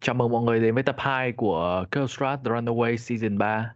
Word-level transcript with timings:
Chào 0.00 0.14
mừng 0.14 0.30
mọi 0.32 0.42
người 0.42 0.60
đến 0.60 0.74
với 0.74 0.82
tập 0.82 0.96
2 0.98 1.32
của 1.32 1.84
Curstrat 1.92 2.40
The 2.44 2.50
Runaway 2.50 2.96
Season 2.96 3.38
3 3.38 3.74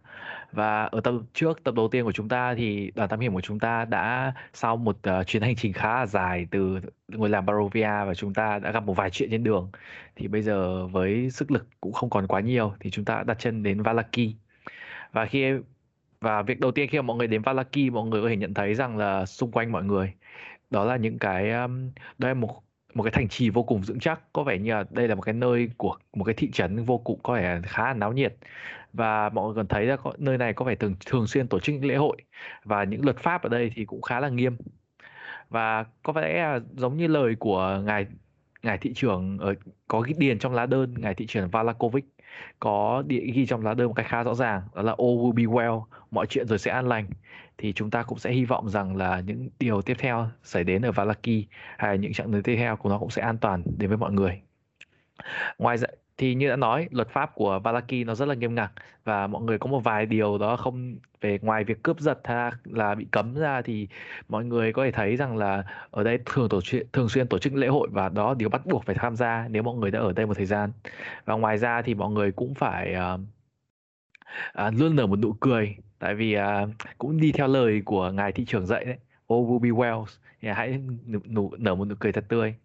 Và 0.51 0.83
ở 0.83 1.01
tập 1.01 1.13
trước, 1.33 1.63
tập 1.63 1.75
đầu 1.75 1.87
tiên 1.87 2.05
của 2.05 2.11
chúng 2.11 2.29
ta 2.29 2.55
thì 2.55 2.91
đoàn 2.95 3.09
thám 3.09 3.19
hiểm 3.19 3.33
của 3.33 3.41
chúng 3.41 3.59
ta 3.59 3.85
đã 3.85 4.33
sau 4.53 4.77
một 4.77 4.97
uh, 5.19 5.27
chuyến 5.27 5.43
hành 5.43 5.55
trình 5.55 5.73
khá 5.73 5.99
là 5.99 6.05
dài 6.05 6.47
từ 6.51 6.79
ngôi 7.07 7.29
làng 7.29 7.45
Barovia 7.45 8.05
và 8.05 8.13
chúng 8.15 8.33
ta 8.33 8.59
đã 8.59 8.71
gặp 8.71 8.83
một 8.83 8.93
vài 8.93 9.09
chuyện 9.09 9.29
trên 9.31 9.43
đường. 9.43 9.71
Thì 10.15 10.27
bây 10.27 10.41
giờ 10.41 10.87
với 10.87 11.29
sức 11.29 11.51
lực 11.51 11.67
cũng 11.81 11.93
không 11.93 12.09
còn 12.09 12.27
quá 12.27 12.39
nhiều 12.41 12.73
thì 12.79 12.89
chúng 12.89 13.05
ta 13.05 13.15
đã 13.15 13.23
đặt 13.23 13.39
chân 13.39 13.63
đến 13.63 13.81
Valaki. 13.81 14.35
Và 15.11 15.25
khi 15.25 15.53
và 16.21 16.41
việc 16.41 16.59
đầu 16.59 16.71
tiên 16.71 16.89
khi 16.91 16.97
mà 16.97 17.01
mọi 17.01 17.17
người 17.17 17.27
đến 17.27 17.41
Valaki 17.41 17.91
mọi 17.91 18.07
người 18.07 18.21
có 18.21 18.29
thể 18.29 18.37
nhận 18.37 18.53
thấy 18.53 18.75
rằng 18.75 18.97
là 18.97 19.25
xung 19.25 19.51
quanh 19.51 19.71
mọi 19.71 19.83
người 19.83 20.13
đó 20.69 20.85
là 20.85 20.97
những 20.97 21.19
cái 21.19 21.51
um, 21.51 21.91
đây 22.17 22.29
là 22.29 22.33
một 22.33 22.63
một 22.93 23.03
cái 23.03 23.11
thành 23.11 23.27
trì 23.27 23.49
vô 23.49 23.63
cùng 23.63 23.81
vững 23.81 23.99
chắc. 23.99 24.19
Có 24.33 24.43
vẻ 24.43 24.57
như 24.57 24.71
là 24.73 24.83
đây 24.89 25.07
là 25.07 25.15
một 25.15 25.21
cái 25.21 25.33
nơi 25.33 25.69
của 25.77 25.97
một 26.13 26.23
cái 26.23 26.35
thị 26.35 26.51
trấn 26.51 26.83
vô 26.83 26.97
cùng 26.97 27.19
có 27.23 27.33
vẻ 27.33 27.61
khá 27.63 27.83
là 27.87 27.93
náo 27.93 28.13
nhiệt. 28.13 28.35
Và 28.93 29.29
mọi 29.29 29.45
người 29.45 29.55
còn 29.55 29.67
thấy 29.67 29.85
là 29.85 29.95
có, 29.97 30.13
nơi 30.17 30.37
này 30.37 30.53
có 30.53 30.65
vẻ 30.65 30.75
thường 30.75 30.95
thường 31.05 31.27
xuyên 31.27 31.47
tổ 31.47 31.59
chức 31.59 31.75
những 31.75 31.85
lễ 31.85 31.95
hội 31.95 32.17
và 32.63 32.83
những 32.83 33.05
luật 33.05 33.17
pháp 33.17 33.43
ở 33.43 33.49
đây 33.49 33.71
thì 33.75 33.85
cũng 33.85 34.01
khá 34.01 34.19
là 34.19 34.29
nghiêm. 34.29 34.57
Và 35.49 35.85
có 36.03 36.13
vẻ 36.13 36.43
là 36.43 36.59
giống 36.75 36.97
như 36.97 37.07
lời 37.07 37.35
của 37.35 37.81
ngài 37.85 38.05
ngài 38.63 38.77
thị 38.77 38.93
trưởng 38.93 39.37
ở 39.37 39.53
có 39.87 39.99
ghi 40.01 40.13
điền 40.17 40.39
trong 40.39 40.53
lá 40.53 40.65
đơn 40.65 40.93
ngài 40.97 41.13
thị 41.13 41.25
trưởng 41.25 41.49
Valakovic. 41.49 42.05
Có 42.59 43.03
địa 43.07 43.21
ghi 43.33 43.45
trong 43.45 43.65
lá 43.65 43.73
đơn 43.73 43.87
một 43.87 43.93
cách 43.93 44.05
khá 44.09 44.23
rõ 44.23 44.33
ràng 44.33 44.61
đó 44.75 44.81
là 44.81 44.91
all 44.91 45.17
will 45.17 45.31
be 45.33 45.43
well 45.43 45.83
mọi 46.11 46.25
chuyện 46.29 46.47
rồi 46.47 46.59
sẽ 46.59 46.71
an 46.71 46.87
lành 46.87 47.05
thì 47.61 47.73
chúng 47.73 47.89
ta 47.89 48.03
cũng 48.03 48.19
sẽ 48.19 48.31
hy 48.31 48.45
vọng 48.45 48.69
rằng 48.69 48.95
là 48.95 49.19
những 49.19 49.49
điều 49.59 49.81
tiếp 49.81 49.97
theo 49.99 50.27
xảy 50.43 50.63
đến 50.63 50.81
ở 50.81 50.91
Valaki 50.91 51.45
hay 51.77 51.97
những 51.97 52.13
chặng 52.13 52.31
đường 52.31 52.43
tiếp 52.43 52.55
theo 52.55 52.75
của 52.75 52.89
nó 52.89 52.97
cũng 52.97 53.09
sẽ 53.09 53.21
an 53.21 53.37
toàn 53.37 53.63
đến 53.77 53.89
với 53.89 53.97
mọi 53.97 54.11
người. 54.11 54.41
Ngoài 55.57 55.77
ra 55.77 55.87
thì 56.17 56.35
như 56.35 56.49
đã 56.49 56.55
nói, 56.55 56.87
luật 56.91 57.09
pháp 57.09 57.35
của 57.35 57.59
Valaki 57.59 58.05
nó 58.05 58.15
rất 58.15 58.27
là 58.27 58.35
nghiêm 58.35 58.55
ngặt 58.55 58.71
và 59.03 59.27
mọi 59.27 59.41
người 59.41 59.57
có 59.57 59.67
một 59.67 59.79
vài 59.79 60.05
điều 60.05 60.37
đó 60.37 60.55
không 60.55 60.95
về 61.21 61.39
ngoài 61.41 61.63
việc 61.63 61.83
cướp 61.83 61.99
giật 61.99 62.19
hay 62.23 62.51
là 62.63 62.95
bị 62.95 63.07
cấm 63.11 63.35
ra 63.35 63.61
thì 63.61 63.87
mọi 64.29 64.45
người 64.45 64.73
có 64.73 64.83
thể 64.83 64.91
thấy 64.91 65.15
rằng 65.15 65.37
là 65.37 65.63
ở 65.91 66.03
đây 66.03 66.19
thường 66.25 66.49
tổ 66.49 66.61
chức 66.61 66.93
thường 66.93 67.09
xuyên 67.09 67.27
tổ 67.27 67.39
chức 67.39 67.55
lễ 67.55 67.67
hội 67.67 67.87
và 67.91 68.09
đó 68.09 68.33
điều 68.33 68.49
bắt 68.49 68.65
buộc 68.65 68.85
phải 68.85 68.95
tham 68.95 69.15
gia 69.15 69.47
nếu 69.49 69.63
mọi 69.63 69.75
người 69.75 69.91
đã 69.91 69.99
ở 69.99 70.13
đây 70.13 70.25
một 70.25 70.37
thời 70.37 70.45
gian. 70.45 70.71
Và 71.25 71.33
ngoài 71.35 71.57
ra 71.57 71.81
thì 71.81 71.93
mọi 71.93 72.11
người 72.11 72.31
cũng 72.31 72.53
phải 72.53 72.95
uh, 73.13 73.19
uh, 74.67 74.73
luôn 74.79 74.95
nở 74.95 75.07
một 75.07 75.19
nụ 75.19 75.33
cười 75.39 75.75
tại 76.01 76.15
vì 76.15 76.37
uh, 76.37 76.69
cũng 76.97 77.19
đi 77.19 77.31
theo 77.31 77.47
lời 77.47 77.81
của 77.85 78.11
ngài 78.11 78.31
thị 78.31 78.45
trưởng 78.45 78.65
dạy 78.65 78.85
đấy 78.85 78.97
oh, 79.33 79.47
all 79.47 79.49
will 79.49 79.59
be 79.59 79.69
well. 79.69 80.05
Thì 80.41 80.49
hãy 80.49 80.79
nụ, 81.07 81.19
nụ, 81.29 81.51
nở 81.57 81.75
một 81.75 81.85
nụ 81.85 81.95
cười 81.99 82.11
thật 82.11 82.25
tươi. 82.29 82.55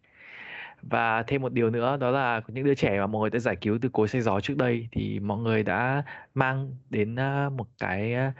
Và 0.82 1.22
thêm 1.22 1.42
một 1.42 1.52
điều 1.52 1.70
nữa 1.70 1.96
đó 2.00 2.10
là 2.10 2.40
những 2.48 2.64
đứa 2.64 2.74
trẻ 2.74 2.98
mà 3.00 3.06
mọi 3.06 3.20
người 3.20 3.30
đã 3.30 3.38
giải 3.38 3.56
cứu 3.56 3.78
từ 3.82 3.88
cối 3.88 4.08
xay 4.08 4.20
gió 4.20 4.40
trước 4.40 4.56
đây 4.56 4.88
thì 4.92 5.20
mọi 5.20 5.38
người 5.38 5.62
đã 5.62 6.02
mang 6.34 6.76
đến 6.90 7.16
à, 7.16 7.48
một 7.48 7.66
cái 7.78 8.14
à, 8.14 8.32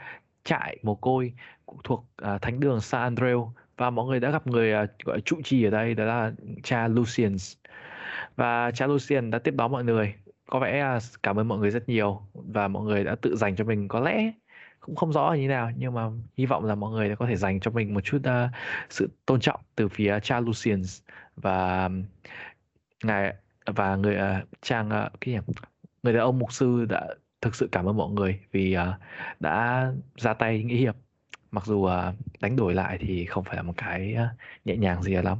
trại 0.43 0.77
mồ 0.83 0.95
côi 0.95 1.33
thuộc 1.83 2.05
thánh 2.41 2.59
đường 2.59 2.81
San 2.81 3.15
Andreu 3.15 3.51
và 3.77 3.89
mọi 3.89 4.05
người 4.07 4.19
đã 4.19 4.31
gặp 4.31 4.47
người 4.47 4.73
gọi 5.05 5.21
trụ 5.21 5.41
trì 5.43 5.63
ở 5.63 5.69
đây 5.69 5.93
đó 5.93 6.05
là 6.05 6.31
cha 6.63 6.87
Lucian 6.87 7.35
và 8.35 8.71
cha 8.71 8.87
Lucian 8.87 9.31
đã 9.31 9.39
tiếp 9.39 9.53
đón 9.57 9.71
mọi 9.71 9.83
người. 9.83 10.13
Có 10.49 10.59
vẻ 10.59 10.99
cảm 11.23 11.39
ơn 11.39 11.47
mọi 11.47 11.59
người 11.59 11.71
rất 11.71 11.89
nhiều 11.89 12.21
và 12.33 12.67
mọi 12.67 12.83
người 12.83 13.03
đã 13.03 13.15
tự 13.21 13.35
dành 13.35 13.55
cho 13.55 13.63
mình. 13.63 13.87
Có 13.87 13.99
lẽ 13.99 14.31
cũng 14.87 14.95
không 14.95 15.11
rõ 15.11 15.29
là 15.29 15.37
như 15.37 15.47
nào 15.47 15.71
nhưng 15.77 15.93
mà 15.93 16.09
hy 16.37 16.45
vọng 16.45 16.65
là 16.65 16.75
mọi 16.75 16.91
người 16.91 17.15
có 17.15 17.25
thể 17.27 17.35
dành 17.35 17.59
cho 17.59 17.71
mình 17.71 17.93
một 17.93 18.01
chút 18.01 18.17
uh, 18.17 18.51
sự 18.89 19.09
tôn 19.25 19.39
trọng 19.39 19.59
từ 19.75 19.87
phía 19.87 20.19
cha 20.19 20.39
Lucians 20.39 21.01
và 21.35 21.89
ngài 23.03 23.35
và 23.65 23.95
người 23.95 24.15
uh, 24.15 24.47
trang 24.61 24.87
uh, 24.87 25.21
cái 25.21 25.33
gì 25.33 25.39
người 26.03 26.13
đàn 26.13 26.21
ông 26.21 26.39
mục 26.39 26.53
sư 26.53 26.85
đã 26.89 27.07
thực 27.41 27.55
sự 27.55 27.69
cảm 27.71 27.85
ơn 27.85 27.97
mọi 27.97 28.09
người 28.09 28.39
vì 28.51 28.77
uh, 28.77 28.81
đã 29.39 29.87
ra 30.15 30.33
tay 30.33 30.63
nghĩa 30.63 30.75
hiệp. 30.75 30.95
Mặc 31.51 31.65
dù 31.65 31.77
uh, 31.77 31.91
đánh 32.39 32.55
đổi 32.55 32.73
lại 32.73 32.97
thì 33.01 33.25
không 33.25 33.43
phải 33.43 33.55
là 33.55 33.61
một 33.61 33.73
cái 33.77 34.15
uh, 34.15 34.39
nhẹ 34.65 34.75
nhàng 34.75 35.03
gì 35.03 35.13
lắm. 35.13 35.37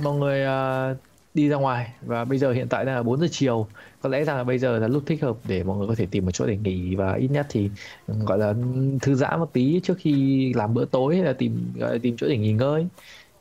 Mọi 0.00 0.14
người 0.14 0.46
uh, 0.92 0.96
đi 1.36 1.48
ra 1.48 1.56
ngoài 1.56 1.92
và 2.02 2.24
bây 2.24 2.38
giờ 2.38 2.52
hiện 2.52 2.68
tại 2.68 2.84
là 2.84 3.02
4 3.02 3.20
giờ 3.20 3.26
chiều 3.30 3.68
có 4.06 4.10
lẽ 4.10 4.24
rằng 4.24 4.36
là 4.36 4.44
bây 4.44 4.58
giờ 4.58 4.78
là 4.78 4.88
lúc 4.88 5.02
thích 5.06 5.22
hợp 5.22 5.36
để 5.44 5.62
mọi 5.62 5.76
người 5.78 5.88
có 5.88 5.94
thể 5.94 6.06
tìm 6.10 6.24
một 6.24 6.30
chỗ 6.30 6.46
để 6.46 6.56
nghỉ 6.56 6.94
và 6.94 7.14
ít 7.14 7.28
nhất 7.28 7.46
thì 7.50 7.70
gọi 8.06 8.38
là 8.38 8.54
thư 9.02 9.14
giãn 9.14 9.40
một 9.40 9.52
tí 9.52 9.80
trước 9.80 9.94
khi 9.98 10.52
làm 10.54 10.74
bữa 10.74 10.84
tối 10.84 11.16
hay 11.16 11.24
là 11.24 11.32
tìm 11.32 11.72
gọi 11.76 11.92
là 11.92 11.98
tìm 12.02 12.16
chỗ 12.16 12.26
để 12.28 12.38
nghỉ 12.38 12.52
ngơi. 12.52 12.86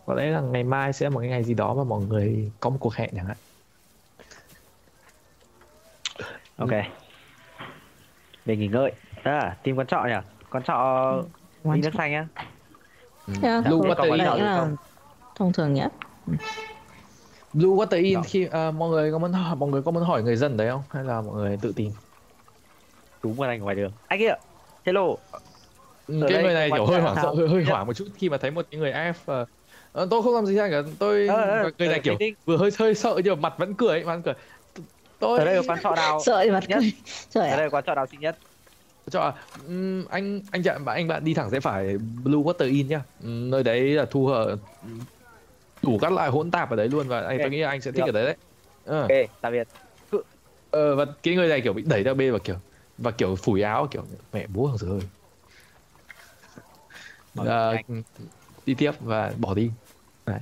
Có 0.06 0.14
lẽ 0.14 0.26
là 0.26 0.42
ngày 0.42 0.64
mai 0.64 0.94
sẽ 0.94 1.06
là 1.06 1.10
một 1.10 1.20
cái 1.20 1.30
ngày 1.30 1.44
gì 1.44 1.54
đó 1.54 1.74
mà 1.74 1.84
mọi 1.84 2.04
người 2.04 2.52
có 2.60 2.70
một 2.70 2.78
cuộc 2.80 2.96
hẹn 2.96 3.10
chẳng 3.16 3.26
hạn. 3.26 3.38
Ok. 6.58 6.72
Để 8.46 8.56
nghỉ 8.56 8.68
ngơi. 8.68 8.92
À, 9.24 9.58
tìm 9.64 9.76
quán 9.76 9.88
trọ 9.88 10.04
nhỉ? 10.08 10.16
Quán 10.52 10.64
trọ 10.64 11.24
đi 11.64 11.82
nước 11.82 11.92
xanh 11.98 12.14
á 12.14 12.28
Yeah, 13.42 13.68
Lưu 13.68 13.84
tôi 13.84 13.96
Water 13.96 14.12
nghĩ 14.12 14.12
In. 14.12 14.20
là 14.20 14.68
thông 15.36 15.54
thường 15.54 15.74
nhất. 15.74 15.94
Blue 17.56 17.70
Water 17.70 18.04
In 18.04 18.24
khi 18.24 18.46
uh, 18.46 18.52
mọi 18.76 18.90
người 18.90 19.12
có 19.12 19.18
muốn 19.18 19.34
hỏi, 19.34 19.56
mọi 19.56 19.70
người 19.70 19.82
có 19.82 19.92
muốn 19.92 20.04
hỏi 20.04 20.24
người 20.24 20.36
dân 20.36 20.58
đấy 20.58 20.70
không? 20.70 20.82
Hay 20.90 21.04
là 21.04 21.22
mọi 21.22 21.36
người 21.36 21.58
tự 21.62 21.72
tìm? 21.76 21.92
Đúng 23.24 23.34
vào 23.34 23.50
anh 23.50 23.60
ngoài 23.62 23.76
đường. 23.76 23.92
Anh 24.08 24.20
kia 24.20 24.34
hello. 24.86 25.06
Ừ, 26.08 26.22
Ở 26.22 26.28
cái 26.30 26.34
đây 26.34 26.44
người 26.44 26.54
này 26.54 26.70
kiểu 26.74 26.86
hơi 26.86 27.02
hoảng 27.02 27.16
sợ 27.16 27.34
hơi, 27.38 27.48
hơi 27.48 27.64
Dạ. 27.68 27.72
hoảng 27.74 27.88
một 27.88 27.94
chút 27.94 28.06
khi 28.18 28.30
mà 28.30 28.38
thấy 28.38 28.52
một 28.52 28.66
những 28.72 28.80
người 28.80 28.92
AF 28.92 29.14
và 29.26 29.46
ờ, 29.92 30.08
tôi 30.12 30.24
không 30.24 30.36
làm 30.36 30.46
gì 30.46 30.56
sai 30.56 30.72
cả 30.72 30.82
tôi 31.00 31.28
ờ, 31.28 31.64
và 31.64 31.70
người 31.78 31.88
này 31.88 32.00
kiểu 32.00 32.18
vừa 32.46 32.58
hơi 32.58 32.70
hơi 32.80 32.96
sợ 32.96 33.22
nhưng 33.24 33.36
mà 33.42 33.50
mặt 33.50 33.54
vẫn 33.60 33.74
cười 33.74 33.90
ấy, 33.90 34.04
mặt 34.04 34.14
vẫn 34.16 34.22
cười. 34.24 34.34
Tôi 35.20 35.40
ở 35.40 35.46
đây 35.46 35.56
có 35.58 35.64
quán 35.68 35.80
trọ 35.84 35.96
nào 35.96 36.20
Sợ 36.26 36.42
thì 36.44 36.52
mặt 36.52 36.64
nhất. 36.68 36.78
cười. 36.80 36.92
Trời 37.30 37.50
ở 37.50 37.54
ạ. 37.56 37.58
đây 37.58 37.70
có 37.70 37.78
quán 37.78 37.84
trọ 37.88 37.96
nào 37.96 38.06
xinh 38.12 38.20
nhất? 38.20 38.38
Cho 39.12 39.34
um, 39.68 40.06
anh 40.06 40.42
anh 40.52 40.64
chặn 40.64 40.86
bạn 40.86 40.96
anh 40.96 41.08
bạn 41.08 41.26
đi 41.26 41.34
thẳng 41.34 41.50
sẽ 41.50 41.60
phải 41.60 41.98
Blue 42.24 42.40
Water 42.40 42.70
In 42.72 42.88
nhá. 42.88 43.02
Nơi 43.20 43.64
đấy 43.64 43.82
là 43.82 44.06
thu 44.12 44.26
hở 44.28 44.58
đủ 45.86 45.98
các 46.02 46.12
loại 46.12 46.30
hỗn 46.30 46.52
tạp 46.52 46.70
ở 46.70 46.76
đấy 46.76 46.90
luôn 46.90 47.08
và 47.08 47.20
anh 47.22 47.38
Ok. 47.38 47.42
tôi 47.42 47.50
nghĩ 47.50 47.60
là 47.60 47.70
anh 47.70 47.82
sẽ 47.82 47.92
thích 47.92 48.06
Được. 48.06 48.06
ở 48.06 48.12
đấy 48.12 48.26
đấy. 48.26 48.38
Ờ. 48.86 49.02
Ok 49.02 49.12
tạm 49.42 49.54
biệt. 49.54 49.68
Ờ, 50.72 50.96
và 50.96 51.06
cái 51.24 51.36
người 51.36 51.48
này 51.48 51.62
kiểu 51.62 51.74
bị 51.74 51.84
đẩy 51.88 52.04
ra 52.04 52.14
bên 52.14 52.34
và 52.34 52.40
kiểu 52.44 52.56
và 52.98 53.12
kiểu 53.12 53.36
phủi 53.36 53.62
áo 53.62 53.88
kiểu 53.92 54.06
mẹ 54.34 54.48
bố 54.48 54.68
hàng 54.68 54.78
rồi 54.78 55.02
anh. 57.36 58.04
đi 58.66 58.76
tiếp 58.78 58.92
và 59.00 59.34
bỏ 59.40 59.54
đi. 59.54 59.72
Ok. 60.26 60.38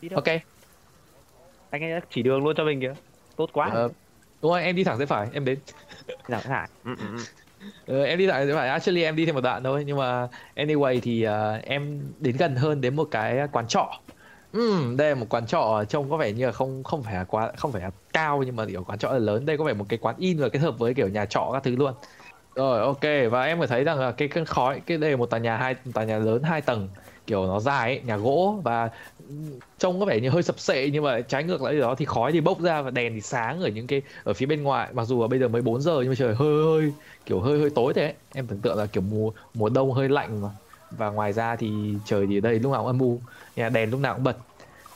Đi 0.00 0.08
đâu? 0.08 0.16
Ok. 0.16 0.40
Anh 1.70 1.82
ấy 1.82 2.00
chỉ 2.10 2.22
đường 2.22 2.44
luôn 2.44 2.54
cho 2.56 2.64
mình 2.64 2.80
kìa. 2.80 2.94
Tốt 3.36 3.50
quá. 3.52 3.70
Ờ, 3.72 3.88
đúng 4.42 4.52
rồi 4.52 4.62
em 4.62 4.76
đi 4.76 4.84
thẳng 4.84 4.98
sẽ 4.98 5.06
phải 5.06 5.28
em 5.32 5.44
đến. 5.44 5.58
Nào, 6.28 6.40
phải 6.44 6.68
ừ, 7.60 7.66
ừ, 7.86 7.94
ừ. 7.98 8.04
Em 8.04 8.18
đi 8.18 8.26
thẳng 8.26 8.46
sẽ 8.46 8.54
phải. 8.54 8.68
Actually 8.68 9.02
em 9.02 9.16
đi 9.16 9.26
thêm 9.26 9.34
một 9.34 9.40
đoạn 9.40 9.64
thôi. 9.64 9.84
Nhưng 9.86 9.96
mà 9.98 10.28
anyway 10.56 11.00
thì 11.02 11.22
ờ, 11.22 11.52
em 11.62 12.12
đến 12.18 12.36
gần 12.36 12.56
hơn 12.56 12.80
đến 12.80 12.96
một 12.96 13.08
cái 13.10 13.48
quán 13.52 13.66
trọ. 13.68 14.02
Ừm, 14.52 14.96
đây 14.96 15.08
là 15.08 15.14
một 15.14 15.26
quán 15.30 15.46
trọ 15.46 15.84
trông 15.88 16.10
có 16.10 16.16
vẻ 16.16 16.32
như 16.32 16.46
là 16.46 16.52
không 16.52 16.84
không 16.84 17.02
phải 17.02 17.14
là 17.14 17.24
quá 17.24 17.52
không 17.56 17.72
phải 17.72 17.82
là 17.82 17.90
cao 18.12 18.42
nhưng 18.46 18.56
mà 18.56 18.66
kiểu 18.66 18.84
quán 18.84 18.98
trọ 18.98 19.08
là 19.12 19.18
lớn. 19.18 19.46
Đây 19.46 19.56
có 19.58 19.64
vẻ 19.64 19.74
một 19.74 19.86
cái 19.88 19.98
quán 19.98 20.16
in 20.18 20.38
và 20.38 20.48
kết 20.48 20.58
hợp 20.58 20.78
với 20.78 20.94
kiểu 20.94 21.08
nhà 21.08 21.26
trọ 21.26 21.50
các 21.52 21.62
thứ 21.64 21.76
luôn. 21.76 21.94
Rồi 22.54 22.80
ok. 22.80 23.00
Và 23.30 23.44
em 23.44 23.60
có 23.60 23.66
thấy 23.66 23.84
rằng 23.84 23.98
là 24.00 24.12
cái 24.12 24.28
cơn 24.28 24.44
khói 24.44 24.80
cái 24.86 24.98
đây 24.98 25.10
là 25.10 25.16
một 25.16 25.26
tòa 25.30 25.40
nhà 25.40 25.56
hai 25.56 25.74
tòa 25.94 26.04
nhà 26.04 26.18
lớn 26.18 26.42
hai 26.42 26.60
tầng 26.62 26.90
kiểu 27.30 27.46
nó 27.46 27.60
dài 27.60 27.90
ấy, 27.90 28.00
nhà 28.04 28.16
gỗ 28.16 28.60
và 28.64 28.90
trông 29.78 30.00
có 30.00 30.06
vẻ 30.06 30.20
như 30.20 30.30
hơi 30.30 30.42
sập 30.42 30.58
sệ 30.58 30.90
nhưng 30.90 31.04
mà 31.04 31.20
trái 31.20 31.44
ngược 31.44 31.62
lại 31.62 31.78
đó 31.78 31.94
thì 31.94 32.04
khói 32.04 32.32
thì 32.32 32.40
bốc 32.40 32.60
ra 32.60 32.82
và 32.82 32.90
đèn 32.90 33.14
thì 33.14 33.20
sáng 33.20 33.60
ở 33.60 33.68
những 33.68 33.86
cái 33.86 34.02
ở 34.24 34.32
phía 34.32 34.46
bên 34.46 34.62
ngoài. 34.62 34.88
Mặc 34.92 35.04
dù 35.04 35.22
là 35.22 35.28
bây 35.28 35.38
giờ 35.38 35.48
mới 35.48 35.62
4 35.62 35.82
giờ 35.82 35.98
nhưng 36.00 36.08
mà 36.08 36.14
trời 36.14 36.34
hơi 36.34 36.64
hơi 36.64 36.92
kiểu 37.26 37.40
hơi 37.40 37.58
hơi 37.58 37.70
tối 37.70 37.94
thế. 37.94 38.02
Ấy. 38.02 38.14
em 38.32 38.46
tưởng 38.46 38.58
tượng 38.58 38.78
là 38.78 38.86
kiểu 38.86 39.02
mùa 39.02 39.32
mùa 39.54 39.68
đông 39.68 39.92
hơi 39.92 40.08
lạnh 40.08 40.42
mà. 40.42 40.48
Và 40.90 41.10
ngoài 41.10 41.32
ra 41.32 41.56
thì 41.56 41.94
trời 42.04 42.26
thì 42.26 42.38
ở 42.38 42.40
đây 42.40 42.58
lúc 42.58 42.72
nào 42.72 42.80
cũng 42.80 42.86
âm 42.86 42.98
u 42.98 43.20
nhà 43.56 43.68
đèn 43.68 43.90
lúc 43.90 44.00
nào 44.00 44.14
cũng 44.14 44.24
bật. 44.24 44.36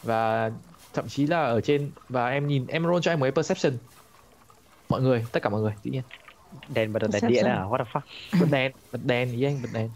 Và 0.03 0.51
thậm 0.95 1.09
chí 1.09 1.27
là 1.27 1.43
ở 1.43 1.61
trên 1.61 1.91
và 2.09 2.31
em 2.31 2.47
nhìn 2.47 2.67
em 2.67 2.85
roll 2.85 2.99
cho 3.03 3.13
em 3.13 3.21
một 3.21 3.25
cái 3.25 3.33
perception. 3.33 3.73
Mọi 4.89 5.01
người 5.01 5.27
tất 5.33 5.43
cả 5.43 5.51
mọi 5.51 5.61
người 5.61 5.73
dĩ 5.83 5.91
nhiên. 5.91 6.03
Đèn 6.69 6.93
bật 6.93 7.03
đèn 7.13 7.29
điện 7.29 7.45
à? 7.45 7.65
What 7.71 7.79
the 7.79 7.85
fuck? 7.93 8.41
Bật 8.41 8.47
đèn 8.51 8.73
bật 8.93 9.01
đèn 9.05 9.33
ý 9.33 9.45
anh 9.45 9.59
bật 9.63 9.69
đèn 9.73 9.91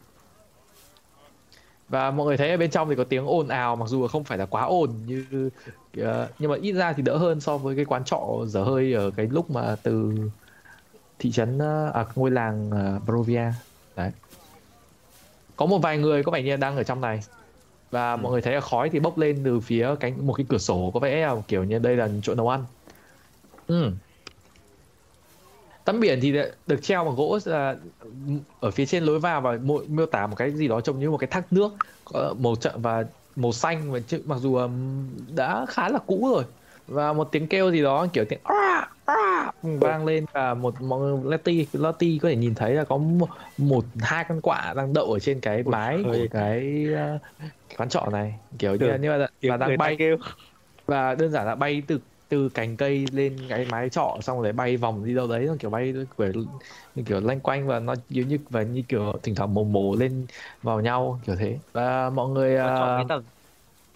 và 1.88 2.10
mọi 2.10 2.26
người 2.26 2.36
thấy 2.36 2.50
ở 2.50 2.56
bên 2.56 2.70
trong 2.70 2.88
thì 2.88 2.94
có 2.94 3.04
tiếng 3.04 3.26
ồn 3.26 3.48
ào 3.48 3.76
mặc 3.76 3.88
dù 3.88 4.06
không 4.06 4.24
phải 4.24 4.38
là 4.38 4.46
quá 4.46 4.62
ồn 4.62 4.90
như 5.06 5.50
uh, 6.00 6.06
nhưng 6.38 6.50
mà 6.50 6.56
ít 6.62 6.72
ra 6.72 6.92
thì 6.92 7.02
đỡ 7.02 7.16
hơn 7.16 7.40
so 7.40 7.56
với 7.56 7.76
cái 7.76 7.84
quán 7.84 8.04
trọ 8.04 8.20
dở 8.46 8.62
hơi 8.62 8.92
ở 8.92 9.10
cái 9.10 9.26
lúc 9.26 9.50
mà 9.50 9.76
từ 9.82 10.12
thị 11.18 11.30
trấn 11.30 11.56
uh, 11.56 11.94
à, 11.94 12.06
ngôi 12.14 12.30
làng 12.30 12.70
uh, 12.96 13.04
Brovia 13.06 13.52
đấy 13.96 14.10
có 15.56 15.66
một 15.66 15.78
vài 15.78 15.98
người 15.98 16.22
có 16.22 16.32
vẻ 16.32 16.42
như 16.42 16.56
đang 16.56 16.76
ở 16.76 16.82
trong 16.82 17.00
này 17.00 17.20
và 17.90 18.12
ừ. 18.12 18.16
mọi 18.16 18.32
người 18.32 18.42
thấy 18.42 18.54
là 18.54 18.60
khói 18.60 18.90
thì 18.90 19.00
bốc 19.00 19.18
lên 19.18 19.40
từ 19.44 19.60
phía 19.60 19.94
cánh 20.00 20.26
một 20.26 20.34
cái 20.34 20.46
cửa 20.48 20.58
sổ 20.58 20.90
có 20.94 21.00
vẻ 21.00 21.26
là 21.26 21.34
kiểu 21.48 21.64
như 21.64 21.78
đây 21.78 21.96
là 21.96 22.08
chỗ 22.22 22.34
nấu 22.34 22.48
ăn 22.48 22.64
ừ. 23.66 23.92
Tấm 25.88 26.00
biển 26.00 26.18
thì 26.22 26.32
được 26.66 26.82
treo 26.82 27.04
bằng 27.04 27.14
gỗ 27.14 27.38
là 27.44 27.76
ở 28.60 28.70
phía 28.70 28.86
trên 28.86 29.04
lối 29.04 29.20
vào 29.20 29.40
và 29.40 29.58
miêu 29.88 30.06
tả 30.06 30.26
một 30.26 30.36
cái 30.36 30.50
gì 30.50 30.68
đó 30.68 30.80
trông 30.80 30.98
như 30.98 31.10
một 31.10 31.16
cái 31.16 31.28
thác 31.30 31.52
nước 31.52 31.72
màu 32.38 32.56
trận 32.56 32.82
và 32.82 33.04
màu 33.36 33.52
xanh. 33.52 33.92
Và 33.92 33.98
mặc 34.24 34.36
dù 34.38 34.60
đã 35.34 35.66
khá 35.68 35.88
là 35.88 35.98
cũ 36.06 36.30
rồi. 36.34 36.44
Và 36.86 37.12
một 37.12 37.28
tiếng 37.32 37.46
kêu 37.46 37.70
gì 37.70 37.82
đó 37.82 38.06
kiểu 38.12 38.24
tiếng 38.28 38.38
vang 39.62 40.04
lên 40.04 40.24
và 40.32 40.54
một 40.54 40.80
mọi 40.80 41.00
Letty 41.24 41.66
Lottie 41.72 42.18
có 42.22 42.28
thể 42.28 42.36
nhìn 42.36 42.54
thấy 42.54 42.74
là 42.74 42.84
có 42.84 42.96
một, 42.96 43.28
một 43.58 43.84
hai 44.00 44.24
con 44.28 44.40
quạ 44.40 44.74
đang 44.76 44.92
đậu 44.92 45.12
ở 45.12 45.18
trên 45.18 45.40
cái 45.40 45.62
mái 45.62 46.02
của 46.04 46.16
cái, 46.30 46.86
uh, 47.16 47.20
quán 47.78 47.88
trọ 47.88 48.06
này. 48.12 48.34
Kiểu 48.58 48.74
như 48.74 48.94
như 48.94 49.16
là 49.16 49.28
và 49.42 49.56
đang 49.56 49.78
bay. 49.78 49.96
kêu. 49.98 50.16
Và 50.86 51.14
đơn 51.14 51.30
giản 51.30 51.46
là 51.46 51.54
bay 51.54 51.82
từ 51.86 52.00
từ 52.28 52.48
cành 52.48 52.76
cây 52.76 53.04
lên 53.12 53.36
cái 53.48 53.66
mái 53.70 53.88
trọ 53.88 54.18
xong 54.22 54.40
rồi 54.40 54.52
bay 54.52 54.76
vòng 54.76 55.04
đi 55.04 55.14
đâu 55.14 55.28
đấy 55.28 55.44
nó 55.46 55.54
kiểu 55.58 55.70
bay 55.70 55.94
kiểu 56.18 56.32
kiểu 57.06 57.20
lanh 57.20 57.40
quanh 57.40 57.66
và 57.66 57.80
nó 57.80 57.94
như 58.08 58.24
như 58.24 58.38
và 58.50 58.62
như 58.62 58.82
kiểu 58.88 59.12
thỉnh 59.22 59.34
thoảng 59.34 59.54
mồ 59.54 59.64
mồ 59.64 59.94
lên 59.96 60.26
vào 60.62 60.80
nhau 60.80 61.20
kiểu 61.26 61.36
thế. 61.36 61.58
Và 61.72 62.10
mọi 62.10 62.28
người 62.28 62.54
uh, 62.54 63.08
tầng? 63.08 63.24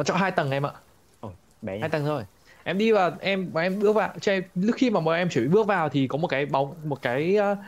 trọ 0.04 0.14
hai 0.14 0.30
tầng 0.30 0.50
em 0.50 0.66
ạ. 0.66 0.72
Ồ, 1.20 1.32
bé 1.62 1.78
hai 1.78 1.88
tầng 1.88 2.04
thôi. 2.04 2.24
Em 2.64 2.78
đi 2.78 2.92
vào 2.92 3.10
em 3.20 3.54
em 3.54 3.78
bước 3.78 3.92
vào 3.92 4.14
cho 4.20 4.32
em 4.32 4.42
lúc 4.54 4.74
khi 4.78 4.90
mà 4.90 5.00
mọi 5.00 5.18
em 5.18 5.28
chuẩn 5.28 5.44
bị 5.44 5.50
bước 5.50 5.66
vào 5.66 5.88
thì 5.88 6.06
có 6.08 6.18
một 6.18 6.28
cái 6.28 6.46
bóng 6.46 6.88
một 6.88 7.02
cái 7.02 7.36
uh, 7.52 7.58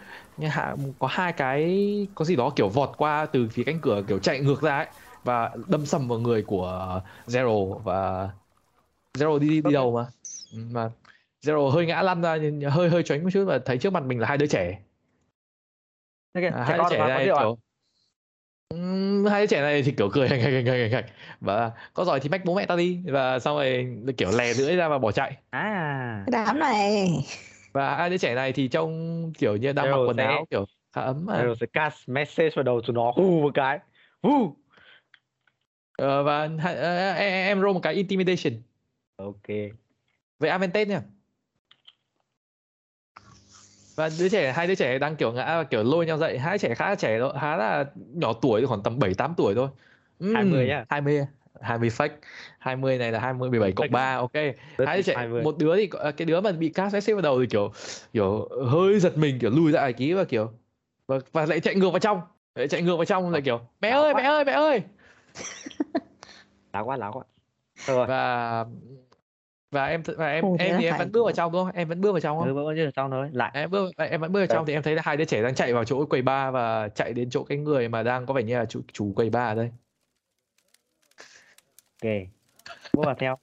hạ 0.52 0.76
có 0.98 1.06
hai 1.06 1.32
cái 1.32 2.08
có 2.14 2.24
gì 2.24 2.36
đó 2.36 2.50
kiểu 2.56 2.68
vọt 2.68 2.90
qua 2.96 3.26
từ 3.26 3.48
phía 3.48 3.64
cánh 3.64 3.78
cửa 3.80 4.02
kiểu 4.08 4.18
chạy 4.18 4.40
ngược 4.40 4.62
ra 4.62 4.76
ấy 4.76 4.86
và 5.24 5.50
đâm 5.66 5.86
sầm 5.86 6.08
vào 6.08 6.18
người 6.18 6.42
của 6.42 7.00
Zero 7.26 7.78
và 7.78 8.28
Zero 9.14 9.38
đi 9.38 9.48
đi, 9.48 9.60
đi 9.60 9.72
đâu 9.72 9.96
mà 9.96 10.06
mà 10.56 10.90
Zero 11.46 11.68
hơi 11.68 11.86
ngã 11.86 12.02
lăn 12.02 12.22
ra 12.22 12.38
hơi 12.70 12.88
hơi 12.88 13.02
tránh 13.02 13.24
một 13.24 13.30
chút 13.32 13.44
và 13.44 13.58
thấy 13.58 13.78
trước 13.78 13.92
mặt 13.92 14.02
mình 14.04 14.20
là 14.20 14.28
hai 14.28 14.38
đứa 14.38 14.46
trẻ. 14.46 14.78
Okay, 16.34 16.50
à, 16.50 16.64
hai 16.64 16.78
đứa 16.78 16.84
trẻ 16.90 16.98
này 16.98 17.26
kiểu 17.26 17.58
hai 19.30 19.40
đứa 19.40 19.46
trẻ 19.46 19.60
này 19.60 19.82
thì 19.82 19.92
kiểu 19.92 20.10
cười 20.12 20.28
hạch 20.28 20.40
hạch 20.40 20.66
hạch 20.66 20.92
hạch 20.92 21.06
và 21.40 21.72
có 21.94 22.04
giỏi 22.04 22.20
thì 22.20 22.28
mách 22.28 22.44
bố 22.44 22.54
mẹ 22.54 22.66
tao 22.66 22.76
đi. 22.76 23.00
Và 23.06 23.38
xong 23.38 23.56
rồi 23.56 23.96
kiểu 24.16 24.32
lè 24.32 24.54
lưỡi 24.54 24.76
ra 24.76 24.88
và 24.88 24.98
bỏ 24.98 25.12
chạy. 25.12 25.36
À. 25.50 26.24
Đám 26.26 26.58
này. 26.58 27.08
Và 27.72 27.96
hai 27.96 28.10
đứa 28.10 28.18
trẻ 28.18 28.34
này 28.34 28.52
thì 28.52 28.68
trông 28.68 29.32
kiểu 29.38 29.56
như 29.56 29.72
đang 29.72 29.90
mặc 29.90 29.96
quần 30.06 30.16
áo 30.16 30.46
kiểu 30.50 30.64
khá 30.92 31.02
ấm 31.02 31.26
mà. 31.26 31.42
Rồi 31.42 31.56
sẽ 31.60 31.66
cast 31.72 32.08
message 32.08 32.50
vào 32.56 32.62
đầu 32.62 32.80
tụi 32.80 32.94
nó 32.94 33.12
hù 33.16 33.40
một 33.40 33.50
cái. 33.54 33.78
Hù. 34.22 34.56
Ờ, 35.98 36.22
và 36.22 36.44
uh, 36.44 37.18
em, 37.18 37.32
em 37.32 37.60
roll 37.60 37.72
một 37.72 37.80
cái 37.82 37.94
intimidation. 37.94 38.62
Ok 39.16 39.48
với 40.38 40.50
advantage 40.50 40.84
nha. 40.84 41.02
Và 43.96 44.10
đứa 44.18 44.28
trẻ 44.28 44.52
hai 44.52 44.66
đứa 44.66 44.74
trẻ 44.74 44.98
đang 44.98 45.16
kiểu 45.16 45.32
ngã 45.32 45.64
kiểu 45.70 45.82
lôi 45.82 46.06
nhau 46.06 46.18
dậy. 46.18 46.38
Hai 46.38 46.58
trẻ 46.58 46.74
khá 46.74 46.88
là 46.88 46.94
trẻ 46.94 47.18
thôi 47.20 47.32
khá 47.40 47.56
là 47.56 47.84
nhỏ 47.96 48.32
tuổi 48.32 48.66
khoảng 48.66 48.82
tầm 48.82 48.98
7 48.98 49.14
8 49.14 49.34
tuổi 49.36 49.54
thôi. 49.54 49.68
Uhm, 50.24 50.34
20 50.34 50.66
nhá. 50.66 50.84
20 50.88 51.26
20 51.60 51.88
fake. 51.88 52.08
20 52.58 52.98
này 52.98 53.12
là 53.12 53.20
20 53.20 53.50
17 53.50 53.72
cộng 53.72 53.90
3 53.90 54.16
ok. 54.16 54.34
Hai 54.86 54.96
đứa 54.96 55.02
trẻ 55.02 55.14
20. 55.16 55.42
một 55.42 55.58
đứa 55.58 55.76
thì 55.76 55.90
cái 56.16 56.26
đứa 56.26 56.40
mà 56.40 56.52
bị 56.52 56.68
cast 56.68 57.04
xếp 57.04 57.12
vào 57.12 57.22
đầu 57.22 57.40
thì 57.40 57.46
kiểu 57.46 57.72
kiểu 58.12 58.48
hơi 58.66 59.00
giật 59.00 59.18
mình 59.18 59.38
kiểu 59.38 59.50
lùi 59.50 59.72
lại 59.72 59.92
ký 59.92 60.12
và 60.12 60.24
kiểu 60.24 60.50
và, 61.06 61.18
và 61.32 61.46
lại 61.46 61.60
chạy 61.60 61.74
ngược 61.74 61.90
vào 61.90 61.98
trong. 61.98 62.20
Lại 62.54 62.68
chạy 62.68 62.82
ngược 62.82 62.96
vào 62.96 63.04
trong 63.04 63.30
lại 63.30 63.42
kiểu 63.42 63.60
mẹ 63.80 63.88
ơi 63.88 64.14
mẹ 64.14 64.22
ơi 64.22 64.44
mẹ 64.44 64.52
ơi. 64.52 64.82
Láo 66.72 66.84
quá 66.84 66.96
láo 66.96 67.12
quá. 67.12 67.24
Rồi. 67.86 68.06
và 68.06 68.64
và 69.74 69.86
em 69.86 70.02
và 70.16 70.28
em 70.28 70.44
Ồ, 70.44 70.56
em 70.58 70.76
thì 70.78 70.86
em 70.86 70.98
vẫn 70.98 71.12
bước 71.12 71.24
vào 71.24 71.32
trong 71.32 71.52
đúng 71.52 71.64
không? 71.64 71.74
Em 71.74 71.88
vẫn 71.88 72.00
bước 72.00 72.12
vào 72.12 72.20
trong 72.20 72.38
không 72.38 72.48
ừ, 72.48 72.54
vẫn 72.54 72.64
bước 72.64 72.82
vào 72.82 72.90
trong 72.90 73.10
thôi 73.10 73.28
lại. 73.32 73.50
Em 73.54 73.70
bước 73.70 73.96
em 73.96 74.20
vẫn 74.20 74.32
bước 74.32 74.40
vào 74.40 74.46
trong 74.46 74.66
thì 74.66 74.72
em 74.72 74.82
thấy 74.82 74.94
là 74.94 75.02
hai 75.04 75.16
đứa 75.16 75.24
trẻ 75.24 75.42
đang 75.42 75.54
chạy 75.54 75.72
vào 75.72 75.84
chỗ 75.84 76.06
quầy 76.06 76.22
bar 76.22 76.54
và 76.54 76.88
chạy 76.88 77.12
đến 77.12 77.30
chỗ 77.30 77.44
cái 77.44 77.58
người 77.58 77.88
mà 77.88 78.02
đang 78.02 78.26
có 78.26 78.34
vẻ 78.34 78.42
như 78.42 78.58
là 78.58 78.64
chủ 78.64 78.80
chủ 78.92 79.12
quầy 79.16 79.30
bar 79.30 79.48
ở 79.48 79.54
đây. 79.54 79.70
Ok. 82.02 82.12
Bước 82.92 83.02
vào 83.04 83.14
theo 83.14 83.38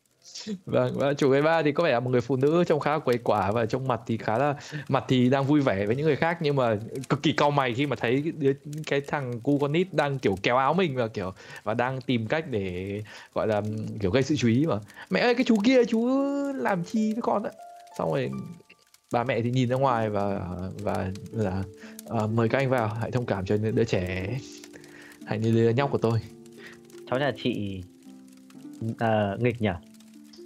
vâng 0.65 0.93
và 0.95 1.13
chủ 1.13 1.29
quầy 1.29 1.41
ba 1.41 1.63
thì 1.63 1.71
có 1.71 1.83
vẻ 1.83 1.91
là 1.91 1.99
một 1.99 2.09
người 2.09 2.21
phụ 2.21 2.35
nữ 2.35 2.63
trông 2.67 2.79
khá 2.79 2.91
là 2.91 2.99
quầy 2.99 3.17
quả 3.17 3.51
và 3.51 3.65
trông 3.65 3.87
mặt 3.87 4.01
thì 4.07 4.17
khá 4.17 4.37
là 4.37 4.55
mặt 4.89 5.03
thì 5.07 5.29
đang 5.29 5.43
vui 5.43 5.61
vẻ 5.61 5.85
với 5.85 5.95
những 5.95 6.05
người 6.05 6.15
khác 6.15 6.37
nhưng 6.41 6.55
mà 6.55 6.77
cực 7.09 7.23
kỳ 7.23 7.31
cau 7.31 7.51
mày 7.51 7.73
khi 7.73 7.85
mà 7.85 7.95
thấy 7.95 8.33
cái, 8.41 8.53
cái 8.87 9.01
thằng 9.01 9.39
cu 9.39 9.59
con 9.59 9.71
nít 9.71 9.87
đang 9.93 10.19
kiểu 10.19 10.37
kéo 10.43 10.57
áo 10.57 10.73
mình 10.73 10.95
và 10.95 11.07
kiểu 11.07 11.33
và 11.63 11.73
đang 11.73 12.01
tìm 12.01 12.27
cách 12.27 12.45
để 12.49 13.01
gọi 13.33 13.47
là 13.47 13.61
kiểu 13.99 14.11
gây 14.11 14.23
sự 14.23 14.35
chú 14.35 14.47
ý 14.47 14.65
mà. 14.65 14.75
Mẹ 15.09 15.19
ơi 15.19 15.35
cái 15.35 15.43
chú 15.43 15.57
kia 15.63 15.85
chú 15.85 16.07
làm 16.55 16.83
chi 16.83 17.13
với 17.13 17.21
con 17.21 17.43
ạ? 17.43 17.51
Xong 17.97 18.11
rồi 18.11 18.31
bà 19.13 19.23
mẹ 19.23 19.41
thì 19.41 19.51
nhìn 19.51 19.69
ra 19.69 19.75
ngoài 19.75 20.09
và 20.09 20.41
và 20.81 21.11
là 21.31 21.63
uh, 22.23 22.29
mời 22.29 22.49
các 22.49 22.57
anh 22.57 22.69
vào 22.69 22.87
hãy 22.87 23.11
thông 23.11 23.25
cảm 23.25 23.45
cho 23.45 23.57
đứa 23.57 23.83
trẻ. 23.83 24.37
Hãy 25.25 25.39
như 25.39 25.51
đứa 25.51 25.69
nhóc 25.69 25.91
của 25.91 25.97
tôi. 25.97 26.19
Cháu 27.09 27.19
nhà 27.19 27.31
chị 27.43 27.83
uh, 28.85 29.39
nghịch 29.39 29.61
nhỉ 29.61 29.69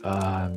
uh, 0.07 0.51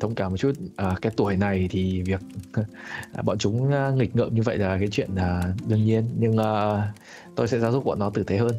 thông 0.00 0.14
cảm 0.14 0.30
một 0.30 0.36
chút. 0.36 0.52
Uh, 0.60 1.02
cái 1.02 1.12
tuổi 1.16 1.36
này 1.36 1.68
thì 1.70 2.02
việc 2.02 2.20
bọn 3.24 3.38
chúng 3.38 3.68
uh, 3.68 3.94
nghịch 3.94 4.16
ngợm 4.16 4.34
như 4.34 4.42
vậy 4.42 4.58
là 4.58 4.78
cái 4.78 4.88
chuyện 4.90 5.10
uh, 5.14 5.68
đương 5.68 5.84
nhiên. 5.84 6.08
Nhưng 6.18 6.36
uh, 6.36 6.78
tôi 7.36 7.48
sẽ 7.48 7.58
giáo 7.58 7.72
dục 7.72 7.84
bọn 7.84 7.98
nó 7.98 8.10
tử 8.10 8.22
tế 8.22 8.36
hơn. 8.36 8.52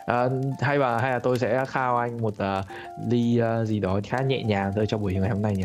Uh, 0.00 0.60
hay 0.60 0.78
là 0.78 0.98
hay 0.98 1.10
là 1.12 1.18
tôi 1.18 1.38
sẽ 1.38 1.64
khao 1.68 1.96
anh 1.96 2.22
một 2.22 2.34
uh, 2.34 2.64
ly 3.10 3.40
uh, 3.40 3.68
gì 3.68 3.80
đó 3.80 4.00
khá 4.04 4.22
nhẹ 4.22 4.42
nhàng 4.42 4.72
thôi 4.76 4.86
trong 4.88 5.00
buổi 5.00 5.14
ngày 5.14 5.30
hôm 5.30 5.42
nay 5.42 5.56
nhỉ? 5.56 5.64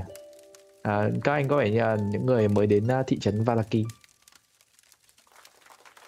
Uh, 0.88 1.24
các 1.24 1.32
anh 1.34 1.48
có 1.48 1.58
vẻ 1.58 1.70
như 1.70 1.80
là 1.80 1.98
những 2.12 2.26
người 2.26 2.48
mới 2.48 2.68
đến 2.68 2.84
uh, 3.00 3.08
thị 3.08 3.20
trấn 3.20 3.44
Valaki. 3.44 3.86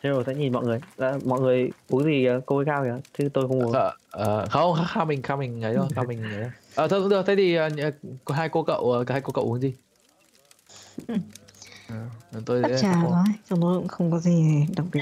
Thế 0.04 0.10
rồi 0.10 0.24
sẽ 0.28 0.34
nhìn 0.34 0.54
mọi 0.54 0.66
người. 0.66 0.80
À, 0.98 1.14
mọi 1.26 1.40
người 1.42 1.72
uống 1.90 2.04
gì 2.04 2.28
cô 2.46 2.58
ấy 2.58 2.66
khao 2.66 2.84
kìa 2.84 2.98
chứ 3.18 3.30
tôi 3.34 3.48
không 3.48 3.60
uống. 3.60 3.70
Uh, 3.70 3.94
uh, 4.22 4.50
không 4.50 4.78
khao 4.88 5.06
mình 5.06 5.22
khao 5.22 5.38
mình 5.38 5.62
ấy 5.62 5.76
thôi 5.76 5.88
khao 5.96 6.06
mình 6.06 6.24
ấy 6.24 6.42
thôi. 6.42 6.52
Ờ 6.76 6.88
thôi 6.88 7.10
được. 7.10 7.26
Thế 7.28 7.36
thì 7.36 7.58
uh, 7.60 8.30
hai 8.30 8.50
cô 8.50 8.64
cậu 8.64 9.00
uh, 9.02 9.10
hai 9.10 9.22
cô 9.22 9.32
cậu 9.32 9.46
uống 9.46 9.60
gì 9.60 9.74
ừ. 11.08 11.16
à, 11.88 12.06
tôi 12.46 12.64
Tất 12.64 12.78
trà 12.82 12.94
thôi 12.94 13.24
trong 13.50 13.62
đó 13.62 13.74
cũng 13.78 13.88
không 13.88 14.12
có 14.12 14.20
gì 14.20 14.66
đặc 14.76 14.86
biệt. 14.92 15.02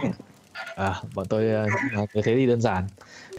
À 0.76 1.02
bọn 1.14 1.26
tôi 1.30 1.66
uh, 2.04 2.10
thế 2.14 2.36
thì 2.36 2.46
đơn 2.46 2.62
giản. 2.62 2.88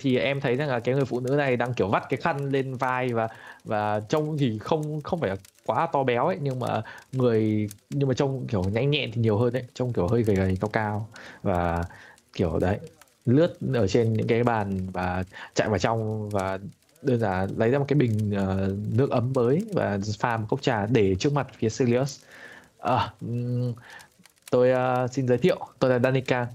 Thì 0.01 0.19
em 0.19 0.41
thấy 0.41 0.57
rằng 0.57 0.69
là 0.69 0.81
cái 0.81 0.95
người 0.95 1.05
phụ 1.05 1.21
nữ 1.21 1.31
này 1.31 1.57
đang 1.57 1.75
kiểu 1.75 1.89
vắt 1.89 2.03
cái 2.09 2.21
khăn 2.21 2.51
lên 2.51 2.77
vai 2.77 3.13
và 3.13 3.29
và 3.65 4.01
trông 4.09 4.39
thì 4.39 4.59
không 4.59 5.01
không 5.03 5.21
phải 5.21 5.31
quá 5.67 5.89
to 5.93 6.05
béo 6.05 6.27
ấy 6.27 6.39
nhưng 6.41 6.61
mà 6.61 6.83
người 7.13 7.69
nhưng 7.91 8.09
mà 8.09 8.15
trông 8.15 8.47
kiểu 8.47 8.63
nhanh 8.63 8.91
nhẹn 8.91 9.11
thì 9.13 9.21
nhiều 9.21 9.39
hơn 9.39 9.53
đấy 9.53 9.65
trông 9.75 9.93
kiểu 9.93 10.09
hơi 10.09 10.23
gầy 10.23 10.37
gầy 10.37 10.59
cao 10.61 10.69
cao 10.73 11.09
và 11.43 11.85
kiểu 12.33 12.59
đấy 12.59 12.79
lướt 13.27 13.57
ở 13.75 13.87
trên 13.87 14.13
những 14.13 14.27
cái 14.27 14.45
bàn 14.45 14.91
và 14.93 15.25
chạy 15.55 15.69
vào 15.69 15.79
trong 15.79 16.31
và 16.31 16.59
đơn 17.03 17.21
giản 17.21 17.49
lấy 17.57 17.71
ra 17.71 17.79
một 17.79 17.85
cái 17.89 17.97
bình 17.97 18.33
uh, 18.35 18.97
nước 18.97 19.11
ấm 19.11 19.33
mới 19.35 19.65
và 19.73 19.99
pha 20.19 20.37
một 20.37 20.47
cốc 20.49 20.63
trà 20.63 20.87
để 20.87 21.15
trước 21.15 21.33
mặt 21.33 21.47
phía 21.59 21.69
Sirius. 21.69 22.21
À, 22.79 23.13
um, 23.21 23.73
tôi 24.51 24.71
uh, 25.05 25.13
xin 25.13 25.29
giới 25.29 25.39
thiệu, 25.39 25.59
tôi 25.79 25.91
là 25.91 25.99
Danica. 25.99 26.47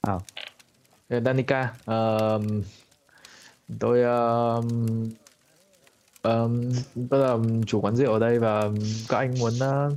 À, 0.00 0.14
Danica. 1.08 1.74
Uh, 1.90 2.42
tôi 3.78 4.00
uh, 4.00 4.64
um, 6.22 6.72
tôi 7.10 7.20
là 7.20 7.36
chủ 7.66 7.80
quán 7.80 7.96
rượu 7.96 8.12
ở 8.12 8.18
đây 8.18 8.38
và 8.38 8.68
các 9.08 9.18
anh 9.18 9.34
muốn 9.38 9.52
uh, 9.54 9.92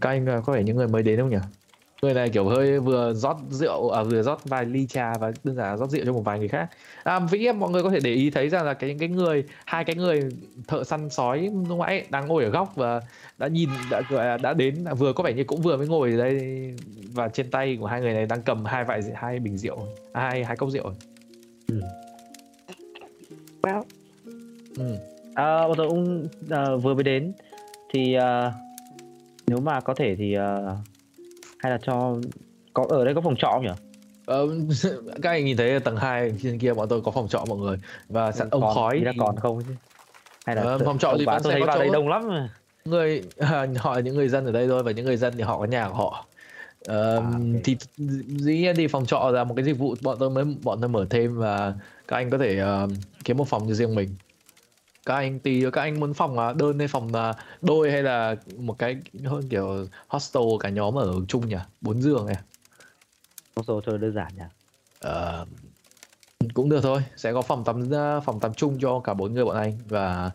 các 0.00 0.10
anh 0.10 0.42
có 0.46 0.52
vẻ 0.52 0.62
những 0.62 0.76
người 0.76 0.88
mới 0.88 1.02
đến 1.02 1.20
không 1.20 1.30
nhỉ? 1.30 1.36
Người 2.04 2.14
này 2.14 2.28
kiểu 2.28 2.48
hơi 2.48 2.80
vừa 2.80 3.12
rót 3.12 3.36
rượu 3.50 3.90
à, 3.90 4.02
vừa 4.02 4.22
rót 4.22 4.44
vài 4.44 4.64
ly 4.64 4.86
trà 4.86 5.12
và 5.20 5.32
đơn 5.44 5.56
giản 5.56 5.70
là 5.70 5.76
rót 5.76 5.90
rượu 5.90 6.04
cho 6.06 6.12
một 6.12 6.24
vài 6.24 6.38
người 6.38 6.48
khác. 6.48 6.70
À, 7.04 7.18
vĩ 7.18 7.46
em 7.46 7.60
mọi 7.60 7.70
người 7.70 7.82
có 7.82 7.90
thể 7.90 8.00
để 8.00 8.10
ý 8.10 8.30
thấy 8.30 8.48
rằng 8.48 8.64
là 8.64 8.74
cái 8.74 8.90
những 8.90 8.98
cái 8.98 9.08
người 9.08 9.44
hai 9.64 9.84
cái 9.84 9.96
người 9.96 10.20
thợ 10.68 10.84
săn 10.84 11.10
sói 11.10 11.50
lúc 11.68 11.78
nãy 11.78 12.06
đang 12.10 12.28
ngồi 12.28 12.44
ở 12.44 12.50
góc 12.50 12.76
và 12.76 13.00
đã 13.38 13.48
nhìn 13.48 13.68
đã 13.90 14.02
gọi 14.10 14.26
là 14.26 14.36
đã 14.36 14.54
đến 14.54 14.84
vừa 14.98 15.12
có 15.12 15.24
vẻ 15.24 15.32
như 15.32 15.44
cũng 15.44 15.62
vừa 15.62 15.76
mới 15.76 15.86
ngồi 15.86 16.10
ở 16.10 16.16
đây 16.16 16.74
và 17.12 17.28
trên 17.28 17.50
tay 17.50 17.76
của 17.80 17.86
hai 17.86 18.00
người 18.00 18.12
này 18.12 18.26
đang 18.26 18.42
cầm 18.42 18.64
hai 18.64 18.84
vại 18.84 19.00
hai 19.14 19.38
bình 19.38 19.58
rượu 19.58 19.78
à, 20.12 20.22
hai 20.22 20.44
hai 20.44 20.56
cốc 20.56 20.70
rượu. 20.70 20.92
Well, 23.62 23.82
ừ. 24.76 24.96
à, 25.34 25.68
bọn 25.68 25.76
tôi 25.76 25.88
cũng 25.88 26.28
à, 26.50 26.64
vừa 26.82 26.94
mới 26.94 27.04
đến 27.04 27.32
thì 27.92 28.14
à, 28.14 28.52
nếu 29.46 29.60
mà 29.60 29.80
có 29.80 29.94
thể 29.94 30.16
thì 30.16 30.34
à, 30.34 30.58
hay 31.64 31.70
là 31.72 31.78
cho 31.82 32.16
có 32.74 32.86
ở 32.88 33.04
đây 33.04 33.14
có 33.14 33.20
phòng 33.20 33.36
trọ 33.38 33.48
không 33.52 33.62
nhỉ? 33.62 33.70
Ờ, 34.26 34.46
các 35.22 35.30
anh 35.30 35.44
nhìn 35.44 35.56
thấy 35.56 35.80
tầng 35.80 35.96
2 35.96 36.34
trên 36.42 36.58
kia 36.58 36.72
bọn 36.74 36.88
tôi 36.88 37.00
có 37.00 37.10
phòng 37.10 37.28
trọ 37.28 37.44
mọi 37.48 37.58
người 37.58 37.78
và 38.08 38.32
sẵn 38.32 38.48
ông 38.50 38.60
còn, 38.62 38.74
khói 38.74 39.02
thì 39.04 39.18
còn 39.18 39.36
không 39.36 39.62
chứ? 39.68 39.74
Hay 40.46 40.56
là 40.56 40.62
Ờ, 40.62 40.78
phòng 40.84 40.98
trọ 40.98 41.14
thì 41.18 41.24
vẫn 41.24 41.40
tôi 41.42 41.52
thấy 41.52 41.62
vào 41.62 41.78
đây 41.78 41.88
chỗ. 41.88 41.92
đông 41.92 42.08
lắm 42.08 42.28
mà. 42.28 42.48
người 42.84 43.22
à, 43.38 43.66
họ 43.78 43.98
những 43.98 44.14
người 44.14 44.28
dân 44.28 44.46
ở 44.46 44.52
đây 44.52 44.68
thôi 44.68 44.82
và 44.82 44.90
những 44.92 45.04
người 45.04 45.16
dân 45.16 45.34
thì 45.36 45.42
họ 45.42 45.58
có 45.58 45.64
nhà 45.64 45.88
của 45.88 45.94
họ 45.94 46.26
Ờ, 46.86 47.16
À, 47.16 47.22
ok. 47.24 47.60
thì 47.64 47.76
dĩ 48.26 48.58
nhiên 48.58 48.76
thì 48.76 48.86
phòng 48.86 49.06
trọ 49.06 49.30
là 49.30 49.44
một 49.44 49.54
cái 49.56 49.64
dịch 49.64 49.78
vụ 49.78 49.94
bọn 50.02 50.16
tôi 50.20 50.30
mới 50.30 50.44
bọn 50.62 50.78
tôi 50.80 50.88
mở 50.88 51.06
thêm 51.10 51.36
và 51.38 51.74
các 52.08 52.16
anh 52.16 52.30
có 52.30 52.38
thể 52.38 52.58
ờ, 52.58 52.88
kiếm 53.24 53.36
một 53.36 53.48
phòng 53.48 53.68
cho 53.68 53.74
riêng 53.74 53.94
mình 53.94 54.08
các 55.06 55.14
anh 55.14 55.38
tùy 55.38 55.64
các 55.72 55.80
anh 55.80 56.00
muốn 56.00 56.14
phòng 56.14 56.38
à, 56.38 56.52
đơn 56.52 56.78
hay 56.78 56.88
phòng 56.88 57.12
à, 57.12 57.34
đôi 57.62 57.90
hay 57.90 58.02
là 58.02 58.36
một 58.56 58.78
cái 58.78 58.96
hơn 59.24 59.48
kiểu 59.48 59.86
hostel 60.08 60.42
cả 60.60 60.68
nhóm 60.68 60.98
ở 60.98 61.14
chung 61.28 61.48
nhỉ? 61.48 61.56
Bốn 61.80 62.02
giường 62.02 62.26
này 62.26 62.36
Không 63.54 63.64
số 63.64 63.80
cho 63.86 63.98
đơn 63.98 64.14
giản 64.14 64.28
nhỉ? 64.36 64.44
Ờ, 65.00 65.46
cũng 66.54 66.68
được 66.68 66.80
thôi. 66.82 67.02
Sẽ 67.16 67.32
có 67.32 67.42
phòng 67.42 67.64
tắm 67.64 67.90
ờ, 67.90 68.20
phòng 68.20 68.40
tắm 68.40 68.54
chung 68.54 68.78
cho 68.80 69.00
cả 69.04 69.14
bốn 69.14 69.34
người 69.34 69.44
bọn 69.44 69.56
anh 69.56 69.72
và 69.88 70.30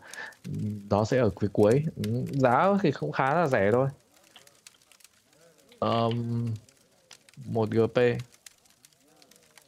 nó 0.89 1.05
sẽ 1.05 1.17
ở 1.17 1.29
phía 1.39 1.47
cuối. 1.53 1.83
Ừ, 1.95 2.23
giá 2.31 2.67
thì 2.81 2.91
cũng 2.91 3.11
khá 3.11 3.33
là 3.33 3.47
rẻ 3.47 3.69
thôi. 3.71 3.87
Um, 5.79 6.47
một 7.45 7.69
GP 7.69 8.17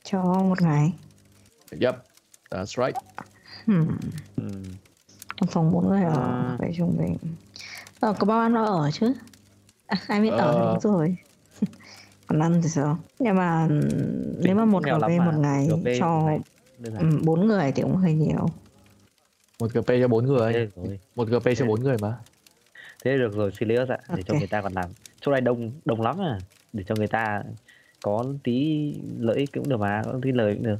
Cho 0.03 0.23
một 0.23 0.61
ngày. 0.61 0.93
yep 1.81 1.95
that's 2.49 2.85
right. 2.85 2.95
Hmm. 3.65 3.97
Ừ. 5.41 5.47
Phòng 5.49 5.71
bốn 5.71 5.89
người 5.89 6.03
ở 6.03 6.11
À. 6.15 6.55
phải 6.59 6.73
trung 6.77 6.97
bình. 6.99 7.17
Ờ, 7.99 8.13
có 8.19 8.25
bao 8.25 8.39
ăn 8.39 8.53
bao 8.53 8.65
ở 8.65 8.91
chứ? 8.91 9.13
À, 9.87 9.97
ai 10.07 10.21
biết 10.21 10.29
ở 10.29 10.53
thì 10.53 10.59
Ờ. 10.59 10.79
đúng 10.83 10.93
rồi. 10.93 11.15
Còn 12.27 12.39
ăn 12.39 12.61
thì 12.63 12.69
sao? 12.69 12.97
Nhưng 13.19 13.35
mà 13.35 13.67
ừm, 13.69 13.89
nếu 14.43 14.55
mà 14.55 14.65
một 14.65 14.83
nghèo 14.85 14.99
cà 14.99 15.07
lắm 15.07 15.17
mà. 15.17 15.25
một 15.25 15.37
ngày 15.39 15.67
GP 15.67 15.99
cho 15.99 16.21
ngày 16.25 16.39
đơn 16.77 16.93
giản. 16.93 17.01
ừm, 17.11 17.25
bốn 17.25 17.47
người 17.47 17.71
thì 17.71 17.81
cũng 17.81 17.95
hơi 17.95 18.13
nhiều. 18.13 18.49
một 19.59 19.71
GP 19.73 20.01
cho 20.01 20.07
bốn 20.07 20.25
người 20.25 20.53
Thế 20.53 20.59
được 20.59 20.71
rồi. 20.75 20.99
một 21.15 21.27
GP 21.29 21.55
cho 21.55 21.65
bốn 21.65 21.83
người 21.83 21.97
mà 21.97 22.17
Thế 23.05 23.17
được 23.17 23.35
rồi, 23.35 23.51
Sirius 23.59 23.89
ạ, 23.89 23.97
để 24.15 24.23
cho 24.23 24.33
Ok. 24.33 24.39
người 24.39 24.47
ta 24.47 24.61
còn 24.61 24.73
làm. 24.73 24.89
Chỗ 25.21 25.31
này 25.31 25.41
đông 25.41 25.71
đông 25.85 26.01
lắm 26.01 26.21
à, 26.21 26.41
để 26.73 26.83
cho 26.87 26.95
người 26.95 27.07
ta 27.07 27.43
có 28.01 28.25
tí 28.43 28.93
lợi 29.19 29.37
ích 29.37 29.49
cũng 29.53 29.69
được 29.69 29.77
mà, 29.79 30.01
có 30.05 30.19
tí 30.21 30.31
lời 30.31 30.53
cũng 30.53 30.63
được. 30.63 30.77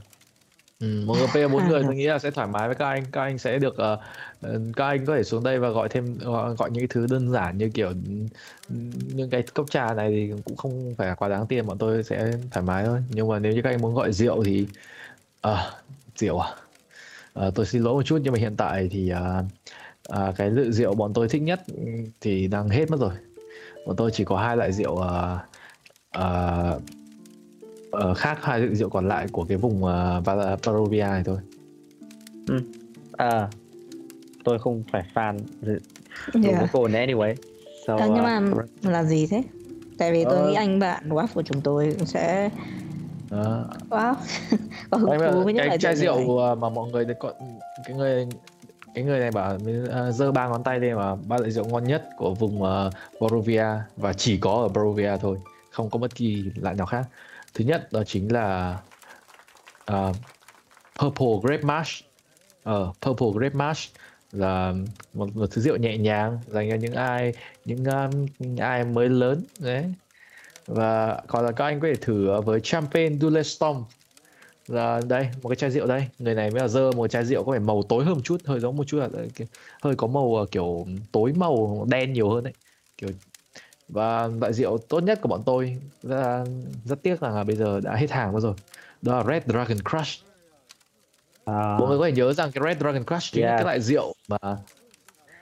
Ừ, 0.82 0.88
một 1.06 1.16
GP 1.16 1.48
bốn 1.52 1.68
người 1.68 1.84
tôi 1.84 1.96
nghĩ 1.96 2.08
là 2.08 2.20
sẽ 2.20 2.32
thoải 2.32 2.48
mái 2.48 2.68
với 2.68 2.76
các 2.76 2.86
anh 2.86 3.06
các 3.12 3.22
anh 3.22 3.38
sẽ 3.38 3.60
được 3.60 3.78
ờ, 3.78 4.00
các 4.76 4.86
anh 4.86 5.06
có 5.06 5.16
thể 5.16 5.24
xuống 5.24 5.44
đây 5.44 5.60
và 5.60 5.70
gọi 5.70 5.90
thêm 5.90 6.18
gọi, 6.18 6.56
gọi 6.56 6.72
những 6.72 6.82
cái 6.82 6.88
thứ 6.88 7.08
đơn 7.08 7.32
giản 7.32 7.58
như 7.58 7.70
kiểu 7.70 7.92
những 9.14 9.30
cái 9.30 9.44
cốc 9.54 9.72
trà 9.72 9.94
này 9.94 10.12
thì 10.12 10.32
cũng 10.46 10.56
không 10.56 10.96
phải 10.98 11.08
là 11.08 11.16
quá 11.16 11.30
đáng 11.30 11.48
tiền 11.48 11.68
bọn 11.68 11.78
tôi 11.78 12.04
sẽ 12.04 12.34
thoải 12.52 12.66
mái 12.66 12.86
thôi. 12.86 13.00
Nhưng 13.10 13.28
mà 13.28 13.40
nếu 13.40 13.54
như 13.54 13.62
các 13.62 13.70
anh 13.70 13.82
muốn 13.82 13.96
gọi 13.96 14.14
rượu 14.14 14.44
thì 14.44 14.68
à, 15.42 15.72
rượu 16.16 16.40
à? 16.40 16.50
Ờ, 17.34 17.52
tôi 17.56 17.66
xin 17.66 17.84
lỗi 17.84 17.94
một 17.94 18.04
chút 18.04 18.20
nhưng 18.24 18.34
mà 18.34 18.40
hiện 18.40 18.56
tại 18.58 18.88
thì 18.92 19.10
à, 19.10 19.44
à, 20.10 20.34
cái 20.38 20.50
lựa 20.50 20.72
rượu 20.72 20.96
bọn 20.96 21.14
tôi 21.14 21.30
thích 21.30 21.42
nhất 21.42 21.62
thì 22.22 22.48
đang 22.48 22.70
hết 22.70 22.92
mất 22.92 23.00
rồi. 23.00 23.14
Bọn 23.86 23.96
tôi 23.96 24.12
chỉ 24.14 24.24
có 24.24 24.38
hai 24.38 24.58
loại 24.58 24.72
rượu 24.72 25.02
à, 25.02 25.40
à, 26.12 26.74
ờ, 27.92 28.14
khác 28.14 28.38
hai 28.42 28.60
loại 28.60 28.76
rượu 28.76 28.90
còn 28.90 29.08
lại 29.08 29.28
của 29.32 29.44
cái 29.44 29.58
vùng 29.58 29.84
uh, 29.84 30.26
Barovia 30.66 31.04
này 31.04 31.24
thôi 31.26 31.38
À, 33.18 33.48
tôi 34.44 34.60
không 34.60 34.84
phải 34.92 35.04
fan 35.14 35.40
rượu 35.62 35.78
Yeah. 36.44 36.72
cồn 36.72 36.92
anyway. 36.92 37.36
So, 37.88 37.98
Ờ, 37.98 38.06
nhưng 38.06 38.18
uh, 38.18 38.24
mà 38.24 38.64
là 38.92 39.04
gì 39.04 39.28
thế? 39.28 39.44
Tại 39.98 40.12
vì 40.12 40.24
tôi 40.24 40.36
Ờ. 40.38 40.48
nghĩ 40.48 40.54
anh 40.54 40.80
bạn 40.80 41.10
WAF 41.10 41.28
của 41.34 41.42
chúng 41.42 41.62
tôi 41.62 41.96
cũng 41.98 42.06
sẽ 42.08 42.50
Đó. 43.32 43.66
wow 43.90 44.14
có 44.90 44.98
hứng 44.98 45.10
thú 45.32 45.44
với 45.44 45.54
những 45.54 45.58
cái 45.58 45.68
loại 45.68 45.78
chai 45.80 45.96
rượu 45.96 46.16
này. 46.16 46.26
rượu 46.26 46.46
à, 46.46 46.56
mà 46.56 46.70
mọi 46.70 46.90
người 46.92 47.06
có 47.20 47.34
cái 47.86 47.96
người 47.98 48.28
cái 48.96 49.04
người 49.04 49.20
này 49.20 49.32
bảo 49.32 49.58
à, 49.92 50.12
giơ 50.12 50.32
ba 50.32 50.48
ngón 50.48 50.64
tay 50.64 50.80
lên 50.80 50.96
mà 50.96 51.16
ba 51.16 51.38
loại 51.38 51.52
rượu 51.52 51.66
ngon 51.66 51.84
nhất 51.84 52.04
của 52.18 52.34
vùng 52.34 52.62
uh, 52.62 52.68
Barovia 53.22 53.66
và 53.98 54.14
chỉ 54.14 54.38
có 54.38 54.52
ở 54.52 54.68
Barovia 54.68 55.18
thôi 55.22 55.38
không 55.72 55.90
có 55.90 56.00
bất 56.00 56.16
kỳ 56.16 56.44
loại 56.56 56.76
nào 56.76 56.86
khác 56.86 57.06
thứ 57.54 57.66
nhất 57.66 57.88
đó 57.92 58.04
chính 58.04 58.34
là 58.34 58.80
uh, 59.92 60.16
Purple 61.00 61.28
Grape 61.44 61.64
Mash. 61.64 62.04
Ờ 62.64 62.94
Purple 63.02 63.28
Grape 63.36 63.56
Mash 63.56 63.92
là 64.32 64.74
một, 65.14 65.36
một 65.36 65.46
thứ 65.52 65.62
rượu 65.62 65.78
nhẹ 65.78 65.98
nhàng 65.98 66.40
dành 66.48 66.70
cho 66.70 66.76
những 66.76 66.94
ai 66.94 67.34
những 67.66 67.86
um, 67.86 68.26
những 68.40 68.58
ai 68.58 68.84
mới 68.84 69.10
lớn 69.10 69.44
đấy. 69.60 69.94
Và 70.68 71.22
còn 71.28 71.46
là 71.46 71.52
các 71.52 71.66
anh 71.66 71.80
có 71.80 71.88
thể 71.88 71.96
thử 71.96 72.42
với 72.42 72.60
Champagne 72.64 73.18
Dule 73.22 73.44
Storm 73.44 73.84
là 74.68 75.02
đây 75.08 75.30
một 75.42 75.50
cái 75.50 75.56
chai 75.56 75.72
rượu 75.72 75.88
đây. 75.88 76.08
Người 76.20 76.36
này 76.36 76.52
mới 76.52 76.62
là 76.62 76.68
dơ 76.68 76.92
một 76.92 77.08
chai 77.08 77.26
rượu 77.26 77.44
có 77.44 77.52
vẻ 77.52 77.60
màu 77.60 77.84
tối 77.84 78.06
hơn 78.06 78.14
một 78.14 78.22
chút 78.24 78.42
hơi 78.46 78.60
giống 78.60 78.78
một 78.78 78.84
chút 78.88 78.98
là 78.98 79.10
hơi 79.82 79.96
có 79.96 80.08
màu 80.08 80.36
ờ, 80.36 80.46
kiểu 80.52 80.88
tối 81.12 81.34
màu 81.34 81.86
đen 81.90 82.14
nhiều 82.14 82.30
hơn 82.30 82.44
đấy. 82.44 82.54
Kiểu 82.98 83.10
và 83.92 84.28
loại 84.28 84.54
rượu 84.54 84.78
tốt 84.78 85.00
nhất 85.00 85.20
của 85.22 85.30
bọn 85.30 85.44
tôi 85.46 85.78
rất, 86.04 86.44
rất 86.86 87.04
tiếc 87.04 87.22
rằng 87.22 87.36
là 87.36 87.44
bây 87.44 87.56
giờ 87.56 87.80
đã 87.80 87.96
hết 87.96 88.12
hàng 88.12 88.40
rồi. 88.40 88.54
Đó 89.02 89.18
là 89.18 89.24
Red 89.24 89.44
Dragon 89.46 89.78
Crush. 89.90 90.26
À, 91.46 91.78
mọi 91.80 91.90
người 91.90 92.00
có 92.00 92.06
thể 92.06 92.12
nhớ 92.12 92.34
rằng 92.34 92.52
cái 92.52 92.64
Red 92.66 92.82
Dragon 92.82 93.06
Crush 93.06 93.34
chính 93.34 93.44
là 93.44 93.50
Yeah. 93.50 93.60
cái 93.60 93.66
loại 93.66 93.82
rượu 93.82 94.14
mà 94.28 94.38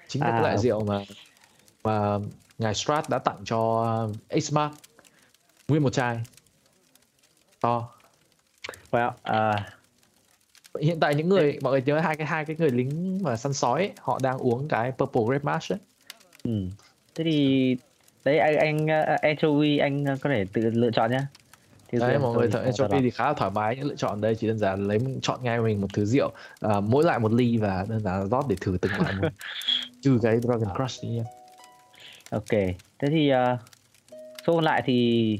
chính 0.07 0.21
là 0.21 0.27
À, 0.27 0.31
cái 0.31 0.41
loại 0.41 0.57
rượu 0.57 0.83
mà 0.85 1.03
mà 1.83 2.17
ngài 2.57 2.75
Strat 2.75 3.09
đã 3.09 3.19
tặng 3.19 3.37
cho 3.45 3.83
Ace 4.29 4.47
Mark 4.51 4.73
nguyên 5.67 5.83
một 5.83 5.93
chai. 5.93 6.19
To. 7.61 7.89
Well, 8.91 9.11
à, 9.23 9.69
hiện 10.81 10.99
tại 10.99 11.15
những 11.15 11.29
người 11.29 11.59
mọi 11.61 11.71
người 11.71 11.81
nhớ 11.81 11.99
hai 11.99 12.15
cái 12.15 12.27
hai 12.27 12.45
cái 12.45 12.55
người 12.59 12.69
lính 12.69 13.19
mà 13.23 13.37
săn 13.37 13.53
sói 13.53 13.81
ấy, 13.81 13.91
họ 13.99 14.19
đang 14.21 14.37
uống 14.37 14.67
cái 14.67 14.91
Purple 14.91 15.21
Grape 15.27 15.43
Mash 15.43 15.71
ấy. 15.71 15.79
Ừ. 16.43 16.51
Thế 17.15 17.23
thì 17.23 17.77
đấy 18.25 18.39
anh 18.39 18.57
anh 18.57 18.85
uh, 18.85 19.21
anchovy 19.21 19.77
anh 19.77 20.03
uh, 20.13 20.21
có 20.21 20.29
thể 20.29 20.45
tự 20.53 20.61
lựa 20.61 20.91
chọn 20.91 21.11
nhá. 21.11 21.27
Thì 21.91 21.99
đấy 21.99 22.19
mọi 22.19 22.35
người 22.35 22.47
thợ 22.47 22.71
tôi 22.77 23.01
thì 23.01 23.09
khá 23.09 23.27
là 23.27 23.33
thoải 23.33 23.51
mái 23.51 23.75
những 23.75 23.85
lựa 23.85 23.95
chọn 23.95 24.21
đây 24.21 24.35
chỉ 24.35 24.47
đơn 24.47 24.57
giản 24.57 24.87
lấy 24.87 24.99
chọn 25.21 25.39
ngay 25.43 25.59
mình 25.59 25.81
một 25.81 25.87
thứ 25.93 26.05
rượu 26.05 26.31
à, 26.61 26.79
mỗi 26.79 27.03
loại 27.03 27.19
một 27.19 27.33
ly 27.33 27.57
và 27.57 27.85
đơn 27.89 27.99
giản 27.99 28.29
rót 28.29 28.45
để 28.49 28.55
thử 28.61 28.77
từng 28.81 28.91
loại 28.99 29.13
một 29.21 29.27
trừ 30.01 30.19
cái 30.21 30.37
Dragon 30.39 30.75
Crush 30.75 31.03
đi 31.03 31.09
nha 31.09 31.23
Ok, 32.29 32.49
thế 32.99 33.07
thì 33.09 33.31
uh, 33.33 33.59
số 34.47 34.53
còn 34.53 34.63
lại 34.63 34.83
thì 34.85 35.39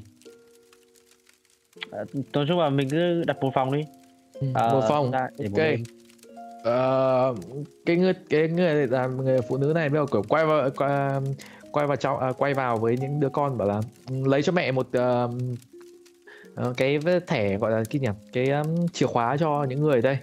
uh, 2.01 2.15
nói 2.33 2.45
chung 2.47 2.59
là 2.59 2.69
mình 2.69 2.89
cứ 2.89 3.23
đặt 3.23 3.37
một 3.41 3.51
phòng 3.53 3.71
đi. 3.71 3.81
Ờ, 4.53 4.73
một 4.73 4.85
phòng 4.89 5.11
ok. 5.11 5.65
Ờ, 6.63 7.35
cái 7.85 7.95
người 7.95 8.13
cái 8.29 8.47
người 8.47 8.87
là 8.87 9.07
người 9.07 9.41
phụ 9.41 9.57
nữ 9.57 9.71
này 9.75 9.89
bây 9.89 10.01
giờ 10.01 10.05
kiểu 10.11 10.23
quay 10.29 10.45
vào 10.45 10.69
quay, 10.77 11.19
quay 11.71 11.87
vào 11.87 11.95
trong 11.95 12.19
à, 12.19 12.31
quay 12.37 12.53
vào 12.53 12.77
với 12.77 12.97
những 12.97 13.19
đứa 13.19 13.29
con 13.29 13.57
bảo 13.57 13.67
là 13.67 13.81
ừ, 14.09 14.15
lấy 14.25 14.43
cho 14.43 14.51
mẹ 14.51 14.71
một 14.71 14.87
uh, 14.97 15.31
cái 16.77 16.99
thẻ 17.27 17.57
gọi 17.57 17.71
là 17.71 17.83
cái 17.89 17.99
nhỉ? 17.99 18.07
Cái 18.33 18.49
um, 18.49 18.87
chìa 18.93 19.05
khóa 19.05 19.37
cho 19.37 19.65
những 19.69 19.81
người 19.81 20.01
đây. 20.01 20.17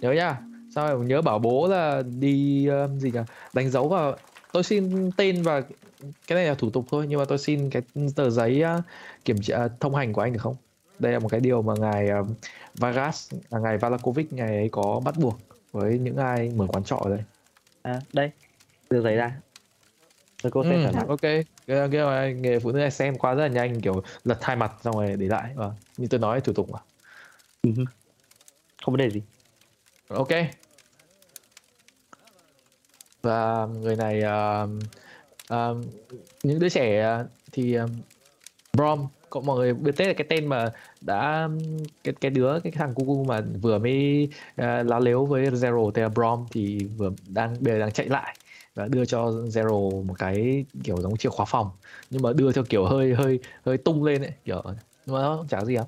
Nhớ 0.00 0.12
nhá. 0.12 0.36
Sao 0.74 0.88
rồi 0.88 1.04
nhớ 1.06 1.22
bảo 1.22 1.38
bố 1.38 1.68
là 1.68 2.02
đi 2.18 2.66
um, 2.66 2.98
gì 2.98 3.10
nhỉ? 3.10 3.20
Đánh 3.52 3.70
dấu 3.70 3.88
vào 3.88 4.16
tôi 4.52 4.62
xin 4.62 5.10
tên 5.16 5.42
và 5.42 5.62
cái 6.26 6.36
này 6.36 6.46
là 6.46 6.54
thủ 6.54 6.70
tục 6.70 6.84
thôi 6.90 7.06
nhưng 7.08 7.18
mà 7.18 7.24
tôi 7.24 7.38
xin 7.38 7.70
cái 7.70 7.82
tờ 8.16 8.30
giấy 8.30 8.62
uh, 8.78 8.84
kiểm 9.24 9.42
tra 9.42 9.56
à, 9.56 9.68
thông 9.80 9.94
hành 9.94 10.12
của 10.12 10.20
anh 10.20 10.32
được 10.32 10.42
không? 10.42 10.56
Đây 10.98 11.12
là 11.12 11.18
một 11.18 11.28
cái 11.28 11.40
điều 11.40 11.62
mà 11.62 11.74
ngài 11.78 12.08
um, 12.08 12.28
Vargas 12.74 13.32
là 13.50 13.58
ngài 13.58 13.78
Valakovic 13.78 14.32
ngài 14.32 14.56
ấy 14.56 14.68
có 14.72 15.00
bắt 15.04 15.14
buộc 15.18 15.38
với 15.72 15.98
những 15.98 16.16
ai 16.16 16.52
mở 16.56 16.66
quán 16.68 16.84
trọ 16.84 16.96
ở 16.96 17.10
đây. 17.10 17.24
À, 17.82 18.00
đây, 18.12 18.30
đưa 18.90 19.02
giấy 19.02 19.16
ra. 19.16 19.40
Rồi 20.42 20.50
cô 20.50 20.64
sẽ 20.64 20.70
Ừ, 20.70 20.92
ok. 21.08 21.20
Cái, 21.20 21.44
cái 21.66 21.88
mà 21.88 22.30
nghề 22.30 22.58
phụ 22.58 22.72
nữ 22.72 22.78
này 22.78 22.90
xem 22.90 23.18
qua 23.18 23.34
rất 23.34 23.42
là 23.42 23.48
nhanh 23.48 23.80
kiểu 23.80 24.02
lật 24.24 24.38
hai 24.44 24.56
mặt 24.56 24.72
xong 24.84 24.94
rồi 24.96 25.16
để 25.16 25.26
lại. 25.26 25.52
Và 25.54 25.70
như 25.96 26.06
tôi 26.10 26.20
nói 26.20 26.40
thủ 26.40 26.52
tục 26.52 26.70
mà. 26.70 26.78
Không 28.84 28.94
vấn 28.94 28.96
đề 28.96 29.10
gì. 29.10 29.22
ok. 30.08 30.28
Và 33.22 33.66
người 33.66 33.96
này 33.96 34.22
uh, 34.22 34.70
uh, 35.54 35.86
những 36.42 36.58
đứa 36.58 36.68
trẻ 36.68 37.16
uh, 37.20 37.26
thì 37.52 37.74
um, 37.74 37.90
Brom 38.72 39.06
có 39.30 39.40
mọi 39.40 39.58
người 39.58 39.74
biết 39.74 39.92
tết 39.96 40.08
là 40.08 40.14
cái 40.14 40.26
tên 40.30 40.46
mà 40.46 40.72
đã 41.00 41.48
cái 42.04 42.14
cái 42.20 42.30
đứa 42.30 42.60
cái 42.60 42.72
thằng 42.72 42.94
Cucu 42.94 43.24
mà 43.24 43.40
vừa 43.62 43.78
mới 43.78 44.28
uh, 44.52 44.64
láo 44.86 45.00
lếu 45.00 45.26
với 45.26 45.46
Zero 45.46 45.90
tên 45.90 46.02
là 46.02 46.08
Brom 46.08 46.46
thì 46.50 46.78
vừa 46.96 47.10
đang 47.28 47.56
bây 47.60 47.74
giờ 47.74 47.80
đang 47.80 47.92
chạy 47.92 48.08
lại 48.08 48.36
và 48.74 48.88
đưa 48.88 49.04
cho 49.04 49.30
Zero 49.30 50.04
một 50.04 50.14
cái 50.18 50.64
kiểu 50.84 50.96
giống 50.96 51.16
chìa 51.16 51.28
khóa 51.28 51.46
phòng. 51.46 51.70
Nhưng 52.10 52.22
mà 52.22 52.32
đưa 52.32 52.52
theo 52.52 52.64
kiểu 52.64 52.84
hơi 52.84 53.14
hơi 53.14 53.38
hơi 53.66 53.78
tung 53.78 54.04
lên 54.04 54.22
ấy 54.22 54.32
kiểu 54.44 54.62
nhưng 55.06 55.16
mà 55.16 55.22
nó 55.22 55.44
chả 55.48 55.64
gì 55.64 55.76
lắm. 55.76 55.86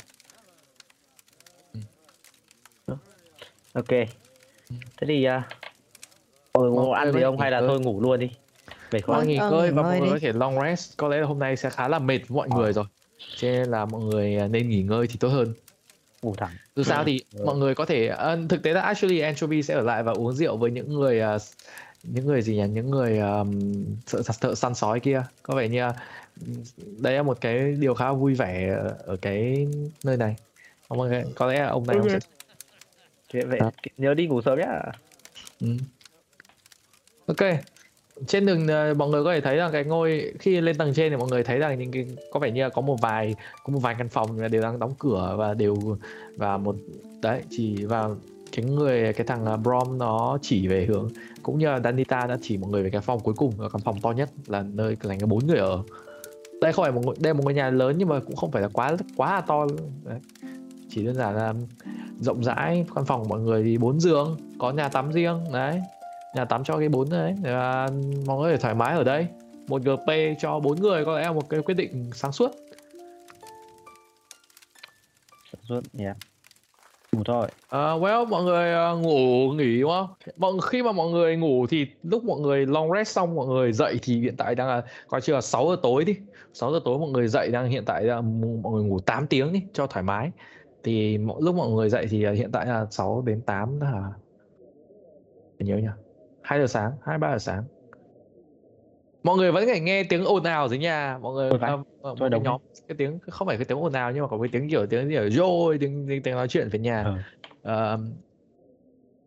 Ok. 3.73 3.89
Thế 3.89 5.07
thì 5.07 5.27
uh, 5.29 5.43
mọi 6.55 6.63
người 6.63 6.71
muốn 6.71 6.93
ăn 6.93 7.13
gì 7.13 7.21
không 7.23 7.39
hay 7.39 7.51
là 7.51 7.61
thôi. 7.61 7.81
ngủ 7.81 8.01
luôn 8.01 8.21
đi. 8.21 8.31
Mệt 8.93 9.01
quá. 9.07 9.17
Mọi 9.17 9.27
nghỉ 9.27 9.37
Ờ, 9.37 9.51
ngơi 9.51 9.71
và 9.71 9.83
mọi 9.83 9.99
người 9.99 10.09
đi. 10.09 10.13
có 10.13 10.19
thể 10.23 10.33
long 10.33 10.61
rest. 10.63 10.97
Có 10.97 11.09
lẽ 11.09 11.17
là 11.17 11.27
hôm 11.27 11.39
nay 11.39 11.57
sẽ 11.57 11.71
khá 11.71 11.89
là 11.89 11.99
mệt 11.99 12.19
với 12.29 12.37
mọi 12.37 12.49
người 12.49 12.73
rồi. 12.73 12.85
Cho 13.37 13.49
nên 13.49 13.71
là 13.71 13.85
mọi 13.85 14.01
người 14.01 14.37
à, 14.37 14.49
nên 14.49 14.69
nghỉ 14.69 14.83
ngơi 14.83 15.07
thì 15.07 15.17
tốt 15.21 15.29
hơn. 15.29 15.55
Ngủ 16.23 16.35
thẳng. 16.35 16.51
Dù 16.77 16.83
sao 16.83 17.05
thì 17.05 17.21
mọi 17.45 17.57
người 17.57 17.75
có 17.75 17.85
thể 17.85 18.11
thực 18.49 18.63
tế 18.63 18.73
là 18.73 18.81
actually 18.81 19.21
Anchovy 19.21 19.63
sẽ 19.63 19.75
ở 19.75 19.83
lại 19.83 20.03
và 20.03 20.13
uống 20.13 20.33
rượu 20.33 20.57
với 20.57 20.71
những 20.71 20.95
người 20.95 21.21
à, 21.21 21.39
những 22.03 22.27
người 22.27 22.43
gì 22.43 22.57
nhỉ 22.57 22.69
những 22.69 22.91
người 22.91 23.19
um, 23.19 23.85
thợ, 24.07 24.21
thợ 24.41 24.55
săn 24.55 24.75
sói 24.75 25.01
kia 25.01 25.23
có 25.43 25.55
vẻ 25.55 25.69
như 25.69 25.81
là, 25.81 25.95
đây 26.99 27.15
là 27.15 27.23
một 27.23 27.41
cái 27.41 27.73
điều 27.73 27.95
khá 27.95 28.13
vui 28.13 28.35
vẻ 28.35 28.69
ở, 28.69 28.97
ở 29.07 29.17
cái 29.17 29.67
nơi 30.05 30.17
này 30.17 30.37
mọi 30.89 31.09
người 31.09 31.25
có 31.35 31.47
lẽ 31.47 31.61
là 31.61 31.69
ông 31.69 31.87
này 31.87 31.97
ông 31.97 32.09
sẽ 32.09 32.19
Thế 33.33 33.41
vậy 33.45 33.59
Dạ. 33.63 33.71
nhớ 33.99 34.15
đi 34.15 34.27
ngủ 34.27 34.43
sớm 34.43 34.59
nhá 34.59 34.81
Ừ. 35.61 35.69
Ok. 37.27 37.51
Trên 38.27 38.47
đường 38.47 38.69
ờ, 38.69 38.95
mọi 38.95 39.09
người 39.09 39.25
có 39.25 39.33
thể 39.35 39.41
thấy 39.41 39.57
rằng 39.57 39.73
cái 39.73 39.85
ngôi 39.85 40.33
khi 40.39 40.61
lên 40.61 40.77
tầng 40.79 40.95
trên 40.95 41.11
thì 41.13 41.17
mọi 41.17 41.29
người 41.29 41.45
thấy 41.45 41.59
rằng 41.59 41.79
những 41.79 41.91
cái 41.91 42.07
có 42.33 42.41
vẻ 42.41 42.51
như 42.51 42.63
là 42.63 42.69
có 42.69 42.83
một 42.83 43.01
vài 43.01 43.35
có 43.65 43.73
một 43.73 43.79
vài 43.79 43.95
căn 43.99 44.09
phòng 44.09 44.41
là 44.41 44.49
đều 44.49 44.63
đang 44.63 44.79
đóng 44.79 44.95
cửa 44.99 45.35
và 45.39 45.55
đều 45.55 45.99
và 46.37 46.57
một 46.57 46.77
đấy 47.23 47.43
chỉ 47.51 47.85
vào 47.85 48.17
cái 48.53 48.65
người, 48.65 49.13
cái 49.13 49.27
thằng 49.27 49.47
à, 49.47 49.57
Brom 49.57 49.99
nó 49.99 50.39
chỉ 50.43 50.69
về 50.69 50.87
hướng, 50.87 51.09
cũng 51.43 51.59
như 51.59 51.67
là 51.67 51.81
Danita 51.85 52.27
đã 52.27 52.39
chỉ 52.43 52.57
mọi 52.57 52.71
người 52.71 52.83
về 52.83 52.91
cái 52.91 53.01
phòng 53.01 53.21
cuối 53.21 53.35
cùng 53.37 53.61
là 53.61 53.69
căn 53.69 53.83
phòng 53.85 54.01
to 54.01 54.11
nhất 54.11 54.31
là 54.47 54.63
nơi 54.63 54.97
dành 55.03 55.21
cho 55.21 55.27
bốn 55.27 55.47
người 55.47 55.59
ở. 55.59 55.83
Đây 56.61 56.73
không 56.73 56.83
phải 56.83 56.93
một 56.93 57.15
đây 57.21 57.35
là 57.35 57.39
một 57.39 57.45
ngôi 57.45 57.55
nhà 57.55 57.71
lớn 57.71 57.95
nhưng 57.99 58.09
mà 58.09 58.21
cũng 58.21 58.37
không 58.37 58.51
phải 58.51 58.63
là 58.63 58.69
quá 58.73 58.97
quá 59.17 59.35
là 59.35 59.41
to 59.41 59.67
đấy. 60.05 60.21
Chỉ 60.91 61.05
đơn 61.05 61.15
giản 61.15 61.37
là 61.37 61.55
rộng 62.21 62.45
rãi, 62.45 62.87
căn 62.95 63.05
phòng 63.05 63.29
mọi 63.29 63.41
người 63.41 63.63
thì 63.63 63.79
bốn 63.79 64.01
giường, 64.01 64.37
có 64.59 64.73
nhà 64.73 64.89
tắm 64.89 65.13
riêng, 65.13 65.45
đấy 65.53 65.83
nhà 66.35 66.45
tắm 66.45 66.65
cho 66.65 66.79
cái 66.79 66.89
bốn 66.89 67.11
đấy, 67.11 67.35
và 67.43 67.89
mọi 68.27 68.41
người 68.41 68.59
thoải 68.59 68.75
mái 68.75 68.95
ở 68.95 69.05
đây 69.05 69.27
một 69.69 69.83
gp 69.83 70.13
cho 70.41 70.61
bốn 70.61 70.81
người, 70.81 71.05
có 71.05 71.17
lẽ 71.17 71.23
là 71.23 71.33
một 71.33 71.49
cái 71.49 71.63
quyết 71.63 71.75
định 71.75 72.11
sáng 72.15 72.33
suốt 72.33 72.51
sáng 75.53 75.63
suốt, 75.69 75.81
yeah 75.99 76.17
ngủ 77.17 77.23
thôi. 77.25 77.49
À, 77.69 77.79
well 77.79 78.27
mọi 78.27 78.45
người 78.45 78.93
uh, 78.93 79.01
ngủ 79.01 79.53
nghỉ 79.53 79.81
đúng 79.81 79.91
không? 79.91 80.07
Mọi 80.37 80.53
khi 80.63 80.83
mà 80.83 80.93
mọi 80.93 81.11
người 81.11 81.37
ngủ 81.37 81.67
thì 81.67 81.87
lúc 82.03 82.25
mọi 82.25 82.41
người 82.41 82.67
long 82.67 82.93
rest 82.93 83.09
xong 83.09 83.35
mọi 83.35 83.47
người 83.47 83.73
dậy 83.73 83.99
thì 84.03 84.21
hiện 84.21 84.37
tại 84.37 84.55
đang 84.55 84.69
là 84.69 84.83
coi 85.09 85.21
chưa 85.21 85.35
là 85.35 85.41
6 85.41 85.67
giờ 85.71 85.77
tối 85.83 86.05
đi. 86.05 86.17
6 86.53 86.73
giờ 86.73 86.81
tối 86.85 86.99
mọi 86.99 87.11
người 87.11 87.29
dậy 87.29 87.49
đang 87.49 87.69
hiện 87.69 87.85
tại 87.87 88.05
là 88.05 88.21
mọi 88.63 88.73
người 88.73 88.85
ngủ 88.85 89.01
8 89.01 89.27
tiếng 89.27 89.53
đi 89.53 89.63
cho 89.73 89.87
thoải 89.87 90.03
mái. 90.03 90.31
Thì 90.85 91.19
mọi, 91.19 91.37
lúc 91.41 91.55
mọi 91.55 91.71
người 91.71 91.89
dậy 91.89 92.07
thì 92.11 92.25
à, 92.25 92.33
hiện 92.33 92.53
tại 92.53 92.67
là 92.67 92.87
6 92.91 93.23
đến 93.27 93.41
8 93.41 93.81
là 93.81 94.13
nhớ 95.59 95.77
nhỉ? 95.77 95.89
2 96.43 96.59
giờ 96.59 96.67
sáng 96.67 96.93
2 97.03 97.19
3 97.19 97.33
giờ 97.33 97.39
sáng 97.39 97.65
mọi 99.23 99.37
người 99.37 99.53
vẫn 99.53 99.67
phải 99.67 99.81
nghe 99.81 100.05
tiếng 100.05 100.25
ồn 100.25 100.43
ào 100.43 100.69
dưới 100.69 100.79
nhà 100.79 101.19
mọi 101.23 101.35
người 101.35 101.51
à, 101.61 101.77
một 101.77 102.17
Thôi 102.19 102.29
cái 102.31 102.41
nhóm 102.41 102.61
cái 102.89 102.97
tiếng 102.99 103.19
không 103.31 103.49
phải 103.49 103.57
cái 103.57 103.65
tiếng 103.65 103.79
ồn 103.79 103.93
ào 103.93 104.13
nhưng 104.13 104.23
mà 104.23 104.29
có 104.29 104.39
cái 104.39 104.49
tiếng 104.53 104.71
kiểu 104.71 104.87
tiếng 104.87 105.11
kiểu 105.11 105.31
rôi 105.31 105.79
tiếng, 105.81 106.07
tiếng 106.09 106.23
tiếng 106.23 106.35
nói 106.35 106.49
chuyện 106.49 106.69
về 106.69 106.79
nhà. 106.79 107.05
Ừ. 107.05 107.13
Ờ, 107.63 107.99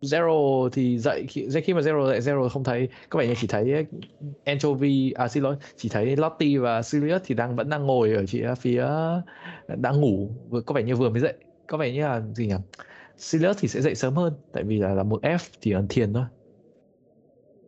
Zero 0.00 0.68
thì 0.68 0.98
dậy 0.98 1.26
khi, 1.28 1.48
khi 1.64 1.74
mà 1.74 1.80
Zero 1.80 2.06
dậy 2.06 2.20
Zero 2.20 2.48
không 2.48 2.64
thấy. 2.64 2.88
Có 3.08 3.18
vẻ 3.18 3.26
như 3.26 3.34
chỉ 3.40 3.46
thấy 3.46 3.86
Anchovy 4.44 5.12
à 5.12 5.28
xin 5.28 5.42
lỗi 5.42 5.56
chỉ 5.76 5.88
thấy 5.88 6.16
Lottie 6.16 6.58
và 6.58 6.82
Sirius 6.82 7.22
thì 7.24 7.34
đang 7.34 7.56
vẫn 7.56 7.70
đang 7.70 7.86
ngồi 7.86 8.12
ở 8.12 8.24
phía 8.28 8.54
phía 8.60 8.86
đang 9.66 10.00
ngủ. 10.00 10.30
Vừa 10.48 10.60
có 10.60 10.74
vẻ 10.74 10.82
như 10.82 10.96
vừa 10.96 11.10
mới 11.10 11.20
dậy. 11.20 11.34
Có 11.66 11.76
vẻ 11.78 11.92
như 11.92 12.02
là 12.02 12.20
gì 12.20 12.46
nhỉ? 12.46 12.54
Sirius 13.16 13.56
thì 13.60 13.68
sẽ 13.68 13.80
dậy 13.80 13.94
sớm 13.94 14.14
hơn 14.14 14.34
tại 14.52 14.64
vì 14.64 14.78
là 14.78 14.94
là 14.94 15.02
một 15.02 15.22
F 15.22 15.38
thì 15.60 15.72
ẩn 15.72 15.86
thiền 15.88 16.12
thôi 16.12 16.24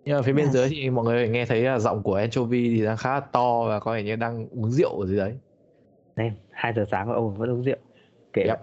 nhưng 0.08 0.16
mà 0.16 0.22
phía 0.22 0.32
bên 0.32 0.44
Yes. 0.44 0.54
dưới 0.54 0.68
thì 0.68 0.90
mọi 0.90 1.04
người 1.04 1.28
nghe 1.28 1.46
thấy 1.46 1.62
là 1.62 1.78
giọng 1.78 2.02
của 2.02 2.14
Anchovy 2.14 2.76
thì 2.76 2.84
đang 2.84 2.96
khá 2.96 3.14
là 3.14 3.20
to 3.20 3.64
và 3.68 3.80
có 3.80 3.92
vẻ 3.92 4.02
như 4.02 4.16
đang 4.16 4.48
uống 4.48 4.70
rượu 4.70 5.00
ở 5.00 5.06
dưới 5.06 5.18
đấy 5.18 5.38
Nên 6.16 6.32
hai 6.50 6.72
giờ 6.76 6.84
sáng 6.90 7.08
mà 7.08 7.14
ông 7.14 7.36
vẫn 7.36 7.50
uống 7.50 7.62
rượu 7.64 7.76
kệ 8.32 8.42
Yep. 8.42 8.58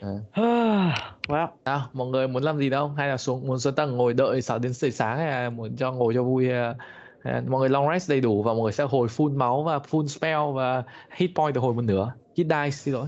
vậy 0.00 0.18
À. 0.32 1.14
well 1.28 1.46
Nào, 1.64 1.88
mọi 1.92 2.08
người 2.08 2.28
muốn 2.28 2.42
làm 2.42 2.58
gì 2.58 2.70
đâu? 2.70 2.88
Hay 2.88 3.08
là 3.08 3.16
xuống 3.16 3.46
muốn 3.46 3.58
xuống 3.58 3.74
tầng 3.74 3.96
ngồi 3.96 4.14
đợi 4.14 4.42
sáng 4.42 4.60
đến 4.60 4.72
trời 4.74 4.90
sáng 4.90 5.18
hay 5.18 5.26
là 5.30 5.50
muốn 5.50 5.76
cho 5.76 5.92
ngồi 5.92 6.14
cho 6.14 6.22
vui 6.22 6.48
hay 6.48 7.34
là 7.34 7.42
mọi 7.48 7.60
người 7.60 7.68
long 7.68 7.88
rest 7.92 8.10
đầy 8.10 8.20
đủ 8.20 8.42
và 8.42 8.52
mọi 8.52 8.62
người 8.62 8.72
sẽ 8.72 8.84
hồi 8.84 9.08
full 9.08 9.36
máu 9.36 9.62
và 9.62 9.78
full 9.78 10.06
spell 10.06 10.40
và 10.54 10.82
hit 11.16 11.30
point 11.34 11.54
được 11.54 11.60
hồi 11.60 11.74
một 11.74 11.84
nửa. 11.84 12.12
Hit 12.36 12.46
dice 12.46 12.70
xin 12.70 12.94
lỗi. 12.94 13.06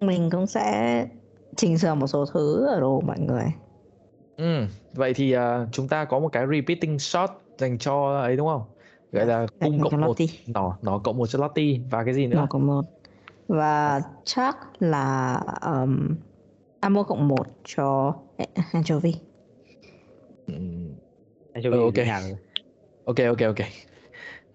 Mình 0.00 0.30
cũng 0.30 0.46
sẽ 0.46 1.06
chỉnh 1.56 1.78
sửa 1.78 1.94
một 1.94 2.06
số 2.06 2.24
thứ 2.34 2.66
ở 2.66 2.80
đồ 2.80 3.00
mọi 3.00 3.18
người. 3.20 3.44
Ừ, 4.36 4.66
vậy 4.92 5.12
thì 5.14 5.32
à, 5.32 5.66
chúng 5.72 5.88
ta 5.88 6.04
có 6.04 6.20
một 6.20 6.28
cái 6.32 6.46
repeating 6.46 6.98
shot 6.98 7.30
dành 7.58 7.78
cho 7.78 8.20
ấy 8.20 8.36
đúng 8.36 8.46
không? 8.48 8.62
Gọi 9.12 9.26
là 9.26 9.46
cung 9.60 9.78
dành 9.78 9.88
cho 9.90 9.96
cộng 9.96 10.00
một 10.04 10.18
Lottie. 10.18 10.26
nỏ 10.46 10.78
nỏ 10.82 10.98
cộng 11.04 11.16
một 11.18 11.26
cho 11.26 11.38
Lottie 11.38 11.80
và 11.90 12.04
cái 12.04 12.14
gì 12.14 12.26
nữa? 12.26 12.36
Nó 12.36 12.46
có 12.50 12.58
một. 12.58 12.82
Và 13.48 14.00
chắc 14.24 14.58
là 14.82 15.34
um, 15.62 16.16
ammo 16.80 17.02
cộng 17.02 17.28
một 17.28 17.46
cho 17.64 18.14
Anchovy. 18.72 19.14
Ừ, 20.46 20.52
anh 21.52 21.62
cho 21.62 21.70
Ừ, 21.70 21.76
mình 21.76 21.80
ok. 21.80 21.94
nhà 22.04 22.22
Ok 23.04 23.16
ok 23.28 23.38
ok. 23.46 23.56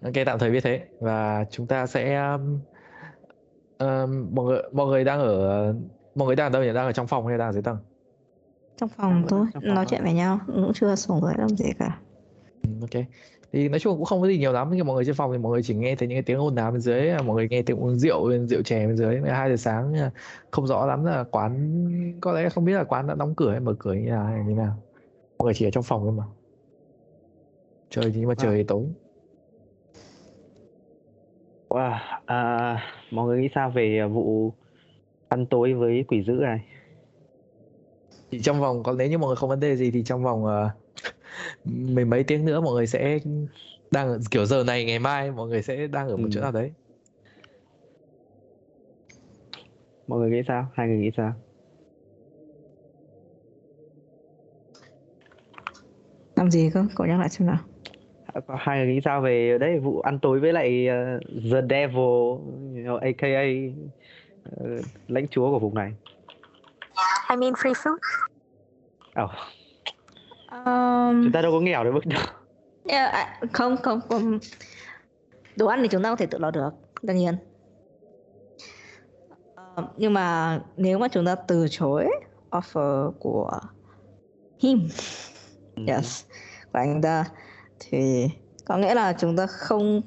Ok 0.02 0.12
tạm 0.26 0.38
thời 0.38 0.50
biết 0.50 0.60
thế 0.64 0.88
và 1.00 1.44
chúng 1.50 1.66
ta 1.66 1.86
sẽ 1.86 2.16
um, 2.32 2.60
um, 3.78 4.34
mọi 4.34 4.44
người 4.46 4.62
mọi 4.72 4.86
người 4.86 5.04
đang 5.04 5.20
ở 5.20 5.74
mọi 6.14 6.26
người 6.26 6.36
đang 6.36 6.46
ở 6.46 6.50
đâu 6.50 6.62
nhỉ? 6.64 6.72
Đang 6.74 6.86
ở 6.86 6.92
trong 6.92 7.06
phòng 7.06 7.26
hay 7.26 7.38
đang 7.38 7.48
ở 7.48 7.52
dưới 7.52 7.62
tầng? 7.62 7.91
Trong 8.82 8.88
phòng 8.88 9.24
thôi, 9.28 9.46
trong 9.54 9.62
phòng 9.62 9.74
nói 9.74 9.76
thôi. 9.76 9.86
chuyện 9.90 10.02
với 10.04 10.12
nhau, 10.12 10.40
cũng 10.46 10.72
chưa 10.74 10.96
xuống 10.96 11.20
dưới 11.22 11.32
làm 11.38 11.48
gì 11.48 11.72
cả. 11.78 11.98
Ừ, 12.62 12.70
ok 12.80 13.04
thì 13.52 13.68
nói 13.68 13.80
chung 13.80 13.96
cũng 13.96 14.04
không 14.04 14.20
có 14.20 14.26
gì 14.26 14.38
nhiều 14.38 14.52
lắm 14.52 14.70
khi 14.72 14.82
mọi 14.82 14.94
người 14.94 15.04
trên 15.04 15.14
phòng 15.14 15.32
thì 15.32 15.38
mọi 15.38 15.52
người 15.52 15.62
chỉ 15.62 15.74
nghe 15.74 15.96
thấy 15.96 16.08
những 16.08 16.16
cái 16.16 16.22
tiếng 16.22 16.38
ồn 16.38 16.54
ào 16.54 16.70
bên 16.70 16.80
dưới 16.80 17.12
mọi 17.26 17.36
người 17.36 17.48
nghe 17.48 17.62
tiếng 17.62 17.76
uống 17.76 17.98
rượu 17.98 18.28
bên 18.28 18.48
rượu 18.48 18.62
chè 18.62 18.86
bên 18.86 18.96
dưới 18.96 19.20
hai 19.30 19.50
giờ 19.50 19.56
sáng 19.56 19.92
nhưng 19.92 20.02
mà 20.02 20.10
không 20.50 20.66
rõ 20.66 20.86
lắm 20.86 21.04
là 21.04 21.24
quán 21.30 21.82
có 22.20 22.32
lẽ 22.32 22.48
không 22.48 22.64
biết 22.64 22.72
là 22.72 22.84
quán 22.84 23.06
đã 23.06 23.14
đóng 23.14 23.34
cửa 23.34 23.50
hay 23.50 23.60
mở 23.60 23.74
cửa 23.78 23.92
như 23.92 24.08
nào 24.08 24.24
hay 24.24 24.44
như 24.44 24.54
nào 24.54 24.76
mọi 25.38 25.44
người 25.44 25.54
chỉ 25.54 25.66
ở 25.66 25.70
trong 25.70 25.84
phòng 25.84 26.02
thôi 26.02 26.12
mà 26.12 26.24
trời 27.90 28.10
thì 28.14 28.20
nhưng 28.20 28.28
mà 28.28 28.34
trời 28.34 28.64
tối 28.68 28.86
wow. 31.68 31.98
à, 32.26 32.76
mọi 33.10 33.26
người 33.26 33.40
nghĩ 33.40 33.48
sao 33.54 33.70
về 33.70 34.06
vụ 34.06 34.52
ăn 35.28 35.46
tối 35.46 35.74
với 35.74 36.04
quỷ 36.08 36.24
dữ 36.26 36.32
này 36.32 36.60
thì 38.32 38.40
trong 38.42 38.60
vòng 38.60 38.82
có 38.82 38.92
nếu 38.92 39.08
như 39.08 39.18
mọi 39.18 39.28
người 39.28 39.36
không 39.36 39.48
vấn 39.48 39.60
đề 39.60 39.76
gì 39.76 39.90
thì 39.90 40.02
trong 40.04 40.22
vòng 40.22 40.44
ờ, 40.44 40.70
mười 41.64 42.04
mấy 42.04 42.24
tiếng 42.24 42.44
nữa 42.44 42.60
mọi 42.60 42.74
người 42.74 42.86
sẽ 42.86 43.18
đang 43.90 44.08
ở, 44.08 44.20
kiểu 44.30 44.46
giờ 44.46 44.64
này 44.64 44.84
ngày 44.84 44.98
mai 44.98 45.30
mọi 45.30 45.48
người 45.48 45.62
sẽ 45.62 45.86
đang 45.86 46.08
ở 46.08 46.16
một 46.16 46.28
chỗ 46.30 46.40
Ừ. 46.40 46.42
nào 46.42 46.52
đấy 46.52 46.72
mọi 50.06 50.18
người 50.18 50.30
nghĩ 50.30 50.42
sao 50.48 50.66
hai 50.74 50.88
người 50.88 50.96
nghĩ 50.98 51.10
sao 51.16 51.34
Làm 56.36 56.50
gì 56.50 56.70
cơ? 56.74 56.84
Cậu 56.96 57.06
nhắc 57.06 57.20
lại 57.20 57.28
xem 57.28 57.46
nào. 57.46 57.58
có 58.46 58.56
hai 58.60 58.78
người 58.86 58.94
nghĩ 58.94 59.00
sao 59.04 59.20
về 59.20 59.58
đấy 59.60 59.78
vụ 59.78 60.00
ăn 60.00 60.18
tối 60.22 60.40
với 60.40 60.52
lại 60.52 60.86
ờ, 60.88 61.20
the 61.52 61.60
devil 61.70 61.96
you 61.96 62.82
know, 62.84 62.96
aka 62.96 63.28
ờ, 64.42 64.66
lãnh 65.08 65.28
chúa 65.28 65.50
của 65.50 65.58
vùng 65.58 65.74
này 65.74 65.92
I 67.32 67.36
mean 67.36 67.54
free 67.54 67.74
food. 67.74 67.98
oh, 69.24 69.30
Um, 70.52 71.24
chúng 71.24 71.32
ta 71.32 71.42
đâu 71.42 71.52
có 71.52 71.60
nghèo 71.60 71.84
đến 71.84 71.94
mức 71.94 72.06
đó 72.06 72.18
yeah, 72.88 73.12
à, 73.12 73.40
không, 73.52 73.76
không, 73.76 74.00
không. 74.08 74.38
Đồ 75.56 75.66
ăn 75.66 75.82
thì 75.82 75.88
chúng 75.88 76.02
ta 76.02 76.10
có 76.10 76.16
thể 76.16 76.26
tự 76.26 76.38
lo 76.38 76.50
được, 76.50 76.70
đương 77.02 77.16
nhiên. 77.16 77.34
Ờ, 79.54 79.88
nhưng 79.96 80.12
mà 80.12 80.58
nếu 80.76 80.98
mà 80.98 81.08
chúng 81.08 81.26
ta 81.26 81.34
từ 81.34 81.66
chối 81.70 82.10
offer 82.50 83.10
của 83.10 83.60
him, 84.58 84.88
yes, 85.86 86.24
của 86.72 86.78
anh 86.78 87.02
ta 87.02 87.24
thì 87.80 88.28
có 88.64 88.76
nghĩa 88.76 88.94
là 88.94 89.12
chúng 89.12 89.36
ta 89.36 89.46
không 89.46 90.00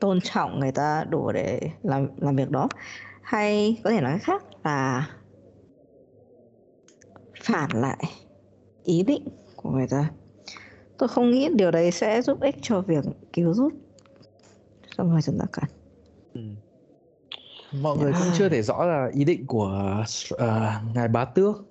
tôn 0.00 0.20
trọng 0.20 0.60
người 0.60 0.72
ta 0.72 1.04
đủ 1.10 1.32
để 1.32 1.60
làm 1.82 2.08
làm 2.16 2.36
việc 2.36 2.50
đó 2.50 2.68
hay 3.22 3.80
có 3.84 3.90
thể 3.90 4.00
nói 4.00 4.18
khác 4.18 4.42
là 4.64 5.06
phản 7.48 7.70
lại 7.74 8.04
ý 8.84 9.02
định 9.02 9.28
của 9.56 9.70
người 9.70 9.86
ta. 9.88 10.10
Tôi 10.98 11.08
không 11.08 11.30
nghĩ 11.30 11.48
điều 11.54 11.70
đấy 11.70 11.90
sẽ 11.90 12.22
giúp 12.22 12.40
ích 12.40 12.56
cho 12.62 12.80
việc 12.80 13.04
cứu 13.32 13.54
giúp 13.54 13.72
xong 14.96 15.10
rồi 15.10 15.20
chúng 15.24 15.38
ta 15.38 15.44
cần 15.52 15.64
ừ. 16.34 16.40
mọi 17.80 17.98
người 17.98 18.12
cũng 18.12 18.28
chưa 18.38 18.48
thể 18.48 18.62
rõ 18.62 18.84
là 18.86 19.10
ý 19.12 19.24
định 19.24 19.46
của 19.46 20.04
à, 20.38 20.82
ngài 20.94 21.08
bá 21.08 21.24
tước 21.24 21.64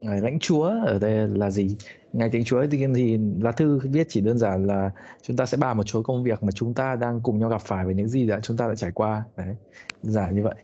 ngài 0.00 0.20
lãnh 0.20 0.38
chúa 0.38 0.64
ở 0.86 0.98
đây 0.98 1.28
là 1.28 1.50
gì. 1.50 1.76
Ngài 2.12 2.30
lãnh 2.32 2.44
chúa 2.44 2.66
thì, 2.70 2.86
thì 2.94 3.18
lá 3.40 3.52
thư 3.52 3.78
viết 3.78 4.06
chỉ 4.10 4.20
đơn 4.20 4.38
giản 4.38 4.66
là 4.66 4.90
chúng 5.22 5.36
ta 5.36 5.46
sẽ 5.46 5.56
bàn 5.56 5.76
một 5.76 5.82
số 5.86 6.02
công 6.02 6.24
việc 6.24 6.42
mà 6.42 6.50
chúng 6.52 6.74
ta 6.74 6.96
đang 6.96 7.20
cùng 7.20 7.38
nhau 7.38 7.48
gặp 7.48 7.62
phải 7.62 7.84
với 7.84 7.94
những 7.94 8.08
gì 8.08 8.26
đã 8.26 8.40
chúng 8.42 8.56
ta 8.56 8.68
đã 8.68 8.74
trải 8.74 8.90
qua. 8.92 9.24
Đấy 9.36 9.56
giản 10.02 10.34
như 10.34 10.42
vậy 10.42 10.54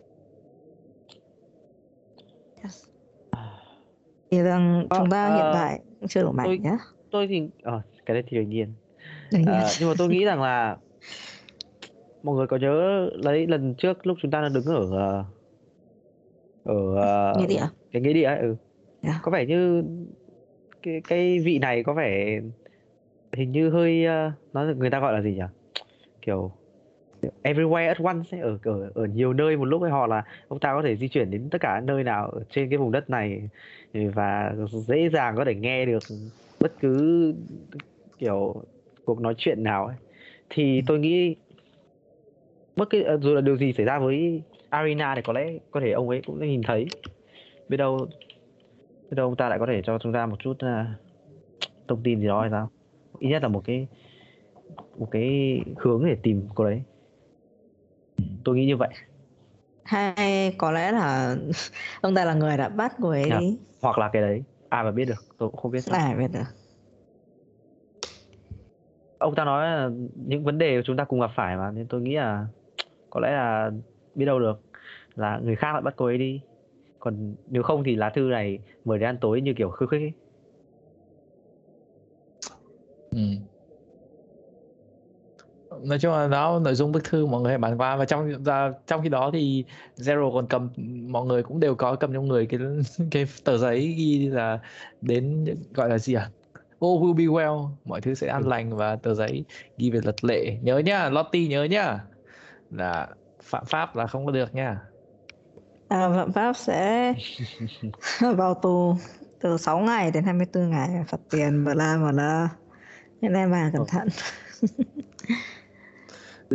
thì 4.35 4.43
rằng 4.43 4.87
Ờ, 4.91 4.99
chúng 4.99 5.11
ta 5.11 5.35
hiện 5.35 5.45
ờ, 5.45 5.53
tại 5.55 5.81
cũng 6.01 6.09
chưa 6.09 6.23
đủ 6.23 6.33
mạnh 6.33 6.47
tôi- 6.47 6.59
nhá 6.59 6.77
tôi 7.11 7.27
thì 7.27 7.43
ờ, 7.63 7.83
cái 8.07 8.15
đấy 8.15 8.23
thì 8.29 8.37
đương 8.37 8.49
nhiên 8.49 8.75
Đương 9.31 9.43
nhiên. 9.43 9.51
Ờ, 9.53 9.69
nhưng 9.81 9.89
mà 9.89 9.95
tôi 9.99 10.09
nghĩ 10.09 10.25
rằng 10.25 10.43
là 10.43 10.77
mọi 12.23 12.37
người 12.37 12.47
có 12.47 12.57
nhớ 12.57 13.07
lấy 13.15 13.47
lần 13.47 13.75
trước 13.79 14.07
lúc 14.07 14.19
chúng 14.23 14.31
ta 14.31 14.41
đang 14.41 14.53
đứng 14.53 14.65
ở 14.65 14.91
ờ, 14.93 15.25
ở 16.63 16.95
ờ, 16.97 17.35
Nghĩa 17.41 17.47
địa 17.47 17.67
cái 17.93 18.03
nghĩa 18.03 18.13
địa 18.13 18.25
ấy 18.25 18.39
ừ. 18.39 18.57
Yeah. 19.03 19.17
có 19.23 19.31
vẻ 19.31 19.47
như 19.47 19.85
cái 20.83 21.01
cái 21.09 21.39
vị 21.45 21.59
này 21.59 21.83
có 21.85 21.95
vẻ 21.95 22.41
hình 23.37 23.53
như 23.53 23.71
hơi 23.71 24.05
ờ, 24.05 24.33
nó 24.53 24.65
người 24.77 24.91
ta 24.91 25.01
gọi 25.01 25.13
là 25.13 25.21
gì 25.23 25.35
nhỉ 25.35 25.43
kiểu 26.23 26.53
everywhere 27.43 27.89
at 27.89 27.99
once 27.99 28.39
ấy, 28.39 28.41
ở 28.41 28.59
ở 28.63 28.91
ở 28.95 29.07
nhiều 29.07 29.33
nơi 29.33 29.57
một 29.57 29.65
lúc 29.65 29.83
ấy 29.83 29.91
họ 29.91 30.07
là 30.07 30.25
ông 30.49 30.61
ta 30.61 30.75
có 30.75 30.83
thể 30.83 30.97
di 30.97 31.09
chuyển 31.09 31.31
đến 31.31 31.49
tất 31.51 31.61
cả 31.61 31.81
nơi 31.81 32.05
nào 32.05 32.33
trên 32.51 32.71
cái 32.71 32.79
vùng 32.79 32.93
đất 32.93 33.11
này 33.11 33.49
và 33.93 34.55
dễ 34.87 35.09
dàng 35.13 35.37
có 35.37 35.45
thể 35.45 35.55
nghe 35.55 35.87
được 35.87 36.03
bất 36.61 36.73
cứ 36.81 37.35
kiểu 38.19 38.63
cuộc 39.05 39.21
nói 39.21 39.35
chuyện 39.39 39.63
nào 39.63 39.87
ấy. 39.87 39.97
Thì 40.51 40.83
tôi 40.87 40.99
nghĩ 40.99 41.37
bất 42.77 42.91
cứ 42.91 43.05
dù 43.21 43.35
là 43.35 43.41
điều 43.41 43.57
gì 43.57 43.73
xảy 43.73 43.87
ra 43.87 43.99
với 43.99 44.43
Arena 44.71 45.15
thì 45.15 45.23
có 45.23 45.33
lẽ 45.33 45.53
có 45.71 45.81
thể 45.81 45.91
ông 45.91 46.09
ấy 46.09 46.23
cũng 46.27 46.41
nhìn 46.41 46.63
thấy. 46.63 46.87
Biết 47.69 47.77
đâu 47.77 48.07
biết 49.11 49.15
đâu 49.17 49.27
ông 49.27 49.37
ta 49.37 49.49
lại 49.49 49.59
có 49.59 49.67
thể 49.67 49.83
cho 49.83 49.99
chúng 49.99 50.13
ta 50.13 50.27
một 50.27 50.37
chút 50.39 50.51
uh, 50.53 50.87
thông 51.89 52.03
tin 52.03 52.21
gì 52.21 52.27
đó 52.27 52.41
hay 52.41 52.51
sao? 52.51 52.71
Ít 53.19 53.29
nhất 53.29 53.43
là 53.43 53.49
một 53.49 53.63
cái 53.65 53.87
một 54.99 55.09
cái 55.11 55.61
hướng 55.77 56.05
để 56.07 56.17
tìm 56.23 56.43
cô 56.55 56.65
đấy 56.65 56.83
tôi 58.45 58.57
nghĩ 58.57 58.67
như 58.67 58.77
vậy 58.77 58.89
hay 59.85 60.55
có 60.59 60.73
lẽ 60.73 60.93
là 60.93 61.37
ông 62.01 62.15
ta 62.15 62.25
là 62.25 62.35
người 62.35 62.57
đã 62.57 62.69
bắt 62.69 62.93
cô 63.03 63.09
ấy 63.11 63.31
đi 63.31 63.59
hoặc 63.83 63.99
là 63.99 64.11
cái 64.13 64.23
đấy 64.23 64.45
ai 64.69 64.85
mà 64.85 64.91
biết 64.91 65.05
được 65.05 65.27
tôi 65.39 65.51
cũng 65.51 65.61
không 65.61 65.73
biết 65.73 65.81
sao. 65.81 65.99
ai 65.99 66.15
biết 66.17 66.29
được 66.33 66.45
ông 69.19 69.35
ta 69.35 69.45
nói 69.45 69.67
là 69.67 69.91
những 70.15 70.45
vấn 70.45 70.59
đề 70.59 70.83
chúng 70.85 70.97
ta 70.97 71.05
cùng 71.05 71.21
gặp 71.21 71.31
phải 71.37 71.57
mà 71.57 71.71
nên 71.71 71.89
tôi 71.89 72.01
nghĩ 72.03 72.15
là 72.17 72.47
có 73.11 73.21
lẽ 73.21 73.33
là 73.33 73.71
biết 74.15 74.27
đâu 74.27 74.41
được 74.41 74.63
là 75.15 75.41
người 75.45 75.57
khác 75.57 75.73
lại 75.73 75.83
bắt 75.83 75.95
cô 75.97 76.07
ấy 76.07 76.19
đi 76.19 76.45
còn 77.01 77.37
nếu 77.47 77.63
không 77.63 77.85
thì 77.85 77.97
lá 77.97 78.11
thư 78.15 78.23
này 78.23 78.61
mời 78.85 78.99
đến 78.99 79.09
ăn 79.09 79.19
tối 79.21 79.41
như 79.43 79.55
kiểu 79.59 79.71
khư 79.71 79.87
khích 79.91 80.03
ấy. 80.03 80.15
Nói 85.85 85.99
chung 85.99 86.13
là 86.13 86.29
đó 86.29 86.61
nội 86.65 86.75
dung 86.75 86.93
bức 86.93 87.05
thư 87.05 87.27
mọi 87.27 87.41
người 87.43 87.51
hãy 87.51 87.59
bàn 87.59 87.79
qua. 87.79 87.97
Và 87.97 88.05
trong 88.05 88.43
và 88.45 88.73
trong 88.87 89.03
khi 89.03 89.09
đó 89.09 89.31
thì 89.33 89.65
Zero 89.97 90.35
còn 90.35 90.47
cầm 90.47 90.71
mọi 91.09 91.27
người 91.27 91.43
cũng 91.43 91.61
đều 91.61 91.75
có 91.75 91.97
cầm 91.97 92.13
trong 92.13 92.29
người 92.29 92.47
cái 92.47 92.61
cái 93.11 93.27
tờ 93.45 93.59
giấy 93.59 93.95
ghi 93.99 94.29
là 94.29 94.59
đến 95.01 95.47
gọi 95.75 95.89
là 95.89 95.99
gì 95.99 96.15
à? 96.15 96.31
All 96.81 96.93
will 96.93 97.15
be 97.15 97.25
well. 97.25 97.69
Mọi 97.85 98.01
thứ 98.01 98.15
sẽ 98.15 98.29
an 98.29 98.49
lành 98.49 98.77
và 98.77 98.97
tờ 98.97 99.15
giấy 99.15 99.45
ghi 99.79 99.91
về 99.91 100.01
luật 100.05 100.25
lệ. 100.25 100.59
Nhớ 100.63 100.79
nhá 100.79 101.09
Lottie 101.11 101.49
nhớ 101.49 101.65
nhá. 101.65 101.99
Là 102.71 103.09
phạm 103.43 103.65
pháp 103.65 103.97
là 103.97 104.07
không 104.07 104.27
có 104.27 104.33
được 104.33 104.55
nha 104.55 104.81
à, 105.89 106.09
phạm 106.17 106.33
pháp 106.33 106.57
sẽ 106.57 107.15
vào 108.37 108.55
tù 108.55 108.97
từ 109.41 109.57
6 109.57 109.79
ngày 109.79 110.11
đến 110.11 110.25
24 110.25 110.71
ngày. 110.71 110.89
Phạt 111.09 111.19
tiền 111.31 111.65
bla 111.65 111.97
bla. 112.13 112.49
Nên 113.21 113.33
em 113.33 113.51
mà 113.51 113.71
cẩn 113.73 113.87
thận 113.89 114.09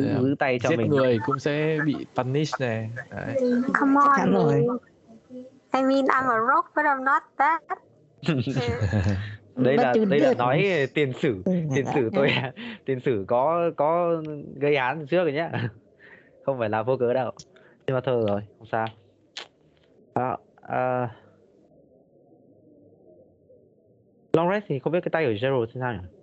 giữ, 0.02 0.22
giữ 0.22 0.36
tay 0.40 0.60
cho 0.60 0.70
giết 0.70 0.78
mình 0.78 0.90
người 0.90 1.20
cũng 1.26 1.40
sẽ 1.40 1.78
bị 1.86 2.06
punish 2.16 2.60
này 2.60 2.90
Đấy. 3.12 3.36
Come 3.80 4.00
Chắc 4.18 4.24
on. 4.24 4.34
rồi. 4.34 4.66
I 5.74 5.82
mean, 5.82 6.06
I'm 6.06 6.30
a 6.30 6.40
rock, 6.48 6.72
but 6.76 6.86
I'm 6.86 7.04
not 7.04 7.24
that. 7.38 7.64
đây 9.56 9.78
là 9.78 9.94
đây 10.10 10.20
là 10.20 10.34
nói 10.34 10.66
tiền 10.94 11.14
sử 11.14 11.42
Ừ, 11.46 11.52
tiền 11.76 11.86
dạ. 11.86 11.92
sử 11.96 12.10
tôi 12.16 12.30
tiền 12.86 13.00
sử 13.00 13.26
có 13.28 13.72
có 13.78 14.22
gây 14.56 14.76
án 14.76 15.08
trước 15.08 15.24
rồi 15.24 15.34
nhá 15.34 15.52
không 16.46 16.60
phải 16.60 16.70
là 16.70 16.84
vô 16.84 16.98
cớ 16.98 17.14
đâu 17.14 17.32
nhưng 17.88 17.94
mà 17.96 18.02
thôi 18.06 18.24
rồi 18.28 18.42
không 18.58 18.68
sao 18.72 18.88
à, 20.14 20.38
à... 20.62 21.10
long 24.34 24.50
rest 24.50 24.66
thì 24.68 24.80
không 24.80 24.94
biết 24.94 25.00
cái 25.04 25.10
tay 25.12 25.26
của 25.26 25.48
Zero 25.48 25.66
thế 25.74 25.82
nào 25.82 25.94
nhỉ 25.94 26.18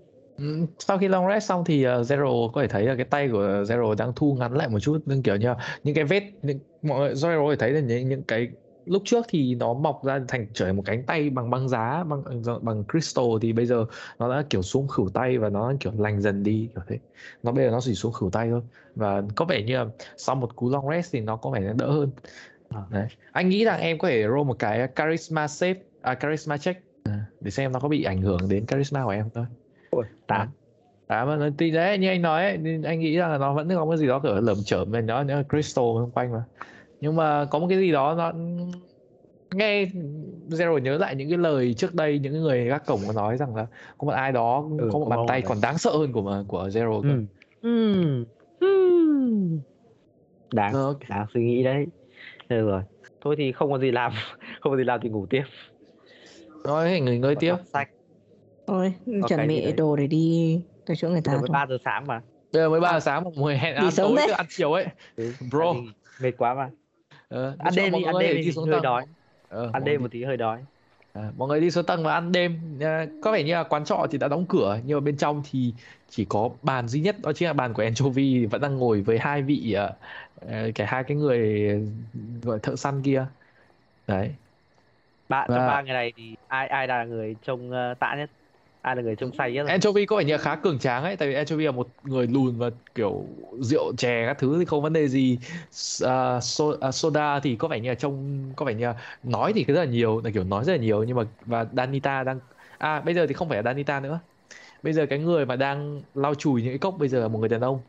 sau 0.78 0.98
khi 0.98 1.08
long 1.08 1.28
rest 1.28 1.48
xong 1.48 1.64
thì 1.64 1.86
uh, 1.86 1.90
Zero 1.90 2.50
có 2.50 2.62
thể 2.62 2.68
thấy 2.68 2.82
là 2.82 2.94
cái 2.94 3.04
tay 3.04 3.28
của 3.28 3.64
Zero 3.68 3.94
đang 3.94 4.12
thu 4.16 4.36
ngắn 4.40 4.52
lại 4.52 4.68
một 4.68 4.80
chút 4.80 4.98
nhưng 5.06 5.22
kiểu 5.22 5.36
như 5.36 5.54
những 5.84 5.94
cái 5.94 6.04
vết 6.04 6.22
những, 6.42 6.58
mọi 6.82 6.98
người 6.98 7.14
Zero 7.14 7.46
có 7.46 7.50
thể 7.50 7.56
thấy 7.56 7.70
là 7.70 7.80
những, 7.80 8.08
những 8.08 8.22
cái 8.22 8.48
lúc 8.86 9.02
trước 9.04 9.26
thì 9.28 9.54
nó 9.54 9.74
mọc 9.74 10.04
ra 10.04 10.20
thành 10.28 10.46
trở 10.52 10.72
một 10.72 10.82
cánh 10.86 11.02
tay 11.02 11.30
bằng 11.30 11.50
băng 11.50 11.68
giá 11.68 12.04
bằng 12.04 12.22
bằng 12.62 12.84
crystal 12.92 13.24
thì 13.40 13.52
bây 13.52 13.66
giờ 13.66 13.86
nó 14.18 14.36
đã 14.36 14.44
kiểu 14.50 14.62
xuống 14.62 14.88
khửu 14.88 15.08
tay 15.08 15.38
và 15.38 15.48
nó 15.48 15.72
kiểu 15.80 15.92
lành 15.98 16.20
dần 16.20 16.42
đi 16.42 16.68
kiểu 16.74 16.84
thế. 16.88 16.98
Nó 17.42 17.52
bây 17.52 17.64
giờ 17.64 17.70
nó 17.70 17.80
chỉ 17.80 17.94
xuống 17.94 18.12
khửu 18.12 18.30
tay 18.30 18.50
thôi. 18.50 18.60
Và 18.94 19.22
có 19.34 19.44
vẻ 19.44 19.62
như 19.62 19.76
là 19.76 19.86
sau 20.16 20.36
một 20.36 20.56
cú 20.56 20.70
long 20.70 20.90
rest 20.90 21.12
thì 21.12 21.20
nó 21.20 21.36
có 21.36 21.50
vẻ 21.50 21.60
nó 21.60 21.72
đỡ 21.72 21.90
hơn. 21.90 22.10
À. 22.68 22.82
đấy. 22.90 23.06
Anh 23.32 23.48
nghĩ 23.48 23.64
rằng 23.64 23.80
em 23.80 23.98
có 23.98 24.08
thể 24.08 24.22
roll 24.22 24.44
một 24.44 24.58
cái 24.58 24.88
charisma 24.96 25.48
save 25.48 25.80
à, 26.02 26.14
charisma 26.14 26.58
check 26.58 26.80
à, 27.04 27.26
để 27.40 27.50
xem 27.50 27.72
nó 27.72 27.80
có 27.80 27.88
bị 27.88 28.04
ảnh 28.04 28.22
hưởng 28.22 28.48
đến 28.48 28.66
charisma 28.66 29.04
của 29.04 29.10
em 29.10 29.28
thôi 29.34 29.46
Ôi, 29.90 30.04
tám 30.26 30.48
À 31.06 31.24
mà 31.24 31.36
nó 31.36 31.48
thì 31.58 31.70
đấy 31.70 31.98
như 31.98 32.08
anh 32.08 32.22
nói 32.22 32.44
ấy, 32.44 32.58
nên 32.58 32.82
anh 32.82 33.00
nghĩ 33.00 33.16
rằng 33.16 33.30
là 33.30 33.38
nó 33.38 33.54
vẫn 33.54 33.68
có 33.68 33.86
cái 33.90 33.98
gì 33.98 34.06
đó 34.06 34.20
kiểu 34.22 34.40
lởm 34.40 34.64
chởm 34.64 34.90
về 34.90 35.02
nó 35.02 35.24
nó 35.24 35.42
crystal 35.50 35.84
xung 35.84 36.10
quanh 36.14 36.32
mà 36.32 36.44
nhưng 37.00 37.16
mà 37.16 37.46
có 37.50 37.58
một 37.58 37.66
cái 37.70 37.78
gì 37.78 37.92
đó 37.92 38.14
nó 38.14 38.32
nghe 39.50 39.84
Zero 40.50 40.78
nhớ 40.78 40.98
lại 40.98 41.14
những 41.16 41.28
cái 41.28 41.38
lời 41.38 41.74
trước 41.74 41.94
đây 41.94 42.18
những 42.18 42.32
cái 42.32 42.40
người 42.42 42.64
gác 42.64 42.86
cổng 42.86 43.06
có 43.06 43.12
nói 43.12 43.36
rằng 43.36 43.54
là 43.54 43.66
có 43.98 44.04
một 44.06 44.12
ai 44.12 44.32
đó 44.32 44.68
Ừ, 44.78 44.86
có 44.92 44.98
một 44.98 45.06
bàn 45.08 45.20
tay 45.26 45.42
còn 45.42 45.60
đáng 45.60 45.78
sợ 45.78 45.90
hơn 45.96 46.12
của 46.12 46.44
của 46.48 46.68
Zero 46.68 47.06
cơ. 47.06 47.08
ừ. 47.08 47.26
Ừ. 47.60 48.24
Ừ. 48.60 48.66
đáng 50.54 50.72
Ờ, 50.72 50.86
ok. 50.86 51.00
đáng 51.08 51.26
suy 51.34 51.44
nghĩ 51.44 51.64
đấy 51.64 51.86
được 52.48 52.66
rồi 52.70 52.82
thôi 53.20 53.34
thì 53.38 53.52
không 53.52 53.70
có 53.72 53.78
gì 53.78 53.90
làm 53.90 54.12
không 54.60 54.72
có 54.72 54.76
gì 54.76 54.84
làm 54.84 55.00
thì 55.02 55.08
ngủ 55.08 55.26
tiếp 55.30 55.42
Nói 56.64 57.00
người 57.00 57.18
ngơi 57.18 57.36
tiếp. 57.40 57.56
đọc 57.72 57.95
thôi 58.66 58.94
Có 59.18 59.28
chuẩn 59.28 59.36
cái 59.36 59.48
gì 59.48 59.60
bị 59.60 59.62
đấy. 59.62 59.72
đồ 59.72 59.96
để 59.96 60.06
đi 60.06 60.60
tới 60.84 60.96
chỗ 60.96 61.08
người 61.10 61.22
ta 61.22 61.32
giờ 61.32 61.38
mới 61.38 61.48
thôi 61.48 61.56
ba 61.58 61.66
giờ 61.68 61.78
sáng 61.84 62.06
mà 62.06 62.20
Bây 62.52 62.62
giờ 62.62 62.68
mới 62.70 62.80
3 62.80 62.92
giờ 62.92 63.00
sáng 63.00 63.24
một 63.24 63.32
người 63.36 63.58
hẹn 63.58 63.76
Đi 63.76 63.86
ăn 63.86 63.90
sớm 63.90 64.14
tối 64.14 64.16
đấy. 64.16 64.26
chứ 64.26 64.30
ăn 64.30 64.46
chiều 64.50 64.72
ấy. 64.72 64.86
ừ. 65.16 65.36
Bro. 65.52 65.58
tại 65.58 65.68
vì 65.68 65.94
mệt 66.18 66.32
quá 66.38 66.54
mà 66.54 66.70
Ờ, 67.28 67.56
ăn 67.58 67.74
đêm 67.74 67.92
mọi 67.92 68.00
đi 68.00 68.02
ăn 68.02 68.18
người 68.18 68.22
đêm 68.28 68.40
đi 68.40 68.42
đi 68.42 68.52
xuống 68.52 68.68
hơi 68.68 68.80
tầng. 68.80 68.82
đói 68.82 69.06
Ờ, 69.48 69.72
ăn 69.72 69.84
mọi 69.84 69.84
đêm 69.84 70.00
người 70.00 70.02
một 70.02 70.08
tí 70.12 70.24
hơi 70.24 70.36
đói 70.36 70.66
À, 71.16 71.32
mọi 71.36 71.48
người 71.48 71.60
đi 71.60 71.70
xuống 71.70 71.86
tầng 71.86 72.04
và 72.04 72.14
ăn 72.14 72.32
đêm 72.32 72.78
à, 72.82 73.06
có 73.22 73.32
vẻ 73.32 73.42
như 73.44 73.52
là 73.54 73.64
quán 73.64 73.84
trọ 73.84 74.06
thì 74.10 74.18
đã 74.18 74.28
đóng 74.28 74.46
cửa 74.48 74.80
nhưng 74.84 74.96
mà 74.96 75.00
bên 75.00 75.16
trong 75.16 75.42
thì 75.50 75.74
chỉ 76.08 76.24
có 76.28 76.50
bàn 76.62 76.88
duy 76.88 77.00
nhất 77.00 77.16
đó 77.22 77.32
chính 77.32 77.48
là 77.48 77.52
bàn 77.52 77.74
của 77.74 77.82
Anchovy 77.82 78.46
vẫn 78.46 78.60
đang 78.60 78.76
ngồi 78.76 79.02
với 79.02 79.18
hai 79.18 79.42
vị 79.42 79.72
à, 79.72 79.90
à, 80.40 80.66
cái 80.74 80.86
hai 80.86 81.04
cái 81.04 81.16
người 81.16 81.68
gọi 82.42 82.58
thợ 82.62 82.76
săn 82.76 83.02
kia 83.02 83.26
đấy 84.06 84.34
ba 85.28 85.48
trong 85.52 85.64
Và- 85.66 85.66
ba 85.66 85.82
người 85.82 85.92
này 85.92 86.12
thì 86.16 86.36
ai 86.46 86.66
ai 86.68 86.88
là 86.88 87.04
người 87.04 87.36
trông 87.42 87.70
ờ, 87.70 87.94
tạ 88.00 88.14
nhất 88.18 88.30
ai 88.86 88.96
là 88.96 89.02
người 89.02 89.16
trông 89.16 89.30
say 89.38 89.52
nhất 89.52 89.66
Anchovy 89.66 90.06
có 90.06 90.16
vẻ 90.16 90.24
như 90.24 90.38
khá 90.38 90.56
cường 90.56 90.78
tráng 90.78 91.04
ấy 91.04 91.16
tại 91.16 91.28
vì 91.28 91.34
Anchovy 91.34 91.64
là 91.64 91.70
một 91.70 91.88
người 92.04 92.26
lùn 92.26 92.58
và 92.58 92.70
kiểu 92.94 93.24
rượu 93.60 93.92
chè 93.96 94.26
các 94.26 94.38
thứ 94.38 94.58
thì 94.58 94.64
không 94.64 94.82
vấn 94.82 94.92
đề 94.92 95.08
gì. 95.08 95.38
À, 96.04 96.40
so, 96.40 96.64
à, 96.80 96.92
soda 96.92 97.40
thì 97.40 97.56
có 97.56 97.68
vẻ 97.68 97.80
như 97.80 97.88
là 97.88 97.94
trông 97.94 98.44
có 98.56 98.64
vẻ 98.64 98.74
như 98.74 98.84
là 98.86 98.94
nói 99.22 99.52
thì 99.52 99.64
rất 99.64 99.74
là 99.74 99.84
nhiều 99.84 100.20
là 100.24 100.30
kiểu 100.30 100.44
nói 100.44 100.64
rất 100.64 100.72
là 100.72 100.78
nhiều 100.78 101.04
nhưng 101.04 101.16
mà 101.16 101.22
và 101.46 101.66
Danita 101.76 102.22
đang 102.22 102.40
à 102.78 103.00
bây 103.00 103.14
giờ 103.14 103.26
thì 103.26 103.34
không 103.34 103.48
phải 103.48 103.56
là 103.56 103.62
Danita 103.62 104.00
nữa. 104.00 104.20
Bây 104.82 104.92
giờ 104.92 105.06
cái 105.06 105.18
người 105.18 105.46
mà 105.46 105.56
đang 105.56 106.02
lau 106.14 106.34
chùi 106.34 106.62
những 106.62 106.70
cái 106.70 106.78
cốc 106.78 106.94
bây 106.98 107.08
giờ 107.08 107.20
là 107.20 107.28
một 107.28 107.38
người 107.38 107.48
đàn 107.48 107.60
ông. 107.60 107.80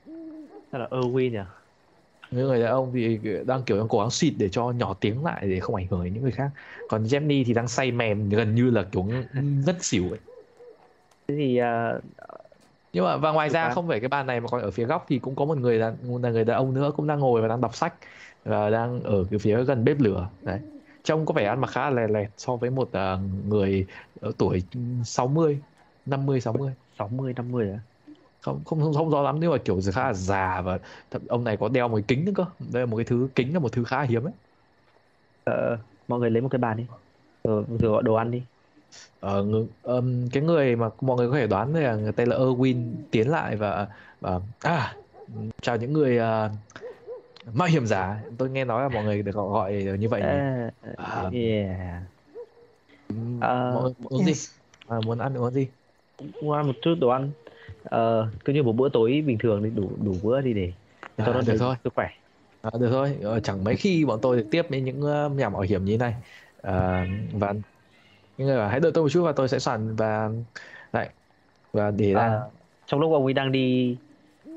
Hay 0.72 0.82
là 0.82 0.88
Erwin 0.92 1.40
à 1.40 1.46
những 2.32 2.48
người 2.48 2.60
đàn 2.60 2.72
ông 2.72 2.92
thì 2.94 3.20
đang 3.46 3.64
kiểu 3.64 3.78
đang 3.78 3.88
cố 3.88 4.00
gắng 4.00 4.12
xịt 4.12 4.34
để 4.38 4.50
cho 4.50 4.72
nhỏ 4.72 4.94
tiếng 4.94 5.26
lại 5.26 5.48
để 5.48 5.60
không 5.60 5.76
ảnh 5.76 5.88
hưởng 5.90 6.04
đến 6.04 6.14
những 6.14 6.24
người 6.24 6.32
khác. 6.32 6.50
Còn 6.90 7.04
Jenny 7.04 7.44
thì 7.46 7.54
đang 7.54 7.68
say 7.68 7.92
mềm 7.92 8.30
gần 8.30 8.56
như 8.56 8.70
là 8.70 8.84
kiểu 8.84 9.06
ngất 9.66 9.84
xỉu 9.84 10.10
ấy 10.10 10.20
thì 11.28 11.58
ờ, 11.58 12.02
nhưng 12.94 13.06
mà 13.06 13.18
và 13.18 13.32
ngoài 13.32 13.50
ra 13.50 13.70
không 13.70 13.88
phải 13.88 14.00
cái 14.00 14.10
bàn 14.10 14.28
này 14.28 14.42
mà 14.42 14.48
còn 14.52 14.62
ở 14.62 14.72
phía 14.72 14.86
góc 14.86 15.06
thì 15.08 15.20
cũng 15.20 15.36
có 15.36 15.46
một 15.46 15.58
người 15.58 15.80
đàn 15.80 15.98
là 16.22 16.30
người 16.30 16.46
đàn 16.46 16.58
ông 16.58 16.74
nữa 16.74 16.92
cũng 16.96 17.08
đang 17.08 17.20
ngồi 17.20 17.42
và 17.42 17.48
đang 17.48 17.62
đọc 17.62 17.76
sách 17.76 17.94
và 18.44 18.70
đang 18.70 19.04
ở 19.04 19.26
cái 19.30 19.40
phía 19.40 19.64
gần 19.64 19.84
bếp 19.84 20.00
lửa. 20.00 20.30
Đấy. 20.42 20.60
Trông 21.04 21.26
có 21.26 21.34
vẻ 21.34 21.46
ăn 21.46 21.62
mặc 21.62 21.72
khá 21.72 21.90
là 21.90 22.02
lè 22.02 22.08
lẹt 22.08 22.30
so 22.38 22.56
với 22.56 22.70
một 22.70 22.90
à, 22.92 23.18
người 23.46 23.88
ở 24.22 24.32
tuổi 24.38 24.64
60 25.06 25.60
50 26.06 26.42
60 26.42 26.74
60 27.00 27.34
50 27.34 27.72
à? 27.72 27.80
Không 28.42 28.64
không 28.66 28.94
không 28.94 29.10
rõ 29.10 29.22
lắm 29.22 29.38
nhưng 29.40 29.52
mà 29.52 29.58
kiểu 29.66 29.80
khá 29.94 30.04
là 30.04 30.14
già 30.14 30.62
và 30.62 30.80
thậm, 31.12 31.22
ông 31.28 31.44
này 31.44 31.58
có 31.58 31.70
đeo 31.70 31.88
một 31.88 31.96
cái 31.96 32.06
kính 32.08 32.26
nữa 32.26 32.32
cơ. 32.36 32.46
Đây 32.74 32.82
là 32.82 32.86
một 32.86 32.98
cái 32.98 33.06
thứ 33.06 33.30
kính 33.36 33.54
là 33.54 33.60
một 33.60 33.72
thứ 33.72 33.84
khá 33.84 33.98
là 33.98 34.04
hiếm 34.04 34.24
ấy. 34.24 34.34
Ờ, 35.44 35.78
mọi 36.08 36.20
người 36.20 36.30
lấy 36.30 36.42
một 36.42 36.50
cái 36.52 36.60
bàn 36.60 36.78
đi. 36.78 36.84
Rồi, 37.44 37.66
rồi 37.80 37.92
gọi 37.92 38.04
đồ 38.04 38.16
ăn 38.16 38.32
đi. 38.32 38.44
Ờ, 39.20 39.44
ng- 39.44 39.68
ừm, 39.82 40.30
cái 40.34 40.44
người 40.44 40.76
mà 40.76 40.90
mọi 41.02 41.18
người 41.18 41.30
có 41.30 41.36
thể 41.38 41.48
đoán 41.48 41.74
là 41.74 41.96
người 41.96 42.12
tên 42.18 42.30
là 42.30 42.36
Erwin 42.38 43.04
tiến 43.12 43.28
lại 43.30 43.56
và 43.58 43.88
và 44.20 44.40
à 44.60 45.02
chào 45.62 45.78
những 45.78 45.94
người 45.94 46.18
à, 46.20 46.50
mạo 47.54 47.68
hiểm 47.68 47.86
giả 47.86 48.24
tôi 48.38 48.50
nghe 48.50 48.66
nói 48.66 48.84
là 48.84 48.90
mọi 48.90 49.04
người 49.04 49.24
được 49.24 49.32
gọi, 49.36 49.86
như 50.00 50.10
vậy? 50.10 50.24
À, 50.24 50.72
À, 50.96 51.32
yeah. 51.32 52.12
Ờ, 53.38 53.48
mọi 53.68 53.84
người 53.84 53.94
muốn 54.10 54.24
gì 54.24 54.32
Yes. 54.32 54.60
à, 54.88 55.02
muốn 55.02 55.18
ăn 55.20 55.34
muốn 55.34 55.54
gì 55.54 55.68
Muốn 56.40 56.54
ăn 56.58 56.68
một 56.68 56.76
chút 56.82 56.96
đồ 57.02 57.08
ăn. 57.10 57.34
Ờ, 57.84 58.32
cứ 58.46 58.54
như 58.54 58.64
một 58.64 58.74
bữa 58.74 58.90
tối 58.94 59.22
bình 59.28 59.38
thường 59.44 59.64
đi 59.64 59.70
đủ 59.70 59.98
đủ 60.04 60.20
bữa 60.24 60.42
đi 60.42 60.54
để 60.54 60.74
cho 61.24 61.34
à, 61.34 61.34
nó 61.34 61.42
được 61.42 61.58
thôi 61.60 61.76
sức 61.84 61.90
khỏe. 61.96 62.08
à, 62.62 62.72
được 62.82 62.90
thôi 62.92 63.20
Ờ, 63.24 63.40
chẳng 63.40 63.64
mấy 63.64 63.76
khi 63.76 64.06
bọn 64.06 64.20
tôi 64.22 64.38
được 64.38 64.48
tiếp 64.52 64.64
với 64.70 64.82
những 64.82 65.02
uh, 65.02 65.32
nhà 65.38 65.50
mạo 65.50 65.62
hiểm 65.62 65.86
như 65.86 65.94
thế 65.94 65.98
này 65.98 66.16
à, 66.58 67.06
và 67.34 67.54
những 68.38 68.48
người 68.48 68.58
bảo 68.58 68.70
hãy 68.70 68.80
đợi 68.80 68.92
tôi 68.96 69.04
một 69.04 69.10
chút 69.10 69.24
và 69.24 69.32
tôi 69.32 69.48
sẽ 69.50 69.60
soạn 69.60 69.96
và 69.96 70.30
lại 70.94 71.10
và 71.74 71.92
để 71.92 72.14
ra. 72.14 72.22
À, 72.22 72.42
trong 72.86 73.00
lúc 73.00 73.12
ông 73.14 73.24
ấy 73.26 73.34
đang 73.34 73.52
đi 73.52 73.98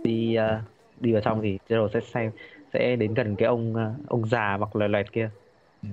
đi 0.04 0.34
ờ, 0.34 0.62
đi 1.00 1.12
vào 1.12 1.22
trong 1.22 1.40
thì 1.42 1.58
Gerald 1.68 1.90
sẽ 1.94 2.00
xem 2.00 2.32
sẽ 2.72 2.96
đến 2.96 3.14
gần 3.14 3.36
cái 3.36 3.46
ông 3.48 3.74
ờ, 3.74 3.94
ông 4.08 4.26
già 4.28 4.56
mặc 4.56 4.76
loẹt 4.76 4.90
loẹt 4.90 5.12
kia. 5.12 5.30
Ừ. 5.82 5.88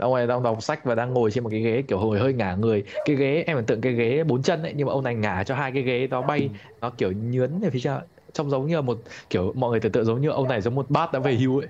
ông 0.00 0.14
này 0.14 0.26
đang 0.26 0.42
đọc 0.42 0.62
sách 0.62 0.84
và 0.84 0.94
đang 0.94 1.12
ngồi 1.14 1.30
trên 1.30 1.44
một 1.44 1.50
cái 1.50 1.60
ghế 1.60 1.82
kiểu 1.88 1.98
hồi 1.98 2.18
hơi 2.18 2.34
ngả 2.34 2.54
người. 2.54 2.84
Cái 3.04 3.16
ghế 3.16 3.44
em 3.46 3.56
tưởng 3.56 3.66
tượng 3.66 3.80
cái 3.80 3.92
ghế 3.92 4.24
bốn 4.24 4.42
chân 4.42 4.62
ấy 4.62 4.72
nhưng 4.76 4.86
mà 4.86 4.92
ông 4.92 5.04
này 5.04 5.14
ngả 5.14 5.44
cho 5.44 5.54
hai 5.54 5.72
cái 5.72 5.82
ghế 5.82 6.06
đó 6.06 6.22
bay 6.22 6.50
nó 6.80 6.90
kiểu 6.90 7.12
nhướn 7.12 7.60
về 7.60 7.70
phía 7.70 7.78
sau 7.78 8.02
trông 8.32 8.50
giống 8.50 8.66
như 8.66 8.74
là 8.76 8.80
một 8.80 8.98
kiểu 9.30 9.52
mọi 9.56 9.70
người 9.70 9.80
tưởng 9.80 9.92
tượng 9.92 10.04
giống 10.04 10.20
như 10.20 10.28
ông 10.30 10.48
này 10.48 10.60
giống 10.60 10.74
một 10.74 10.90
bát 10.90 11.12
đã 11.12 11.18
về 11.18 11.34
hưu 11.34 11.58
ấy. 11.60 11.68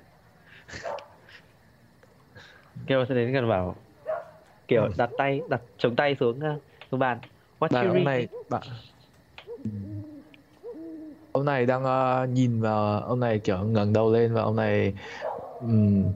Gerald 2.87 3.09
sẽ 3.09 3.15
đến 3.15 3.33
gần 3.33 3.49
bảo 3.49 3.77
kiểu 4.69 4.89
đặt 4.97 5.11
tay 5.17 5.45
đặt 5.49 5.63
chống 5.77 5.97
tay 5.97 6.15
xuống 6.21 6.41
ờ, 6.41 6.61
xuống 6.91 7.01
bàn. 7.01 7.19
What 7.59 7.69
you 7.81 7.89
ông 7.91 8.05
này 8.05 8.29
bạn 8.49 8.69
ông 11.33 11.45
này 11.45 11.67
đang 11.67 11.85
ờ, 11.85 12.27
nhìn 12.31 12.61
vào 12.61 13.01
ông 13.01 13.21
này 13.21 13.41
kiểu 13.45 13.65
ngẩng 13.65 13.93
đầu 13.93 14.13
lên 14.13 14.35
và 14.35 14.43
ông 14.43 14.57
này 14.57 14.95
ừm, 15.61 16.13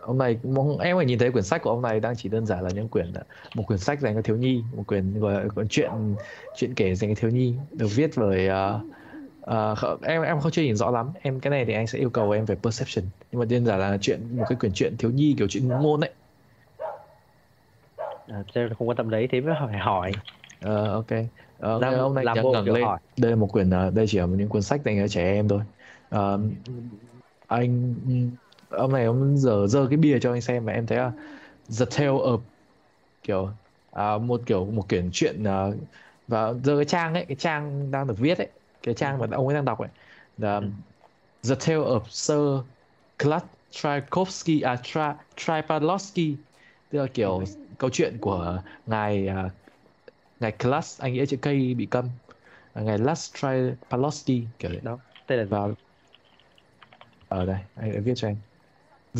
ông 0.00 0.18
này 0.18 0.38
em 0.80 0.96
phải 0.96 1.06
nhìn 1.06 1.18
thấy 1.18 1.32
quyển 1.32 1.44
sách 1.44 1.60
của 1.64 1.70
ông 1.70 1.82
này 1.82 2.00
đang 2.00 2.14
chỉ 2.16 2.28
đơn 2.28 2.46
giản 2.46 2.64
là 2.64 2.70
những 2.70 2.88
quyển 2.88 3.12
một 3.54 3.62
quyển 3.66 3.78
sách 3.78 4.00
dành 4.00 4.14
cho 4.14 4.22
thiếu 4.22 4.36
nhi 4.36 4.64
một 4.72 4.84
quyển 4.86 5.20
gọi 5.20 5.34
là 5.44 5.48
quyển 5.54 5.68
truyện 5.68 6.16
truyện 6.52 6.74
kể 6.74 6.94
dành 6.94 7.14
cho 7.14 7.20
thiếu 7.20 7.30
nhi 7.30 7.60
được 7.74 7.86
viết 7.96 8.10
bởi 8.16 8.46
ờ, 8.48 8.80
ờ, 9.40 9.74
kh- 9.74 9.98
em 10.02 10.22
em 10.22 10.40
không 10.40 10.52
chưa 10.52 10.62
nhìn 10.62 10.76
rõ 10.76 10.90
lắm. 10.90 11.12
Em 11.22 11.40
cái 11.40 11.50
này 11.50 11.64
thì 11.66 11.72
anh 11.74 11.86
sẽ 11.86 11.98
yêu 11.98 12.10
cầu 12.10 12.30
em 12.30 12.44
về 12.44 12.56
perception. 12.62 13.04
Nhưng 13.32 13.38
mà 13.40 13.44
đơn 13.46 13.66
giản 13.66 13.80
là 13.80 13.98
chuyện 14.00 14.38
một 14.38 14.44
cái 14.48 14.58
quyển 14.58 14.72
truyện 14.74 14.96
thiếu 14.98 15.10
nhi 15.10 15.34
kiểu 15.38 15.48
ngụ 15.62 15.78
ngôn 15.78 16.00
ấy 16.00 16.14
À, 18.30 18.42
không 18.78 18.88
quan 18.88 18.96
tâm 18.96 19.10
đấy 19.10 19.28
thế 19.30 19.40
mới 19.40 19.54
phải 19.66 19.78
hỏi. 19.78 20.12
Ờ, 20.60 20.92
ok. 20.92 21.06
Ờ, 21.58 21.80
Làm- 21.80 21.94
ông 21.94 22.14
này 22.14 22.24
làm 22.24 22.42
bộ 22.42 22.52
ngẩng 22.52 22.72
lên. 22.74 22.84
hỏi. 22.84 23.00
đây 23.16 23.30
là 23.30 23.36
một 23.36 23.46
quyển 23.52 23.70
ờ, 23.70 23.90
đây 23.90 24.06
chỉ 24.08 24.18
là 24.18 24.26
những 24.26 24.48
cuốn 24.48 24.62
sách 24.62 24.80
dành 24.84 24.98
cho 24.98 25.08
trẻ 25.08 25.32
em 25.32 25.48
thôi. 25.48 25.60
Ờ, 26.08 26.40
anh 27.46 27.94
ông 28.68 28.92
này 28.92 29.04
ông 29.04 29.36
giờ 29.38 29.66
giơ 29.68 29.86
cái 29.90 29.96
bìa 29.96 30.18
cho 30.20 30.32
anh 30.32 30.40
xem 30.40 30.64
và 30.64 30.72
em 30.72 30.86
thấy 30.86 30.98
là 30.98 31.12
The 31.80 31.86
Tale 31.90 32.08
of 32.08 32.40
kiểu 33.22 33.50
à, 33.92 34.18
một 34.18 34.40
kiểu 34.46 34.66
một 34.66 34.88
quyển 34.88 35.10
truyện 35.12 35.44
ờ, 35.44 35.76
và 36.28 36.54
giơ 36.64 36.76
cái 36.76 36.84
trang 36.84 37.14
ấy 37.14 37.24
cái 37.28 37.36
trang 37.36 37.90
đang 37.90 38.06
được 38.06 38.14
viết 38.18 38.38
ấy 38.38 38.48
cái 38.82 38.94
trang 38.94 39.18
mà 39.18 39.26
ông 39.32 39.48
ấy 39.48 39.54
đang 39.54 39.64
đọc 39.64 39.78
ấy. 39.78 39.88
Là 40.38 40.62
The 41.48 41.54
Tale 41.54 41.76
of 41.80 42.00
Sir 42.08 42.38
Claude 43.18 43.46
Tchaikovsky 43.70 44.60
à 44.60 44.76
Tra, 44.84 45.16
Tripalowski 45.36 46.36
tức 46.90 46.98
là 46.98 47.06
kiểu 47.14 47.44
câu 47.80 47.90
chuyện 47.94 48.18
của 48.22 48.62
ngài 48.86 49.28
à, 49.28 49.50
ngài 50.40 50.52
Class 50.52 51.02
anh 51.02 51.14
nghĩa 51.14 51.26
chữ 51.26 51.38
cây 51.42 51.74
bị 51.74 51.86
câm 51.92 52.10
à, 52.74 52.82
ngài 52.82 52.98
Las 52.98 53.34
Tripalowski 53.36 54.46
kiểu 54.58 54.72
đấy 54.72 54.82
Đó, 54.82 55.00
tên 55.26 55.38
là 55.38 55.44
gì? 55.46 55.50
và 55.50 55.68
ở 57.28 57.46
đây 57.46 57.60
anh 57.74 57.92
đã 57.92 58.00
viết 58.04 58.12
cho 58.16 58.28
anh 58.28 58.36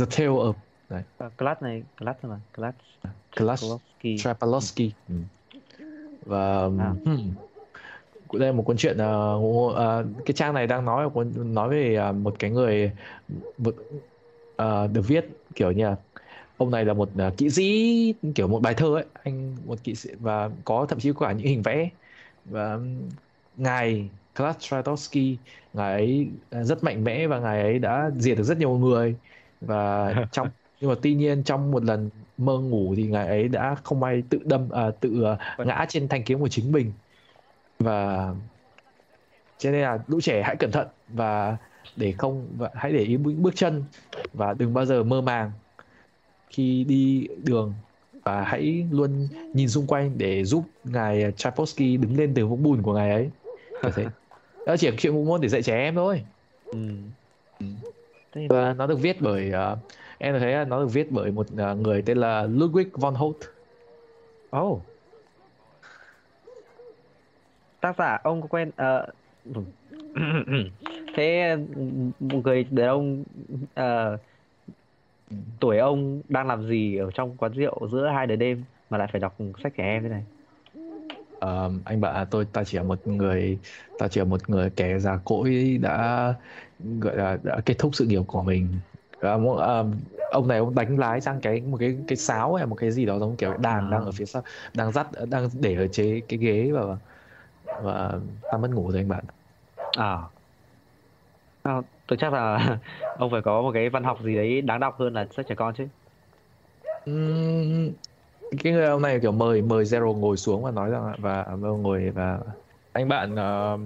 The 0.00 0.06
Tale 0.10 0.28
of 0.28 0.54
đấy 0.90 1.04
Uh, 1.20 1.30
class 1.36 1.62
này, 1.62 1.84
class 1.96 2.24
mà, 2.24 2.40
class 2.52 2.76
Class 3.34 3.60
Kowalski. 3.60 4.14
Tripalowski 4.14 4.92
ừ. 5.08 5.14
và 6.20 6.64
À. 6.76 7.00
hmm, 7.04 7.34
đây 8.32 8.48
là 8.48 8.52
một 8.52 8.62
cuốn 8.66 8.76
truyện 8.76 8.98
ờ, 8.98 9.38
ngụ- 9.40 9.68
ờ, 9.68 10.06
cái 10.26 10.34
trang 10.34 10.54
này 10.54 10.66
đang 10.66 10.84
nói 10.84 11.10
nói 11.34 11.70
về 11.70 11.94
ờ, 11.94 12.12
một 12.12 12.36
cái 12.38 12.50
người 12.50 12.92
một, 13.58 13.74
ờ, 14.56 14.86
được 14.88 15.02
viết 15.08 15.24
kiểu 15.54 15.72
như 15.72 15.84
là 15.84 15.96
ông 16.60 16.70
này 16.70 16.84
là 16.84 16.94
một 16.94 17.10
ờ, 17.18 17.34
kỵ 17.36 17.50
sĩ 17.50 17.64
kiểu 18.34 18.48
một 18.48 18.60
bài 18.60 18.74
thơ 18.76 18.86
ấy. 18.96 19.06
Anh 19.14 19.56
một 19.66 19.84
kỵ 19.84 19.94
sĩ 19.94 20.10
và 20.20 20.50
có 20.64 20.86
thậm 20.88 20.98
chí 21.00 21.12
có 21.12 21.26
cả 21.26 21.32
những 21.32 21.46
hình 21.46 21.62
vẽ. 21.62 21.90
Và 22.44 22.78
ngài 23.54 24.10
Klaus 24.34 24.56
Tchaikovsky 24.58 25.38
ngài 25.72 25.92
ấy 25.92 26.30
ờ, 26.50 26.64
rất 26.64 26.84
mạnh 26.84 27.04
mẽ 27.04 27.26
và 27.26 27.38
ngài 27.40 27.62
ấy 27.62 27.78
đã 27.78 28.10
diệt 28.16 28.38
được 28.38 28.44
rất 28.44 28.58
nhiều 28.58 28.78
người. 28.78 29.16
Và 29.60 30.14
trong 30.32 30.48
nhưng 30.80 30.90
mà 30.90 30.96
tuy 31.02 31.14
nhiên 31.14 31.44
trong 31.44 31.70
một 31.70 31.84
lần 31.84 32.10
mơ 32.36 32.58
ngủ 32.60 32.94
thì 32.96 33.06
ngài 33.08 33.26
ấy 33.28 33.48
đã 33.48 33.74
không 33.84 34.00
may 34.00 34.22
tự 34.30 34.38
đâm 34.44 34.68
à, 34.70 34.90
tự 35.00 35.22
ờ, 35.22 35.64
ngã 35.64 35.86
trên 35.88 36.08
thanh 36.08 36.24
kiếm 36.24 36.40
của 36.40 36.48
chính 36.48 36.72
mình. 36.72 36.92
Và 37.78 38.28
cho 39.58 39.70
nên 39.70 39.80
là 39.82 39.98
lũ 40.06 40.20
trẻ 40.20 40.42
hãy 40.46 40.56
cẩn 40.58 40.70
thận 40.72 40.88
và 41.06 41.56
để 41.96 42.14
không 42.18 42.56
và 42.58 42.70
hãy 42.74 42.92
để 42.92 42.98
ý 43.00 43.16
bước 43.16 43.32
bước 43.38 43.50
chân. 43.56 43.84
Và 44.32 44.54
đừng 44.54 44.74
bao 44.74 44.86
giờ 44.86 45.02
mơ 45.04 45.20
màng 45.20 45.52
khi 46.50 46.84
đi 46.84 47.28
đường 47.44 47.74
và 48.24 48.42
hãy 48.42 48.86
luôn 48.90 49.28
nhìn 49.54 49.68
xung 49.68 49.86
quanh 49.86 50.10
để 50.18 50.44
giúp 50.44 50.64
ngài 50.84 51.32
Tchaikovsky 51.36 51.96
đứng 51.96 52.16
lên 52.16 52.32
từ 52.34 52.46
vũng 52.46 52.62
bùn 52.62 52.82
của 52.82 52.94
ngài 52.94 53.10
ấy. 53.10 53.30
Kiểu 53.82 53.90
thế 53.94 54.06
đó 54.66 54.76
chỉ 54.76 54.90
là 54.90 54.96
chuyện 54.98 55.14
ngụ 55.14 55.24
môn 55.24 55.40
để 55.40 55.48
dạy 55.48 55.62
trẻ 55.62 55.76
em 55.76 55.94
thôi. 55.94 56.22
Ừ. 56.72 56.78
Thế 58.32 58.46
và 58.48 58.74
nó 58.74 58.86
được 58.86 59.00
viết 59.00 59.16
bởi 59.20 59.50
ờ, 59.50 59.76
em 60.18 60.38
thấy 60.38 60.52
là 60.52 60.64
nó 60.64 60.80
được 60.80 60.92
viết 60.92 61.06
bởi 61.10 61.30
một 61.30 61.46
ờ, 61.56 61.74
người 61.74 62.02
tên 62.02 62.18
là 62.18 62.46
Ludwig 62.46 62.86
von 62.92 63.14
Holt 63.14 63.36
Oh. 64.56 64.82
Tác 67.80 67.96
giả 67.98 68.18
ông 68.22 68.42
có 68.42 68.48
quen 68.48 68.70
ờ, 68.76 69.06
thế 71.16 71.56
một 72.20 72.40
người 72.44 72.64
đàn 72.70 72.86
ông 72.86 73.24
tuổi 75.60 75.78
ông 75.78 76.22
đang 76.28 76.46
làm 76.46 76.68
gì 76.68 76.96
ở 76.96 77.10
trong 77.14 77.36
quán 77.36 77.52
rượu 77.52 77.88
giữa 77.92 78.08
hai 78.14 78.26
đời 78.26 78.36
đêm 78.36 78.66
mà 78.90 78.98
lại 78.98 79.08
phải 79.12 79.20
đọc 79.20 79.36
sách 79.62 79.72
trẻ 79.76 79.84
em 79.84 80.02
thế 80.02 80.08
này? 80.08 80.24
Ờ, 81.40 81.72
anh 81.84 82.00
bạn 82.00 82.26
tôi 82.30 82.44
ta 82.52 82.64
chỉ 82.64 82.76
là 82.78 82.82
một 82.84 83.06
người 83.06 83.60
ta 83.96 84.08
chỉ 84.08 84.20
là 84.20 84.24
một 84.24 84.48
người 84.50 84.70
kẻ 84.76 84.98
già 84.98 85.16
cỗi 85.24 85.78
đã 85.82 86.34
gọi 86.78 87.16
là 87.16 87.38
đã 87.44 87.60
kết 87.66 87.74
thúc 87.78 87.94
sự 87.94 88.06
nghiệp 88.06 88.20
của 88.28 88.42
mình 88.42 88.80
mo- 89.20 89.54
ờ, 89.56 89.86
ông 90.30 90.48
này 90.48 90.58
ông 90.58 90.74
đánh 90.74 90.98
lái 90.98 91.20
sang 91.20 91.40
cái 91.40 91.60
một 91.60 91.76
cái 91.80 91.96
cái 92.06 92.16
sáo 92.16 92.54
hay 92.54 92.66
một 92.66 92.74
cái 92.76 92.90
gì 92.90 93.06
đó 93.06 93.18
giống 93.18 93.36
kiểu 93.36 93.56
đàn 93.56 93.90
đang 93.90 94.04
ở 94.04 94.12
phía 94.12 94.24
sau 94.26 94.42
đang 94.74 94.92
dắt 94.92 95.06
đang 95.28 95.48
để 95.60 95.74
ở 95.74 95.86
chế 95.88 96.20
cái 96.28 96.38
ghế 96.38 96.70
và 96.72 96.82
và 97.78 98.20
ta 98.50 98.58
mất 98.58 98.70
ngủ 98.70 98.90
rồi 98.90 99.00
anh 99.00 99.08
bạn 99.08 99.24
À. 99.96 100.18
À, 101.62 101.82
tôi 102.10 102.18
chắc 102.22 102.34
là 102.34 102.58
ông 103.18 103.32
phải 103.32 103.42
có 103.44 103.62
một 103.62 103.72
cái 103.74 103.90
văn 103.90 104.04
học 104.04 104.18
gì 104.24 104.36
đấy 104.36 104.62
đáng 104.62 104.80
đọc 104.80 104.96
hơn 104.98 105.14
là 105.14 105.28
sách 105.32 105.46
trẻ 105.48 105.56
con 105.58 105.74
chứ. 105.78 105.88
Cái 108.64 108.72
người 108.72 108.86
ông 108.86 109.02
này 109.02 109.18
kiểu 109.22 109.32
mời 109.32 109.62
mời 109.62 109.84
Zero 109.84 110.14
ngồi 110.18 110.36
xuống 110.36 110.62
và 110.62 110.70
nói 110.70 110.90
rằng 110.90 111.06
là- 111.06 111.16
và 111.20 111.44
Zero 111.44 111.76
ngồi 111.76 112.10
và 112.10 112.40
anh 112.92 113.08
bạn 113.08 113.34
ờ, 113.36 113.78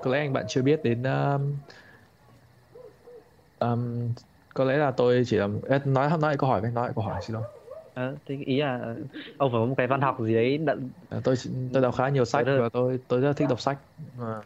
có 0.00 0.10
lẽ 0.10 0.18
anh 0.18 0.32
bạn 0.32 0.44
chưa 0.48 0.62
biết 0.62 0.80
đến 0.84 1.02
um, 1.02 1.58
um, 3.60 4.14
có 4.54 4.64
lẽ 4.64 4.76
là 4.76 4.90
tôi 4.96 5.22
chỉ 5.26 5.36
là 5.36 5.48
Ê, 5.68 5.78
nói 5.86 6.10
nói 6.20 6.36
câu 6.38 6.50
hỏi 6.50 6.60
với 6.60 6.70
nói 6.70 6.92
câu 6.94 7.04
hỏi 7.04 7.20
xin 7.22 7.34
lỗi. 7.34 7.44
Ờ, 7.92 8.18
thế 8.26 8.36
ý 8.46 8.60
là 8.60 8.94
ông 9.36 9.52
phải 9.52 9.58
có 9.60 9.66
một 9.66 9.74
cái 9.78 9.86
văn 9.86 10.00
học 10.00 10.16
gì 10.24 10.34
đấy 10.34 10.58
À, 11.10 11.20
tôi 11.24 11.34
tôi 11.72 11.82
đọc 11.82 11.94
khá 11.98 12.08
nhiều 12.08 12.24
sách 12.24 12.46
và 12.56 12.68
tôi 12.72 12.98
tôi 13.08 13.20
rất 13.20 13.32
thích 13.36 13.48
đọc 13.48 13.60
sách. 13.60 13.78
Mà 14.14 14.42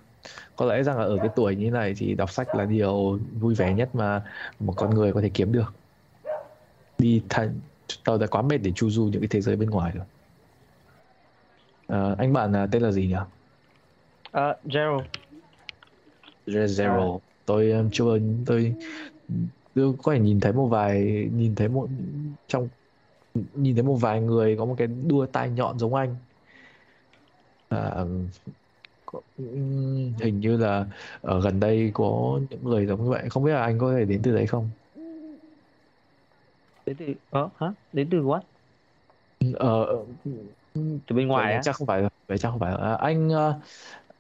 có 0.56 0.66
lẽ 0.66 0.82
rằng 0.82 0.98
là 0.98 1.04
ở 1.04 1.16
cái 1.18 1.28
tuổi 1.36 1.56
như 1.56 1.70
này 1.70 1.94
thì 1.96 2.14
đọc 2.14 2.30
sách 2.30 2.54
là 2.54 2.64
điều 2.64 3.18
vui 3.40 3.54
vẻ 3.54 3.74
nhất 3.74 3.94
mà 3.94 4.24
một 4.60 4.74
con 4.76 4.90
người 4.90 5.12
có 5.12 5.20
thể 5.20 5.30
kiếm 5.34 5.52
được. 5.52 5.74
Đi 6.98 7.22
thành 7.28 7.60
tôi 8.04 8.18
đã 8.18 8.26
quá 8.26 8.42
mệt 8.42 8.58
để 8.58 8.72
chu 8.74 8.90
du 8.90 9.04
những 9.04 9.20
cái 9.20 9.28
thế 9.28 9.40
giới 9.40 9.56
bên 9.56 9.70
ngoài 9.70 9.92
rồi. 9.94 10.04
Ờ, 11.86 12.14
anh 12.18 12.32
bạn 12.32 12.52
là 12.52 12.66
tên 12.72 12.82
là 12.82 12.90
gì 12.90 13.06
nhỉ? 13.06 13.16
Ờ, 14.32 14.56
Gerald. 14.64 15.04
Zero 16.46 17.20
tôi 17.46 17.70
um, 17.70 17.88
chưa 17.92 18.18
tôi 18.46 18.74
tôi 19.74 19.94
có 20.02 20.12
thể 20.12 20.20
nhìn 20.20 20.40
thấy 20.40 20.52
một 20.52 20.66
vài 20.66 21.02
nhìn 21.32 21.54
thấy 21.54 21.68
một 21.68 21.88
trong 22.46 22.68
nhìn 23.34 23.76
thấy 23.76 23.84
một 23.84 23.96
vài 23.96 24.20
người 24.20 24.56
có 24.56 24.64
một 24.64 24.74
cái 24.78 24.86
đua 24.86 25.26
tai 25.26 25.50
nhọn 25.50 25.78
giống 25.78 25.94
anh. 25.94 26.16
À, 27.68 28.04
ừm, 29.36 30.14
hình 30.22 30.40
như 30.40 30.56
là 30.56 30.86
ở 31.20 31.40
gần 31.42 31.60
đây 31.60 31.90
có 31.94 32.40
những 32.50 32.64
người 32.64 32.86
giống 32.86 33.04
như 33.04 33.10
vậy. 33.10 33.28
Không 33.30 33.44
biết 33.44 33.52
là 33.52 33.62
anh 33.62 33.78
có 33.78 33.92
thể 33.98 34.04
đến 34.04 34.20
từ 34.24 34.32
đấy 34.34 34.46
không? 34.46 34.70
Đến 36.86 36.96
từ 36.98 37.14
ờ 37.30 37.50
hả? 37.56 37.74
Đến 37.92 38.08
từ 38.10 38.18
what? 38.18 38.40
Ờ 39.54 39.86
từ 41.06 41.16
bên 41.16 41.28
ngoài 41.28 41.54
á. 41.54 41.62
chắc 41.62 41.76
không 41.76 41.86
phải 41.86 42.02
vậy 42.28 42.38
chắc 42.38 42.50
không 42.50 42.60
phải 42.60 42.74
à, 42.76 42.94
anh 42.94 43.28
ờ, 43.28 43.60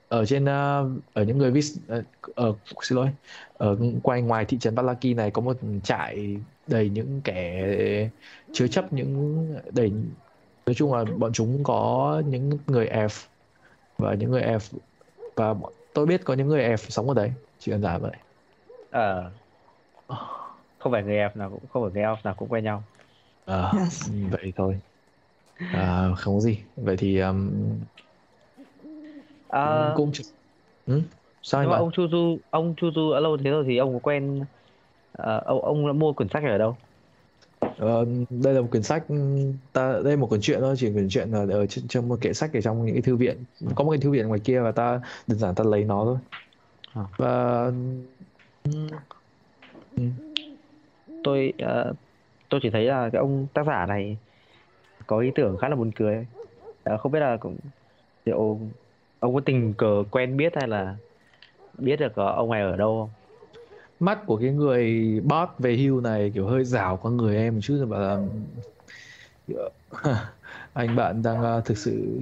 ở 0.08 0.26
trên 0.26 0.44
ờ, 0.44 0.90
ở 1.14 1.24
những 1.24 1.38
người 1.38 1.50
vis 1.52 1.78
ờ, 1.88 2.04
ở 2.36 2.54
xin 2.82 2.96
lỗi 2.96 3.08
ở 3.54 3.78
quanh 4.02 4.26
ngoài 4.26 4.44
thị 4.48 4.58
trấn 4.58 4.74
Balaki 4.74 5.04
này 5.16 5.30
có 5.30 5.42
một 5.42 5.58
trại 5.84 6.36
đầy 6.66 6.90
những 6.90 7.22
kẻ 7.24 8.10
chứa 8.52 8.66
chấp 8.68 8.92
những 8.92 9.46
đầy 9.74 9.90
nói 10.66 10.74
chung 10.76 10.92
là 10.94 11.04
bọn 11.04 11.32
chúng 11.34 11.62
có 11.64 12.22
những 12.26 12.50
người 12.66 12.86
F 12.88 13.28
và 14.02 14.14
những 14.14 14.30
người 14.30 14.42
F 14.42 14.78
và 15.36 15.54
tôi 15.92 16.06
biết 16.06 16.20
có 16.24 16.34
những 16.34 16.48
người 16.48 16.62
F 16.62 16.76
sống 16.76 17.08
ở 17.08 17.14
đấy. 17.14 17.32
Chỉ 17.58 17.72
đơn 17.72 17.82
giản 17.82 18.02
vậy 18.02 18.12
ờ 18.90 19.32
không 20.78 20.92
phải 20.92 21.02
người 21.02 21.16
F 21.16 21.30
nào 21.38 21.50
cũng 21.50 21.68
không 21.68 21.82
phải 21.82 21.92
người 21.92 22.02
elf 22.02 22.16
nào 22.24 22.34
cũng 22.38 22.48
quen 22.48 22.64
nhau. 22.64 22.84
À, 23.46 23.72
Yes. 23.72 24.12
vậy 24.30 24.52
thôi. 24.56 24.80
À, 25.70 26.10
không 26.18 26.34
có 26.34 26.40
gì. 26.40 26.64
Vậy 26.76 26.96
thì 26.98 27.18
um, 27.20 27.50
Ờ, 29.46 29.92
cũng 29.94 30.10
ừ? 30.86 31.02
sao 31.42 31.60
anh 31.62 31.68
nhưng 31.68 31.70
mà 31.70 31.76
bạn 31.76 31.84
ông 31.84 31.90
ông 32.50 32.74
Chuju 32.76 33.10
ở 33.10 33.20
lâu 33.20 33.36
thế 33.44 33.50
rồi 33.50 33.64
thì 33.68 33.76
ông 33.78 33.92
có 33.94 33.98
quen 34.00 34.40
ờ, 35.12 35.42
ông 35.46 35.62
ông 35.64 35.86
đã 35.86 35.92
mua 35.92 36.12
quyển 36.12 36.28
sách 36.28 36.42
này 36.42 36.52
ở 36.52 36.58
đâu 36.58 36.76
Ờ, 37.78 38.04
đây 38.30 38.54
là 38.54 38.60
một 38.60 38.68
quyển 38.70 38.82
sách 38.82 39.04
ta 39.72 39.92
đây 39.92 40.12
là 40.12 40.16
một 40.16 40.26
quyển 40.26 40.40
truyện 40.40 40.60
thôi 40.60 40.74
chỉ 40.78 40.92
quyển 40.92 41.08
truyện 41.08 41.30
là 41.30 41.46
ở 41.50 41.66
trên, 41.66 41.88
trong 41.88 42.08
một 42.08 42.18
kệ 42.20 42.32
sách 42.32 42.50
ở 42.54 42.60
trong 42.60 42.84
những 42.84 42.94
cái 42.94 43.02
thư 43.02 43.16
viện. 43.16 43.44
Có 43.74 43.84
một 43.84 43.90
cái 43.90 44.00
thư 44.00 44.10
viện 44.10 44.28
ngoài 44.28 44.40
kia 44.44 44.60
và 44.60 44.72
ta 44.72 45.00
đơn 45.26 45.38
giản 45.38 45.54
ta 45.54 45.64
lấy 45.64 45.84
nó 45.84 46.04
thôi. 46.04 46.16
À. 46.94 47.02
và 47.18 47.64
ừ, 49.96 50.02
tôi 51.24 51.52
ờ, 51.58 51.94
tôi 52.48 52.60
chỉ 52.62 52.70
thấy 52.70 52.84
là 52.84 53.10
cái 53.12 53.20
ông 53.20 53.46
tác 53.54 53.66
giả 53.66 53.86
này 53.86 54.18
có 55.06 55.18
ý 55.18 55.30
tưởng 55.34 55.56
khá 55.56 55.68
là 55.68 55.76
buồn 55.76 55.90
cười. 55.96 56.26
Ờ, 56.84 56.98
không 56.98 57.12
biết 57.12 57.20
là 57.20 57.36
cũng 57.36 57.56
liệu 58.24 58.58
ông 59.18 59.34
có 59.34 59.40
tình 59.46 59.74
cờ 59.78 60.04
quen 60.10 60.36
biết 60.36 60.52
hay 60.56 60.68
là 60.68 60.96
biết 61.78 61.96
được 62.00 62.16
ông 62.16 62.50
này 62.50 62.62
ở 62.62 62.76
đâu 62.76 63.10
không 63.12 63.21
mắt 64.02 64.18
của 64.26 64.36
cái 64.36 64.52
người 64.52 64.84
boss 65.20 65.52
về 65.58 65.76
hưu 65.76 66.00
này 66.00 66.30
kiểu 66.34 66.46
hơi 66.46 66.64
rảo 66.64 66.96
con 66.96 67.16
người 67.16 67.36
em 67.36 67.54
một 67.54 67.60
chút 67.62 67.76
rồi 67.78 67.86
bảo 67.86 68.00
là 68.00 68.18
anh 70.72 70.94
bạn 70.96 71.22
đang 71.22 71.42
ờ, 71.42 71.62
thực 71.64 71.78
sự 71.78 72.18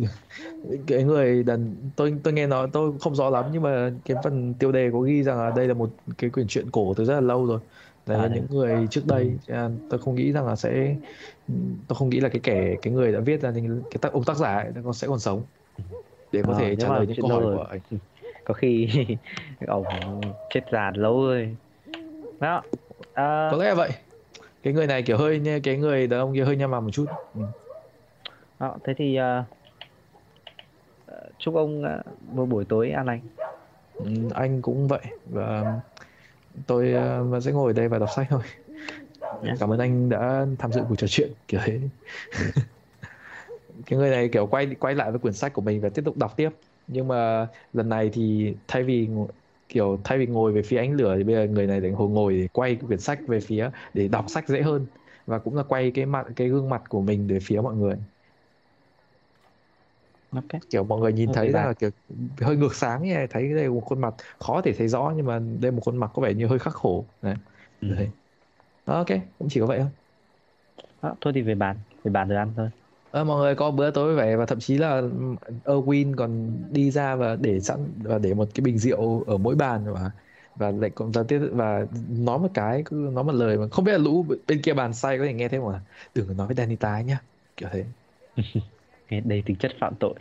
cái 0.86 1.04
người 1.04 1.42
đàn 1.44 1.90
tôi 1.96 2.14
tôi 2.24 2.32
nghe 2.34 2.46
nói 2.46 2.68
tôi 2.72 2.92
không 3.00 3.14
rõ 3.14 3.30
lắm 3.30 3.46
nhưng 3.52 3.62
mà 3.62 3.90
cái 4.04 4.16
phần 4.24 4.54
tiêu 4.58 4.72
đề 4.72 4.90
có 4.92 5.00
ghi 5.00 5.22
rằng 5.22 5.38
là 5.38 5.50
đây 5.50 5.68
là 5.68 5.74
một 5.74 5.90
cái 6.18 6.30
quyển 6.30 6.46
truyện 6.48 6.70
cổ 6.70 6.94
từ 6.96 7.04
rất 7.04 7.14
là 7.14 7.20
lâu 7.20 7.46
rồi 7.46 7.60
là 8.06 8.16
À, 8.16 8.28
đấy. 8.28 8.28
những 8.28 8.46
người 8.50 8.88
trước 8.90 9.06
đây 9.06 9.38
nên 9.48 9.80
tôi 9.88 10.00
không 10.00 10.14
nghĩ 10.14 10.32
rằng 10.32 10.46
là 10.46 10.56
sẽ 10.56 10.96
tôi 11.88 11.96
không 11.98 12.08
nghĩ 12.10 12.20
là 12.20 12.28
cái 12.28 12.40
kẻ 12.44 12.76
cái 12.82 12.92
người 12.92 13.12
đã 13.12 13.20
viết 13.26 13.40
ra 13.40 13.50
những 13.50 13.84
cái 13.90 13.98
tác 14.02 14.12
ông 14.12 14.24
tác 14.24 14.36
giả 14.36 14.54
ấy, 14.56 14.72
nó 14.84 14.92
sẽ 14.92 15.06
còn 15.08 15.18
sống 15.18 15.46
để 16.32 16.42
có 16.46 16.54
Ờ, 16.54 16.54
thể 16.54 16.76
trả 16.76 16.90
lời 16.90 17.06
những 17.08 17.18
câu 17.18 17.30
hỏi 17.30 17.48
rồi. 17.50 17.52
của 17.52 17.62
anh 17.62 17.80
có 18.44 18.54
khi 18.54 18.88
ông 19.68 19.86
chết 20.48 20.60
già 20.72 20.90
lâu 20.96 21.22
rồi 21.22 21.58
đó. 22.40 22.62
Ờ, 23.12 23.48
có 23.50 23.56
lẽ 23.56 23.68
là 23.68 23.74
vậy. 23.74 23.90
Cái 24.62 24.72
người 24.72 24.86
này 24.86 25.02
kiểu 25.02 25.16
hơi 25.16 25.38
như 25.38 25.60
cái 25.60 25.76
người 25.76 26.06
đàn 26.06 26.20
ông 26.20 26.34
kia 26.34 26.44
hơi 26.44 26.56
nham 26.56 26.70
mằm 26.70 26.84
một 26.84 26.90
chút. 26.90 27.06
Ừ. 27.34 27.40
đó, 28.58 28.76
thế 28.84 28.94
thì 28.96 29.16
ờ, 29.16 29.44
chúc 31.38 31.54
ông 31.54 31.82
ờ, 31.82 32.02
một 32.34 32.46
buổi 32.46 32.64
tối 32.64 32.90
an 32.90 33.06
lành. 33.06 33.20
Ừ, 34.04 34.04
anh 34.34 34.62
cũng 34.62 34.88
vậy. 34.88 35.02
Và 35.30 35.80
tôi 36.66 36.92
vẫn 37.24 37.40
sẽ 37.40 37.52
ngồi 37.52 37.70
ở 37.70 37.72
đây 37.72 37.88
và 37.88 37.98
đọc 37.98 38.10
sách 38.16 38.26
thôi. 38.30 38.42
Dạ. 39.42 39.54
cảm 39.60 39.72
ơn 39.72 39.78
anh 39.78 40.08
đã 40.08 40.46
tham 40.58 40.72
dự 40.72 40.80
cuộc 40.88 40.96
trò 40.96 41.06
chuyện 41.06 41.30
kiểu 41.48 41.60
thế. 41.64 41.80
Cái 43.86 43.98
người 43.98 44.10
này 44.10 44.28
kiểu 44.32 44.46
quay 44.46 44.66
quay 44.80 44.94
lại 44.94 45.10
với 45.10 45.20
quyển 45.20 45.34
sách 45.34 45.52
của 45.52 45.62
mình 45.62 45.80
và 45.80 45.88
tiếp 45.88 46.02
tục 46.04 46.16
đọc 46.16 46.36
tiếp. 46.36 46.50
Nhưng 46.86 47.08
mà 47.08 47.46
lần 47.72 47.88
này 47.88 48.10
thì 48.12 48.54
thay 48.68 48.82
vì 48.82 49.08
kiểu 49.70 50.00
thay 50.04 50.18
vì 50.18 50.26
ngồi 50.26 50.52
về 50.52 50.62
phía 50.62 50.78
ánh 50.78 50.92
lửa 50.94 51.14
thì 51.18 51.24
bây 51.24 51.36
giờ 51.36 51.46
người 51.48 51.68
này 51.68 51.82
lại 51.82 51.92
ngồi 51.92 52.08
ngồi 52.10 52.34
để 52.38 52.48
quay 52.52 52.76
quyển 52.76 53.00
sách 53.00 53.20
về 53.28 53.40
phía 53.40 53.70
để 53.94 54.08
đọc 54.08 54.26
sách 54.30 54.48
dễ 54.48 54.62
hơn. 54.62 54.86
Và 55.26 55.40
cũng 55.40 55.56
là 55.56 55.64
quay 55.64 55.92
cái 55.96 56.06
mặt 56.06 56.26
cái 56.36 56.48
gương 56.48 56.70
mặt 56.70 56.82
của 56.88 57.02
mình 57.02 57.28
về 57.28 57.38
phía 57.42 57.60
mọi 57.62 57.76
người. 57.76 57.96
Ok 60.30 60.46
kiểu 60.70 60.84
mọi 60.84 61.00
người 61.00 61.12
nhìn 61.12 61.32
Ok 61.32 61.32
thấy 61.32 61.50
bạn. 61.52 61.68
là 61.68 61.74
kiểu 61.78 61.90
hơi 62.40 62.56
ngược 62.56 62.74
sáng 62.74 63.02
như 63.02 63.14
này 63.14 63.26
thấy 63.30 63.54
đây 63.54 63.68
một 63.70 63.80
khuôn 63.80 64.00
mặt 64.00 64.14
khó 64.38 64.62
thể 64.62 64.72
thấy 64.78 64.88
rõ 64.88 65.12
nhưng 65.16 65.26
mà 65.26 65.40
đây 65.60 65.70
một 65.72 65.80
khuôn 65.84 65.96
mặt 65.96 66.10
có 66.14 66.22
vẻ 66.22 66.34
như 66.34 66.46
hơi 66.46 66.58
khắc 66.58 66.74
khổ. 66.74 67.08
Này 67.22 67.34
Ừ. 67.80 67.88
đấy. 67.88 68.12
Đó, 68.86 68.94
ok 68.98 69.08
cũng 69.38 69.48
chỉ 69.50 69.60
có 69.60 69.66
vậy 69.66 69.78
thôi. 69.80 69.88
Đó, 71.02 71.16
thôi 71.20 71.32
thì 71.36 71.42
về 71.42 71.54
bàn 71.54 71.82
về 72.04 72.10
bàn 72.12 72.28
rồi 72.28 72.38
ăn 72.38 72.52
thôi 72.56 72.70
Ờ, 73.10 73.24
mọi 73.24 73.38
người 73.42 73.54
có 73.54 73.70
bữa 73.70 73.90
tối 73.90 74.14
vẻ 74.16 74.36
và 74.36 74.46
thậm 74.46 74.58
chí 74.60 74.78
là 74.78 75.02
Erwin 75.64 76.14
còn 76.16 76.62
đi 76.72 76.90
ra 76.90 77.16
và 77.16 77.36
để 77.36 77.60
sẵn 77.60 77.94
và 78.04 78.18
để 78.18 78.34
một 78.34 78.48
cái 78.54 78.62
bình 78.62 78.78
rượu 78.78 79.24
ở 79.26 79.36
mỗi 79.38 79.54
bàn 79.56 79.84
và 79.94 80.10
và 80.54 80.70
lại 80.70 80.90
còn 80.94 81.10
và, 81.12 81.22
tiếp- 81.28 81.40
và 81.52 81.86
nói 82.08 82.38
một 82.38 82.48
cái 82.54 82.82
cứ 82.86 83.10
nói 83.12 83.24
một 83.24 83.32
lời 83.32 83.56
mà 83.58 83.66
không 83.70 83.84
biết 83.84 83.92
là 83.92 83.98
lũ 83.98 84.26
bên 84.46 84.62
kia 84.62 84.74
bàn 84.74 84.92
say 84.94 85.18
có 85.18 85.24
thể 85.24 85.32
nghe 85.34 85.48
thấy 85.48 85.60
mà 85.60 85.84
đừng 86.14 86.28
có 86.28 86.34
nói 86.34 86.46
với 86.46 86.56
Danita 86.56 86.92
ấy 86.92 87.04
nhá 87.04 87.18
kiểu 87.56 87.68
thế. 87.72 87.84
Đầy 89.24 89.42
tính 89.46 89.56
chất 89.58 89.72
phạm 89.80 89.94
tội. 90.00 90.14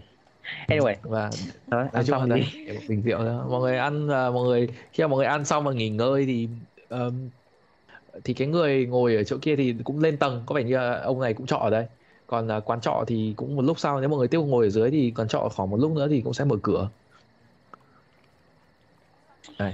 Anyway 0.68 0.96
và 1.04 1.32
thôi 1.72 1.86
nói 1.94 2.04
chung 2.06 2.20
là 2.20 2.26
đấy 2.28 2.44
bình 2.88 3.02
rượu 3.04 3.20
đó. 3.26 3.48
mọi 3.52 3.62
người 3.62 3.78
ăn 3.78 4.08
và 4.08 4.32
mọi 4.32 4.46
người 4.48 4.68
khi 4.94 5.04
mà 5.04 5.08
mọi 5.08 5.18
người 5.18 5.26
ăn 5.28 5.46
xong 5.46 5.64
và 5.66 5.74
nghỉ 5.74 5.90
ngơi 5.90 6.26
thì 6.26 6.50
ờm, 6.90 7.30
thì 8.24 8.34
cái 8.34 8.48
người 8.48 8.86
ngồi 8.86 9.16
ở 9.16 9.24
chỗ 9.24 9.38
kia 9.42 9.56
thì 9.56 9.76
cũng 9.84 10.00
lên 10.00 10.20
tầng. 10.20 10.44
Có 10.48 10.56
vẻ 10.56 10.64
như 10.64 10.76
ông 11.04 11.20
này 11.22 11.34
cũng 11.34 11.46
trọ 11.48 11.58
ở 11.58 11.70
đây 11.70 11.88
còn 12.30 12.48
à, 12.48 12.60
quán 12.60 12.82
trọ 12.82 13.04
thì 13.08 13.34
cũng 13.38 13.56
một 13.56 13.62
lúc 13.62 13.80
sau 13.80 14.00
nếu 14.00 14.10
mọi 14.10 14.20
người 14.20 14.28
tiếp 14.28 14.38
tục 14.38 14.48
ngồi 14.48 14.66
ở 14.66 14.70
dưới 14.70 14.92
thì 14.92 15.14
quán 15.16 15.28
trọ 15.28 15.50
khoảng 15.56 15.70
một 15.70 15.78
lúc 15.78 15.92
nữa 15.92 16.08
thì 16.10 16.22
cũng 16.22 16.34
sẽ 16.34 16.46
mở 16.46 16.56
cửa 16.64 16.90
Đây. 19.60 19.74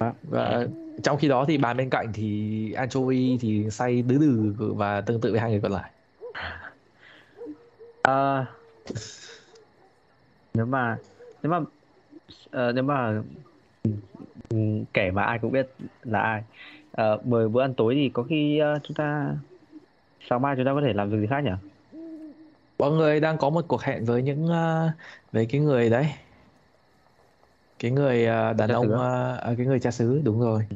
Đó. 0.00 0.12
và 0.22 0.66
trong 1.02 1.18
khi 1.18 1.28
đó 1.28 1.44
thì 1.48 1.58
bàn 1.58 1.76
bên 1.76 1.90
cạnh 1.90 2.12
thì 2.14 2.72
anchovy 2.72 3.38
thì 3.40 3.70
say 3.70 4.02
đứ 4.02 4.18
đừ 4.18 4.54
và 4.76 5.00
tương 5.00 5.20
tự 5.20 5.30
với 5.30 5.40
hai 5.40 5.50
người 5.50 5.60
còn 5.60 5.72
lại 5.72 5.90
Ờ, 8.02 8.44
nếu 10.54 10.66
mà 10.66 10.98
nếu 11.42 11.52
mà 11.52 11.60
ờ, 12.50 12.72
nếu 12.72 12.84
mà 12.84 13.22
ừ, 14.50 14.56
kể 14.94 15.10
mà 15.10 15.22
ai 15.22 15.38
cũng 15.38 15.52
biết 15.52 15.68
là 16.02 16.20
ai 16.20 16.42
Ờ, 16.92 17.22
mời 17.24 17.48
bữa 17.48 17.62
ăn 17.62 17.74
tối 17.74 17.94
thì 17.94 18.10
có 18.14 18.22
khi 18.22 18.58
ờ, 18.58 18.78
chúng 18.82 18.94
ta 18.94 19.36
sáng 20.30 20.42
mai 20.42 20.56
chúng 20.56 20.64
ta 20.66 20.72
có 20.74 20.80
thể 20.80 20.92
làm 20.92 21.10
việc 21.10 21.18
gì 21.20 21.26
khác 21.30 21.40
nhỉ 21.44 21.69
mọi 22.80 22.90
người 22.90 23.20
đang 23.20 23.38
có 23.38 23.50
một 23.50 23.64
cuộc 23.68 23.82
hẹn 23.82 24.04
với 24.04 24.22
những 24.22 24.44
uh, 24.44 24.92
với 25.32 25.46
cái 25.46 25.60
người 25.60 25.90
đấy. 25.90 26.06
Cái 27.78 27.90
người 27.90 28.22
uh, 28.22 28.56
đàn 28.56 28.70
ông 28.70 28.92
uh, 28.92 29.56
cái 29.56 29.66
người 29.66 29.80
cha 29.80 29.90
xứ 29.90 30.20
đúng 30.24 30.40
rồi. 30.40 30.66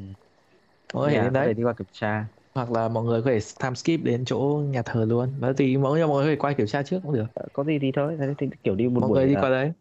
Mọi 0.94 1.06
người 1.06 1.14
hẹn 1.14 1.24
đến 1.24 1.32
đấy. 1.32 1.54
đi 1.54 1.62
qua 1.62 1.72
kiểm 1.72 1.86
tra. 1.92 2.26
Hoặc 2.54 2.70
là 2.70 2.88
mọi 2.88 3.04
người 3.04 3.22
có 3.22 3.30
thể 3.30 3.38
time 3.62 3.74
skip 3.74 4.04
đến 4.04 4.24
chỗ 4.24 4.62
nhà 4.66 4.82
thờ 4.82 5.04
luôn. 5.08 5.32
Và 5.38 5.52
thì 5.56 5.76
mọi 5.76 5.92
người 5.92 6.06
mọi 6.06 6.24
người 6.24 6.24
có 6.24 6.30
thể 6.30 6.36
qua 6.36 6.52
kiểm 6.52 6.66
tra 6.66 6.82
trước 6.82 7.00
cũng 7.02 7.12
được. 7.12 7.26
Có 7.52 7.64
gì 7.64 7.78
thì 7.78 7.92
thôi. 7.92 8.16
Thế 8.18 8.26
thì 8.38 8.46
kiểu 8.62 8.74
đi 8.74 8.88
một 8.88 9.00
mọi 9.00 9.08
buổi 9.08 9.18
người 9.18 9.28
đi 9.28 9.34
ờ, 9.34 9.40
qua 9.40 9.50
đấy. 9.50 9.72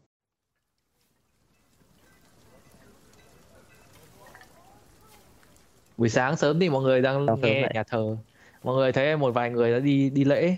Buổi 5.98 6.10
sáng 6.10 6.36
sớm 6.36 6.60
thì 6.60 6.70
mọi 6.70 6.84
người 6.84 7.02
đang 7.02 7.28
sớm 7.28 7.42
nghe 7.42 7.70
nhà 7.74 7.84
thờ. 7.84 8.18
Mọi 8.64 8.76
người 8.76 8.92
thấy 8.92 9.18
một 9.18 9.32
vài 9.32 9.50
người 9.50 9.72
đã 9.72 9.80
đi 9.80 10.10
đi 10.10 10.24
lễ 10.24 10.56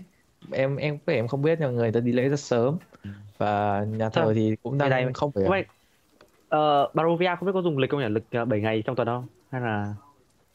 em 0.52 0.76
em 0.76 0.98
em 1.06 1.28
không 1.28 1.42
biết 1.42 1.58
nhưng 1.60 1.70
mà 1.70 1.74
người 1.76 1.92
ta 1.92 2.00
đi 2.00 2.12
lễ 2.12 2.30
rất 2.30 2.40
sớm. 2.40 2.78
Và 3.38 3.86
nhà 3.90 4.10
thờ 4.10 4.32
thì 4.36 4.56
cũng 4.64 4.78
đang 4.78 4.90
này- 4.90 5.08
không 5.14 5.32
phải 5.32 5.44
Vậy, 5.50 5.66
ờ, 6.50 6.90
Barovia 6.94 7.36
không 7.40 7.46
biết 7.46 7.52
có 7.54 7.62
dùng 7.62 7.78
lịch 7.78 7.92
không 7.92 8.00
nhỉ? 8.00 8.10
Lịch 8.10 8.42
uh, 8.42 8.48
7 8.48 8.62
ngày 8.62 8.84
trong 8.86 8.96
tuần 8.96 9.08
không? 9.08 9.28
Hay 9.52 9.62
là 9.62 9.94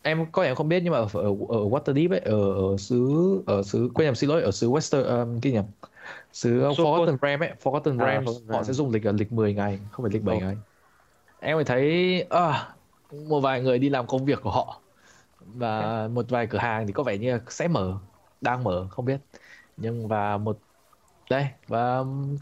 em 0.03 0.27
có 0.33 0.43
vẻ 0.43 0.49
em 0.49 0.55
không 0.55 0.69
biết 0.69 0.81
nhưng 0.83 0.93
mà 0.93 0.99
ở 0.99 1.07
ở 1.13 1.31
ở 1.49 1.59
Waterdeep 1.59 2.11
ấy 2.11 2.21
ở 2.21 2.55
ở 2.55 2.77
xứ 2.77 3.43
ở 3.47 3.63
xứ 3.63 3.91
quên 3.95 4.07
nhầm 4.07 4.15
xin 4.15 4.31
lỗi 4.31 4.43
ở 4.43 4.51
xứ 4.51 4.71
Wester 4.71 5.21
um, 5.21 5.41
cái 5.41 5.53
nhầm 5.53 5.65
xứ 6.33 6.69
uh, 6.69 6.77
Xô 6.77 6.85
Forgotten 6.85 7.17
Realms 7.23 7.43
ấy 7.43 7.53
Forgotten 7.63 8.01
À, 8.01 8.07
Realms 8.07 8.29
Forgotten 8.29 8.55
họ 8.55 8.63
sẽ 8.63 8.73
dùng 8.73 8.91
lịch 8.91 9.05
là 9.05 9.13
lịch 9.13 9.33
10 9.33 9.55
ngày 9.55 9.79
không 9.91 10.05
phải 10.05 10.13
lịch 10.13 10.23
7 10.23 10.37
Ồ. 10.37 10.41
ngày. 10.41 10.57
Em 11.41 11.57
mới 11.57 11.65
thấy 11.65 12.21
à, 12.31 12.69
một 13.29 13.41
vài 13.41 13.63
người 13.63 13.79
đi 13.79 13.89
làm 13.89 14.07
công 14.07 14.25
việc 14.25 14.41
của 14.43 14.51
họ 14.51 14.81
và 15.39 16.09
một 16.09 16.27
vài 16.29 16.47
cửa 16.47 16.59
hàng 16.59 16.87
thì 16.87 16.93
có 16.93 17.03
vẻ 17.03 17.19
như 17.19 17.41
sẽ 17.49 17.69
mở 17.69 17.95
đang 18.41 18.65
mở 18.65 18.87
không 18.91 19.05
biết 19.05 19.21
nhưng 19.81 20.09
và 20.09 20.37
một 20.39 20.59
đây 21.31 21.47
và 21.67 21.99
um, 21.99 22.37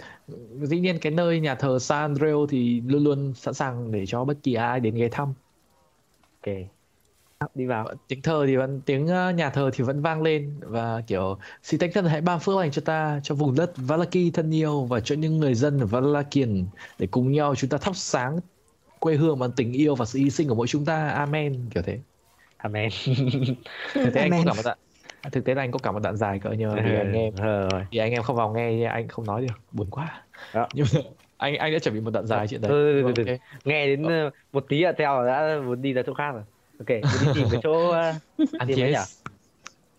dĩ 0.63 0.81
nhiên 0.81 0.99
cái 0.99 1.13
nơi 1.13 1.41
nhà 1.41 1.55
thờ 1.55 1.79
San 1.79 2.01
Andreo 2.01 2.47
thì 2.51 2.81
luôn 2.81 3.05
luôn 3.05 3.35
sẵn 3.35 3.55
sàng 3.55 3.93
để 3.93 4.07
cho 4.07 4.25
bất 4.25 4.39
kỳ 4.43 4.55
ai 4.55 4.81
đến 4.81 4.95
ghé 4.95 5.09
thăm. 5.09 5.35
Ok. 6.43 6.55
Đi 7.55 7.67
vào. 7.67 7.87
Ờ, 7.87 7.95
tiếng 8.09 8.23
thờ 8.23 8.45
thì 8.47 8.57
vẫn 8.57 8.81
tiếng 8.81 9.07
ờ, 9.07 9.31
nhà 9.31 9.51
thờ 9.51 9.71
thì 9.75 9.85
vẫn 9.85 10.03
vang 10.03 10.23
lên 10.23 10.61
và 10.61 11.03
kiểu 11.07 11.39
xin 11.63 11.81
thánh 11.81 11.91
thần 11.93 12.05
hãy 12.05 12.21
ban 12.21 12.41
phước 12.41 12.57
lành 12.57 12.71
cho 12.71 12.83
ta 12.85 13.21
cho 13.23 13.35
vùng 13.35 13.55
đất 13.55 13.73
Valaki 13.77 14.33
thân 14.35 14.55
yêu 14.55 14.85
và 14.85 15.01
cho 15.01 15.15
những 15.15 15.39
người 15.39 15.55
dân 15.55 15.87
Valakian 15.87 16.67
để 16.99 17.07
cùng 17.11 17.33
nhau 17.33 17.55
chúng 17.55 17.71
ta 17.71 17.79
thắp 17.79 17.97
sáng 17.97 18.41
quê 18.99 19.17
hương 19.17 19.39
bằng 19.39 19.53
tình 19.53 19.73
yêu 19.73 19.95
và 19.95 20.05
sự 20.05 20.19
hy 20.19 20.31
sinh 20.31 20.49
của 20.49 20.55
mỗi 20.55 20.67
chúng 20.67 20.85
ta. 20.85 21.09
Amen. 21.09 21.71
Kiểu 21.71 21.83
thế. 21.83 22.01
Amen. 22.57 22.91
Anh 23.95 24.13
có 24.15 24.21
Amen. 24.21 24.45
cả 24.47 24.55
một 24.55 24.63
đoạn 24.65 24.79
thực 25.33 25.45
tế 25.45 25.55
là 25.55 25.63
anh 25.63 25.71
có 25.73 25.79
cả 25.79 25.93
một 25.93 25.99
đoạn 26.01 26.17
dài 26.17 26.39
cỡ 26.43 26.51
nhờ 26.53 26.83
thì 26.85 26.95
anh 26.95 27.13
em 27.13 27.35
Ờ, 27.41 27.47
rồi 27.69 27.87
thì 27.91 27.99
anh 27.99 28.13
em 28.13 28.23
không 28.23 28.37
vào 28.37 28.53
nghe 28.55 28.85
anh 28.85 29.09
không 29.09 29.27
nói 29.27 29.43
được 29.43 29.53
buồn 29.71 29.91
quá 29.91 30.29
Đó. 30.53 30.69
nhưng 30.73 30.87
mà 30.95 31.01
anh 31.37 31.55
anh 31.57 31.73
đã 31.73 31.79
chuẩn 31.79 31.95
bị 31.95 32.01
một 32.01 32.11
đoạn 32.11 32.27
dài 32.27 32.49
chuyện 32.49 32.61
đấy 32.61 32.75
Ừ, 32.75 33.03
ừ, 33.03 33.13
ừ, 33.17 33.25
Ok. 33.27 33.39
nghe 33.65 33.87
đến 33.87 34.07
ờ, 34.09 34.31
một 34.53 34.65
tí 34.69 34.81
là 34.83 34.93
theo 34.99 35.25
đã 35.27 35.61
muốn 35.65 35.83
đi 35.83 35.93
ra 35.93 36.03
chỗ 36.07 36.15
khác 36.15 36.33
rồi 36.33 36.43
ok 36.79 36.89
đi 37.21 37.29
tìm 37.33 37.51
cái 37.51 37.59
chỗ 37.63 37.89
ờ, 37.91 38.15
Ăn 38.57 38.71
chế. 38.73 38.91
nhỉ 38.91 38.99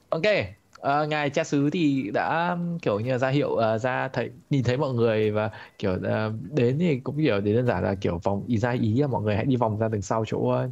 Ok, 0.10 0.22
ờ, 0.76 1.08
ngài 1.08 1.30
cha 1.30 1.44
xứ 1.44 1.70
thì 1.74 2.12
đã 2.14 2.58
kiểu 2.82 3.00
như 3.00 3.12
là 3.12 3.18
ra 3.18 3.30
hiệu 3.30 3.56
ờ, 3.56 3.78
ra 3.78 4.08
thấy 4.14 4.32
nhìn 4.50 4.64
thấy 4.64 4.78
mọi 4.78 4.94
người 4.94 5.32
và 5.32 5.52
kiểu 5.78 5.98
ờ, 6.04 6.34
đến 6.52 6.80
thì 6.80 7.00
cũng 7.00 7.18
kiểu 7.18 7.42
đến 7.42 7.56
đơn 7.56 7.66
giản 7.66 7.84
là 7.84 7.96
kiểu 8.02 8.20
vòng 8.24 8.46
ý 8.48 8.58
ra 8.58 8.72
ý 8.72 9.02
là 9.02 9.08
mọi 9.08 9.22
người 9.24 9.36
hãy 9.36 9.46
đi 9.46 9.56
vòng 9.56 9.78
ra 9.80 9.88
đằng 9.88 10.02
sau 10.02 10.24
chỗ 10.28 10.50
ờ, 10.50 10.70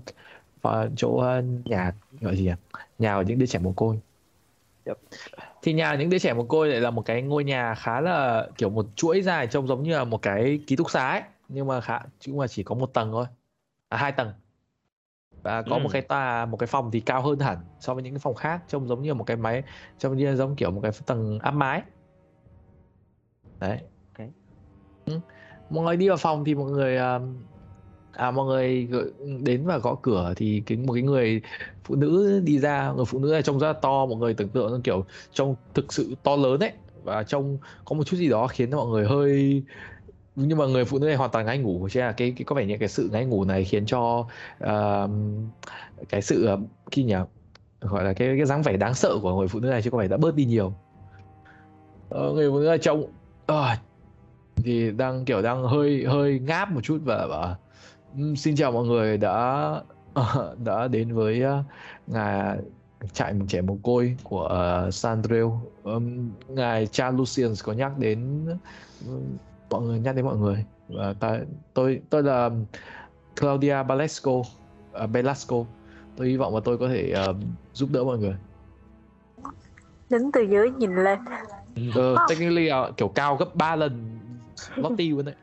và 0.61 0.89
chỗ 0.97 1.17
ờ, 1.17 1.41
nhà 1.65 1.93
gọi 2.21 2.37
gì 2.37 2.43
nhỉ? 2.45 2.51
Nhà 2.97 3.15
của 3.17 3.21
những 3.27 3.39
đứa 3.39 3.45
trẻ 3.45 3.59
mồ 3.59 3.73
côi. 3.73 3.99
Yep. 4.87 4.97
Thì 5.61 5.73
nhà 5.73 5.95
những 5.95 6.09
đứa 6.09 6.19
trẻ 6.19 6.33
mồ 6.33 6.43
côi 6.43 6.67
lại 6.69 6.81
là 6.81 6.91
một 6.91 7.01
cái 7.05 7.21
ngôi 7.21 7.43
nhà 7.43 7.75
khá 7.75 8.01
là 8.01 8.47
kiểu 8.57 8.69
một 8.69 8.85
chuỗi 8.95 9.21
dài 9.21 9.47
trông 9.47 9.67
giống 9.67 9.83
như 9.83 9.93
là 9.97 10.03
một 10.03 10.21
cái 10.21 10.59
ký 10.67 10.75
túc 10.75 10.91
xá 10.91 11.09
ấy, 11.09 11.21
nhưng 11.49 11.67
mà 11.67 11.81
khá 11.81 11.99
chứ 12.19 12.33
mà 12.33 12.47
chỉ 12.47 12.63
có 12.63 12.75
một 12.75 12.93
tầng 12.93 13.11
thôi. 13.11 13.25
À, 13.89 13.97
hai 13.97 14.11
tầng 14.11 14.31
và 15.43 15.61
có 15.61 15.77
một 15.79 15.89
Ừ. 15.89 15.93
cái 15.93 16.01
tòa 16.01 16.45
một 16.45 16.57
cái 16.57 16.67
phòng 16.67 16.91
thì 16.91 16.99
cao 16.99 17.21
hơn 17.21 17.39
hẳn 17.39 17.57
so 17.79 17.93
với 17.93 18.03
những 18.03 18.13
cái 18.13 18.19
phòng 18.19 18.35
khác 18.35 18.63
trông 18.67 18.87
giống 18.87 19.01
như 19.01 19.13
một 19.13 19.23
cái 19.23 19.37
máy 19.37 19.63
trông 19.97 20.17
như 20.17 20.35
giống 20.35 20.55
kiểu 20.55 20.71
một 20.71 20.79
cái 20.83 20.91
tầng 21.05 21.39
áp 21.39 21.51
mái 21.51 21.81
đấy 23.59 23.77
Ok. 24.17 24.27
Ừ. 25.05 25.19
mọi 25.69 25.85
người 25.85 25.97
đi 25.97 26.07
vào 26.07 26.17
phòng 26.17 26.45
thì 26.45 26.55
mọi 26.55 26.71
người 26.71 26.97
à, 26.97 27.19
à 28.17 28.31
mọi 28.31 28.45
người 28.45 28.87
đến 29.43 29.65
và 29.65 29.77
gõ 29.77 29.95
cửa 30.01 30.33
thì 30.35 30.63
cái 30.65 30.77
một 30.77 30.93
cái 30.93 31.03
người 31.03 31.41
phụ 31.83 31.95
nữ 31.95 32.41
đi 32.45 32.59
ra 32.59 32.91
người 32.95 33.05
phụ 33.05 33.19
nữ 33.19 33.27
này 33.31 33.41
trông 33.41 33.59
rất 33.59 33.67
là 33.67 33.73
to 33.73 34.05
mọi 34.05 34.17
người 34.17 34.33
tưởng 34.33 34.49
tượng 34.49 34.81
kiểu 34.81 35.05
trông 35.33 35.55
thực 35.73 35.93
sự 35.93 36.15
to 36.23 36.35
lớn 36.35 36.59
ấy 36.59 36.71
và 37.03 37.23
trông 37.23 37.57
có 37.85 37.95
một 37.95 38.03
chút 38.03 38.17
gì 38.17 38.29
đó 38.29 38.47
khiến 38.47 38.71
mọi 38.71 38.87
người 38.87 39.05
hơi 39.05 39.63
nhưng 40.35 40.57
mà 40.57 40.65
người 40.65 40.85
phụ 40.85 40.99
nữ 40.99 41.07
này 41.07 41.15
hoàn 41.15 41.31
toàn 41.31 41.45
ngáy 41.45 41.57
ngủ 41.57 41.87
chứ 41.91 41.99
là 41.99 42.11
cái, 42.11 42.33
cái 42.37 42.43
có 42.45 42.55
vẻ 42.55 42.65
như 42.65 42.77
cái 42.79 42.89
sự 42.89 43.09
ngáy 43.11 43.25
ngủ 43.25 43.43
này 43.43 43.63
khiến 43.63 43.85
cho 43.85 44.27
uh, 44.63 45.09
cái 46.09 46.21
sự 46.21 46.45
ờ, 46.45 46.53
uh, 46.53 46.59
khi 46.91 47.03
nhỉ? 47.03 47.15
Gọi 47.81 48.03
là 48.03 48.13
cái 48.13 48.27
cái 48.37 48.45
dáng 48.45 48.61
vẻ 48.61 48.77
đáng 48.77 48.93
sợ 48.93 49.17
của 49.21 49.39
người 49.39 49.47
phụ 49.47 49.59
nữ 49.59 49.69
này 49.69 49.81
chứ 49.81 49.89
có 49.89 49.97
vẻ 49.97 50.07
đã 50.07 50.17
bớt 50.17 50.35
đi 50.35 50.45
nhiều. 50.45 50.73
Ờ, 52.09 52.31
người 52.33 52.49
phụ 52.49 52.59
nữ 52.59 52.65
này 52.65 52.77
trông 52.77 53.01
uh, 53.01 53.09
ờ, 53.45 53.75
thì 54.55 54.91
đang 54.91 55.25
kiểu 55.25 55.41
đang 55.41 55.63
hơi 55.63 56.05
hơi 56.07 56.39
ngáp 56.39 56.71
một 56.71 56.81
chút 56.83 57.01
và 57.05 57.27
và 57.29 57.55
xin 58.35 58.55
chào 58.55 58.71
mọi 58.71 58.85
người 58.85 59.17
đã 59.17 59.81
đã 60.63 60.87
đến 60.87 61.15
với 61.15 61.43
uh, 61.45 61.65
ngài 62.07 62.57
trại 63.13 63.33
trẻ 63.47 63.61
mồ 63.61 63.77
côi 63.83 64.17
của 64.23 64.77
uh, 65.85 66.01
ngài 66.47 66.87
cha 66.87 67.11
Lucian 67.11 67.53
có 67.63 67.73
nhắc 67.73 67.97
đến 67.97 68.47
ừm, 69.07 69.37
mọi 69.69 69.81
người 69.81 69.99
nhắc 69.99 70.15
đến 70.15 70.25
mọi 70.25 70.37
người. 70.37 70.65
Và 70.87 71.13
ta, 71.19 71.39
tôi 71.73 72.01
tôi 72.09 72.23
là 72.23 72.49
Claudia 73.39 73.83
Balesco 73.83 74.31
uh, 74.31 74.45
Belasco. 75.11 75.55
Tôi 76.15 76.27
hy 76.27 76.37
vọng 76.37 76.55
là 76.55 76.61
tôi 76.63 76.77
có 76.77 76.87
thể 76.87 77.13
uh, 77.29 77.35
giúp 77.73 77.89
đỡ 77.91 78.03
mọi 78.03 78.17
người. 78.17 78.35
Đứng 80.09 80.31
từ 80.31 80.41
dưới 80.41 80.69
nhìn 80.69 80.95
lên. 80.95 81.19
Uh, 81.89 82.19
technically 82.29 82.69
kiểu 82.97 83.07
cao 83.07 83.35
gấp 83.35 83.55
3 83.55 83.75
lần 83.75 84.19
Lottie 84.75 85.09
luôn 85.09 85.25
đấy 85.25 85.35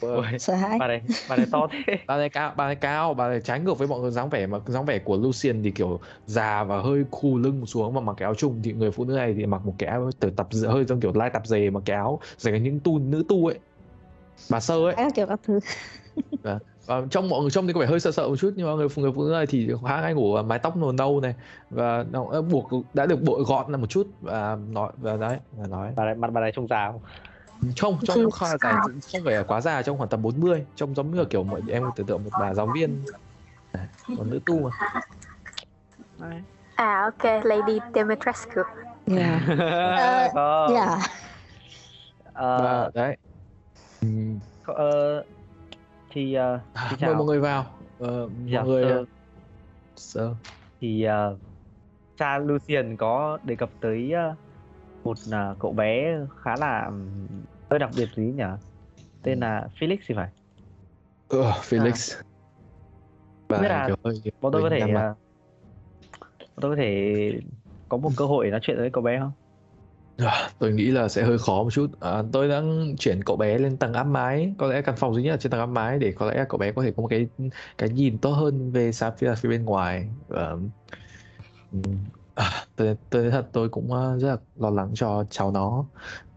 Ôi, 0.00 0.26
sợ 0.38 0.54
hãi. 0.54 0.78
bà 0.78 0.86
này 0.86 1.02
bà 1.28 1.36
này 1.36 1.46
to 1.52 1.66
thế. 1.70 1.98
Bà 2.06 2.16
này 2.16 2.28
cao 2.28 2.52
bà 2.56 2.66
này 2.66 2.74
cao 2.76 3.14
bà 3.14 3.28
này 3.28 3.40
trái 3.40 3.60
ngược 3.60 3.78
với 3.78 3.88
mọi 3.88 4.00
người 4.00 4.10
dáng 4.10 4.30
vẻ 4.30 4.46
mà 4.46 4.58
dáng 4.66 4.84
vẻ 4.84 4.98
của 4.98 5.16
Lucian 5.16 5.62
thì 5.62 5.70
kiểu 5.70 6.00
già 6.26 6.64
và 6.64 6.82
hơi 6.82 7.04
khù 7.10 7.38
lưng 7.38 7.66
xuống 7.66 7.94
mà 7.94 8.00
mặc 8.00 8.14
cái 8.16 8.24
áo 8.24 8.34
trùng 8.34 8.60
thì 8.62 8.72
người 8.72 8.90
phụ 8.90 9.04
nữ 9.04 9.14
này 9.14 9.34
thì 9.36 9.46
mặc 9.46 9.62
một 9.64 9.74
cái 9.78 9.90
áo 9.90 10.10
từ 10.20 10.30
tập 10.30 10.48
hơi 10.68 10.84
giống 10.84 11.00
kiểu 11.00 11.12
lai 11.14 11.30
tập 11.30 11.42
dề 11.46 11.70
mà 11.70 11.80
cái 11.84 11.96
áo 11.96 12.20
dành 12.36 12.62
những 12.62 12.80
tu 12.80 12.98
nữ 12.98 13.24
tu 13.28 13.46
ấy. 13.46 13.58
Bà 14.50 14.60
sơ 14.60 14.74
ấy. 14.74 14.94
Các 14.96 15.12
kiểu 15.14 15.26
các 15.26 15.40
thứ. 15.42 15.60
Và 16.86 17.02
trong 17.10 17.28
mọi 17.28 17.40
người 17.40 17.50
trông 17.50 17.66
thì 17.66 17.72
có 17.72 17.80
vẻ 17.80 17.86
hơi 17.86 18.00
sợ 18.00 18.10
sợ 18.10 18.28
một 18.28 18.36
chút 18.36 18.52
nhưng 18.56 18.66
mà 18.66 18.72
người 18.72 18.88
phụ 18.88 19.02
người 19.02 19.12
phụ 19.12 19.22
nữ 19.22 19.30
này 19.32 19.46
thì 19.46 19.68
khá 19.86 19.96
hay 20.00 20.14
ngủ 20.14 20.32
và 20.34 20.42
mái 20.42 20.58
tóc 20.58 20.76
màu 20.76 20.92
nâu 20.92 21.20
này. 21.20 21.34
Và 21.70 22.04
nó 22.10 22.26
đã 22.32 22.40
buộc 22.40 22.68
đã 22.94 23.06
được 23.06 23.22
bội 23.22 23.42
gọn 23.46 23.72
là 23.72 23.78
một 23.78 23.86
chút 23.86 24.06
và 24.20 24.58
nói 24.68 24.92
và 24.96 25.16
đấy 25.16 25.38
và 25.52 25.66
nói. 25.66 25.92
Bà 25.96 26.04
này 26.04 26.14
mặt 26.14 26.30
bà 26.32 26.40
này 26.40 26.52
trông 26.54 26.66
già 26.68 26.92
không 26.92 27.00
trông 27.74 27.98
trông 28.02 28.30
khá 28.30 28.48
là 28.48 28.58
dài 28.58 28.74
không 29.12 29.24
phải 29.24 29.34
là 29.34 29.42
quá 29.42 29.60
già 29.60 29.82
trông 29.82 29.98
khoảng 29.98 30.08
tầm 30.08 30.22
40 30.22 30.66
trông 30.74 30.94
giống 30.94 31.10
như 31.10 31.18
là 31.18 31.24
kiểu 31.30 31.44
mọi 31.44 31.62
em 31.68 31.82
tưởng 31.96 32.06
tượng 32.06 32.24
một 32.24 32.30
bà 32.38 32.54
giáo 32.54 32.66
viên. 32.74 33.04
Đấy, 33.74 33.86
còn 34.18 34.30
nữ 34.30 34.40
tu 34.46 34.58
mà. 34.58 34.70
À 36.74 37.02
ok 37.02 37.44
Lady 37.44 37.78
Demetrescu 37.94 38.62
yeah 39.16 39.42
Ờ, 39.58 40.28
có 40.34 40.68
yeah 40.74 41.00
ờ, 42.32 42.62
và 42.62 42.90
đấy. 42.94 43.16
Ờ, 44.62 45.24
thì 46.10 46.34
ờ, 46.34 46.60
à, 46.72 46.86
Xin 46.90 46.98
mời 47.00 47.08
chào. 47.08 47.14
mọi 47.14 47.26
người 47.26 47.40
vào. 47.40 47.78
Ờ, 47.98 48.28
dạ, 48.46 48.58
mọi 48.58 48.68
người 48.68 48.84
sơ, 48.84 49.00
uh, 49.00 49.08
sơ 49.96 50.34
thì 50.80 51.02
ờ, 51.02 51.38
cha 52.16 52.38
Lucian 52.38 52.96
có 52.96 53.38
đề 53.42 53.56
cập 53.56 53.70
tới 53.80 54.12
ờ, 54.12 54.34
một 55.04 55.18
ờ, 55.32 55.56
cậu 55.60 55.72
bé 55.72 56.14
khá 56.36 56.56
là 56.56 56.90
hơi 57.70 57.78
đặc 57.78 57.90
biệt 57.94 58.10
gì 58.16 58.22
nhỉ? 58.32 58.42
Tên 59.22 59.40
là 59.40 59.68
Felix 59.80 59.98
thì 60.08 60.14
phải. 60.16 60.30
Ờ, 61.28 61.60
Felix. 61.62 62.20
Không 63.48 63.60
biết 63.60 63.68
là 63.68 63.94
hơi 64.04 64.22
bọn 64.40 64.52
tôi 64.52 64.62
có 64.62 64.70
thể 64.70 64.90
ờ, 64.90 65.14
bọn 66.38 66.46
tôi 66.62 66.70
có 66.70 66.76
thể 66.82 67.40
có 67.88 67.96
một 67.98 68.12
cơ 68.16 68.26
hội 68.26 68.50
nói 68.50 68.60
chuyện 68.62 68.76
với 68.76 68.90
cậu 68.92 69.02
bé 69.04 69.18
không? 69.20 69.32
À, 70.20 70.50
tôi 70.58 70.72
nghĩ 70.72 70.90
là 70.90 71.08
sẽ 71.08 71.22
hơi 71.24 71.38
khó 71.38 71.62
một 71.62 71.70
chút. 71.72 71.90
À, 72.00 72.22
tôi 72.32 72.48
đang 72.48 72.94
chuyển 72.98 73.20
cậu 73.24 73.36
bé 73.36 73.58
lên 73.58 73.78
tầng 73.78 73.92
áp 73.92 74.04
mái, 74.04 74.54
có 74.58 74.66
lẽ 74.66 74.82
căn 74.82 74.94
phòng 74.98 75.14
duy 75.14 75.22
nhất 75.22 75.30
là 75.30 75.36
trên 75.36 75.50
tầng 75.52 75.60
áp 75.60 75.66
mái 75.66 75.98
để 75.98 76.12
có 76.16 76.30
lẽ 76.30 76.44
cậu 76.48 76.58
bé 76.58 76.72
có 76.72 76.82
thể 76.82 76.92
có 76.96 77.02
một 77.02 77.08
cái 77.10 77.26
cái 77.78 77.88
nhìn 77.88 78.18
tốt 78.20 78.30
hơn 78.32 78.72
về 78.72 78.92
xa 78.92 79.10
phía 79.10 79.34
phía 79.38 79.48
bên 79.48 79.64
ngoài. 79.64 80.10
Và, 80.28 80.56
ừm, 81.70 81.82
à, 82.40 82.64
tôi, 82.76 82.96
tôi 83.10 83.30
thật 83.30 83.48
tôi 83.52 83.68
cũng 83.68 83.92
ờ, 83.92 84.18
rất 84.18 84.28
là 84.28 84.36
lo 84.56 84.70
lắng 84.70 84.90
cho 84.94 85.24
cháu 85.30 85.50
nó 85.50 85.84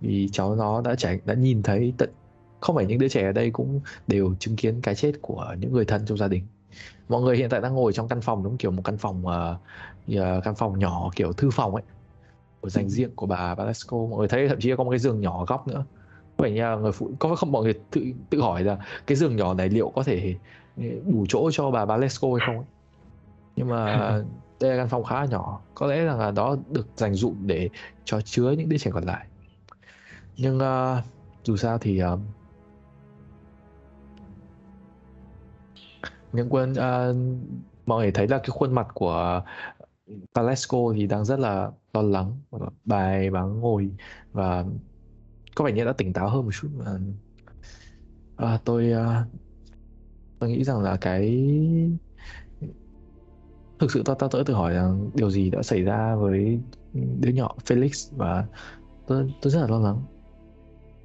vì 0.01 0.29
cháu 0.31 0.55
nó 0.55 0.81
đã 0.81 0.95
trải 0.95 1.19
đã 1.25 1.33
nhìn 1.33 1.63
thấy 1.63 1.93
tận 1.97 2.09
không 2.61 2.75
phải 2.75 2.85
những 2.85 2.99
đứa 2.99 3.07
trẻ 3.07 3.23
ở 3.25 3.31
đây 3.31 3.51
cũng 3.51 3.81
đều 4.07 4.35
chứng 4.39 4.55
kiến 4.55 4.81
cái 4.81 4.95
chết 4.95 5.11
của 5.21 5.55
những 5.59 5.73
người 5.73 5.85
thân 5.85 6.05
trong 6.05 6.17
gia 6.17 6.27
đình. 6.27 6.43
Mọi 7.09 7.21
người 7.21 7.37
hiện 7.37 7.49
tại 7.49 7.61
đang 7.61 7.73
ngồi 7.73 7.93
trong 7.93 8.07
căn 8.07 8.21
phòng 8.21 8.43
đúng 8.43 8.57
kiểu 8.57 8.71
một 8.71 8.81
căn 8.85 8.97
phòng 8.97 9.27
là 9.27 9.57
căn 10.43 10.55
phòng 10.55 10.79
nhỏ 10.79 11.09
kiểu 11.15 11.33
thư 11.33 11.49
phòng 11.49 11.75
ấy 11.75 11.83
của 12.61 12.69
dành 12.69 12.89
riêng 12.89 13.11
của 13.15 13.25
bà 13.25 13.55
Valesco 13.55 13.97
mọi 13.97 14.19
người 14.19 14.27
thấy 14.27 14.47
thậm 14.47 14.59
chí 14.59 14.73
có 14.77 14.83
một 14.83 14.89
cái 14.89 14.99
giường 14.99 15.21
nhỏ 15.21 15.39
ở 15.39 15.45
góc 15.45 15.67
nữa 15.67 15.85
vậy 16.37 16.51
là 16.51 16.75
người 16.75 16.91
phụ 16.91 17.11
có 17.19 17.35
không 17.35 17.51
mọi 17.51 17.63
người 17.63 17.73
tự 17.91 18.01
tự 18.29 18.41
hỏi 18.41 18.63
là 18.63 18.77
cái 19.07 19.15
giường 19.15 19.35
nhỏ 19.35 19.53
này 19.53 19.69
liệu 19.69 19.89
có 19.95 20.03
thể 20.03 20.35
đủ 21.05 21.25
chỗ 21.29 21.51
cho 21.51 21.71
bà 21.71 21.85
Valesco 21.85 22.27
hay 22.27 22.47
không 22.47 22.57
ấy? 22.57 22.65
nhưng 23.55 23.69
mà 23.69 24.11
đây 24.63 24.71
là 24.71 24.77
căn 24.77 24.89
phòng 24.89 25.03
khá 25.03 25.15
là 25.15 25.25
nhỏ. 25.25 25.61
Có 25.75 25.87
lẽ 25.87 26.05
rằng 26.05 26.19
là 26.19 26.31
đó 26.31 26.57
được 26.69 26.87
dành 26.95 27.13
dụng 27.13 27.35
để 27.45 27.69
cho 28.05 28.21
chứa 28.21 28.51
những 28.51 28.69
đứa 28.69 28.77
trẻ 28.77 28.91
còn 28.93 29.03
lại. 29.03 29.27
Nhưng 30.37 30.57
uh, 30.57 31.03
dù 31.43 31.57
sao 31.57 31.77
thì 31.77 32.03
uh, 32.03 32.19
những 36.31 36.47
quân 36.49 36.71
uh, 36.71 37.15
mọi 37.85 38.01
người 38.01 38.11
thấy 38.11 38.27
là 38.27 38.37
cái 38.37 38.49
khuôn 38.49 38.73
mặt 38.73 38.87
của 38.93 39.41
Palesco 40.35 40.77
thì 40.95 41.07
đang 41.07 41.25
rất 41.25 41.39
là 41.39 41.71
lo 41.93 42.01
lắng 42.01 42.39
bài 42.85 43.29
bà 43.29 43.41
ngồi 43.41 43.89
và 44.31 44.65
có 45.55 45.65
vẻ 45.65 45.71
như 45.71 45.85
đã 45.85 45.93
tỉnh 45.93 46.13
táo 46.13 46.29
hơn 46.29 46.45
một 46.45 46.51
chút. 46.61 46.69
À, 48.37 48.59
tôi 48.65 48.91
à, 48.91 49.25
tôi 50.39 50.49
nghĩ 50.49 50.63
rằng 50.63 50.81
là 50.81 50.97
cái 50.97 51.49
thực 53.79 53.91
sự 53.91 54.01
tao 54.05 54.15
tao 54.15 54.29
tớ 54.29 54.43
tự 54.45 54.53
hỏi 54.53 54.73
rằng 54.73 55.09
điều 55.13 55.29
gì 55.29 55.49
đã 55.49 55.63
xảy 55.63 55.81
ra 55.81 56.15
với 56.15 56.59
đứa 56.93 57.29
nhỏ 57.29 57.55
Felix 57.65 58.17
và 58.17 58.45
tôi 59.07 59.33
tôi 59.41 59.51
rất 59.51 59.61
là 59.61 59.67
lo 59.67 59.79
lắng 59.79 59.97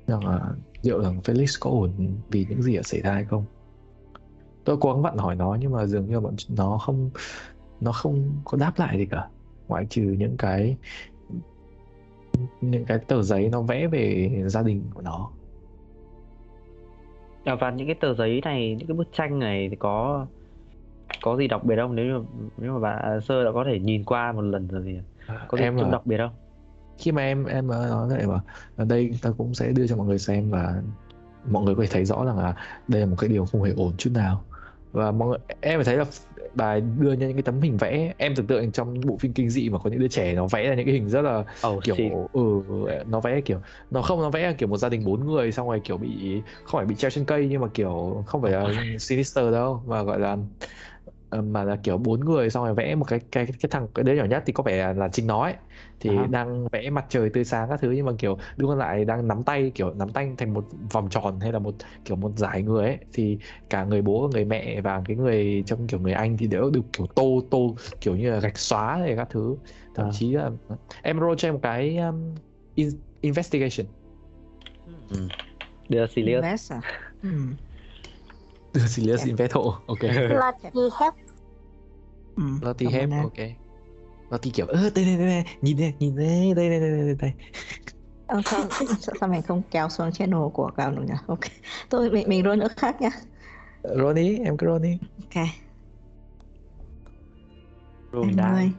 rằng 0.07 0.27
là 0.27 0.55
liệu 0.83 1.03
rằng 1.03 1.21
Felix 1.25 1.59
có 1.61 1.71
ổn 1.71 1.91
vì 2.31 2.47
những 2.49 2.63
gì 2.63 2.77
đã 2.77 2.83
xảy 2.83 3.01
ra 3.01 3.13
hay 3.13 3.25
không. 3.25 3.45
Tôi 4.65 4.77
cố 4.81 4.93
gắng 4.93 5.03
vặn 5.03 5.17
hỏi 5.17 5.35
nó 5.35 5.57
nhưng 5.61 5.73
mà 5.73 5.87
dường 5.87 6.07
như 6.07 6.21
bọn 6.21 6.35
nó 6.49 6.79
không 6.79 7.11
nó 7.81 7.93
không 7.93 8.41
có 8.45 8.59
đáp 8.59 8.73
lại 8.77 8.99
gì 8.99 9.07
cả. 9.07 9.29
Ngoại 9.69 9.87
trừ 9.91 10.03
những 10.03 10.37
cái 10.37 10.77
những 12.61 12.85
cái 12.85 12.99
tờ 12.99 13.23
giấy 13.23 13.49
nó 13.49 13.63
vẽ 13.63 13.87
về 13.87 14.31
gia 14.47 14.63
đình 14.63 14.83
của 14.95 15.03
nó. 15.03 15.31
À, 17.45 17.55
và 17.61 17.71
những 17.71 17.87
cái 17.87 17.97
tờ 18.01 18.15
giấy 18.15 18.41
này, 18.45 18.77
những 18.79 18.89
cái 18.89 18.97
bức 18.97 19.09
tranh 19.13 19.39
này 19.39 19.69
thì 19.69 19.77
có 19.77 20.27
có 21.21 21.37
gì 21.37 21.49
đặc 21.49 21.65
biệt 21.65 21.77
không? 21.77 21.95
Nếu 21.95 22.07
như 22.07 22.25
nếu 22.59 22.73
mà 22.73 22.79
bạn 22.79 23.21
sơ 23.21 23.45
đã 23.45 23.53
có 23.53 23.65
thể 23.65 23.79
nhìn 23.79 24.05
qua 24.05 24.33
một 24.33 24.43
lần 24.43 24.69
rồi 24.69 24.83
thì 24.87 24.99
có 25.49 25.59
gì 25.59 25.65
em 25.65 25.81
à, 25.81 25.89
đặc 25.93 26.07
biệt 26.07 26.17
không? 26.19 26.33
Khi 26.99 27.13
mà 27.13 27.23
em 27.23 27.45
em 27.45 27.69
ờ, 27.69 27.87
nói 27.89 28.09
vậy 28.09 28.27
mà 28.27 28.41
ở 28.77 28.85
đây 28.85 29.11
ta 29.23 29.31
cũng 29.39 29.55
sẽ 29.55 29.73
đưa 29.73 29.87
cho 29.87 29.97
mọi 29.97 30.07
người 30.07 30.19
xem 30.19 30.51
và 30.51 30.83
mọi 31.51 31.63
người 31.63 31.75
có 31.75 31.83
thể 31.83 31.89
thấy 31.93 32.05
rõ 32.05 32.25
rằng 32.25 32.39
là 32.39 32.55
đây 32.89 33.01
là 33.01 33.07
một 33.07 33.17
cái 33.19 33.29
điều 33.29 33.47
không 33.47 33.63
hề 33.63 33.73
ổn 33.77 33.93
chút 33.99 34.11
nào. 34.15 34.45
Và 34.93 35.11
mọi 35.11 35.29
người 35.29 35.39
em 35.61 35.79
phải 35.79 35.85
thấy 35.85 35.97
là 35.97 36.05
bài 36.55 36.81
đưa 36.81 37.11
ra 37.11 37.27
những 37.27 37.37
cái 37.37 37.43
tấm 37.43 37.61
hình 37.61 37.77
vẽ. 37.77 38.15
Em 38.17 38.35
tưởng 38.35 38.47
tượng 38.47 38.73
trong 38.73 39.01
bộ 39.07 39.17
phim 39.17 39.33
kinh 39.33 39.51
dị 39.51 39.71
mà 39.71 39.79
có 39.79 39.91
những 39.91 39.99
đứa 40.01 40.09
trẻ 40.09 40.35
nó 40.35 40.47
vẽ 40.47 40.69
ra 40.69 40.75
những 40.75 40.87
cái 40.87 40.95
hình 40.95 41.09
rất 41.09 41.23
là 41.23 41.45
oh 41.69 41.85
kiểu 41.85 42.29
ừ 42.33 42.63
nó 43.07 43.21
vẽ 43.21 43.41
kiểu 43.41 43.61
nó 43.91 44.03
không 44.03 44.23
nó 44.23 44.31
vẽ 44.31 44.53
kiểu 44.53 44.69
một 44.69 44.77
gia 44.77 44.89
đình 44.89 45.05
bốn 45.05 45.27
người 45.27 45.53
xong 45.53 45.69
rồi 45.69 45.81
kiểu 45.85 45.97
bị 45.97 46.43
không 46.65 46.79
phải 46.79 46.87
bị 46.87 46.95
treo 46.95 47.11
trên 47.11 47.25
cây 47.25 47.47
nhưng 47.51 47.61
mà 47.61 47.69
kiểu 47.75 48.23
không 48.27 48.43
phải 48.43 48.53
là 48.53 48.67
sinister 48.99 49.53
đâu 49.53 49.83
mà 49.87 50.03
gọi 50.03 50.21
là 50.21 50.37
mà 51.31 51.65
là 51.65 51.77
kiểu 51.83 51.99
bốn 51.99 52.21
người 52.21 52.51
xong 52.51 52.65
rồi 52.65 52.75
vẽ 52.75 52.95
một 52.95 53.05
cái 53.09 53.21
cái 53.33 53.47
cái 53.47 53.69
thằng 53.71 53.89
cái 53.95 54.05
đứa 54.05 54.13
nhỏ 54.13 54.25
nhất 54.25 54.43
thì 54.47 54.53
có 54.53 54.63
vẻ 54.63 54.95
là, 54.95 55.09
chính 55.09 55.27
nó 55.27 55.43
ấy 55.43 55.55
thì 56.01 56.11
À. 56.11 56.27
đang 56.31 56.69
vẽ 56.69 56.91
mặt 56.91 57.07
trời 57.09 57.31
tươi 57.31 57.45
sáng 57.45 57.69
các 57.69 57.81
thứ 57.81 57.91
nhưng 57.91 58.07
mà 58.07 58.13
kiểu 58.19 58.39
đứa 58.57 58.67
còn 58.67 58.79
lại 58.79 59.05
đang 59.05 59.29
nắm 59.29 59.43
tay 59.45 59.73
kiểu 59.75 59.95
nắm 59.95 60.09
tay 60.13 60.33
thành 60.39 60.55
một 60.55 60.65
vòng 60.93 61.09
tròn 61.11 61.41
hay 61.41 61.53
là 61.53 61.59
một 61.59 61.75
kiểu 62.05 62.17
một 62.17 62.33
dải 62.37 62.63
người 62.63 62.87
ấy 62.87 62.99
thì 63.13 63.39
cả 63.71 63.85
người 63.85 64.03
bố 64.03 64.23
và 64.23 64.29
người 64.33 64.45
mẹ 64.45 64.81
và 64.81 65.03
cái 65.07 65.17
người 65.17 65.63
trong 65.67 65.87
kiểu 65.87 66.01
người 66.01 66.13
anh 66.13 66.37
thì 66.37 66.47
đều 66.47 66.71
được 66.71 66.85
kiểu 66.93 67.07
tô 67.15 67.43
tô 67.51 67.77
kiểu 68.01 68.17
như 68.17 68.31
là 68.31 68.41
gạch 68.41 68.59
xóa 68.59 68.97
hay 68.97 69.17
các 69.17 69.29
thứ 69.31 69.57
thậm 69.95 70.07
À. 70.07 70.13
chí 70.13 70.33
là 70.33 70.51
em 71.03 71.21
roll 71.21 71.35
cho 71.39 71.49
em 71.49 71.55
một 71.55 71.61
cái 71.63 71.97
um, 71.97 72.35
in, 72.75 72.89
investigation 73.21 73.87
đưa 75.89 76.07
Sirius 76.07 76.27
Invest 76.27 76.73
à? 76.73 76.81
Ừ. 78.73 78.81
serious 78.87 79.21
Em- 79.21 79.29
invest 79.29 79.53
hộ 79.53 79.75
ok. 79.87 79.99
Ừ. 82.37 82.43
Lottie 82.63 82.89
cảm 82.93 83.01
ơn 83.03 83.11
Hep 83.11 83.23
ok 83.23 83.49
Lottie 84.31 84.53
kiểu 84.55 84.67
ơ 84.67 84.91
đây 84.95 85.05
đây 85.05 85.17
đây 85.17 85.27
đây 85.27 85.45
nhìn 85.63 85.77
đây 85.77 85.95
nhìn 85.99 86.17
đây 86.17 86.55
đây 86.55 86.69
đây 86.71 86.81
đây 86.81 86.91
đây 86.91 87.15
đây 87.21 87.33
Ờ, 88.27 88.41
sao, 89.21 89.29
mình 89.29 89.43
không 89.43 89.63
kéo 89.71 89.89
xuống 89.89 90.13
channel 90.13 90.41
của 90.53 90.71
cao 90.77 90.91
được 90.91 91.03
nhỉ? 91.09 91.15
Ok. 91.27 91.41
Tôi 91.89 92.11
mình 92.11 92.29
mình 92.29 92.45
roll 92.45 92.59
nữa 92.61 92.69
khác 92.77 93.01
nhá. 93.01 93.11
Ronnie 93.83 94.39
em 94.45 94.57
cứ 94.57 94.67
Ronnie 94.67 94.99
Ok. 95.23 95.45
Roll 98.13 98.31
die 98.31 98.71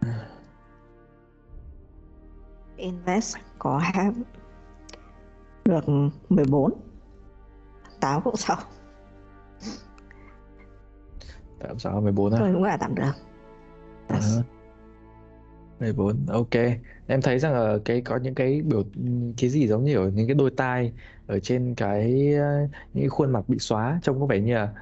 Invest 2.76 3.36
có 3.58 3.78
have 3.78 4.14
được 5.64 5.84
14 6.28 6.72
8 8.04 8.20
cũng 8.24 8.36
xong 8.36 8.58
tạm 11.60 11.78
sao 11.78 12.00
14 12.00 12.32
à 12.32 12.38
tôi 12.40 12.52
cũng 12.52 12.64
là 12.64 12.76
tạm 12.76 12.94
được. 12.94 13.12
À, 14.08 14.18
14 15.80 16.26
ok. 16.26 16.54
Em 17.06 17.22
thấy 17.22 17.38
rằng 17.38 17.54
là 17.54 17.78
cái 17.84 18.00
có 18.00 18.16
những 18.16 18.34
cái 18.34 18.62
biểu 18.62 18.82
cái 19.36 19.50
gì 19.50 19.68
giống 19.68 19.84
như 19.84 19.96
ở 19.96 20.10
những 20.10 20.26
cái 20.26 20.34
đôi 20.34 20.50
tai 20.50 20.92
ở 21.26 21.38
trên 21.38 21.74
cái 21.74 22.34
ờ, 22.34 22.60
những 22.94 23.02
cái 23.02 23.08
khuôn 23.08 23.32
mặt 23.32 23.48
bị 23.48 23.58
xóa 23.58 24.00
trông 24.02 24.20
có 24.20 24.26
vẻ 24.26 24.40
như 24.40 24.54
là 24.54 24.72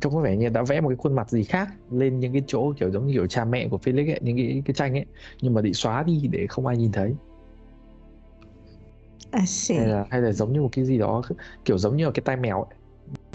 trông 0.00 0.14
có 0.14 0.20
vẻ 0.20 0.36
như 0.36 0.48
đã 0.48 0.62
vẽ 0.62 0.80
một 0.80 0.88
cái 0.88 0.96
khuôn 0.96 1.14
mặt 1.14 1.30
gì 1.30 1.44
khác 1.44 1.68
lên 1.90 2.20
những 2.20 2.32
cái 2.32 2.42
chỗ 2.46 2.72
kiểu 2.78 2.90
giống 2.90 3.06
như 3.06 3.12
kiểu 3.12 3.26
cha 3.26 3.44
mẹ 3.44 3.68
của 3.68 3.78
Felix 3.84 4.12
ấy, 4.12 4.20
những 4.22 4.36
cái 4.36 4.62
cái 4.64 4.74
tranh 4.74 4.96
ấy 4.96 5.06
nhưng 5.40 5.54
mà 5.54 5.62
bị 5.62 5.72
xóa 5.72 6.02
đi 6.02 6.28
để 6.30 6.46
không 6.46 6.66
ai 6.66 6.76
nhìn 6.76 6.92
thấy 6.92 7.14
I 9.32 9.74
hay 9.76 9.86
là 9.86 10.06
hay 10.10 10.20
là 10.22 10.32
giống 10.32 10.52
như 10.52 10.62
một 10.62 10.68
cái 10.72 10.84
gì 10.84 10.98
đó 10.98 11.22
kiểu 11.64 11.78
giống 11.78 11.96
như 11.96 12.04
là 12.04 12.10
cái 12.14 12.22
tai 12.24 12.36
mèo 12.36 12.62
ấy. 12.62 12.74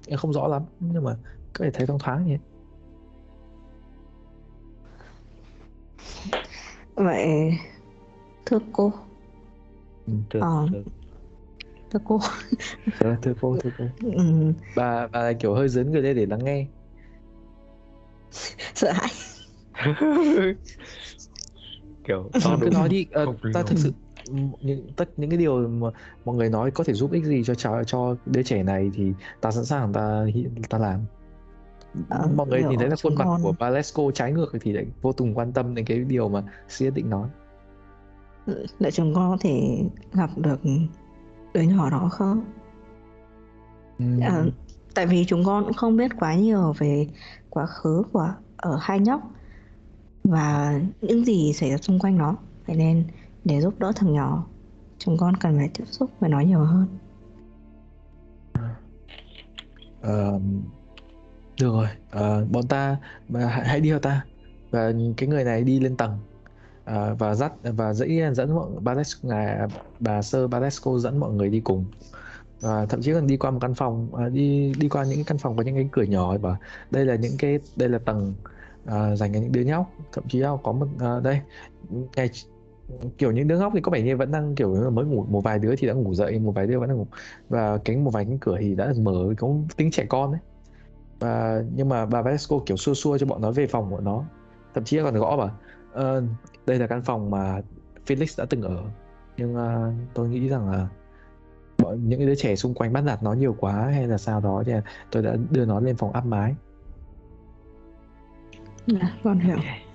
em 0.08 0.18
không 0.20 0.34
rõ 0.34 0.48
lắm 0.48 0.64
nhưng 0.80 1.04
mà 1.04 1.16
có 1.54 1.66
thể 1.66 1.72
thấy 1.72 1.88
thoáng 1.88 2.00
thoáng 2.00 2.28
nhỉ. 2.28 2.38
Vậy 6.96 7.52
thưa 8.46 8.60
cô. 8.74 8.94
Được, 10.08 10.40
Ờ. 10.42 10.68
được. 10.72 10.84
thưa 11.92 12.00
cô. 12.06 12.20
Thưa, 13.00 13.18
thưa 13.22 13.34
cô 13.42 13.58
thưa 13.64 13.70
cô. 13.78 13.90
Ừm, 14.04 14.54
bà 14.76 15.08
bà 15.08 15.24
là 15.24 15.34
kiểu 15.34 15.54
hơi 15.56 15.70
dướn 15.70 15.92
người 15.92 16.02
lên 16.02 16.16
để 16.16 16.26
lắng 16.26 16.46
nghe. 16.46 16.66
Sợ 18.76 18.92
hãi. 18.92 19.10
Kiểu 22.08 22.30
Ờ, 22.34 22.40
to 22.44 22.58
cứ 22.62 22.70
nói 22.70 22.90
đi. 22.90 23.08
Không 23.14 23.38
quý 23.44 23.52
ta 23.54 23.64
thực 23.68 23.78
sự 23.80 23.94
những 24.62 24.88
tất 24.96 25.10
những 25.20 25.30
cái 25.30 25.38
điều 25.38 25.68
mà 25.68 25.88
mọi 26.26 26.36
người 26.36 26.50
nói 26.50 26.72
có 26.72 26.84
thể 26.84 26.94
giúp 26.94 27.12
ích 27.12 27.26
gì 27.26 27.44
cho 27.46 27.56
cho 27.56 27.84
cho 27.84 28.16
đứa 28.26 28.44
trẻ 28.44 28.64
này 28.64 28.92
thì 28.94 29.14
ta 29.42 29.52
sẵn 29.52 29.66
sàng 29.66 29.94
ta 29.94 30.26
ta 30.70 30.78
làm. 30.78 31.00
Ờ, 32.10 32.30
mọi 32.36 32.48
người 32.48 32.64
nhìn 32.64 32.80
thấy 32.80 32.90
là 32.90 32.96
khuôn 33.04 33.16
mặt 33.16 33.26
con- 33.26 33.42
của 33.44 33.54
Balesco 33.60 34.04
trái 34.14 34.32
ngược 34.32 34.52
thì 34.62 34.74
lại 34.74 34.86
vô 35.02 35.14
cùng 35.18 35.38
quan 35.38 35.54
tâm 35.54 35.76
đến 35.76 35.86
cái 35.86 36.00
điều 36.00 36.30
mà 36.30 36.44
Sia 36.68 36.92
định 36.92 37.10
nói. 37.10 37.30
Liệu 38.80 38.92
chúng 38.92 39.14
con 39.14 39.32
có 39.32 39.38
thể 39.40 39.84
gặp 40.14 40.30
được 40.38 40.60
đứa 41.54 41.62
nhỏ 41.62 41.90
đó 41.90 42.10
không? 42.12 42.46
Ừm, 44.00 44.20
Ờ, 44.20 44.50
tại 44.94 45.08
vì 45.08 45.26
chúng 45.26 45.46
con 45.46 45.64
cũng 45.64 45.74
không 45.74 45.98
biết 45.98 46.12
quá 46.20 46.36
nhiều 46.36 46.74
về 46.78 47.08
quá 47.50 47.66
khứ 47.66 48.04
của 48.12 48.34
ở 48.58 48.78
hai 48.82 49.00
nhóc 49.00 49.22
và 50.24 50.80
những 51.02 51.26
gì 51.26 51.54
xảy 51.54 51.70
ra 51.72 51.78
xung 51.78 52.00
quanh 52.00 52.18
nó. 52.18 52.36
Vậy 52.68 52.76
nên 52.76 53.04
để 53.48 53.62
giúp 53.62 53.80
đỡ 53.80 53.92
thằng 53.96 54.14
nhỏ. 54.14 54.46
Chúng 54.98 55.18
con 55.18 55.36
cần 55.36 55.58
phải 55.58 55.70
tiếp 55.74 55.84
xúc 55.88 56.10
với 56.20 56.30
nó 56.30 56.40
nhiều 56.40 56.60
hơn. 56.60 56.88
À, 60.02 60.32
được 61.62 61.74
rồi. 61.74 61.88
À, 62.10 62.42
bọn 62.52 62.68
ta 62.68 62.98
mà 63.30 63.46
hãy, 63.46 63.68
hãy 63.68 63.80
đi 63.80 63.90
theo 63.90 64.00
ta. 64.00 64.26
Và 64.72 64.92
cái 65.18 65.30
người 65.30 65.44
này 65.44 65.64
đi 65.64 65.80
lên 65.80 65.98
tầng. 65.98 66.20
À, 66.86 67.14
và 67.14 67.36
dắt 67.36 67.54
và 67.64 67.94
dĩ 67.94 68.22
dẫn 68.34 68.56
mọi 68.56 68.70
Badesco, 68.80 69.30
ngài 69.30 69.68
bà 70.00 70.22
sơ 70.22 70.48
Badesco 70.48 71.00
dẫn 71.00 71.20
mọi 71.20 71.34
người 71.34 71.50
đi 71.50 71.60
cùng. 71.60 71.86
Và 72.62 72.86
thậm 72.86 73.02
chí 73.02 73.14
còn 73.14 73.28
đi 73.28 73.38
qua 73.38 73.52
một 73.52 73.60
căn 73.62 73.74
phòng 73.74 74.16
à, 74.16 74.30
đi 74.30 74.74
đi 74.80 74.90
qua 74.90 75.04
những 75.04 75.24
căn 75.24 75.38
phòng 75.38 75.58
có 75.58 75.64
những 75.64 75.76
cái 75.76 75.90
cửa 75.92 76.04
nhỏ 76.04 76.38
và 76.38 76.58
đây 76.92 77.06
là 77.06 77.16
những 77.16 77.34
cái 77.38 77.60
đây 77.76 77.90
là 77.90 78.00
tầng 78.00 78.34
à, 78.86 79.16
dành 79.16 79.34
cho 79.34 79.40
những 79.40 79.52
đứa 79.52 79.62
nhóc. 79.62 79.92
Thậm 80.12 80.24
chí 80.30 80.40
là 80.40 80.50
có 80.64 80.72
một 80.72 80.88
à, 81.00 81.20
đây 81.24 81.42
ngày 82.16 82.30
kiểu 83.18 83.32
những 83.32 83.48
đứa 83.48 83.60
nhóc 83.60 83.72
thì 83.76 83.82
có 83.82 83.92
vẻ 83.92 84.02
như 84.02 84.18
vẫn 84.18 84.32
đang 84.32 84.56
kiểu 84.56 84.92
mới 84.92 85.06
ngủ 85.06 85.26
một 85.30 85.42
vài 85.42 85.60
đứa 85.60 85.76
thì 85.76 85.88
đã 85.88 85.94
ngủ 85.94 86.14
dậy 86.14 86.40
một 86.40 86.52
vài 86.52 86.68
đứa 86.68 86.80
vẫn 86.80 86.90
đang 86.90 86.98
ngủ. 86.98 87.08
Và 87.50 87.78
cánh 87.78 88.04
một 88.04 88.12
vài 88.14 88.26
cánh 88.26 88.38
cửa 88.40 88.58
thì 88.60 88.76
đã 88.76 88.94
mở 88.98 89.34
có 89.38 89.50
tính 89.76 89.92
trẻ 89.92 90.06
con 90.10 90.32
đấy 90.32 90.42
và 91.20 91.64
nhưng 91.76 91.90
mà 91.90 92.06
bà 92.06 92.22
Vasco 92.22 92.60
kiểu 92.66 92.78
xua 92.78 92.94
xua 92.94 93.18
cho 93.18 93.26
bọn 93.26 93.42
nó 93.42 93.52
về 93.52 93.68
phòng 93.68 93.92
của 93.92 94.00
nó. 94.00 94.24
Thậm 94.74 94.84
chí 94.84 95.00
còn 95.04 95.16
gõ 95.16 95.38
bảo 95.38 95.50
"Ờ, 95.94 96.24
đây 96.66 96.80
là 96.80 96.88
căn 96.88 97.02
phòng 97.02 97.32
mà 97.32 97.62
Felix 98.06 98.36
đã 98.38 98.46
từng 98.50 98.62
ở. 98.62 98.84
Nhưng 99.38 99.56
à, 99.56 99.94
tôi 100.14 100.30
nghĩ 100.30 100.50
rằng 100.50 100.70
là 100.72 100.88
bọn 101.78 102.10
những 102.10 102.20
cái 102.20 102.28
đứa 102.28 102.36
trẻ 102.36 102.56
xung 102.56 102.74
quanh 102.74 102.94
bắt 102.94 103.02
nạt 103.02 103.24
nó 103.24 103.34
nhiều 103.34 103.56
quá 103.60 103.74
hay 103.74 104.08
là 104.08 104.18
sao 104.18 104.40
đó 104.40 104.64
thì 104.66 104.74
tôi 105.12 105.24
đã 105.24 105.36
đưa 105.52 105.66
nó 105.66 105.80
lên 105.80 105.96
phòng 105.98 106.14
áp 106.14 106.26
mái. 106.26 106.56
Dạ, 108.88 109.18
con 109.24 109.40
hiểu. 109.40 109.58
Bé 109.58 109.87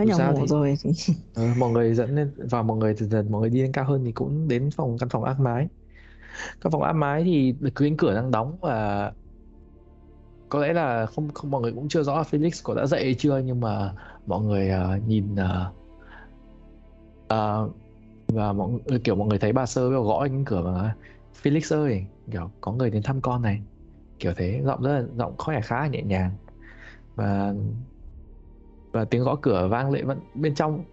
Dù 0.00 0.08
nhỏ 0.08 0.18
sao 0.18 0.32
ngủ 0.32 0.40
thì- 0.40 0.46
rồi. 0.46 0.74
Thì 0.82 0.90
Ờ, 1.34 1.42
mọi 1.58 1.70
người 1.70 1.94
dẫn 1.94 2.14
lên 2.14 2.34
và 2.50 2.62
mọi 2.62 2.76
người 2.76 2.94
dần 2.94 3.10
dần 3.10 3.32
mọi 3.32 3.40
người 3.40 3.50
đi 3.50 3.62
lên 3.62 3.72
cao 3.72 3.84
hơn 3.84 4.04
thì 4.04 4.12
cũng 4.12 4.48
đến 4.48 4.70
phòng 4.76 4.96
căn 5.00 5.08
phòng 5.08 5.24
áp 5.24 5.40
mái. 5.40 5.68
Căn 6.60 6.70
phòng 6.72 6.82
áp 6.82 6.92
mái 6.92 7.24
thì 7.24 7.54
cánh 7.74 7.96
cửa 7.96 8.14
đang 8.14 8.30
đóng 8.30 8.56
và 8.60 9.12
có 10.48 10.58
lẽ 10.60 10.72
là 10.72 11.06
không 11.06 11.28
không 11.34 11.50
mọi 11.50 11.62
người 11.62 11.72
cũng 11.72 11.88
chưa 11.88 12.02
rõ 12.02 12.16
là 12.16 12.22
Felix 12.22 12.60
có 12.64 12.74
đã 12.74 12.86
dậy 12.86 13.14
chưa 13.18 13.38
nhưng 13.38 13.60
mà 13.60 13.94
mọi 14.26 14.40
người 14.44 14.68
ờ, 14.68 14.96
nhìn 15.06 15.36
ờ, 15.36 15.72
ờ, 17.28 17.68
và 18.28 18.52
mọi 18.52 18.70
người- 18.70 19.00
kiểu 19.04 19.14
mọi 19.16 19.28
người 19.28 19.38
thấy 19.38 19.52
bà 19.52 19.66
sơ 19.66 19.88
gõ 19.88 20.22
cánh 20.28 20.44
cửa 20.44 20.62
và 20.64 20.94
Felix 21.42 21.76
ơi 21.76 22.06
kiểu 22.32 22.50
có 22.60 22.72
người 22.72 22.90
đến 22.90 23.02
thăm 23.02 23.20
con 23.20 23.42
này. 23.42 23.62
Kiểu 24.18 24.32
thế 24.36 24.62
giọng 24.64 24.82
rất 24.82 24.92
là 24.92 25.04
giọng 25.16 25.34
có 25.38 25.52
vẻ 25.52 25.60
khá 25.60 25.80
là 25.80 25.86
nhẹ 25.86 26.02
nhàng. 26.02 26.30
Và 27.14 27.54
và 28.92 29.04
tiếng 29.04 29.22
gõ 29.22 29.36
cửa 29.42 29.68
vang 29.68 29.90
lên 29.90 30.06
vẫn 30.06 30.20
bên 30.34 30.54
trong. 30.54 30.84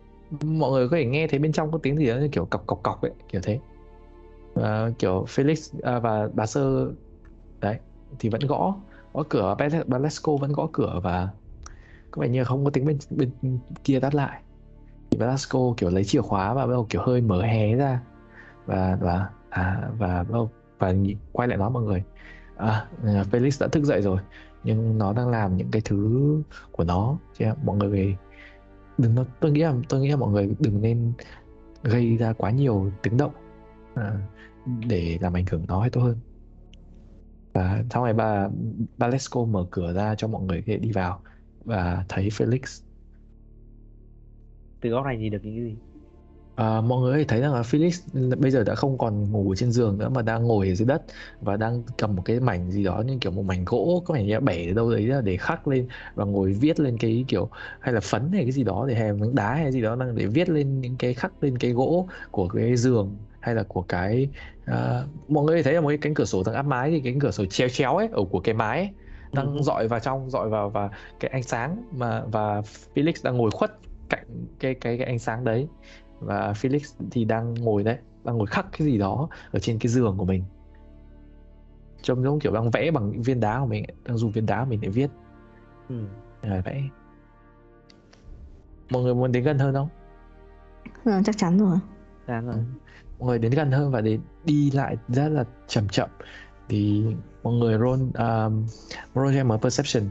Mọi 0.41 0.71
người 0.71 0.89
có 0.89 0.97
thể 0.97 1.05
nghe 1.05 1.27
thấy 1.27 1.39
bên 1.39 1.51
trong 1.51 1.71
có 1.71 1.79
tiếng 1.83 1.97
gì 1.97 2.07
đó 2.07 2.15
như 2.15 2.27
kiểu 2.31 2.45
cọc 2.45 2.67
cọc 2.67 2.83
cọc 2.83 3.01
ấy 3.01 3.11
kiểu 3.27 3.41
thế. 3.43 3.59
Và 4.53 4.91
kiểu 4.99 5.25
Felix 5.27 5.79
à, 5.81 5.99
và 5.99 6.29
bà 6.33 6.45
sơ 6.45 6.91
đấy 7.61 7.79
thì 8.19 8.29
vẫn 8.29 8.41
gõ 8.47 8.75
gõ 9.13 9.23
cửa. 9.29 9.55
Balasco 9.87 10.35
vẫn 10.35 10.53
gõ 10.53 10.67
cửa 10.73 10.99
và 11.03 11.29
có 12.11 12.21
vẻ 12.21 12.29
như 12.29 12.43
không 12.43 12.65
có 12.65 12.71
tiếng 12.71 12.85
bên 12.85 12.97
bên 13.09 13.31
kia 13.83 13.99
đáp 13.99 14.13
lại. 14.13 14.41
Thì 15.11 15.17
Balesco 15.17 15.59
kiểu 15.77 15.89
lấy 15.89 16.03
chìa 16.03 16.21
khóa 16.21 16.53
và 16.53 16.65
bắt 16.65 16.71
đầu 16.71 16.85
kiểu 16.89 17.01
hơi 17.01 17.21
mở 17.21 17.41
hé 17.41 17.75
ra. 17.75 17.99
Và 18.65 18.97
và 19.01 19.29
à, 19.49 19.89
và 19.97 20.23
bắt 20.23 20.31
đầu 20.31 20.49
và 20.79 20.93
quay 21.31 21.47
lại 21.47 21.57
nói 21.57 21.69
mọi 21.69 21.83
người. 21.83 22.03
À, 22.57 22.87
Felix 23.03 23.57
đã 23.61 23.67
thức 23.67 23.83
dậy 23.83 24.01
rồi 24.01 24.17
nhưng 24.63 24.97
nó 24.97 25.13
đang 25.13 25.29
làm 25.29 25.57
những 25.57 25.71
cái 25.71 25.81
thứ 25.85 26.43
của 26.71 26.83
nó 26.83 27.17
chứ 27.37 27.45
mọi 27.63 27.77
người 27.77 28.15
đừng 28.97 29.15
nó 29.15 29.25
tôi 29.39 29.51
nghĩ 29.51 29.61
là 29.61 29.75
tôi 29.89 30.01
nghĩ 30.01 30.09
là 30.09 30.15
mọi 30.15 30.31
người 30.31 30.55
đừng 30.59 30.81
nên 30.81 31.13
gây 31.83 32.17
ra 32.17 32.33
quá 32.33 32.51
nhiều 32.51 32.91
tiếng 33.03 33.17
động 33.17 33.33
à, 33.95 34.27
để 34.87 35.17
làm 35.21 35.33
ảnh 35.33 35.45
hưởng 35.51 35.65
nó 35.67 35.81
hay 35.81 35.89
tốt 35.89 36.01
hơn. 36.01 36.17
Và 37.53 37.83
sau 37.89 38.05
này 38.05 38.13
bà 38.13 38.49
Balesco 38.97 39.45
mở 39.45 39.65
cửa 39.71 39.93
ra 39.93 40.15
cho 40.15 40.27
mọi 40.27 40.43
người 40.43 40.61
đi 40.61 40.91
vào 40.91 41.21
và 41.65 42.05
thấy 42.09 42.29
Felix. 42.29 42.83
Từ 44.81 44.89
góc 44.89 45.05
này 45.05 45.17
nhìn 45.17 45.31
được 45.31 45.39
những 45.43 45.55
cái 45.55 45.63
gì? 45.63 45.77
À, 46.59 46.81
mọi 46.81 47.01
người 47.01 47.25
thấy 47.25 47.41
rằng 47.41 47.53
là 47.53 47.61
Felix 47.61 47.91
bây 48.41 48.51
giờ 48.51 48.63
đã 48.63 48.75
không 48.75 48.97
còn 48.97 49.31
ngủ 49.31 49.55
trên 49.57 49.71
giường 49.71 49.97
nữa 49.97 50.09
mà 50.09 50.21
đang 50.21 50.43
ngồi 50.43 50.67
ở 50.69 50.75
dưới 50.75 50.85
đất 50.87 51.01
và 51.41 51.57
đang 51.57 51.83
cầm 51.97 52.15
một 52.15 52.21
cái 52.25 52.39
mảnh 52.39 52.71
gì 52.71 52.83
đó 52.83 53.03
như 53.05 53.17
kiểu 53.21 53.31
một 53.31 53.41
mảnh 53.45 53.65
gỗ 53.65 54.03
có 54.05 54.13
phải 54.13 54.39
bẻ 54.39 54.67
ở 54.71 54.73
đâu 54.73 54.91
đấy 54.91 55.09
để 55.23 55.37
khắc 55.37 55.67
lên 55.67 55.87
và 56.15 56.25
ngồi 56.25 56.53
viết 56.53 56.79
lên 56.79 56.97
cái 56.97 57.25
kiểu 57.27 57.49
hay 57.79 57.93
là 57.93 57.99
phấn 57.99 58.31
hay 58.31 58.43
cái 58.43 58.51
gì 58.51 58.63
đó 58.63 58.85
để 58.89 58.95
hèm 58.95 59.19
miếng 59.19 59.35
đá 59.35 59.55
hay 59.55 59.71
gì 59.71 59.81
đó 59.81 59.95
đang 59.95 60.15
để 60.15 60.25
viết 60.27 60.49
lên 60.49 60.81
những 60.81 60.97
cái 60.97 61.13
khắc 61.13 61.43
lên 61.43 61.57
cái 61.57 61.71
gỗ 61.71 62.07
của 62.31 62.47
cái 62.47 62.75
giường 62.77 63.17
hay 63.39 63.55
là 63.55 63.63
của 63.67 63.81
cái 63.81 64.29
à, 64.65 65.03
mọi 65.27 65.43
người 65.45 65.63
thấy 65.63 65.73
là 65.73 65.81
một 65.81 65.89
cái 65.89 65.97
cánh 66.01 66.13
cửa 66.13 66.25
sổ 66.25 66.43
đang 66.45 66.55
áp 66.55 66.63
mái 66.65 66.91
thì 66.91 67.01
cánh 67.01 67.19
cửa 67.19 67.31
sổ 67.31 67.45
chéo 67.45 67.69
chéo 67.69 67.95
ấy 67.97 68.07
ở 68.11 68.21
của 68.29 68.39
cái 68.41 68.53
mái 68.55 68.77
ấy, 68.79 68.89
đang 69.31 69.55
Ừ. 69.55 69.61
dọi 69.61 69.87
vào 69.87 69.99
trong 69.99 70.29
dọi 70.29 70.49
vào 70.49 70.69
và 70.69 70.89
cái 71.19 71.31
ánh 71.31 71.43
sáng 71.43 71.83
mà 71.91 72.23
và 72.31 72.61
Felix 72.95 73.13
đang 73.23 73.37
ngồi 73.37 73.51
khuất 73.51 73.71
cạnh 74.09 74.47
cái 74.59 74.73
cái 74.81 74.97
cái 74.97 75.07
ánh 75.07 75.19
sáng 75.19 75.43
đấy 75.43 75.69
và 76.19 76.51
Felix 76.51 76.79
thì 77.11 77.25
đang 77.25 77.53
ngồi 77.53 77.83
đấy 77.83 77.97
đang 78.23 78.37
ngồi 78.37 78.47
khắc 78.47 78.65
cái 78.71 78.87
gì 78.87 78.97
đó 78.97 79.29
ở 79.51 79.59
trên 79.59 79.79
cái 79.79 79.89
giường 79.89 80.17
của 80.17 80.25
mình. 80.25 80.43
Trông 82.01 82.23
giống 82.23 82.39
kiểu 82.39 82.53
đang 82.53 82.71
vẽ 82.71 82.91
bằng 82.91 83.11
những 83.11 83.21
viên 83.21 83.39
đá 83.39 83.59
của 83.59 83.65
mình 83.65 83.85
đang 84.05 84.17
dùng 84.17 84.31
viên 84.31 84.45
đá 84.45 84.59
của 84.63 84.69
mình 84.69 84.81
để 84.81 84.89
viết. 84.89 85.09
Ừ. 85.89 85.95
vẽ. 86.41 86.83
Mọi 88.89 89.03
người 89.03 89.15
muốn 89.15 89.31
đến 89.31 89.43
gần 89.43 89.59
hơn 89.59 89.73
không? 89.73 89.89
Ừ, 91.05 91.11
chắc 91.25 91.37
chắn 91.37 91.59
rồi. 91.59 91.77
Đáng 92.27 92.45
rồi. 92.47 92.55
Mọi 93.19 93.27
người 93.27 93.39
đến 93.39 93.51
gần 93.51 93.71
hơn 93.71 93.91
và 93.91 94.01
đến 94.01 94.21
đi 94.45 94.71
lại 94.71 94.97
rất 95.07 95.29
là 95.29 95.43
chậm 95.67 95.87
chậm. 95.87 96.09
Thì 96.69 97.05
mọi 97.43 97.53
người 97.53 97.77
roll 97.77 98.01
um, 98.01 98.67
roll 99.15 99.31
cho 99.31 99.39
em 99.39 99.47
một 99.47 99.61
perception 99.61 100.03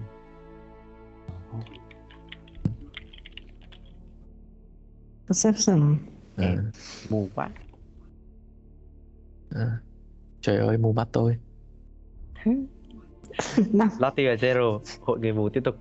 perception 5.28 6.00
Ờ, 6.34 6.44
mù 7.10 7.28
quá. 7.34 7.50
Ờ. 9.48 9.70
trời 10.40 10.58
ơi 10.58 10.78
mù 10.78 10.92
mắt 10.92 11.08
tôi. 11.12 11.38
Lottie 13.98 14.28
và 14.28 14.34
Zero 14.34 14.80
hội 15.00 15.18
người 15.20 15.32
mù 15.32 15.48
tiếp 15.48 15.60
tục. 15.64 15.74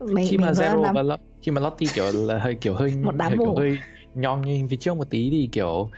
Mình 0.00 0.28
khi 0.30 0.38
mà 0.38 0.52
Zero 0.52 0.82
năm. 0.82 0.94
và 0.94 1.02
Lo- 1.02 1.16
khi 1.42 1.52
mà 1.52 1.60
Lottie 1.60 1.90
kiểu 1.94 2.12
là 2.12 2.38
hơi 2.38 2.58
kiểu 2.60 2.74
hơi 2.74 2.90
Một 3.02 3.12
đám 3.16 3.28
hơi, 3.30 3.38
kiểu 3.44 3.54
hơi 3.54 3.78
nhon 4.14 4.40
như 4.42 4.66
phía 4.70 4.76
trước 4.80 4.94
một 4.96 5.10
tí 5.10 5.30
thì 5.30 5.48
kiểu 5.52 5.90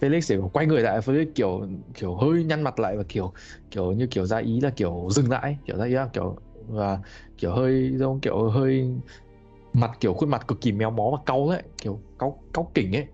Felix 0.00 0.20
kiểu 0.28 0.50
quay 0.52 0.66
người 0.66 0.82
lại 0.82 1.00
Felix 1.00 1.26
kiểu 1.34 1.68
kiểu 1.94 2.16
hơi 2.16 2.44
nhăn 2.44 2.62
mặt 2.62 2.78
lại 2.78 2.96
và 2.96 3.02
kiểu 3.08 3.32
kiểu 3.70 3.92
như 3.92 4.06
kiểu 4.10 4.26
ra 4.26 4.38
ý 4.38 4.60
là 4.60 4.70
kiểu 4.76 5.08
dừng 5.10 5.30
lại 5.30 5.58
kiểu 5.64 5.76
ra 5.78 5.84
ý 5.84 5.92
là 5.94 6.08
kiểu 6.12 6.36
và 6.54 7.00
kiểu 7.36 7.52
hơi 7.54 7.92
giống 7.98 8.20
kiểu 8.20 8.50
hơi 8.50 8.90
mặt 9.72 9.90
kiểu 10.00 10.14
khuôn 10.14 10.30
mặt 10.30 10.48
cực 10.48 10.60
kỳ 10.60 10.72
méo 10.72 10.90
mó 10.90 11.10
và 11.12 11.18
cau 11.26 11.48
ấy 11.48 11.62
kiểu 11.78 12.00
cau 12.18 12.42
cau 12.52 12.70
kỉnh 12.74 12.96
ấy. 12.96 13.06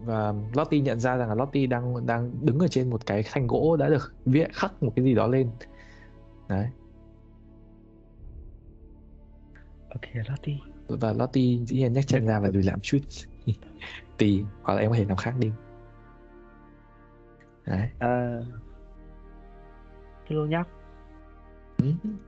Và 0.00 0.34
Lottie 0.52 0.80
nhận 0.80 1.00
ra 1.00 1.16
rằng 1.16 1.28
là 1.28 1.34
Lottie 1.34 1.66
đang 1.66 2.06
đang 2.06 2.32
đứng 2.42 2.58
ở 2.58 2.68
trên 2.68 2.90
một 2.90 3.06
cái 3.06 3.22
thanh 3.32 3.46
gỗ 3.46 3.76
đã 3.76 3.88
được 3.88 4.14
viết 4.24 4.46
khắc 4.52 4.82
một 4.82 4.92
cái 4.96 5.04
gì 5.04 5.14
đó 5.14 5.26
lên. 5.26 5.50
Đấy. 6.48 6.68
Ok 9.88 10.26
Lottie. 10.28 10.58
Và 10.88 11.12
Lottie 11.12 11.58
dĩ 11.64 11.76
nhiên 11.76 11.92
nhấc 11.92 12.06
chân 12.06 12.26
ra 12.26 12.40
và 12.40 12.48
lùi 12.48 12.62
một 12.62 12.78
chút. 12.82 12.98
Tùy 14.18 14.44
hoặc 14.62 14.74
là 14.74 14.80
em 14.80 14.90
có 14.90 14.96
thể 14.96 15.04
làm 15.04 15.16
khác 15.16 15.34
đi. 15.38 15.50
Đấy. 17.66 17.88
Uh, 17.96 18.46
hello 20.26 20.46
nhóc 20.46 20.66
quá. 21.78 22.24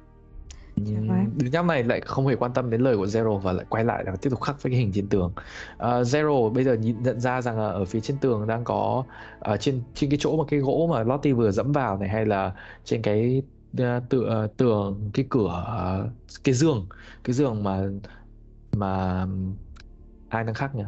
Đứa 0.76 1.50
nhóc 1.52 1.66
này 1.66 1.84
lại 1.84 2.00
không 2.00 2.26
hề 2.26 2.36
quan 2.36 2.52
tâm 2.52 2.70
đến 2.70 2.80
lời 2.80 2.96
của 2.96 3.06
Zero 3.06 3.38
và 3.38 3.52
lại 3.52 3.66
quay 3.68 3.84
lại 3.84 4.04
và 4.06 4.16
tiếp 4.16 4.30
tục 4.30 4.40
khắc 4.40 4.62
với 4.62 4.70
cái 4.70 4.80
hình 4.80 4.92
trên 4.92 5.08
tường. 5.08 5.32
Ờ, 5.76 6.02
Zero 6.02 6.52
bây 6.52 6.64
giờ 6.64 6.74
nhìn 6.74 7.02
nhận 7.02 7.20
ra 7.20 7.42
rằng 7.42 7.58
là 7.58 7.66
ở 7.66 7.84
phía 7.84 8.00
trên 8.00 8.16
tường 8.18 8.46
đang 8.46 8.64
có 8.64 9.04
ở 9.38 9.56
trên 9.56 9.82
trên 9.94 10.10
cái 10.10 10.18
chỗ 10.22 10.36
mà 10.36 10.44
cái 10.48 10.60
gỗ 10.60 10.88
mà 10.92 11.02
Lottie 11.02 11.32
vừa 11.32 11.50
dẫm 11.50 11.72
vào 11.72 11.98
này 11.98 12.08
hay 12.08 12.26
là 12.26 12.54
trên 12.84 13.02
cái 13.02 13.42
uh, 13.82 14.08
tựa 14.08 14.48
tường 14.56 15.10
cái 15.14 15.26
cửa 15.28 15.64
ờ, 15.66 16.08
cái 16.44 16.54
giường 16.54 16.86
cái 17.24 17.34
giường 17.34 17.64
mà 17.64 17.82
mà 18.72 19.26
ai 20.28 20.44
đang 20.44 20.54
khắc 20.54 20.74
nhỉ? 20.74 20.84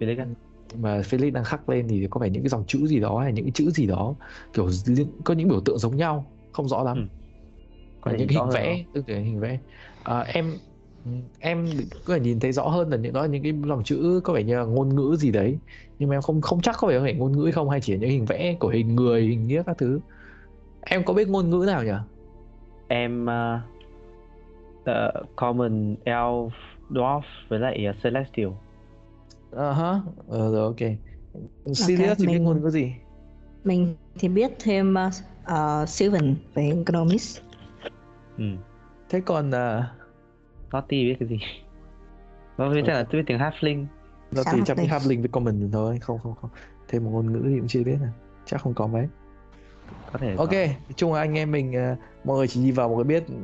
Felix 0.00 0.26
mà 0.74 0.98
Felix 0.98 1.32
đang 1.32 1.44
khắc 1.44 1.68
lên 1.68 1.88
thì 1.88 2.06
có 2.10 2.20
phải 2.20 2.30
những 2.30 2.42
cái 2.42 2.48
dòng 2.48 2.64
chữ 2.66 2.86
gì 2.86 3.00
đó 3.00 3.18
hay 3.18 3.32
những 3.32 3.44
cái 3.44 3.52
chữ 3.54 3.70
gì 3.70 3.86
đó 3.86 4.14
kiểu 4.52 4.70
có 5.24 5.34
những 5.34 5.48
biểu 5.48 5.60
tượng 5.60 5.78
giống 5.78 5.96
nhau 5.96 6.24
không 6.52 6.68
rõ 6.68 6.82
lắm. 6.82 6.96
Ừ. 6.96 7.19
có 8.00 8.10
thể 8.10 8.18
những 8.18 8.28
hình 8.28 8.50
vẽ 8.52 8.84
tương 8.94 9.04
tự 9.04 9.14
hình 9.14 9.40
vẽ. 9.40 9.58
À, 10.02 10.20
em 10.20 10.58
em 11.38 11.66
có 12.04 12.14
thể 12.14 12.20
nhìn 12.20 12.40
thấy 12.40 12.52
rõ 12.52 12.68
hơn 12.68 12.90
là 12.90 12.96
những 12.96 13.12
đó 13.12 13.20
là 13.20 13.26
những 13.26 13.42
cái 13.42 13.52
dòng 13.66 13.84
chữ 13.84 14.20
có 14.24 14.32
vẻ 14.32 14.42
như 14.42 14.56
là 14.56 14.64
ngôn 14.64 14.94
ngữ 14.94 15.16
gì 15.16 15.30
đấy. 15.30 15.58
Nhưng 15.98 16.08
mà 16.08 16.16
em 16.16 16.22
không 16.22 16.40
không 16.40 16.60
chắc 16.60 16.76
có 16.78 16.88
phải 16.88 17.00
là 17.00 17.12
ngôn 17.12 17.32
ngữ 17.32 17.50
không 17.54 17.70
hay 17.70 17.80
chỉ 17.80 17.92
là 17.92 17.98
những 17.98 18.10
hình 18.10 18.24
vẽ 18.24 18.56
của 18.60 18.68
hình 18.68 18.96
người 18.96 19.22
hình 19.22 19.46
nghĩa 19.46 19.62
các 19.66 19.78
thứ. 19.78 20.00
Em 20.80 21.04
có 21.04 21.14
biết 21.14 21.28
ngôn 21.28 21.50
ngữ 21.50 21.64
nào 21.66 21.84
nhỉ? 21.84 21.92
Em 22.88 23.24
uh, 23.24 23.60
uh, 24.80 25.36
common 25.36 25.94
elf 26.04 26.50
dwarf 26.90 27.22
với 27.48 27.58
lại 27.58 27.86
uh, 27.90 28.02
celestial. 28.02 28.48
Ờ 29.50 29.72
hả 29.72 30.00
ờ 30.28 30.52
rồi 30.52 30.62
ok. 30.62 30.90
Sirius 31.66 32.18
thì 32.18 32.26
biết 32.26 32.32
mình- 32.32 32.44
ngôn 32.44 32.62
ngữ 32.62 32.70
gì? 32.70 32.92
mình 33.64 33.94
thì 34.18 34.28
biết 34.28 34.52
thêm 34.60 34.94
uh, 34.94 35.12
uh, 35.52 35.88
Sylvan 35.88 36.34
với 36.54 36.84
Gnomis 36.86 37.38
ừ. 38.40 38.46
thế 39.08 39.20
còn 39.20 39.48
uh, 39.48 39.84
Lottie 40.72 41.04
biết 41.04 41.16
cái 41.20 41.28
gì? 41.28 41.38
Nó 42.58 42.70
biết 42.70 42.82
chắc 42.86 42.92
là 42.92 43.02
tôi 43.02 43.20
biết 43.20 43.24
tiếng 43.26 43.38
halfling. 43.38 43.86
Học 44.36 44.46
chắc 44.46 44.56
biết 44.56 44.74
đây. 44.76 44.86
Havling 44.86 45.20
với 45.20 45.28
Common 45.28 45.70
thôi. 45.72 45.98
Không 46.00 46.18
không 46.18 46.34
không. 46.40 46.50
Thêm 46.88 47.04
một 47.04 47.10
ngôn 47.10 47.32
ngữ 47.32 47.42
thì 47.44 47.58
cũng 47.58 47.68
chưa 47.68 47.82
biết 47.82 47.96
này 48.00 48.10
chắc 48.46 48.60
không 48.60 48.74
có 48.74 48.86
mấy. 48.86 49.08
Có 50.12 50.18
thể 50.18 50.34
ok 50.36 50.52
nói 50.52 50.94
chung 50.96 51.12
là 51.12 51.20
anh 51.20 51.38
em 51.38 51.50
mình 51.50 51.72
ờ, 51.72 51.96
mọi 52.24 52.36
người 52.36 52.48
chỉ 52.48 52.60
nhìn 52.60 52.74
vào 52.74 52.88
mọi 52.88 52.96
người 52.96 53.04
biết 53.04 53.26
ừ, 53.28 53.34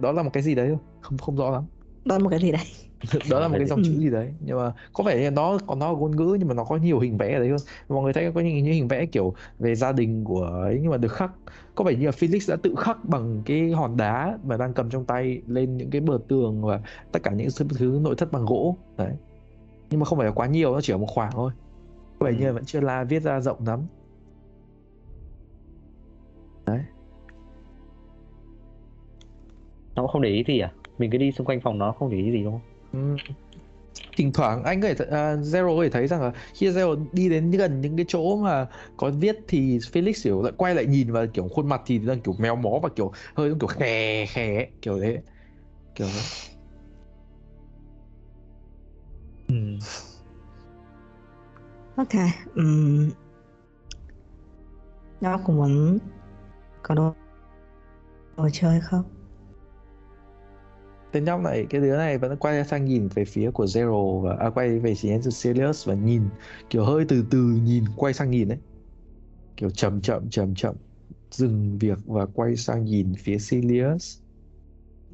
đó 0.00 0.12
là 0.12 0.22
một 0.22 0.30
cái 0.32 0.42
gì 0.42 0.54
đấy 0.54 0.68
thôi. 0.68 0.78
Không 1.00 1.18
không 1.18 1.36
rõ 1.36 1.50
lắm. 1.50 1.64
Đó 2.04 2.18
là 2.18 2.24
một 2.24 2.30
cái 2.30 2.38
gì 2.38 2.52
đấy 2.52 2.62
đó 3.30 3.40
là 3.40 3.48
một 3.48 3.54
cái 3.58 3.66
dòng 3.66 3.82
chữ 3.82 3.92
Ừ. 3.92 3.98
gì 3.98 4.10
đấy? 4.10 4.34
Nhưng 4.40 4.58
mà 4.58 4.72
có 4.92 5.04
vẻ 5.04 5.20
như 5.20 5.30
nó 5.30 5.58
còn 5.66 5.78
nó 5.78 5.92
là 5.92 5.98
ngôn 5.98 6.16
ngữ 6.16 6.36
nhưng 6.38 6.48
mà 6.48 6.54
nó 6.54 6.64
có 6.64 6.76
nhiều 6.76 6.98
hình 6.98 7.16
vẽ 7.16 7.34
ở 7.34 7.38
đấy 7.38 7.48
hơn. 7.48 7.58
Mọi 7.88 8.02
người 8.02 8.12
thấy 8.12 8.32
có 8.32 8.40
những, 8.40 8.56
những 8.56 8.74
hình 8.74 8.88
vẽ 8.88 9.06
kiểu 9.06 9.34
về 9.58 9.74
gia 9.74 9.92
đình 9.92 10.24
của 10.24 10.42
ấy 10.42 10.78
nhưng 10.82 10.90
mà 10.90 10.96
được 10.96 11.12
khắc. 11.12 11.30
Có 11.74 11.84
vẻ 11.84 11.94
như 11.94 12.06
là 12.06 12.12
Felix 12.12 12.50
đã 12.50 12.56
tự 12.62 12.74
khắc 12.78 13.04
bằng 13.04 13.42
cái 13.46 13.70
hòn 13.70 13.96
đá 13.96 14.38
mà 14.44 14.56
đang 14.56 14.74
cầm 14.74 14.90
trong 14.90 15.04
tay 15.04 15.42
lên 15.46 15.76
những 15.76 15.90
cái 15.90 16.00
bờ 16.00 16.18
tường 16.28 16.62
và 16.62 16.80
tất 17.12 17.22
cả 17.22 17.30
những 17.30 17.48
thứ 17.78 17.98
nội 18.02 18.14
thất 18.18 18.32
bằng 18.32 18.44
gỗ. 18.44 18.76
Đấy. 18.96 19.12
Nhưng 19.90 20.00
mà 20.00 20.06
không 20.06 20.18
phải 20.18 20.26
là 20.26 20.32
quá 20.32 20.46
nhiều 20.46 20.72
nó 20.74 20.80
chỉ 20.80 20.92
ở 20.92 20.98
một 20.98 21.08
khoảng 21.08 21.32
thôi. 21.32 21.52
Có 22.18 22.26
vẻ 22.26 22.32
như 22.38 22.46
là 22.46 22.52
vẫn 22.52 22.64
chưa 22.64 22.80
là 22.80 23.04
viết 23.04 23.22
ra 23.22 23.40
rộng 23.40 23.66
lắm. 23.66 23.86
Nó 30.00 30.02
cũng 30.02 30.12
không 30.12 30.22
để 30.22 30.30
ý 30.30 30.44
gì 30.46 30.58
à? 30.60 30.72
Mình 30.98 31.10
cứ 31.10 31.18
đi 31.18 31.32
xung 31.32 31.46
quanh 31.46 31.60
phòng 31.60 31.78
nó 31.78 31.92
không 31.92 32.10
để 32.10 32.16
ý 32.16 32.32
gì 32.32 32.44
đúng 32.44 32.52
không. 32.52 32.69
Thỉnh 34.16 34.32
thoảng 34.32 34.64
anh 34.64 34.80
có 34.82 34.88
thể 34.88 34.94
th- 34.94 35.10
à, 35.10 35.34
Zero 35.36 35.76
có 35.76 35.82
thể 35.82 35.90
thấy 35.90 36.06
rằng 36.06 36.22
là 36.22 36.32
khi 36.54 36.68
Zero 36.70 37.06
đi 37.12 37.28
đến 37.28 37.50
gần 37.50 37.80
những 37.80 37.96
cái 37.96 38.06
chỗ 38.08 38.36
mà 38.36 38.66
có 38.96 39.10
viết 39.10 39.36
thì 39.48 39.78
Felix 39.78 40.12
kiểu 40.24 40.42
lại 40.42 40.52
quay 40.56 40.74
lại 40.74 40.86
nhìn 40.86 41.12
và 41.12 41.26
kiểu 41.34 41.48
khuôn 41.48 41.68
mặt 41.68 41.82
thì 41.86 41.98
đang 41.98 42.20
kiểu 42.20 42.34
méo 42.38 42.56
mó 42.56 42.70
và 42.82 42.88
kiểu 42.96 43.12
hơi 43.34 43.52
kiểu 43.60 43.66
khè 43.68 44.26
khè 44.26 44.66
kiểu 44.82 45.00
thế. 45.00 45.22
Kiểu 45.94 46.06
thế. 46.14 46.20
Ừm. 49.48 49.78
ok. 51.96 52.14
Um, 52.56 53.10
nó 55.20 55.38
cũng 55.46 55.56
muốn 55.56 55.98
có 56.82 56.94
đồ 56.94 57.14
đồ 58.36 58.48
chơi 58.52 58.80
không 58.80 59.19
Tên 61.12 61.24
nhóc 61.24 61.40
này 61.40 61.66
cái 61.70 61.80
đứa 61.80 61.96
này 61.96 62.18
vẫn 62.18 62.36
quay 62.36 62.64
sang 62.64 62.84
nhìn 62.84 63.08
về 63.14 63.24
phía 63.24 63.50
của 63.50 63.64
Zero 63.64 64.20
và 64.20 64.36
à, 64.40 64.50
quay 64.50 64.78
về 64.78 64.94
phía 64.94 65.20
của 65.24 65.30
Sirius 65.30 65.88
và 65.88 65.94
nhìn 65.94 66.22
kiểu 66.70 66.84
hơi 66.84 67.04
từ 67.08 67.24
từ 67.30 67.38
nhìn 67.38 67.84
quay 67.96 68.14
sang 68.14 68.30
nhìn 68.30 68.48
ấy. 68.48 68.58
Kiểu 69.56 69.70
chậm 69.70 70.00
chậm 70.00 70.30
chậm 70.30 70.54
chậm 70.54 70.74
dừng 71.30 71.78
việc 71.78 71.98
và 72.06 72.26
quay 72.26 72.56
sang 72.56 72.84
nhìn 72.84 73.14
phía 73.18 73.38
Sirius 73.38 74.18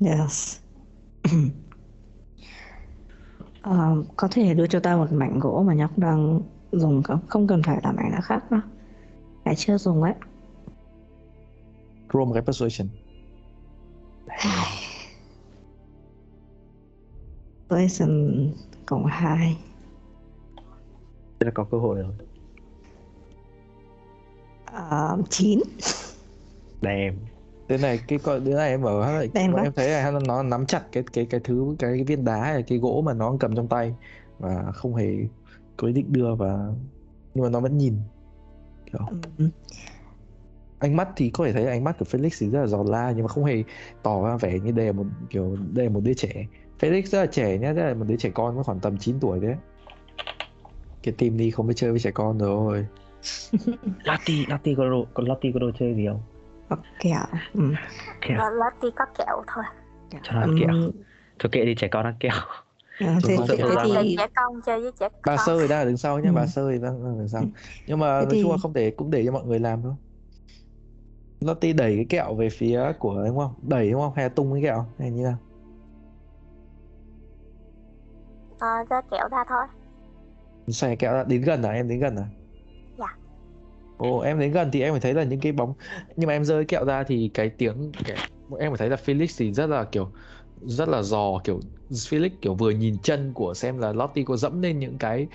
yes. 0.01 0.59
Ờ, 3.63 4.03
có 4.17 4.29
thể 4.31 4.55
đưa 4.55 4.67
cho 4.67 4.81
ta 4.81 4.97
một 4.97 5.13
mảnh 5.13 5.39
gỗ 5.41 5.65
mà 5.67 5.75
nhóc 5.75 5.99
đang 5.99 6.41
dùng 6.73 7.03
không? 7.03 7.21
Không 7.29 7.47
cần 7.47 7.63
phải 7.63 7.81
là 7.83 7.93
mảnh 7.93 8.11
nào 8.11 8.21
khác 8.23 8.51
đâu 8.51 8.61
cái 9.45 9.55
chưa 9.57 9.79
dùng 9.79 10.03
ấy. 10.03 10.15
Roll 12.13 12.25
một 12.25 12.33
cái 12.35 12.43
persuasion 12.43 12.89
Poison 17.71 18.51
cộng 18.87 19.07
2 19.07 19.57
Thế 21.41 21.45
là 21.45 21.51
có 21.55 21.64
cơ 21.71 21.79
hội 21.79 21.97
rồi 21.97 22.12
uh, 25.21 25.31
9 25.31 25.61
Damn. 26.83 27.17
Thế 27.69 27.79
này 27.79 28.01
cái 28.09 28.19
con 28.19 28.45
đứa 28.45 28.55
này 28.57 28.71
em 28.71 28.83
bảo 28.83 28.95
bọn 28.95 29.53
quá. 29.53 29.62
em 29.62 29.73
thấy 29.77 29.89
là 29.91 30.11
nó 30.27 30.43
nắm 30.43 30.67
chặt 30.67 30.83
cái 30.93 31.03
cái 31.12 31.27
cái 31.31 31.41
thứ 31.45 31.77
cái, 31.79 31.93
cái 31.95 32.05
viên 32.05 32.25
đá 32.25 32.41
hay 32.45 32.55
là 32.55 32.61
cái 32.67 32.79
gỗ 32.79 33.03
mà 33.07 33.14
nó 33.14 33.37
cầm 33.41 33.57
trong 33.57 33.69
tay 33.69 33.95
và 34.39 34.73
không 34.75 34.95
hề 34.95 35.17
có 35.77 35.87
ý 35.87 35.93
định 35.93 36.12
đưa 36.12 36.35
và 36.35 36.73
nhưng 37.35 37.45
mà 37.45 37.51
nó 37.51 37.61
vẫn 37.61 37.79
nhìn 37.79 37.95
kiểu 38.93 39.01
Ừ. 39.39 39.49
ánh 40.79 40.97
mắt 40.97 41.09
thì 41.17 41.31
có 41.31 41.45
thể 41.45 41.53
thấy 41.53 41.67
ánh 41.67 41.85
mắt 41.85 41.97
của 41.99 42.05
Felix 42.05 42.31
thì 42.39 42.51
rất 42.51 42.61
là 42.61 42.67
giòn 42.67 42.87
la 42.87 43.11
nhưng 43.17 43.23
mà 43.25 43.29
không 43.29 43.45
hề 43.45 43.62
tỏ 44.03 44.29
ra 44.29 44.37
vẻ 44.37 44.59
như 44.61 44.71
đây 44.73 44.87
là 44.87 44.93
một 44.93 45.07
kiểu 45.31 45.57
đây 45.73 45.87
là 45.87 45.93
một 45.93 46.01
đứa 46.05 46.14
trẻ 46.14 46.47
Felix 46.81 47.03
rất 47.07 47.20
là 47.20 47.27
trẻ 47.27 47.59
nhá 47.59 47.72
đây 47.72 47.85
là 47.89 47.95
một 47.95 48.05
đứa 48.09 48.16
trẻ 48.16 48.31
con 48.35 48.57
có 48.57 48.62
khoảng 48.62 48.81
tầm 48.81 48.99
9 48.99 49.20
tuổi 49.20 49.41
đấy 49.41 49.55
cái 51.03 51.14
team 51.18 51.37
đi 51.37 51.51
không 51.51 51.66
biết 51.66 51.74
chơi 51.77 51.91
với 51.91 52.01
trẻ 52.01 52.11
con 52.11 52.39
rồi 52.39 52.87
Lottie, 54.05 54.45
Lottie 54.49 54.74
có 54.77 54.85
đồ, 54.91 55.07
có 55.14 55.22
Lottie 55.27 55.53
có 55.55 55.61
đồ 55.61 55.70
chơi 55.79 55.95
gì 55.95 56.07
không? 56.07 56.22
Có 56.68 56.77
kẹo. 57.01 57.20
Ừ. 57.55 57.61
Kẹo, 58.20 58.39
Lottie 58.39 58.91
có 58.97 59.05
kẹo 59.18 59.43
thôi. 59.55 59.64
cho 60.22 60.33
nó 60.33 60.41
ăn 60.41 60.57
kẹo. 60.61 60.68
Ừm, 60.68 60.91
Cho 61.39 61.49
kệ 61.53 61.64
đi 61.64 61.74
trẻ 61.74 61.89
con 61.89 62.05
ăn 62.05 62.14
kẹo. 62.20 62.33
à, 62.99 63.18
thế, 63.22 63.37
thế, 63.49 63.57
thế 63.59 63.74
thì 64.05 64.16
trẻ 64.18 64.27
con 64.37 64.61
chơi 64.66 64.81
với 64.81 64.93
trẻ 65.01 65.09
bà 65.27 65.37
con. 65.37 65.47
sơ 65.47 65.61
thì 65.62 65.68
đang 65.68 65.79
ở 65.81 65.85
đứng 65.85 65.97
sau 65.97 66.18
nhá 66.18 66.29
Ừ. 66.31 66.35
bà 66.35 66.47
sơ 66.47 66.70
thì 66.72 66.79
đang 66.79 67.03
ở 67.03 67.14
đằng 67.18 67.29
sau 67.29 67.43
nhưng 67.87 67.99
mà 67.99 68.20
Thế 68.20 68.27
nói 68.27 68.39
chung 68.43 68.51
là 68.51 68.57
thì- 68.57 68.62
không 68.62 68.72
để 68.72 68.91
cũng 68.91 69.11
để 69.11 69.24
cho 69.27 69.33
mọi 69.33 69.45
người 69.45 69.59
làm 69.59 69.83
thôi 69.83 69.93
Lottie 71.41 71.72
đẩy 71.72 71.97
cái 71.97 72.07
kẹo 72.09 72.35
về 72.35 72.49
phía 72.51 72.93
của 72.99 73.24
đúng 73.27 73.37
không 73.39 73.55
đẩy 73.62 73.91
đúng 73.91 74.01
không 74.01 74.12
hay 74.16 74.24
là 74.24 74.29
tung 74.29 74.53
cái 74.53 74.62
kẹo 74.62 74.87
hay 74.99 75.11
như 75.11 75.22
nào 75.24 75.39
Ờ, 78.59 78.67
cho 78.91 79.01
kẹo 79.11 79.29
ra 79.31 79.45
thôi. 79.49 79.67
xòe 80.69 80.97
kẹo 80.97 81.13
ra 81.13 81.25
đến 81.25 81.43
gần 81.43 81.63
à 81.63 81.71
em 81.71 81.89
đến 81.89 82.01
gần 82.01 82.17
à 82.17 82.27
Dạ. 82.99 83.17
ồ 83.97 84.19
em 84.19 84.39
đến 84.41 84.53
gần 84.53 84.71
thì 84.73 84.83
em 84.83 84.93
phải 84.93 85.01
thấy 85.01 85.15
là 85.15 85.25
những 85.25 85.41
cái 85.41 85.53
bóng 85.53 85.75
nhưng 86.17 86.27
mà 86.27 86.33
em 86.33 86.45
rơi 86.45 86.65
kẹo 86.65 86.85
ra 86.85 87.03
thì 87.03 87.31
cái 87.35 87.51
tiếng 87.51 87.93
cái 88.05 88.17
em 88.59 88.71
phải 88.71 88.79
thấy 88.79 88.91
là 88.91 88.97
Felix 88.97 89.27
thì 89.39 89.53
rất 89.53 89.67
là 89.67 89.85
kiểu 89.85 90.13
rất 90.61 90.89
là 90.89 91.03
dò 91.03 91.41
kiểu 91.45 91.61
Felix 91.91 92.31
kiểu 92.43 92.55
vừa 92.55 92.71
nhìn 92.71 92.99
chân 93.03 93.33
của 93.35 93.55
xem 93.55 93.79
là 93.79 93.93
Lottie 93.93 94.25
có 94.25 94.37
dẫm 94.37 94.63
lên 94.63 94.79
những 94.79 94.99
cái 94.99 95.27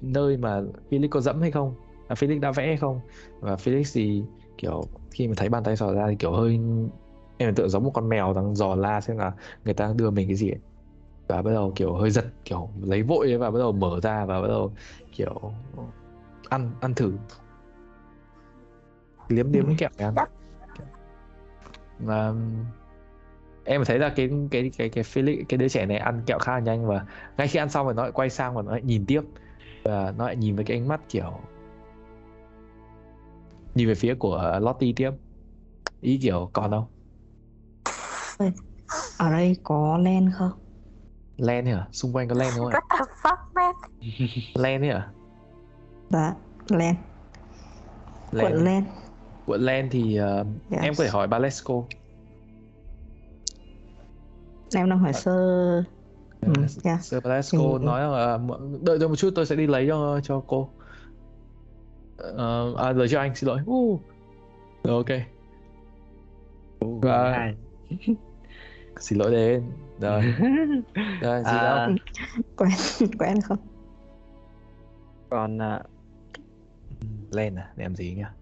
nơi 0.00 0.36
mà 0.36 0.60
Felix 0.90 1.08
có 1.10 1.20
dẫm 1.20 1.40
hay 1.40 1.50
không 1.50 1.74
à, 2.08 2.14
Felix 2.14 2.40
đã 2.40 2.50
vẽ 2.52 2.66
hay 2.66 2.76
không 2.76 3.00
và 3.40 3.54
Felix 3.54 3.82
thì 3.94 4.22
kiểu 4.58 4.82
khi 5.10 5.28
mà 5.28 5.34
thấy 5.36 5.48
bàn 5.48 5.64
tay 5.64 5.76
sò 5.76 5.92
ra 5.92 6.06
thì 6.10 6.16
kiểu 6.18 6.32
hơi 6.32 6.58
em 7.38 7.54
tưởng 7.54 7.68
giống 7.68 7.84
một 7.84 7.90
con 7.94 8.08
mèo 8.08 8.34
đang 8.34 8.54
dò 8.54 8.74
la 8.74 9.00
xem 9.00 9.16
là 9.18 9.32
người 9.64 9.74
ta 9.74 9.92
đưa 9.96 10.10
mình 10.10 10.28
cái 10.28 10.36
gì 10.36 10.50
ấy. 10.50 10.58
Và 11.28 11.42
bắt 11.42 11.50
đầu 11.50 11.72
kiểu 11.76 11.94
hơi 11.94 12.10
giật 12.10 12.24
kiểu 12.44 12.68
lấy 12.82 13.02
vội 13.02 13.36
và 13.36 13.50
bắt 13.50 13.58
đầu 13.58 13.72
mở 13.72 14.00
ra 14.02 14.24
và 14.24 14.40
bắt 14.40 14.48
đầu 14.48 14.72
kiểu 15.12 15.52
ăn 16.48 16.70
ăn 16.80 16.94
thử. 16.94 17.12
Liếm 19.28 19.52
liếm 19.52 19.66
cái 19.66 19.76
kẹo 19.78 19.90
này 19.98 20.06
ăn 20.06 20.28
và 21.98 22.34
em 23.64 23.84
thấy 23.84 23.98
là 23.98 24.08
cái 24.16 24.30
cái 24.50 24.70
cái 24.78 24.88
cái 24.88 25.04
Felix 25.04 25.44
cái 25.48 25.58
đứa 25.58 25.68
trẻ 25.68 25.86
này 25.86 25.98
ăn 25.98 26.22
kẹo 26.26 26.38
khá 26.38 26.52
là 26.52 26.58
nhanh 26.58 26.86
và 26.86 27.06
ngay 27.36 27.48
khi 27.48 27.58
ăn 27.58 27.68
xong 27.68 27.86
rồi 27.86 27.94
nó 27.94 28.02
lại 28.02 28.12
quay 28.12 28.30
sang 28.30 28.54
và 28.54 28.62
nó 28.62 28.70
lại 28.70 28.82
nhìn 28.82 29.06
tiếp. 29.06 29.22
Và 29.84 30.14
nó 30.16 30.26
lại 30.26 30.36
nhìn 30.36 30.56
với 30.56 30.64
cái 30.64 30.76
ánh 30.76 30.88
mắt 30.88 31.00
kiểu 31.08 31.40
nhìn 33.74 33.88
về 33.88 33.94
phía 33.94 34.14
của 34.14 34.58
Lottie 34.60 34.92
tiếp. 34.96 35.10
Ý 36.00 36.18
kiểu 36.22 36.50
còn 36.52 36.70
không? 36.70 36.86
Ở 39.18 39.30
đây 39.30 39.56
có 39.62 39.98
len 39.98 40.30
không? 40.34 40.52
Len 41.38 41.66
hả 41.66 41.86
xung 41.92 42.12
quanh 42.12 42.28
có 42.28 42.34
len 42.34 42.48
không 42.56 42.66
ạ 42.66 42.80
What 42.80 42.98
the 42.98 43.04
fuck 43.22 43.36
man? 43.54 43.74
len 44.54 44.82
ấy 44.82 44.90
hả 44.90 45.08
Dạ, 46.10 46.34
len. 46.68 46.94
Cuộn 48.30 48.40
len 48.52 48.64
len. 48.64 48.84
cuộn 49.46 49.60
len 49.60 49.88
thì 49.90 50.16
ờ, 50.16 50.44
Yes. 50.70 50.82
em 50.82 50.94
có 50.98 51.04
thể 51.04 51.10
hỏi 51.10 51.26
Balesco 51.28 51.74
Em 54.74 54.90
đang 54.90 54.98
hỏi 54.98 55.12
sơ. 55.12 55.32
Ừ, 56.46 56.52
yeah. 56.84 57.02
Sir 57.02 57.22
Balesco 57.24 57.58
Ừ. 57.58 57.78
nói 57.82 58.00
rằng 58.00 58.12
là 58.12 58.38
"M- 58.38 58.84
đợi 58.84 58.96
tôi 59.00 59.08
một 59.08 59.16
chút 59.16 59.30
tôi 59.34 59.46
sẽ 59.46 59.56
đi 59.56 59.66
lấy 59.66 59.86
cho 59.88 60.20
cho 60.24 60.42
cô 60.46 60.68
Ờ, 62.16 62.74
à 62.76 62.92
lời 62.92 63.08
cho 63.08 63.20
anh 63.20 63.34
xin 63.34 63.48
lỗi 63.48 63.60
uh. 63.70 64.00
rồi 64.84 64.96
ok 64.96 65.20
và. 67.02 67.52
xin 69.00 69.18
lỗi 69.18 69.30
đến 69.30 69.72
rồi 69.98 70.22
rồi 71.20 71.44
gì 71.44 71.50
À, 71.58 71.62
đâu 71.86 71.96
Quen, 72.56 72.70
quen 73.18 73.40
không? 73.42 73.58
còn 75.30 75.58
à, 75.62 75.82
len 77.30 77.56
à 77.56 77.72
để 77.76 77.82
làm 77.84 77.94
gì 77.96 78.14
nhá 78.14 78.32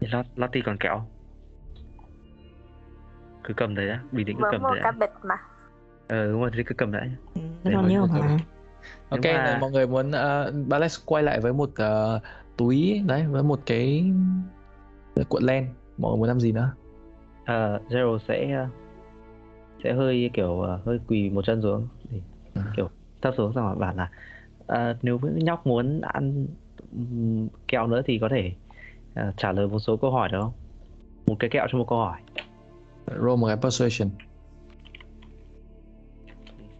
Lot, 0.00 0.26
Lottie 0.36 0.62
còn 0.66 0.76
kẹo. 0.80 1.02
Cứ 3.44 3.54
cầm 3.56 3.74
đấy 3.74 3.88
đã, 3.88 4.00
bình 4.12 4.26
tĩnh 4.26 4.36
cứ 4.38 4.44
cầm 4.50 4.62
đấy 4.62 4.80
đã. 4.84 4.90
bịch 4.90 5.12
mà. 5.22 5.34
Ờ 6.08 6.26
đúng 6.26 6.40
rồi, 6.40 6.50
thì 6.56 6.62
cứ 6.66 6.74
cầm 6.74 6.92
đấy. 6.92 7.10
Ừ, 7.34 7.40
Để 7.64 7.70
còn 7.74 7.82
mọi 7.82 7.90
nhiều 7.90 8.06
mà. 8.06 8.36
ok 9.08 9.24
mà- 9.24 9.42
này 9.44 9.60
mọi 9.60 9.70
người 9.70 9.86
muốn 9.86 10.08
uh, 10.10 10.68
Bales 10.68 10.98
quay 11.06 11.22
lại 11.22 11.40
với 11.40 11.52
một 11.52 11.70
ờ, 11.74 12.20
túi 12.56 13.02
đấy 13.06 13.26
với 13.26 13.42
một 13.42 13.60
cái 13.66 14.12
cuộn 15.28 15.42
len 15.42 15.68
mọi 15.98 16.10
người 16.10 16.18
muốn 16.18 16.28
làm 16.28 16.40
gì 16.40 16.52
nữa 16.52 16.72
Ờ, 17.44 17.80
Zero 17.88 18.18
sẽ 18.18 18.52
ờ, 18.52 18.66
sẽ 19.86 19.92
hơi 19.92 20.30
kiểu 20.34 20.60
ờ, 20.60 20.80
hơi 20.86 20.98
quỳ 21.06 21.30
một 21.30 21.42
chân 21.46 21.62
xuống 21.62 21.88
để 22.10 22.20
Ừ. 22.54 22.60
kiểu 22.76 22.90
thấp 23.22 23.34
xuống 23.36 23.52
xong 23.54 23.64
rồi 23.66 23.76
bảo 23.76 23.94
là 23.94 24.10
ờ, 24.66 24.96
nếu 25.02 25.18
nhóc 25.22 25.66
muốn 25.66 26.00
ăn 26.00 26.46
kẹo 27.68 27.86
nữa 27.86 28.02
thì 28.06 28.18
có 28.20 28.28
thể 28.30 28.52
ờ, 29.14 29.32
trả 29.36 29.52
lời 29.52 29.68
một 29.68 29.78
số 29.78 29.96
câu 29.96 30.10
hỏi 30.10 30.28
được 30.32 30.38
không? 30.42 30.52
Một 31.26 31.36
cái 31.38 31.50
kẹo 31.50 31.66
cho 31.72 31.78
một 31.78 31.86
câu 31.88 31.98
hỏi. 31.98 32.20
roll 33.06 33.40
một 33.40 33.46
cái 33.46 33.56
persuasion 33.56 34.10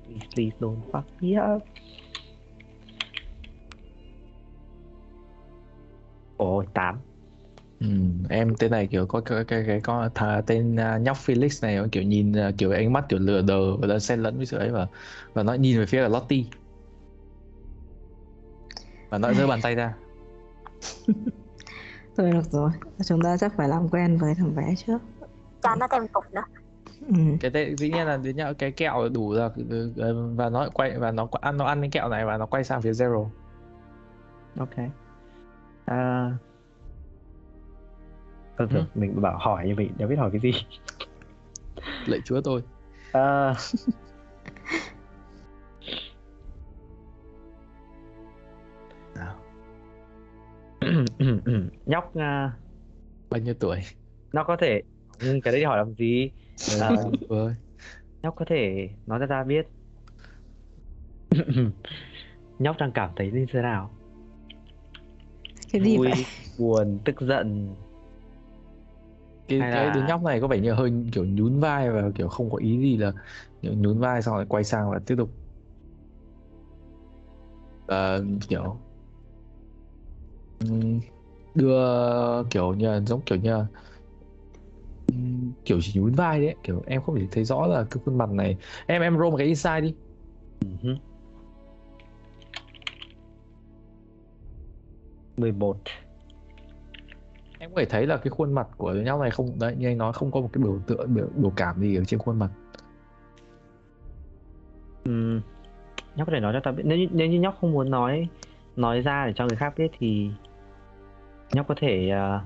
Please, 0.07 0.27
please 0.35 0.57
don't 0.61 0.81
fuck 0.93 1.03
me 1.21 1.57
up. 1.57 1.63
Ôi, 6.37 6.67
8. 6.75 7.01
Ừ, 7.81 7.87
em 8.29 8.55
tên 8.59 8.71
này 8.71 8.87
kiểu 8.87 9.07
có 9.07 9.21
cái 9.21 9.45
cái 9.45 9.65
cái 9.67 9.81
có 9.81 10.11
thà, 10.15 10.43
tên 10.47 10.77
à, 10.77 10.99
nhóc 10.99 11.17
Felix 11.17 11.59
này 11.63 11.89
kiểu 11.93 12.03
nhìn 12.03 12.33
à, 12.33 12.51
kiểu 12.59 12.73
ánh 12.73 12.93
mắt 12.93 13.05
kiểu 13.09 13.19
lừa 13.19 13.43
đờ 13.43 13.77
và 13.77 13.99
xen 13.99 14.23
lẫn 14.23 14.37
với 14.37 14.47
sự 14.47 14.59
ấy 14.59 14.71
và 14.71 14.87
và 15.33 15.43
nó 15.43 15.55
nhìn 15.55 15.79
về 15.79 15.87
phía 15.87 16.01
là 16.01 16.09
Lottie 16.09 16.45
và 19.11 19.19
nó 19.19 19.33
giơ 19.33 19.47
bàn 19.47 19.61
tay 19.63 19.75
ra 19.75 19.95
Thôi 22.17 22.33
được 22.33 22.51
rồi. 22.51 22.71
Chúng 23.07 23.23
ta 23.23 23.37
chắc 23.37 23.53
phải 23.57 23.69
làm 23.69 23.89
quen 23.89 24.19
với 24.19 24.35
thằng 24.35 24.57
bé 24.57 24.75
trước. 24.87 24.99
Cho 25.63 25.75
nó 25.75 25.87
thêm 25.93 26.09
cục 26.13 26.25
nữa. 26.33 26.43
Ừ. 27.09 27.15
cái 27.41 27.51
tên 27.51 27.77
dĩ 27.77 27.91
nhiên 27.91 28.07
là 28.07 28.17
đến 28.17 28.37
nhá, 28.37 28.53
cái 28.59 28.73
kẹo 28.73 29.09
đủ 29.09 29.35
rồi 29.35 29.51
ừ, 29.97 30.35
và 30.37 30.49
nó 30.51 30.69
quay 30.75 30.99
và 30.99 31.11
nó 31.11 31.29
ăn 31.41 31.57
nó 31.57 31.65
ăn 31.65 31.81
cái 31.81 31.91
kẹo 31.91 32.09
này 32.09 32.25
và 32.25 32.37
nó 32.37 32.47
quay 32.47 32.65
sang 32.65 32.83
phía 32.83 32.91
Zero 32.93 33.29
Ok. 34.59 34.75
À... 35.85 36.31
Thôi, 38.59 38.69
thôi, 38.71 38.81
Ừ. 38.81 39.01
mình 39.01 39.21
bảo 39.21 39.39
hỏi 39.39 39.65
nhưng 39.67 39.77
mình 39.77 39.93
đã 39.99 40.07
biết 40.07 40.17
hỏi 40.17 40.31
cái 40.33 40.41
gì. 40.41 40.53
lạy 42.07 42.21
chúa 42.25 42.41
tôi. 42.41 42.63
À... 43.13 43.55
nào. 49.15 49.37
Nhóc 51.87 52.15
à, 52.17 52.53
bao 53.31 53.41
nhiêu 53.41 53.55
tuổi? 53.55 53.81
nó 54.33 54.45
có 54.45 54.57
thể 54.57 54.83
ừ, 55.21 55.39
cái 55.43 55.53
đấy 55.53 55.65
hỏi 55.65 55.79
làm 55.79 55.95
gì? 55.95 56.31
À, 56.81 56.91
ơi? 57.29 57.55
Nhóc 58.23 58.35
có 58.37 58.45
thể 58.49 58.89
nói 59.07 59.19
cho 59.21 59.27
ta 59.27 59.45
biết. 59.45 59.67
Nhóc 62.59 62.77
đang 62.79 62.93
cảm 62.93 63.11
thấy 63.17 63.31
như 63.31 63.47
thế 63.53 63.63
nào? 63.63 63.91
Cái 65.73 65.83
gì 65.83 65.97
vui 65.97 66.09
vậy? 66.09 66.25
buồn 66.59 66.99
tức 67.05 67.21
giận 67.21 67.75
cái 69.49 69.61
Hay 69.61 69.73
cái 69.73 69.85
là- 69.87 69.91
đứa 69.95 70.01
nhóc 70.01 70.23
này 70.23 70.41
có 70.41 70.49
vẻ 70.49 70.61
như 70.61 70.73
hơi 70.73 70.93
kiểu 71.13 71.25
nhún 71.25 71.61
vai 71.61 71.91
và 71.91 72.11
kiểu 72.15 72.29
không 72.29 72.51
có 72.51 72.57
ý 72.59 72.79
gì 72.81 72.97
là 72.97 73.13
nhún 73.63 73.99
vai 74.01 74.23
xong 74.23 74.35
rồi 74.35 74.47
quay 74.49 74.65
sang 74.65 74.91
và 74.91 74.99
tiếp 75.07 75.15
tục 75.19 75.31
Ờ, 77.87 78.25
kiểu 78.49 78.81
đưa 81.55 82.45
kiểu 82.51 82.75
như 82.75 82.87
là 82.89 83.01
giống 83.01 83.23
kiểu 83.27 83.39
như 83.39 83.51
là 83.51 83.67
kiểu 85.65 85.79
chỉ 85.83 85.93
nhún 86.01 86.13
vai 86.15 86.41
đấy 86.47 86.57
kiểu 86.63 86.83
em 86.87 87.03
không 87.03 87.17
thể 87.21 87.29
thấy 87.31 87.45
rõ 87.45 87.67
là 87.67 87.85
cái 87.91 88.01
khuôn 88.05 88.19
mặt 88.19 88.31
này. 88.31 88.57
Em 88.87 89.03
em 89.03 89.15
roll 89.19 89.31
một 89.31 89.37
cái 89.37 89.47
insight 89.47 89.83
đi. 89.83 89.95
Ừ. 90.83 90.97
11 95.37 95.83
em 97.67 97.75
có 97.75 97.81
thể 97.81 97.87
thấy 97.87 98.07
là 98.07 98.17
cái 98.17 98.31
khuôn 98.31 98.53
mặt 98.53 98.69
của 98.77 98.95
đứa 98.95 99.01
nhóc 99.03 99.21
này 99.21 99.31
không 99.31 99.59
đấy 99.59 99.75
như 99.79 99.89
anh 99.89 99.99
nói 99.99 100.13
không 100.13 100.31
có 100.31 100.41
một 100.41 100.51
cái 100.53 100.65
biểu 100.65 100.79
tượng 100.87 101.15
biểu, 101.15 101.29
biểu 101.37 101.53
cảm 101.57 101.81
gì 101.81 101.97
ở 101.97 102.05
trên 102.05 102.21
khuôn 102.21 102.39
mặt. 102.39 102.51
Ừm, 105.05 105.41
nhóc 106.17 106.27
có 106.27 106.33
thể 106.33 106.41
nói 106.41 106.53
cho 106.53 106.61
ta 106.61 106.73
biết 106.73 106.83
nếu 106.87 106.99
nếu 107.13 107.29
như 107.29 107.41
nhóc 107.41 107.59
không 107.61 107.73
muốn 107.73 107.91
nói 107.91 108.29
nói 108.77 109.01
ra 109.01 109.27
để 109.27 109.33
cho 109.37 109.47
người 109.47 109.57
khác 109.57 109.75
biết 109.77 109.91
thì 109.99 110.31
nhóc 111.53 111.69
có 111.69 111.75
thể 111.79 112.11
à, 112.11 112.41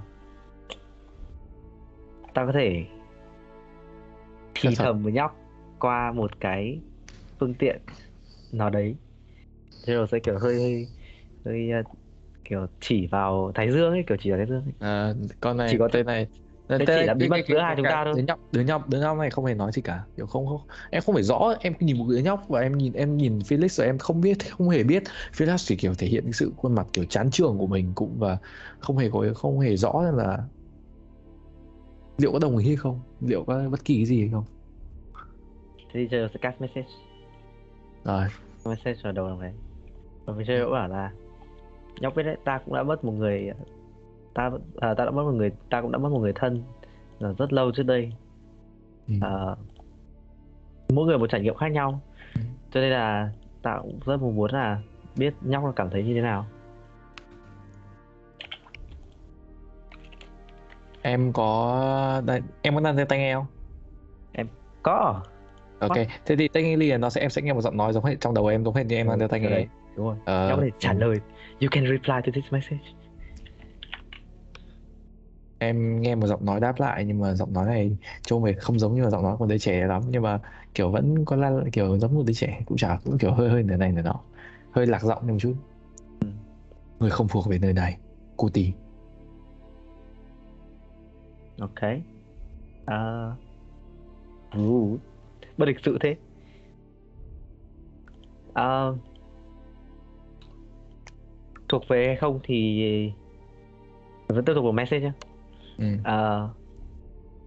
ta 2.35 2.47
có 2.47 2.53
thể 2.53 2.85
thì 4.55 4.75
thầm 4.77 5.03
với 5.03 5.13
nhóc 5.13 5.37
qua 5.79 6.13
một 6.13 6.41
cái 6.41 6.81
phương 7.39 7.55
tiện 7.55 7.81
nào 8.53 8.71
đấy. 8.71 8.97
Zero 9.85 10.07
sẽ 10.07 10.19
kiểu 10.19 10.39
hơi 10.39 10.55
hơi 10.55 10.89
hơi 11.45 11.71
ờ, 11.71 11.83
kiểu 12.51 12.67
chỉ 12.81 13.07
vào 13.07 13.53
thái 13.55 13.71
dương 13.73 13.91
ấy 13.93 14.05
kiểu 14.09 14.17
chỉ 14.21 14.31
vào 14.31 14.39
thái 14.39 14.47
dương 14.47 14.63
ấy. 14.65 14.73
À, 14.79 15.15
con 15.41 15.57
này 15.57 15.69
Chỉ 15.71 15.79
có- 15.79 15.89
tên 15.93 16.07
này 16.07 16.27
Thế 16.69 16.79
tên- 16.79 16.99
chỉ 17.01 17.07
là 17.07 17.15
bí 17.15 17.29
mật 17.29 17.41
giữa 17.49 17.59
hai 17.61 17.77
chúng 17.77 17.85
ta 17.85 18.05
thôi. 18.05 18.15
đứa 18.17 18.23
nhóc 18.23 18.41
đứa 18.53 18.61
nhóc 18.61 18.89
đứa 18.89 19.01
nhóc 19.01 19.19
này 19.19 19.31
không 19.31 19.45
hề 19.45 19.55
nói 19.55 19.73
gì 19.73 19.83
cả. 19.83 20.03
Kiểu 20.17 20.27
không 20.27 20.47
không 20.47 20.61
em 20.91 21.03
không 21.07 21.15
phải 21.15 21.23
rõ 21.25 21.55
em 21.61 21.73
nhìn 21.81 21.99
một 21.99 22.05
đứa 22.11 22.19
nhóc 22.19 22.45
và 22.49 22.61
em 22.61 22.79
nhìn 22.79 22.93
em 22.93 23.17
nhìn 23.17 23.39
Felix 23.39 23.83
và 23.83 23.85
em 23.85 23.99
không 23.99 24.21
biết 24.21 24.37
không 24.51 24.69
hề 24.69 24.83
biết. 24.85 25.03
Felix 25.33 25.57
chỉ 25.57 25.77
kiểu 25.77 25.95
thể 25.95 26.07
hiện 26.07 26.25
cái 26.25 26.33
sự 26.33 26.53
khuôn 26.57 26.75
mặt 26.75 26.87
kiểu 26.93 27.05
chán 27.05 27.31
trường 27.31 27.59
của 27.59 27.67
mình 27.67 27.93
cũng 27.95 28.17
và 28.19 28.39
không 28.79 28.97
hề 28.97 29.11
có 29.13 29.25
không 29.35 29.61
hề 29.61 29.77
rõ 29.77 30.03
là 30.15 30.39
liệu 32.19 32.33
có 32.33 32.39
đồng 32.39 32.57
ý 32.57 32.67
hay 32.67 32.77
không 32.77 33.01
liệu 33.21 33.45
có 33.45 33.69
bất 33.71 33.85
kỳ 33.85 33.97
cái 33.97 34.07
gì 34.07 34.21
hay 34.21 34.29
không. 34.33 34.45
Thế 35.93 36.07
thì 36.11 36.17
Zero 36.17 36.29
sẽ 36.29 36.39
cast 36.41 36.61
message. 36.61 36.89
Rồi. 38.05 38.25
Message 38.65 38.99
vào 39.03 39.13
đầu 39.13 39.41
đấy 39.41 39.53
và 40.25 40.35
phía 40.39 40.45
Zero 40.45 40.73
bảo 40.73 40.89
là 40.89 41.13
nhóc 42.01 42.17
biết 42.17 42.23
đấy 42.23 42.37
ta 42.45 42.59
cũng 42.65 42.75
đã 42.75 42.83
mất 42.83 43.05
một 43.05 43.13
người 43.13 43.51
ta 44.35 44.51
à, 44.81 44.95
ta 44.95 45.05
đã 45.05 45.11
mất 45.11 45.23
một 45.23 45.33
người 45.33 45.51
ta 45.71 45.83
cũng 45.83 45.93
đã 45.93 45.99
mất 45.99 46.09
một 46.09 46.19
người 46.19 46.33
thân 46.35 46.63
là 47.19 47.33
rất 47.33 47.53
lâu 47.53 47.73
trước 47.73 47.83
đây. 47.83 48.13
Ừ. 49.09 49.15
Ờ, 49.21 49.57
mỗi 50.89 51.07
người 51.07 51.19
một 51.19 51.31
trải 51.31 51.41
nghiệm 51.41 51.55
khác 51.55 51.69
nhau. 51.69 52.01
Ừ. 52.35 52.41
cho 52.71 52.81
nên 52.81 52.91
là 52.91 53.33
ta 53.63 53.79
cũng 53.83 54.01
rất 54.07 54.17
mong 54.17 54.37
muốn 54.37 54.51
là 54.51 54.83
biết 55.17 55.35
nhóc 55.41 55.65
là 55.65 55.73
cảm 55.77 55.91
thấy 55.91 56.05
như 56.05 56.15
thế 56.15 56.21
nào. 56.21 56.47
Em 61.03 61.33
có 61.33 62.23
em 62.63 62.75
có 62.75 62.81
đang 62.81 62.97
nghe 62.97 63.05
tai 63.05 63.19
nghe 63.19 63.35
không? 63.35 63.47
Có. 64.83 65.23
Ok 65.79 65.97
thế 66.25 66.37
thì 66.37 66.49
technically 66.49 66.91
là 66.91 66.97
nó 66.99 67.11
sẽ 67.11 67.21
em 67.21 67.31
sẽ 67.31 67.43
nghe 67.43 67.53
một 67.53 67.61
giọng 67.61 67.77
nói 67.77 67.93
giống 67.93 68.05
hết 68.05 68.17
trong 68.21 68.35
đầu 68.35 68.47
em 68.47 68.65
giống 68.65 68.75
hết 68.75 68.85
như 68.85 68.97
em 68.97 69.09
đang 69.09 69.19
đeo 69.19 69.29
tai 69.29 69.41
Ừ, 69.41 69.43
nghe 69.43 69.51
đấy, 69.51 69.67
đúng 69.97 70.07
rồi. 70.07 70.17
Ờ, 70.25 70.49
nhóc 70.49 70.59
có 70.59 70.65
thể 70.65 70.71
trả 70.79 70.93
lời 70.93 71.21
you 71.61 71.69
can 71.71 71.85
reply 71.85 72.21
to 72.27 72.33
this 72.35 72.45
message. 72.51 72.85
Em 75.59 76.01
nghe 76.01 76.15
một 76.15 76.27
giọng 76.27 76.45
nói 76.45 76.61
đáp 76.61 76.81
lại 76.81 77.05
nhưng 77.05 77.21
mà 77.21 77.35
giọng 77.35 77.53
nói 77.53 77.67
này 77.67 77.97
trông 78.23 78.43
về 78.43 78.53
không 78.53 78.79
giống 78.79 78.95
như 78.95 79.03
là 79.03 79.11
giọng 79.11 79.23
nói 79.23 79.37
của 79.37 79.47
đứa 79.47 79.59
trẻ 79.59 79.87
lắm 79.87 80.03
nhưng 80.09 80.23
mà 80.23 80.39
kiểu 80.75 80.91
vẫn 80.91 81.25
có 81.25 81.37
là 81.37 81.51
kiểu 81.73 81.99
giống 81.99 82.15
một 82.15 82.23
đứa 82.27 82.33
trẻ 82.33 82.61
cũng 82.67 82.77
chả 82.77 82.99
cũng 83.05 83.19
kiểu 83.19 83.33
hơi 83.33 83.49
hơi 83.49 83.63
nửa 83.63 83.77
này 83.77 83.93
nửa 83.93 84.03
nọ. 84.03 84.21
Hơi 84.71 84.87
lạc 84.87 85.03
giọng 85.03 85.27
một 85.27 85.37
chút. 85.41 85.55
Người 86.99 87.11
không 87.11 87.29
thuộc 87.29 87.47
về 87.49 87.59
nơi 87.59 87.73
này. 87.73 87.99
Cô 88.37 88.49
tí 88.49 88.73
ok. 91.61 91.83
Uh, 92.83 93.37
rude. 94.55 95.03
Bất 95.57 95.67
lịch 95.67 95.81
sự 95.83 95.99
thế. 96.01 96.17
Ờ, 98.53 98.97
thuộc 101.71 101.89
về 101.89 102.07
hay 102.07 102.17
không 102.17 102.41
thì 102.43 103.13
vẫn 104.29 104.45
tiếp 104.45 104.53
tục 104.55 104.65
một 104.65 104.73
message 104.73 105.01
nhé 105.01 105.13
ừ. 105.79 105.85
Ờ, 106.05 106.49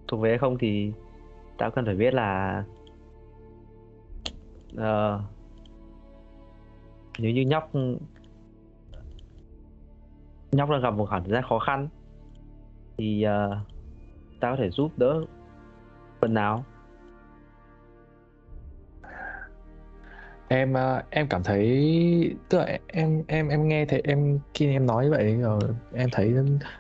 thuộc 0.08 0.22
về 0.22 0.30
hay 0.30 0.38
không 0.38 0.58
thì 0.58 0.92
tao 1.58 1.72
cần 1.72 1.86
phải 1.86 1.96
biết 1.96 2.14
là 2.14 2.64
ờ, 4.78 5.22
nếu 7.20 7.32
như 7.32 7.42
nhóc 7.42 7.72
nhóc 10.52 10.70
đang 10.70 10.82
gặp 10.82 10.92
một 10.92 11.10
khoảng 11.10 11.24
thời 11.24 11.32
gian 11.32 11.44
khó 11.50 11.60
khăn 11.60 11.88
thì 12.98 13.24
ờ, 13.24 13.58
tao 14.40 14.56
có 14.56 14.62
thể 14.62 14.70
giúp 14.70 14.92
đỡ 14.98 15.22
phần 16.22 16.34
nào 16.34 16.66
em 20.56 20.74
ờ, 20.74 21.04
em 21.12 21.28
cảm 21.30 21.44
thấy 21.44 21.68
tức 22.50 22.58
là 22.58 22.80
em 22.88 23.24
em 23.28 23.48
em 23.48 23.68
nghe 23.68 23.86
thấy 23.86 24.02
em 24.04 24.40
khi 24.54 24.68
em 24.68 24.86
nói 24.86 25.10
vậy 25.10 25.38
rồi 25.38 25.60
em 25.92 26.10
thấy 26.12 26.34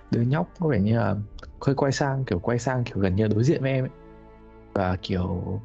đứa 0.10 0.22
nhóc 0.22 0.52
có 0.60 0.68
vẻ 0.70 0.80
như 0.82 0.98
là 0.98 1.16
hơi 1.66 1.76
quay 1.76 1.92
sang 1.92 2.26
kiểu 2.26 2.40
quay 2.40 2.60
sang 2.60 2.84
kiểu 2.84 2.98
gần 3.00 3.16
như 3.16 3.28
đối 3.28 3.44
diện 3.44 3.62
với 3.62 3.72
em 3.72 3.84
ấy. 3.86 3.92
Và 4.76 4.98
kiểu 5.02 5.64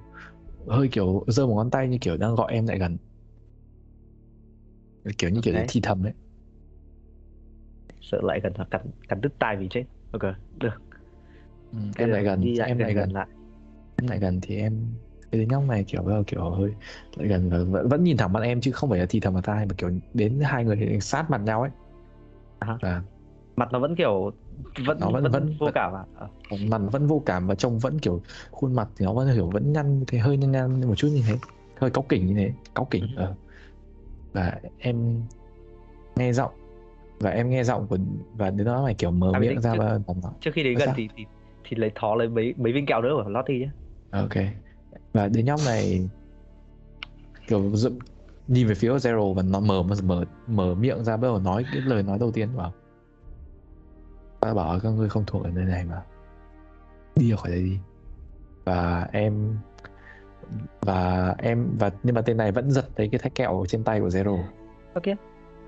hơi 0.68 0.88
kiểu 0.92 1.24
giơ 1.28 1.46
một 1.46 1.54
ngón 1.56 1.70
tay 1.70 1.88
như 1.88 1.98
kiểu 2.00 2.16
đang 2.16 2.34
gọi 2.34 2.52
em 2.54 2.66
lại 2.66 2.78
gần. 2.78 2.98
Kiểu 5.18 5.30
như 5.30 5.40
kiểu 5.44 5.54
để 5.54 5.62
Ok. 5.62 5.68
thì 5.68 5.80
thầm 5.82 6.06
ấy. 6.06 6.12
Sợ 8.00 8.20
lại 8.22 8.40
gần 8.42 8.52
hoặc 8.56 8.68
cắn 8.70 8.90
cắn 9.08 9.20
đứt 9.20 9.30
tai 9.38 9.56
vì 9.56 9.68
chết. 9.70 9.84
Ok 10.10 10.22
được. 10.50 10.70
Ừ, 11.70 11.78
em 11.96 12.10
lại 12.10 12.22
gần 12.24 12.52
em 12.58 12.78
lại 12.78 12.94
gần. 12.94 13.08
lại. 13.12 13.28
Em 13.96 14.08
lại 14.08 14.18
gần 14.20 14.40
thì 14.42 14.56
em 14.56 14.98
cái 15.32 15.40
đứa 15.40 15.46
nhóc 15.46 15.64
này 15.68 15.84
kiểu 15.88 16.02
đầu 16.08 16.22
kiểu 16.26 16.50
hơi 16.50 16.74
lại 17.16 17.28
gần 17.28 17.50
vẫn, 17.50 17.88
vẫn 17.88 18.04
nhìn 18.04 18.16
thẳng 18.16 18.32
mặt 18.32 18.40
em 18.42 18.60
chứ 18.60 18.72
không 18.72 18.90
phải 18.90 18.98
là 18.98 19.06
thì 19.08 19.20
thầm 19.20 19.32
vào 19.32 19.42
tai 19.42 19.66
mà 19.66 19.74
kiểu 19.78 19.90
đến 20.14 20.40
hai 20.42 20.64
người 20.64 20.98
sát 21.00 21.30
mặt 21.30 21.40
nhau 21.40 21.62
ấy. 21.62 21.70
À. 22.80 23.02
mặt 23.56 23.68
nó 23.72 23.78
vẫn 23.78 23.96
kiểu 23.96 24.30
vẫn 24.86 24.98
Nó 25.00 25.10
vẫn- 25.10 25.22
vẫn, 25.22 25.32
vẫn- 25.32 25.56
vô 25.60 25.68
cảm 25.74 25.92
à? 25.94 26.04
Ờ, 26.14 26.28
mặt 26.70 26.80
vẫn 26.90 27.06
vô 27.06 27.22
cảm 27.26 27.46
và 27.46 27.54
trông 27.54 27.78
vẫn 27.78 27.98
kiểu 27.98 28.22
khuôn 28.50 28.74
mặt 28.74 28.88
thì 28.96 29.04
nó 29.06 29.12
vẫn 29.12 29.28
kiểu 29.34 29.46
vẫn 29.50 29.72
nhăn 29.72 30.04
thế 30.06 30.18
hơi 30.18 30.36
nhăn 30.36 30.52
nhăn 30.52 30.88
một 30.88 30.94
chút 30.94 31.08
như 31.12 31.22
thế 31.26 31.34
hơi 31.80 31.90
cáu 31.90 32.02
kỉnh 32.08 32.26
như 32.26 32.34
thế 32.34 32.52
cáu 32.74 32.84
kỉnh 32.90 33.06
Ừ. 33.16 33.22
ờ. 33.22 33.34
và 34.32 34.60
em 34.78 35.22
nghe 36.16 36.32
giọng 36.32 36.50
và 37.20 37.30
em 37.30 37.50
nghe 37.50 37.64
giọng 37.64 37.86
của 37.86 37.98
và 38.36 38.50
đứa 38.50 38.64
nó 38.64 38.84
này 38.86 38.94
kiểu 38.98 39.10
mở 39.10 39.30
À, 39.34 39.38
miệng 39.38 39.60
ra 39.60 39.72
chứ- 39.72 39.78
và 39.78 39.98
trước 40.40 40.50
khi 40.54 40.62
đến 40.62 40.78
gần 40.78 40.90
thì, 40.96 41.08
thì 41.16 41.24
thì 41.64 41.76
lấy 41.76 41.90
thó 41.94 42.14
lấy 42.14 42.28
mấy 42.28 42.54
mấy 42.56 42.72
viên 42.72 42.86
kẹo 42.86 43.02
nữa 43.02 43.20
của 43.24 43.30
Lottie 43.30 43.58
nhé 43.58 43.70
ok 44.10 44.34
và 45.12 45.28
đứa 45.28 45.40
nhóc 45.40 45.60
này 45.66 46.08
kiểu 47.46 47.76
dựng 47.76 47.98
nhìn 48.48 48.66
về 48.66 48.74
phía 48.74 48.90
Zero 48.90 49.34
và 49.34 49.42
nó 49.42 49.60
mở 49.60 49.82
mở 50.02 50.24
mở 50.46 50.74
miệng 50.74 51.04
ra 51.04 51.16
bắt 51.16 51.28
đầu 51.28 51.38
nói 51.38 51.64
cái 51.72 51.82
lời 51.82 52.02
nói 52.02 52.18
đầu 52.18 52.32
tiên 52.32 52.56
bảo 52.56 52.72
ta 54.40 54.54
bảo 54.54 54.80
các 54.80 54.90
ngươi 54.90 55.08
không 55.08 55.24
thuộc 55.26 55.44
ở 55.44 55.50
nơi 55.50 55.64
này 55.64 55.84
mà. 55.84 56.02
Đi 57.16 57.30
ra 57.30 57.36
khỏi 57.36 57.50
đây 57.50 57.62
đi. 57.62 57.78
Và 58.64 59.08
em 59.12 59.58
và 60.80 61.34
em 61.38 61.76
và 61.78 61.90
nhưng 62.02 62.14
mà 62.14 62.22
tên 62.22 62.36
này 62.36 62.52
vẫn 62.52 62.70
giật 62.70 62.86
lấy 62.96 63.08
cái 63.08 63.18
thách 63.18 63.34
kẹo 63.34 63.64
trên 63.68 63.84
tay 63.84 64.00
của 64.00 64.08
Zero. 64.08 64.42
Ok. 64.94 65.16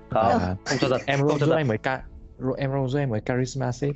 Và 0.09 0.39
không 0.39 0.55
không 0.65 0.77
cho 0.81 0.89
giật. 0.89 1.01
em 1.05 1.19
không 1.19 1.29
roll 1.29 1.39
giúp 1.39 1.55
em 1.55 1.67
với 1.67 1.77
ca 1.77 2.03
em 2.57 2.71
roll 2.71 2.87
giúp 2.87 2.99
em 2.99 3.09
với 3.09 3.21
charisma 3.25 3.71
save 3.71 3.93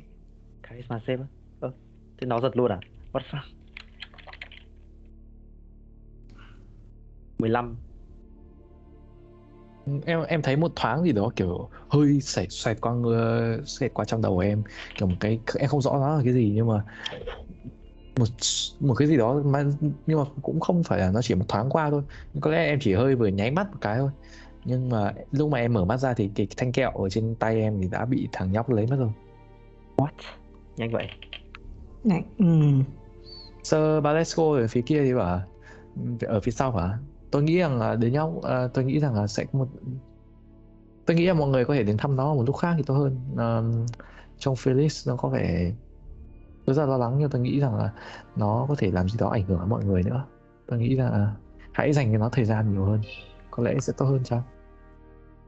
charisma 0.68 1.00
save 1.06 1.22
á? 1.22 1.26
Ơ 1.60 1.72
thế 2.20 2.26
nó 2.26 2.40
giật 2.40 2.56
luôn 2.56 2.72
à? 2.72 2.78
What 3.12 3.20
the 3.20 3.38
fuck 3.38 3.55
15 7.38 7.76
em 10.06 10.22
em 10.22 10.42
thấy 10.42 10.56
một 10.56 10.72
thoáng 10.76 11.02
gì 11.02 11.12
đó 11.12 11.30
kiểu 11.36 11.68
hơi 11.88 12.20
xảy 12.20 12.46
xoẹt 12.48 12.80
qua 12.80 12.92
xoẹt 13.64 13.94
qua 13.94 14.04
trong 14.04 14.22
đầu 14.22 14.34
của 14.34 14.40
em. 14.40 14.62
Kiểu 14.98 15.08
một 15.08 15.16
cái 15.20 15.40
em 15.58 15.68
không 15.68 15.82
rõ 15.82 15.92
nó 15.92 16.16
là 16.16 16.22
cái 16.24 16.32
gì 16.32 16.52
nhưng 16.54 16.66
mà 16.68 16.84
một 18.18 18.26
một 18.80 18.94
cái 18.94 19.08
gì 19.08 19.16
đó 19.16 19.42
mà 19.44 19.64
nhưng 20.06 20.18
mà 20.18 20.24
cũng 20.42 20.60
không 20.60 20.82
phải 20.82 20.98
là 20.98 21.10
nó 21.10 21.22
chỉ 21.22 21.34
một 21.34 21.44
thoáng 21.48 21.70
qua 21.70 21.90
thôi. 21.90 22.02
Có 22.40 22.50
lẽ 22.50 22.64
em 22.64 22.78
chỉ 22.80 22.94
hơi 22.94 23.14
vừa 23.14 23.26
nháy 23.26 23.50
mắt 23.50 23.70
một 23.72 23.78
cái 23.80 23.98
thôi. 23.98 24.10
Nhưng 24.64 24.88
mà 24.88 25.12
lúc 25.30 25.50
mà 25.50 25.58
em 25.58 25.72
mở 25.72 25.84
mắt 25.84 25.96
ra 25.96 26.14
thì 26.14 26.30
cái 26.34 26.46
thanh 26.56 26.72
kẹo 26.72 26.90
ở 26.90 27.08
trên 27.08 27.34
tay 27.34 27.60
em 27.60 27.78
thì 27.82 27.88
đã 27.88 28.04
bị 28.04 28.28
thằng 28.32 28.52
nhóc 28.52 28.70
lấy 28.70 28.86
mất 28.86 28.96
rồi. 28.96 29.10
What? 29.96 30.08
Nhanh 30.76 30.92
vậy. 30.92 31.08
Này, 32.04 32.24
ừ. 32.38 32.44
Sir 33.62 34.02
Balesco 34.02 34.42
ở 34.42 34.66
phía 34.66 34.82
kia 34.82 35.02
thì 35.04 35.14
bảo 35.14 35.40
ở 36.20 36.40
phía 36.40 36.52
sau 36.52 36.72
hả? 36.72 36.98
Tôi 37.30 37.42
nghĩ 37.42 37.58
rằng 37.58 37.78
là 37.78 37.96
đứa 37.96 38.08
nhóc 38.08 38.30
à, 38.42 38.68
tôi 38.74 38.84
nghĩ 38.84 39.00
rằng 39.00 39.14
là 39.14 39.26
sẽ 39.26 39.44
một 39.52 39.68
tôi 41.06 41.16
nghĩ 41.16 41.26
là 41.26 41.34
mọi 41.34 41.48
người 41.48 41.64
có 41.64 41.74
thể 41.74 41.82
đến 41.82 41.96
thăm 41.96 42.16
nó 42.16 42.34
một 42.34 42.42
lúc 42.46 42.56
khác 42.56 42.74
thì 42.76 42.82
tốt 42.86 42.94
hơn. 42.94 43.20
À, 43.36 43.60
trong 44.38 44.54
Felix 44.54 45.10
nó 45.10 45.16
có 45.16 45.28
vẻ 45.28 45.72
tôi 46.66 46.74
rất 46.74 46.82
là 46.82 46.88
lo 46.90 46.96
lắng 46.98 47.16
nhưng 47.18 47.30
tôi 47.30 47.40
nghĩ 47.40 47.60
rằng 47.60 47.74
là 47.76 47.92
nó 48.36 48.66
có 48.68 48.74
thể 48.78 48.90
làm 48.90 49.08
gì 49.08 49.18
đó 49.18 49.28
ảnh 49.28 49.42
hưởng 49.42 49.58
đến 49.58 49.68
mọi 49.68 49.84
người 49.84 50.02
nữa. 50.02 50.24
Tôi 50.66 50.78
nghĩ 50.78 50.96
là 50.96 51.34
hãy 51.72 51.92
dành 51.92 52.12
cho 52.12 52.18
nó 52.18 52.28
thời 52.28 52.44
gian 52.44 52.72
nhiều 52.72 52.84
hơn. 52.84 53.00
Có 53.50 53.62
lẽ 53.62 53.74
sẽ 53.80 53.92
tốt 53.96 54.04
hơn 54.06 54.24
chăng? 54.24 54.42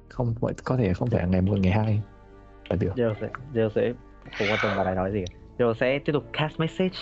Không 0.09 0.35
vậy 0.41 0.55
có 0.65 0.77
thể 0.77 0.95
không 0.95 1.11
phải 1.11 1.29
ngày 1.29 1.41
một 1.43 1.59
ngày 1.59 1.73
hai 1.73 2.03
là 2.69 2.77
được. 2.77 2.93
Giờ 2.97 3.15
sẽ 3.21 3.29
giờ 3.55 3.69
sẽ 3.75 3.93
không 4.39 4.49
quan 4.51 4.59
tâm 4.63 4.77
vào 4.77 4.85
này 4.85 4.95
nói 4.95 5.13
gì. 5.13 5.25
Giờ 5.59 5.75
sẽ 5.81 5.99
tiếp 5.99 6.13
tục 6.13 6.25
cast 6.33 6.61
message 6.61 6.97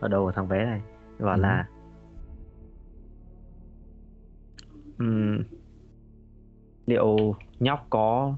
ở 0.00 0.08
đầu 0.08 0.24
của 0.24 0.32
thằng 0.32 0.48
bé 0.48 0.64
này 0.64 0.80
bảo 1.18 1.34
Ừ. 1.36 1.40
là 1.40 1.66
Ừm, 4.98 5.44
liệu 6.86 7.34
nhóc 7.58 7.86
có 7.90 8.36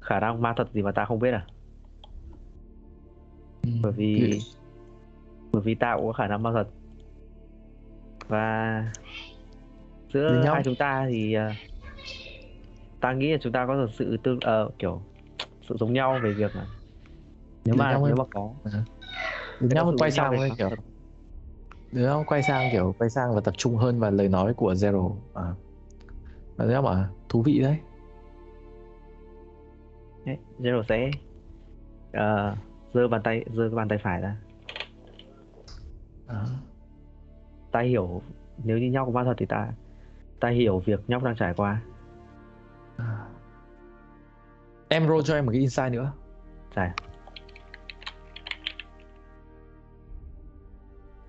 khả 0.00 0.20
năng 0.20 0.42
ma 0.42 0.52
thuật 0.56 0.72
gì 0.72 0.82
mà 0.82 0.92
ta 0.92 1.04
không 1.04 1.18
biết 1.18 1.30
à? 1.32 1.46
Bởi 3.82 3.92
vì 3.92 4.40
bởi 5.52 5.62
vì 5.62 5.74
ta 5.74 5.94
cũng 5.96 6.06
có 6.06 6.12
khả 6.12 6.26
năng 6.26 6.42
ma 6.42 6.50
thuật. 6.52 6.66
Và 8.28 8.92
giữa 10.12 10.44
hai 10.52 10.62
chúng 10.64 10.76
ta 10.76 11.06
thì 11.10 11.32
ờ, 11.34 11.54
ta 13.00 13.12
nghĩ 13.12 13.32
là 13.32 13.38
chúng 13.42 13.52
ta 13.52 13.66
có 13.66 13.74
một 13.74 13.86
sự 13.98 14.16
tương 14.22 14.40
ờ, 14.40 14.70
kiểu 14.78 15.02
sự 15.68 15.76
giống 15.80 15.92
nhau 15.92 16.20
về 16.24 16.32
việc 16.32 16.56
là 16.56 16.66
nếu 17.64 17.74
mà 17.74 18.00
nếu 18.06 18.16
mà 18.16 18.24
có 18.30 18.54
À. 18.64 18.70
Cái 19.60 19.68
nhóc 19.70 19.88
quay 19.98 20.10
sang 20.10 20.32
kiểu 20.58 20.70
đứa 21.92 22.06
nhóc 22.06 22.26
quay 22.26 22.42
sang 22.42 22.68
kiểu 22.72 22.94
quay 22.98 23.10
sang 23.10 23.34
và 23.34 23.40
tập 23.40 23.54
trung 23.56 23.76
hơn 23.76 24.00
vào 24.00 24.10
lời 24.10 24.28
nói 24.28 24.54
của 24.54 24.72
Zero. 24.72 25.14
À. 25.34 25.54
và 26.56 26.64
nhóc 26.64 26.84
bảo 26.84 27.04
thú 27.28 27.42
vị 27.42 27.60
đấy. 27.60 27.78
Zero 30.58 30.82
sẽ 30.88 31.10
ờ, 32.12 32.56
giơ 32.94 33.08
bàn 33.08 33.22
tay 33.22 33.44
giơ 33.54 33.70
bàn 33.70 33.88
tay 33.88 33.98
phải 33.98 34.20
ra. 34.20 34.36
À. 36.26 36.44
ta 37.72 37.80
hiểu 37.80 38.22
nếu 38.64 38.78
như 38.78 38.90
nhóc 38.90 39.06
có 39.06 39.12
ma 39.12 39.24
thuật 39.24 39.36
thì 39.38 39.46
ta 39.46 39.72
ta 40.40 40.48
hiểu 40.48 40.78
việc 40.78 41.00
nhóc 41.06 41.22
đang 41.22 41.36
trải 41.36 41.54
qua. 41.56 41.82
À. 42.96 43.26
em 44.88 45.08
roll 45.08 45.22
cho 45.24 45.34
em 45.34 45.46
một 45.46 45.52
cái 45.52 45.60
insight 45.60 45.92
nữa. 45.92 46.12
Giải 46.76 46.90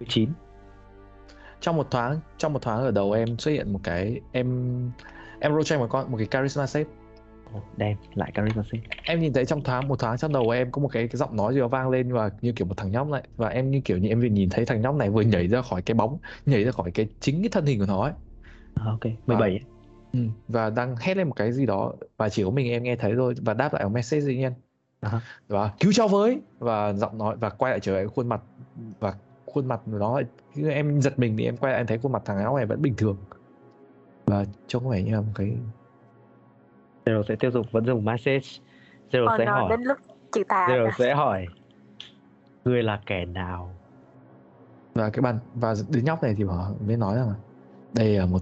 chín 0.07 0.29
trong 1.63 1.77
một 1.77 1.91
thoáng 1.91 2.19
trong 2.37 2.53
một 2.53 2.61
thoáng 2.61 2.81
ở 2.81 2.91
đầu 2.91 3.11
em 3.11 3.37
xuất 3.37 3.51
hiện 3.51 3.73
một 3.73 3.79
cái 3.83 4.21
em 4.31 4.47
em 5.39 5.51
roll 5.51 5.63
cho 5.63 5.75
em 5.75 5.79
một 5.79 5.87
con 5.89 6.11
một 6.11 6.17
cái 6.17 6.27
charisma 6.31 6.67
save 6.67 6.89
đem 7.77 7.97
lại 8.13 8.31
charisma 8.35 8.63
save 8.71 8.83
em 9.03 9.19
nhìn 9.19 9.33
thấy 9.33 9.45
trong 9.45 9.63
thoáng 9.63 9.87
một 9.87 9.99
thoáng 9.99 10.17
trong 10.17 10.33
đầu 10.33 10.49
em 10.49 10.71
có 10.71 10.81
một 10.81 10.87
cái, 10.91 11.07
cái 11.07 11.17
giọng 11.17 11.35
nói 11.35 11.53
gì 11.53 11.59
đó 11.59 11.67
vang 11.67 11.89
lên 11.89 12.13
và 12.13 12.29
như 12.41 12.51
kiểu 12.51 12.67
một 12.67 12.77
thằng 12.77 12.91
nhóc 12.91 13.07
này 13.07 13.23
và 13.37 13.47
em 13.47 13.71
như 13.71 13.81
kiểu 13.85 13.97
như 13.97 14.09
em 14.09 14.21
vừa 14.21 14.27
nhìn 14.27 14.49
thấy 14.49 14.65
thằng 14.65 14.81
nhóc 14.81 14.95
này 14.95 15.09
vừa 15.09 15.21
nhảy 15.21 15.47
ra 15.47 15.61
khỏi 15.61 15.81
cái 15.81 15.95
bóng 15.95 16.17
nhảy 16.45 16.63
ra 16.63 16.71
khỏi 16.71 16.91
cái 16.91 17.07
chính 17.19 17.41
cái 17.41 17.49
thân 17.49 17.65
hình 17.65 17.79
của 17.79 17.85
nó 17.85 18.03
ấy 18.03 18.11
à, 18.75 18.85
ok 18.85 19.11
17 19.25 19.49
ấy. 19.49 19.61
ừ. 20.13 20.19
và 20.47 20.69
đang 20.69 20.95
hét 20.99 21.17
lên 21.17 21.27
một 21.27 21.35
cái 21.35 21.51
gì 21.51 21.65
đó 21.65 21.93
và 22.17 22.29
chỉ 22.29 22.43
có 22.43 22.49
mình 22.49 22.71
em 22.71 22.83
nghe 22.83 22.95
thấy 22.95 23.13
thôi 23.15 23.33
và 23.41 23.53
đáp 23.53 23.73
lại 23.73 23.83
một 23.83 23.89
message 23.89 24.21
dĩ 24.21 24.37
nhiên 24.37 24.53
À. 25.01 25.21
và 25.47 25.71
cứu 25.79 25.91
cháu 25.95 26.07
với 26.07 26.39
và 26.59 26.93
giọng 26.93 27.17
nói 27.17 27.35
và 27.39 27.49
quay 27.49 27.71
lại 27.71 27.79
trở 27.79 27.93
lại 27.93 28.07
khuôn 28.07 28.29
mặt 28.29 28.41
và 28.99 29.13
khuôn 29.53 29.67
mặt 29.67 29.81
của 29.85 29.97
nó 29.97 30.21
em 30.69 31.01
giật 31.01 31.19
mình 31.19 31.37
thì 31.37 31.45
em 31.45 31.57
quay 31.57 31.73
lại 31.73 31.81
em 31.81 31.87
thấy 31.87 31.97
khuôn 31.97 32.11
mặt 32.11 32.21
thằng 32.25 32.43
nhóc 32.43 32.55
này 32.55 32.65
vẫn 32.65 32.81
bình 32.81 32.93
thường. 32.97 33.17
Và 34.25 34.45
trông 34.67 34.83
có 34.83 34.89
vẻ 34.89 35.03
như 35.03 35.13
là 35.13 35.21
một 35.21 35.31
cái 35.35 35.57
Zero 37.05 37.23
sẽ 37.23 37.35
tiếp 37.35 37.49
tục 37.53 37.65
vẫn 37.71 37.85
dùng 37.85 38.05
message. 38.05 38.47
Zero 39.11 39.27
Ờ, 39.27 39.37
sẽ 39.37 39.45
hỏi. 39.45 39.69
đến 39.69 39.81
lúc 39.81 39.97
trừ 40.31 40.43
tà 40.43 40.67
Zero 40.67 40.91
sẽ 40.97 41.15
hỏi 41.15 41.45
Ngươi 42.65 42.83
là 42.83 43.01
kẻ 43.05 43.25
nào? 43.25 43.75
Và 44.93 45.09
cái 45.09 45.21
bàn 45.21 45.39
và 45.53 45.73
đứa 45.89 46.01
nhóc 46.01 46.23
này 46.23 46.33
thì 46.37 46.43
bảo 46.43 46.77
mới 46.87 46.97
nói 46.97 47.15
rằng 47.15 47.29
là 47.29 47.35
đây 47.93 48.17
là 48.17 48.25
một 48.25 48.41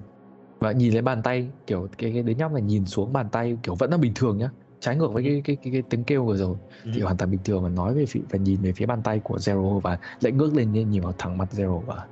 và 0.59 0.71
nhìn 0.71 0.93
lấy 0.93 1.01
bàn 1.01 1.21
tay 1.23 1.49
kiểu 1.67 1.87
cái, 1.97 2.11
cái 2.13 2.23
đứa 2.23 2.33
nhóc 2.33 2.51
này 2.51 2.61
nhìn 2.61 2.85
xuống 2.85 3.13
bàn 3.13 3.29
tay 3.31 3.57
kiểu 3.63 3.75
vẫn 3.75 3.91
là 3.91 3.97
bình 3.97 4.11
thường 4.15 4.37
nhá 4.37 4.49
trái 4.81 4.97
ngược 4.97 5.09
với 5.13 5.23
cái 5.23 5.41
cái 5.45 5.57
cái, 5.63 5.73
cái 5.73 5.83
tiếng 5.89 6.05
kêu 6.05 6.25
vừa 6.27 6.37
rồi. 6.37 6.59
Thì 6.91 7.01
Ừ. 7.01 7.05
hoàn 7.05 7.17
toàn 7.17 7.31
bình 7.31 7.43
thường 7.43 7.63
và 7.63 7.69
nói 7.69 7.95
về 7.95 8.05
phía 8.09 8.21
và 8.31 8.39
nhìn 8.39 8.63
về 8.63 8.73
phía 8.77 8.87
bàn 8.87 9.03
tay 9.03 9.21
của 9.23 9.37
Zero 9.37 9.81
và 9.81 9.99
lại 10.21 10.33
ngước 10.33 10.53
lên 10.55 10.73
nhìn 10.73 11.03
vào 11.03 11.13
thẳng 11.19 11.37
mặt 11.39 11.49
Zero 11.51 11.81
và 11.85 12.09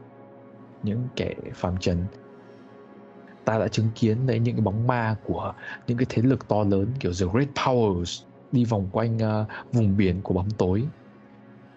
những 0.83 1.09
kẻ 1.15 1.35
phàm 1.55 1.77
trần. 1.77 2.09
Ta 3.43 3.59
đã 3.59 3.67
chứng 3.67 3.91
kiến 3.95 4.25
đấy 4.25 4.39
những 4.39 4.55
cái 4.55 4.61
bóng 4.61 4.87
ma 4.87 5.17
của 5.23 5.53
những 5.87 5.97
cái 5.97 6.05
thế 6.09 6.21
lực 6.21 6.47
to 6.47 6.63
lớn 6.63 6.93
kiểu 6.99 7.11
The 7.19 7.25
Great 7.33 7.49
Powers 7.55 8.25
đi 8.51 8.65
vòng 8.65 8.89
quanh 8.91 9.19
ờ, 9.19 9.47
vùng 9.71 9.97
biển 9.97 10.23
của 10.23 10.33
bóng 10.33 10.47
tối. 10.57 10.91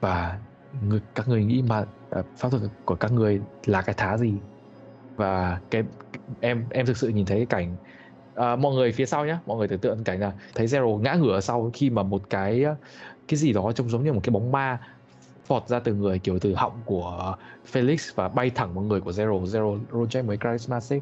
Và 0.00 0.42
người, 0.72 1.02
các 1.14 1.28
người 1.28 1.44
nghĩ 1.46 1.62
mà 1.62 1.86
ờ, 2.08 2.24
pháp 2.36 2.50
thuật 2.50 2.62
của 2.84 2.96
các 2.96 3.12
người 3.12 3.46
là 3.66 3.82
cái 3.82 3.94
thá 3.98 4.18
gì? 4.18 4.42
Và 5.16 5.60
cái 5.70 5.82
em 6.40 6.68
em 6.70 6.86
thực 6.86 6.96
sự 6.98 7.08
nhìn 7.08 7.26
thấy 7.26 7.38
cái 7.38 7.46
cảnh 7.46 7.78
à, 8.34 8.56
mọi 8.56 8.74
người 8.74 8.92
phía 8.92 9.06
sau 9.06 9.26
nhá 9.26 9.40
mọi 9.46 9.58
người 9.58 9.68
tưởng 9.68 9.80
tượng 9.80 10.04
cảnh 10.04 10.20
là 10.20 10.32
thấy 10.54 10.66
Zero 10.66 10.98
ngã 10.98 11.14
ngửa 11.14 11.40
sau 11.40 11.70
khi 11.74 11.90
mà 11.90 12.02
một 12.02 12.30
cái 12.30 12.64
cái 13.28 13.36
gì 13.38 13.52
đó 13.52 13.72
trông 13.74 13.88
giống 13.90 14.04
như 14.04 14.12
một 14.12 14.20
cái 14.22 14.30
bóng 14.32 14.52
ma 14.52 14.80
phọt 15.44 15.68
ra 15.68 15.80
từ 15.80 15.94
người 15.94 16.18
kiểu 16.18 16.38
từ 16.40 16.54
họng 16.54 16.82
của 16.86 17.36
Felix 17.72 18.12
và 18.14 18.28
bay 18.28 18.50
thẳng 18.50 18.74
vào 18.74 18.84
người 18.84 19.00
của 19.00 19.10
Zero. 19.10 19.44
Zero 19.44 19.80
roll 19.92 20.08
check 20.10 20.26
với 20.28 20.38
charisma 20.44 20.80
save 20.80 21.00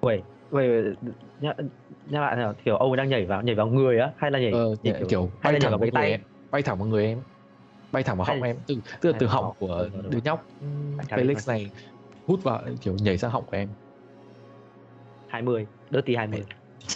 Wait, 0.00 0.22
wait, 0.50 0.94
nhắc, 1.38 1.56
nhắc 1.88 2.20
lại 2.22 2.36
nào 2.36 2.54
kiểu 2.64 2.76
ông 2.76 2.96
đang 2.96 3.08
nhảy 3.08 3.26
vào 3.26 3.42
nhảy 3.42 3.54
vào 3.54 3.66
người 3.66 3.98
á 3.98 4.12
hay 4.16 4.30
là 4.30 4.38
nhảy, 4.38 4.50
ờ, 4.52 4.74
nhảy 4.82 4.94
kiểu, 4.98 5.08
kiểu 5.08 5.30
bay 5.42 5.60
thẳng 5.60 5.70
vào 5.70 5.80
cái 5.80 5.90
tay? 5.94 6.10
em 6.10 6.20
bay 6.50 6.62
thẳng 6.62 6.78
vào 6.78 6.88
người 6.88 7.06
em 7.06 7.18
bay 7.92 8.02
thẳng 8.02 8.16
vào 8.16 8.24
Hay- 8.26 8.36
họng 8.36 8.42
em 8.42 8.56
từ 9.00 9.12
từ 9.18 9.26
là 9.26 9.32
họng 9.32 9.54
của 9.58 9.88
đứa 10.10 10.18
nhóc 10.24 10.46
Phải 11.08 11.24
Felix 11.24 11.52
này 11.52 11.70
hút 12.26 12.40
vào 12.44 12.62
kiểu 12.80 12.94
nhảy 12.94 13.18
sang 13.18 13.30
họng 13.30 13.44
của 13.46 13.56
em. 13.56 13.68
20 15.26 15.66
Dirty 15.92 16.14
20 16.14 16.42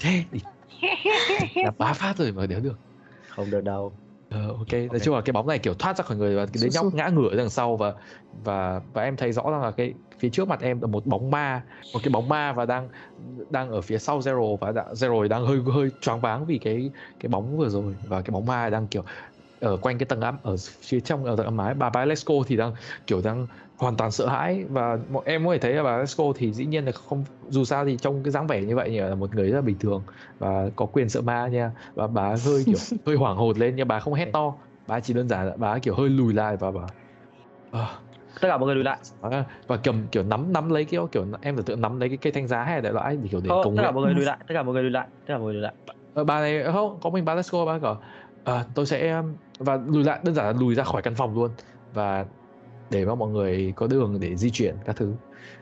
Thế 0.01 0.25
đi. 0.33 0.41
Là 1.55 1.73
bá 1.79 1.93
phát 1.93 2.17
rồi 2.17 2.33
mà 2.33 2.47
đéo 2.47 2.61
được. 2.61 2.79
Không 3.29 3.51
được 3.51 3.65
đâu. 3.65 3.93
Ờ, 4.31 4.49
ok, 4.49 4.73
nói 4.73 5.01
chung 5.01 5.15
là 5.15 5.21
cái 5.21 5.33
bóng 5.33 5.47
này 5.47 5.59
kiểu 5.59 5.75
thoát 5.75 5.99
ra 5.99 6.05
khỏi 6.05 6.17
người 6.17 6.37
và 6.37 6.47
cái 6.47 6.63
đứa 6.63 6.69
nhóc 6.73 6.95
ngã 6.95 7.09
ngửa 7.09 7.37
đằng 7.37 7.51
sau 7.51 7.77
và 7.77 7.95
và 8.45 8.81
và 8.93 9.03
em 9.03 9.17
thấy 9.17 9.33
rõ 9.33 9.43
rằng 9.51 9.63
là 9.63 9.71
cái 9.71 9.95
phía 10.19 10.31
trước 10.31 10.49
mặt 10.49 10.61
em 10.61 10.81
là 10.81 10.87
một 10.87 11.07
bóng 11.07 11.31
ma, 11.31 11.67
một 11.93 12.01
cái 12.03 12.11
bóng 12.11 12.29
ma 12.29 12.53
và 12.53 12.67
đang 12.67 12.89
đang 13.51 13.71
ở 13.71 13.81
phía 13.81 13.99
sau 13.99 14.19
Zero 14.19 14.57
và 14.57 14.73
đã, 14.73 14.85
Zero 14.93 15.29
đang 15.29 15.47
hơi 15.47 15.59
hơi 15.75 15.91
choáng 16.01 16.21
váng 16.21 16.47
vì 16.47 16.59
cái 16.59 16.91
cái 17.21 17.29
bóng 17.29 17.57
vừa 17.57 17.69
rồi. 17.69 17.97
Và 18.03 18.23
cái 18.23 18.31
bóng 18.33 18.47
ma 18.47 18.71
đang 18.71 18.89
kiểu 18.89 19.05
ở 19.61 19.77
quanh 19.77 19.99
cái 19.99 20.07
tầng 20.07 20.21
âm 20.21 20.37
ở 20.43 20.57
phía 20.81 21.01
trong 21.01 21.25
ở 21.25 21.37
tầng 21.37 21.47
âm 21.47 21.59
ái 21.59 21.75
bà 21.75 21.91
bà 21.91 22.05
Lesco 22.05 22.35
thì 22.47 22.57
đang 22.57 22.75
kiểu 23.07 23.23
đang 23.23 23.47
hoàn 23.79 23.97
toàn 23.97 24.11
sợ 24.11 24.29
hãi. 24.29 24.65
Và 24.71 24.99
mọi 25.09 25.23
em 25.27 25.47
có 25.47 25.53
thể 25.53 25.59
thấy 25.59 25.73
là 25.75 25.83
bà 25.83 25.99
Lesco 25.99 26.25
thì 26.37 26.53
dĩ 26.53 26.67
nhiên 26.67 26.85
là 26.85 26.93
không 26.93 27.25
dù 27.49 27.65
sao 27.65 27.85
thì 27.87 27.97
trong 27.99 28.23
cái 28.23 28.31
dáng 28.33 28.47
vẻ 28.47 28.63
như 28.65 28.77
vậy 28.77 28.89
thì 28.91 28.99
là 29.01 29.15
một 29.15 29.35
người 29.35 29.51
rất 29.51 29.57
là 29.57 29.63
bình 29.63 29.79
thường 29.79 30.07
và 30.39 30.71
có 30.77 30.87
quyền 30.87 31.09
sợ 31.09 31.23
ma 31.23 31.49
nha. 31.49 31.73
Và 31.95 32.07
bà 32.07 32.37
hơi 32.37 32.65
kiểu 32.69 32.81
hơi 33.07 33.17
hoảng 33.17 33.37
hồn 33.37 33.57
lên 33.59 33.77
nhưng 33.77 33.89
bà 33.89 34.01
không 34.01 34.15
hét 34.15 34.27
to. 34.33 34.59
Bà 34.87 35.01
chỉ 35.01 35.15
đơn 35.15 35.29
giản 35.29 35.47
là 35.47 35.57
bà 35.57 35.79
kiểu 35.79 35.95
hơi 35.95 36.09
lùi 36.11 36.35
lại 36.35 36.57
và 36.57 36.71
bà 36.71 36.81
"Ờ, 37.71 38.03
Tất 38.41 38.49
cả 38.49 38.59
mọi 38.59 38.67
người 38.67 38.75
lùi 38.75 38.85
lại. 38.85 38.99
bà- 39.21 39.47
và 39.67 39.77
cầm 39.85 40.09
kiểu 40.13 40.23
nắm 40.23 40.53
nắm 40.53 40.69
lấy 40.71 40.85
cái 40.85 41.01
kiểu 41.13 41.27
em 41.43 41.57
tưởng 41.57 41.65
tượng 41.65 41.81
nắm 41.81 42.01
lấy 42.01 42.09
cái 42.09 42.19
cây 42.19 42.33
thanh 42.33 42.47
giá 42.49 42.65
hay 42.65 42.81
đại 42.81 42.93
loại 42.93 43.17
thì 43.23 43.29
kiểu 43.31 43.41
để 43.41 43.51
Ờ, 43.51 43.57
cầu 43.63 43.73
tất 43.77 43.83
cả 43.83 43.91
mọi 43.93 44.03
người 44.05 44.15
lùi 44.15 44.25
lại 44.25 44.39
tất 44.49 44.55
cả 44.55 44.63
mọi 44.63 44.73
người 44.75 44.83
lùi 44.83 44.91
lại 44.93 45.09
tất 45.25 45.35
cả 45.35 45.39
mọi 45.39 45.45
người 45.45 45.55
lùi 45.55 45.63
lại. 45.63 45.75
Ờ, 46.13 46.25
bà 46.25 46.41
này 46.41 46.65
không 46.73 47.01
có 47.01 47.11
mình 47.11 47.25
bà 47.25 47.35
Lesco 47.35 47.65
bà 47.65 47.79
bảo 47.79 48.03
"Ờ, 48.43 48.71
tôi 48.75 48.87
sẽ 48.87 49.13
um," 49.13 49.37
và 49.59 49.77
lùi 49.87 50.05
lại 50.05 50.21
đơn 50.25 50.35
giản 50.35 50.47
là 50.47 50.53
lùi 50.61 50.75
ra 50.75 50.85
khỏi 50.85 51.03
căn 51.03 51.15
phòng 51.15 51.35
luôn. 51.35 51.55
Và 51.91 52.27
để 52.91 53.05
mà 53.05 53.15
mọi 53.15 53.31
người 53.31 53.73
có 53.77 53.87
đường 53.87 54.21
để 54.21 54.37
di 54.37 54.51
chuyển 54.51 54.77
các 54.85 54.97
thứ. 54.97 55.15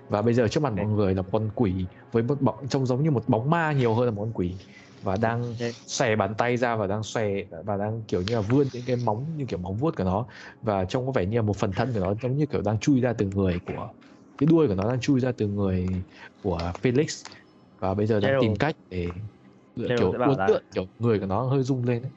Và 0.09 0.22
bây 0.22 0.35
giờ 0.35 0.49
trước 0.49 0.62
mặt 0.62 0.72
mọi 0.77 0.87
người 0.87 1.14
là 1.14 1.22
một 1.22 1.29
con 1.33 1.49
quỷ 1.55 1.87
với 2.12 2.22
một 2.22 2.41
bóng 2.41 2.68
trông 2.68 2.87
giống 2.87 3.03
như 3.03 3.11
một 3.11 3.29
bóng 3.29 3.51
ma 3.51 3.72
nhiều 3.72 3.95
hơn 3.95 4.05
là 4.05 4.11
một 4.11 4.22
con 4.22 4.33
quỷ 4.33 4.55
và 5.03 5.16
đang 5.16 5.55
xòe 5.87 6.16
bàn 6.16 6.35
tay 6.39 6.57
ra 6.57 6.77
và 6.77 6.87
đang 6.87 7.03
xòe 7.03 7.29
và 7.64 7.77
đang 7.77 8.03
kiểu 8.09 8.22
như 8.22 8.35
là 8.35 8.41
vươn 8.41 8.66
những 8.72 8.83
cái 8.87 8.97
móng 8.97 9.27
như 9.37 9.45
kiểu 9.49 9.59
móng 9.59 9.77
vuốt 9.77 9.97
của 9.97 10.05
nó. 10.05 10.27
Và 10.62 10.85
trông 10.85 11.07
có 11.07 11.12
vẻ 11.12 11.27
như 11.27 11.37
là 11.37 11.43
một 11.43 11.57
phần 11.57 11.72
thân 11.72 11.93
của 11.93 12.01
nó 12.01 12.14
giống 12.22 12.37
như 12.37 12.47
kiểu 12.47 12.62
đang 12.62 12.79
chui 12.79 13.01
ra 13.01 13.12
từ 13.12 13.27
người 13.27 13.59
của 13.66 13.89
cái 14.39 14.47
đuôi 14.47 14.68
của 14.68 14.75
nó 14.75 14.89
đang 14.89 15.01
chui 15.01 15.20
ra 15.20 15.33
từ 15.33 15.49
người 15.49 15.89
của 16.43 16.72
Felix. 16.83 17.29
Và 17.81 17.95
bây 17.95 18.07
giờ 18.07 18.20
đang 18.20 18.31
Gerald. 18.31 18.43
tìm 18.43 18.57
cách 18.57 18.77
để 18.91 19.11
Gerald 19.77 20.01
kiểu 20.01 20.12
uốn 20.12 20.39
là- 20.39 20.49
kiểu 20.75 20.87
người 20.99 21.18
của 21.18 21.27
nó 21.27 21.43
hơi 21.43 21.62
rung 21.62 21.85
lên 21.85 22.03
ấy. 22.03 22.12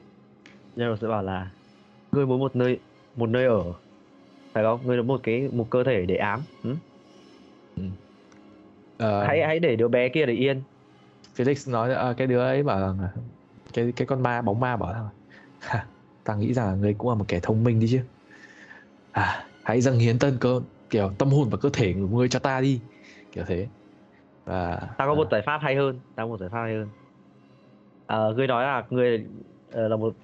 Zero 0.76 0.96
sẽ 0.96 1.08
bảo 1.08 1.22
là 1.22 1.50
Ngươi 2.12 2.26
muốn 2.26 2.38
một 2.40 2.56
nơi 2.56 2.78
một 3.16 3.28
nơi 3.28 3.46
ở 3.46 3.64
Phải 4.54 4.64
không? 4.64 4.86
Ngươi 4.86 4.96
muốn 4.96 5.06
một 5.06 5.20
cái 5.22 5.48
một 5.52 5.66
cơ 5.70 5.84
thể 5.84 6.06
để 6.06 6.16
ám. 6.16 6.40
Ừ? 6.62 6.76
Ờ, 8.98 9.24
hãy 9.24 9.42
hãy 9.46 9.58
để 9.60 9.76
đứa 9.76 9.88
bé 9.88 10.08
kia 10.08 10.26
để 10.26 10.32
yên. 10.32 10.62
Felix 11.36 11.72
nói 11.72 11.94
à, 11.94 12.14
cái 12.16 12.26
đứa 12.26 12.40
ấy 12.40 12.62
bảo 12.62 12.80
rằng 12.80 13.00
là 13.00 13.12
cái 13.72 13.92
cái 13.96 14.06
con 14.06 14.22
ma 14.22 14.42
bóng 14.42 14.60
ma 14.60 14.76
bảo 14.76 14.92
rằng 14.92 15.08
"Ha, 15.58 15.86
ta 16.24 16.34
nghĩ 16.34 16.54
rằng 16.54 16.66
là 16.66 16.74
ngươi 16.74 16.94
cũng 16.98 17.08
là 17.08 17.14
một 17.14 17.24
kẻ 17.28 17.40
thông 17.42 17.64
minh 17.64 17.80
đi 17.80 17.86
chứ. 17.90 18.00
À 19.12 19.44
hãy 19.64 19.80
dâng 19.80 19.98
hiến 19.98 20.18
tân 20.18 20.36
cơ 20.40 20.60
kiểu 20.90 21.10
tâm 21.18 21.28
hồn 21.28 21.48
và 21.50 21.58
cơ 21.60 21.70
thể 21.72 21.92
của 21.92 22.16
ngươi 22.16 22.28
cho 22.28 22.38
ta 22.38 22.60
đi. 22.60 22.80
Kiểu 23.32 23.44
thế. 23.46 23.66
Và 24.44 24.76
ta 24.98 25.06
có 25.06 25.14
một 25.14 25.26
à, 25.26 25.32
giải 25.32 25.42
pháp 25.46 25.58
hay 25.62 25.76
hơn. 25.76 26.00
Ta 26.16 26.22
có 26.22 26.26
một 26.26 26.40
giải 26.40 26.48
pháp 26.52 26.62
hay 26.62 26.74
hơn. 26.74 26.88
Ờ, 28.06 28.34
ngươi 28.34 28.46
nói 28.46 28.64
là 28.64 28.86
ngươi 28.90 29.26
là 29.72 29.96
một 29.96 30.14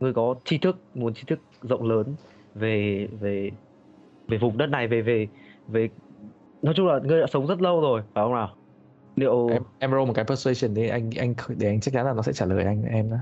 ngươi 0.00 0.12
có 0.12 0.34
tri 0.44 0.58
thức 0.58 0.76
muốn 0.94 1.14
tri 1.14 1.22
thức 1.26 1.38
rộng 1.62 1.88
lớn 1.88 2.16
về 2.54 3.06
về 3.20 3.50
về 4.28 4.38
vùng 4.38 4.58
đất 4.58 4.66
này 4.66 4.88
về 4.88 5.02
về 5.02 5.30
về 5.66 5.90
nói 6.62 6.74
chung 6.76 6.86
là 6.88 7.00
ngươi 7.04 7.20
đã 7.20 7.26
sống 7.26 7.46
rất 7.46 7.60
lâu 7.62 7.80
rồi 7.80 8.02
phải 8.14 8.24
không 8.24 8.34
nào? 8.34 8.58
Liệu 9.16 9.48
em 9.48 9.62
em 9.78 9.90
roll 9.90 10.06
một 10.06 10.12
cái 10.16 10.24
persuasion 10.28 10.74
đi 10.74 10.88
anh 10.88 11.10
anh 11.18 11.34
để 11.58 11.66
anh 11.68 11.80
chắc 11.80 11.92
chắn 11.94 12.06
là 12.06 12.12
nó 12.14 12.22
sẽ 12.22 12.32
trả 12.32 12.46
lời 12.46 12.64
anh 12.64 12.82
em 12.82 13.10
đó 13.10 13.16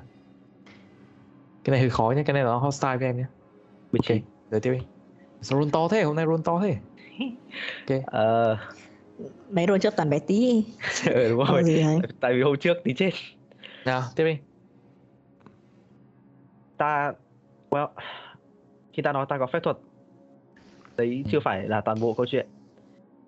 cái 1.64 1.70
này 1.72 1.80
hơi 1.80 1.90
khó 1.90 2.12
nhé 2.16 2.22
cái 2.26 2.34
này 2.34 2.42
nó 2.42 2.58
hostile 2.58 2.96
với 2.96 3.06
em 3.06 3.16
nhé 3.16 3.24
bị 3.92 4.00
ok 4.08 4.18
rồi 4.50 4.60
tiếp 4.62 4.72
đi. 4.72 4.78
Sao 5.42 5.60
roll 5.60 5.70
to 5.72 5.88
thế 5.92 6.02
hôm 6.02 6.16
nay 6.16 6.26
roll 6.26 6.42
to 6.44 6.60
thế? 6.62 6.78
Ờ, 8.06 8.56
Mấy 9.48 9.66
rồi 9.66 9.78
trước 9.78 9.94
toàn 9.96 10.10
bé 10.10 10.18
tí. 10.26 10.66
Ừ, 11.06 11.28
đúng 11.28 11.38
rồi. 11.38 11.62
tại 12.20 12.34
vì 12.34 12.42
hôm 12.42 12.56
trước 12.60 12.76
tí 12.84 12.94
chết. 12.96 13.10
Nào 13.84 14.02
tiếp 14.16 14.24
đi. 14.24 14.38
Ta 16.76 17.14
well 17.70 17.94
khi 18.98 19.02
ta 19.02 19.12
nói 19.12 19.26
ta 19.28 19.38
có 19.38 19.46
phép 19.46 19.60
thuật 19.62 19.76
đấy 20.96 21.24
chưa 21.28 21.40
phải 21.40 21.68
là 21.68 21.80
toàn 21.80 22.00
bộ 22.00 22.14
câu 22.14 22.26
chuyện. 22.26 22.46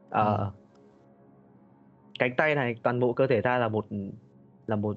Ờ, 0.08 0.36
Ừ. 0.36 0.50
cánh 2.18 2.34
tay 2.36 2.54
này 2.54 2.74
toàn 2.82 3.00
bộ 3.00 3.12
cơ 3.12 3.26
thể 3.26 3.40
ta 3.40 3.58
là 3.58 3.68
một 3.68 3.86
là 4.66 4.76
một 4.76 4.96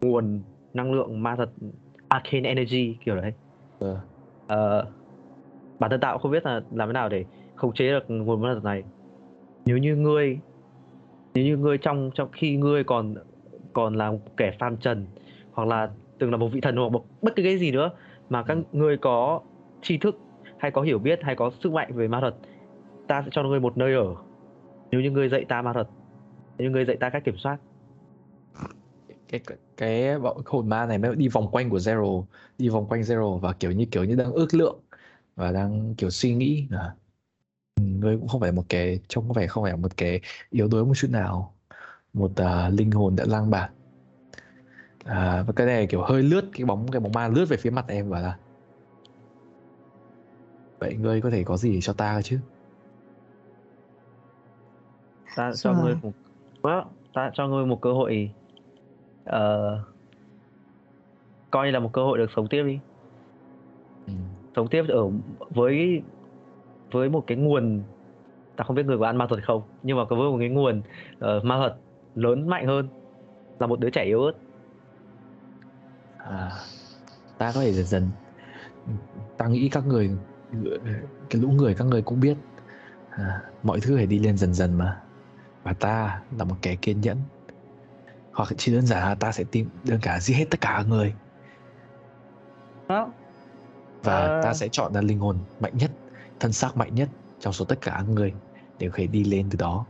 nguồn 0.00 0.42
năng 0.74 0.92
lượng 0.92 1.22
ma 1.22 1.36
thuật 1.36 1.50
arcane 2.08 2.48
energy 2.48 2.98
kiểu 3.04 3.16
đấy. 3.16 3.32
Ờ. 3.78 4.00
Ờ, 4.46 4.92
bản 5.78 5.90
thân 5.90 6.00
cũng 6.00 6.18
không 6.22 6.32
biết 6.32 6.46
là 6.46 6.60
làm 6.70 6.88
thế 6.88 6.92
nào 6.92 7.08
để 7.08 7.24
khống 7.54 7.74
chế 7.74 7.88
được 7.88 8.04
nguồn 8.08 8.42
ma 8.42 8.52
thuật 8.52 8.64
này. 8.64 8.82
Nếu 9.66 9.78
như 9.78 9.96
ngươi 9.96 10.40
nếu 11.34 11.44
như 11.44 11.56
ngươi 11.56 11.78
trong 11.78 12.10
trong 12.14 12.28
khi 12.32 12.56
ngươi 12.56 12.84
còn 12.84 13.14
còn 13.72 13.94
là 13.94 14.10
một 14.10 14.20
kẻ 14.36 14.56
phàm 14.58 14.76
trần 14.76 15.06
hoặc 15.50 15.68
là 15.68 15.90
từng 16.18 16.30
là 16.30 16.36
một 16.36 16.48
vị 16.48 16.60
thần 16.60 16.76
hoặc 16.76 16.88
một 16.88 17.06
bất 17.22 17.32
cứ 17.36 17.42
cái 17.42 17.58
gì 17.58 17.70
nữa 17.70 17.90
mà 18.28 18.42
các 18.42 18.58
ngươi 18.72 18.96
có 18.96 19.40
tri 19.82 19.98
thức 19.98 20.18
hay 20.58 20.70
có 20.70 20.82
hiểu 20.82 20.98
biết 20.98 21.18
hay 21.22 21.36
có 21.36 21.50
sức 21.62 21.72
mạnh 21.72 21.90
về 21.94 22.08
ma 22.08 22.20
thuật 22.20 22.34
ta 23.08 23.22
sẽ 23.22 23.28
cho 23.32 23.42
ngươi 23.42 23.60
một 23.60 23.76
nơi 23.78 23.94
ở. 23.94 24.14
Nếu 24.90 25.00
như 25.00 25.10
ngươi 25.10 25.28
dạy 25.28 25.44
ta 25.48 25.62
ma 25.62 25.72
thuật 25.72 25.88
nếu 26.58 26.68
như 26.68 26.74
ngươi 26.74 26.84
dạy 26.84 26.96
ta 26.96 27.10
cách 27.10 27.24
kiểm 27.24 27.36
soát. 27.38 27.58
Cái 29.28 29.40
cái, 29.46 29.58
cái 29.76 30.18
bọn 30.18 30.36
hồn 30.46 30.68
ma 30.68 30.86
này 30.86 30.98
nó 30.98 31.14
đi 31.14 31.28
vòng 31.28 31.48
quanh 31.50 31.70
của 31.70 31.78
Zero 31.78 32.24
đi 32.58 32.68
vòng 32.68 32.86
quanh 32.88 33.00
Zero 33.00 33.38
và 33.38 33.52
kiểu 33.52 33.72
như 33.72 33.84
kiểu 33.90 34.04
như 34.04 34.14
đang 34.14 34.32
ước 34.32 34.54
lượng 34.54 34.80
và 35.36 35.52
đang 35.52 35.94
kiểu 35.94 36.10
suy 36.10 36.34
nghĩ 36.34 36.66
à, 36.70 36.94
ngươi 37.76 38.18
cũng 38.18 38.28
không 38.28 38.40
phải 38.40 38.52
một 38.52 38.64
cái 38.68 39.00
trông 39.08 39.28
có 39.28 39.34
vẻ 39.34 39.46
không 39.46 39.64
phải 39.64 39.76
một 39.76 39.96
cái 39.96 40.20
yếu 40.50 40.68
đuối 40.68 40.84
một 40.84 40.94
chút 40.96 41.08
nào. 41.10 41.54
Một 42.12 42.30
uh, 42.30 42.78
linh 42.78 42.90
hồn 42.90 43.16
đã 43.16 43.24
lang 43.28 43.50
bạt. 43.50 43.70
À, 45.04 45.44
và 45.46 45.52
cái 45.56 45.66
này 45.66 45.86
kiểu 45.86 46.02
hơi 46.02 46.22
lướt 46.22 46.44
cái 46.52 46.64
bóng 46.64 46.90
cái 46.90 47.00
bóng 47.00 47.12
ma 47.12 47.28
lướt 47.28 47.44
về 47.48 47.56
phía 47.56 47.70
mặt 47.70 47.84
em 47.88 48.08
và 48.08 48.20
là 48.20 48.38
vậy 50.80 50.96
ngươi 50.96 51.20
có 51.20 51.30
thể 51.30 51.44
có 51.44 51.56
gì 51.56 51.78
cho 51.82 51.92
ta 51.92 52.20
chứ 52.24 52.38
ta 55.36 55.52
cho 55.56 55.72
Rồi. 55.72 55.84
ngươi 55.84 55.94
một 56.02 56.12
well, 56.62 56.84
ta 57.14 57.30
cho 57.34 57.48
ngươi 57.48 57.66
một 57.66 57.78
cơ 57.82 57.92
hội 57.92 58.34
ờ, 59.24 59.84
coi 61.50 61.66
như 61.66 61.70
là 61.72 61.80
một 61.80 61.90
cơ 61.92 62.02
hội 62.04 62.18
được 62.18 62.26
sống 62.36 62.48
tiếp 62.50 62.62
đi 62.62 62.78
ừ. 64.06 64.12
sống 64.56 64.68
tiếp 64.70 64.84
ở 64.88 65.02
với 65.50 66.02
với 66.92 67.10
một 67.10 67.24
cái 67.26 67.38
nguồn 67.38 67.84
ta 68.56 68.64
không 68.64 68.76
biết 68.76 68.86
người 68.86 68.98
có 68.98 69.06
ăn 69.06 69.16
ma 69.16 69.26
thuật 69.28 69.44
không 69.44 69.62
nhưng 69.82 69.96
mà 69.96 70.04
có 70.10 70.16
với 70.16 70.30
một 70.30 70.36
cái 70.40 70.48
nguồn 70.48 70.82
ờ, 71.18 71.40
ma 71.44 71.56
thuật 71.58 71.72
lớn 72.14 72.48
mạnh 72.48 72.66
hơn 72.66 72.88
là 73.58 73.66
một 73.66 73.80
đứa 73.80 73.90
trẻ 73.90 74.04
yếu 74.04 74.22
ớt 74.22 74.32
à, 76.18 76.50
ta 77.38 77.52
có 77.54 77.60
thể 77.60 77.72
dần 77.72 77.86
dần 77.86 78.10
ta 79.38 79.48
nghĩ 79.48 79.68
các 79.72 79.86
người 79.86 80.10
cái 81.30 81.42
lũ 81.42 81.48
người 81.48 81.74
các 81.74 81.84
người 81.84 82.02
cũng 82.02 82.20
biết. 82.20 82.36
À, 83.10 83.40
mọi 83.62 83.80
thứ 83.80 83.96
phải 83.96 84.06
đi 84.06 84.18
lên 84.18 84.36
dần 84.36 84.54
dần 84.54 84.78
mà. 84.78 85.00
Và 85.62 85.72
ta 85.72 86.20
là 86.38 86.44
một 86.44 86.56
kẻ 86.62 86.76
kiên 86.76 87.00
nhẫn. 87.00 87.18
Hoặc 88.32 88.48
chỉ 88.56 88.74
đơn 88.74 88.86
giản 88.86 89.08
là 89.08 89.14
ta 89.14 89.32
sẽ 89.32 89.44
tìm 89.50 89.68
đơn 89.84 89.98
cả 90.02 90.20
giết 90.20 90.34
hết 90.34 90.44
tất 90.50 90.60
cả 90.60 90.84
người. 90.88 91.14
Đó. 92.88 93.12
Và 94.02 94.14
Ờ. 94.14 94.40
ta 94.44 94.54
sẽ 94.54 94.68
chọn 94.68 94.94
ra 94.94 95.00
linh 95.00 95.18
hồn 95.18 95.38
mạnh 95.60 95.76
nhất 95.76 95.90
thân 96.40 96.52
xác 96.52 96.76
mạnh 96.76 96.94
nhất 96.94 97.08
trong 97.40 97.52
số 97.52 97.64
tất 97.64 97.78
cả 97.80 98.04
người 98.08 98.34
để 98.78 98.88
có 98.88 98.94
thể 98.96 99.06
đi 99.06 99.24
lên 99.24 99.46
từ 99.50 99.56
đó. 99.60 99.84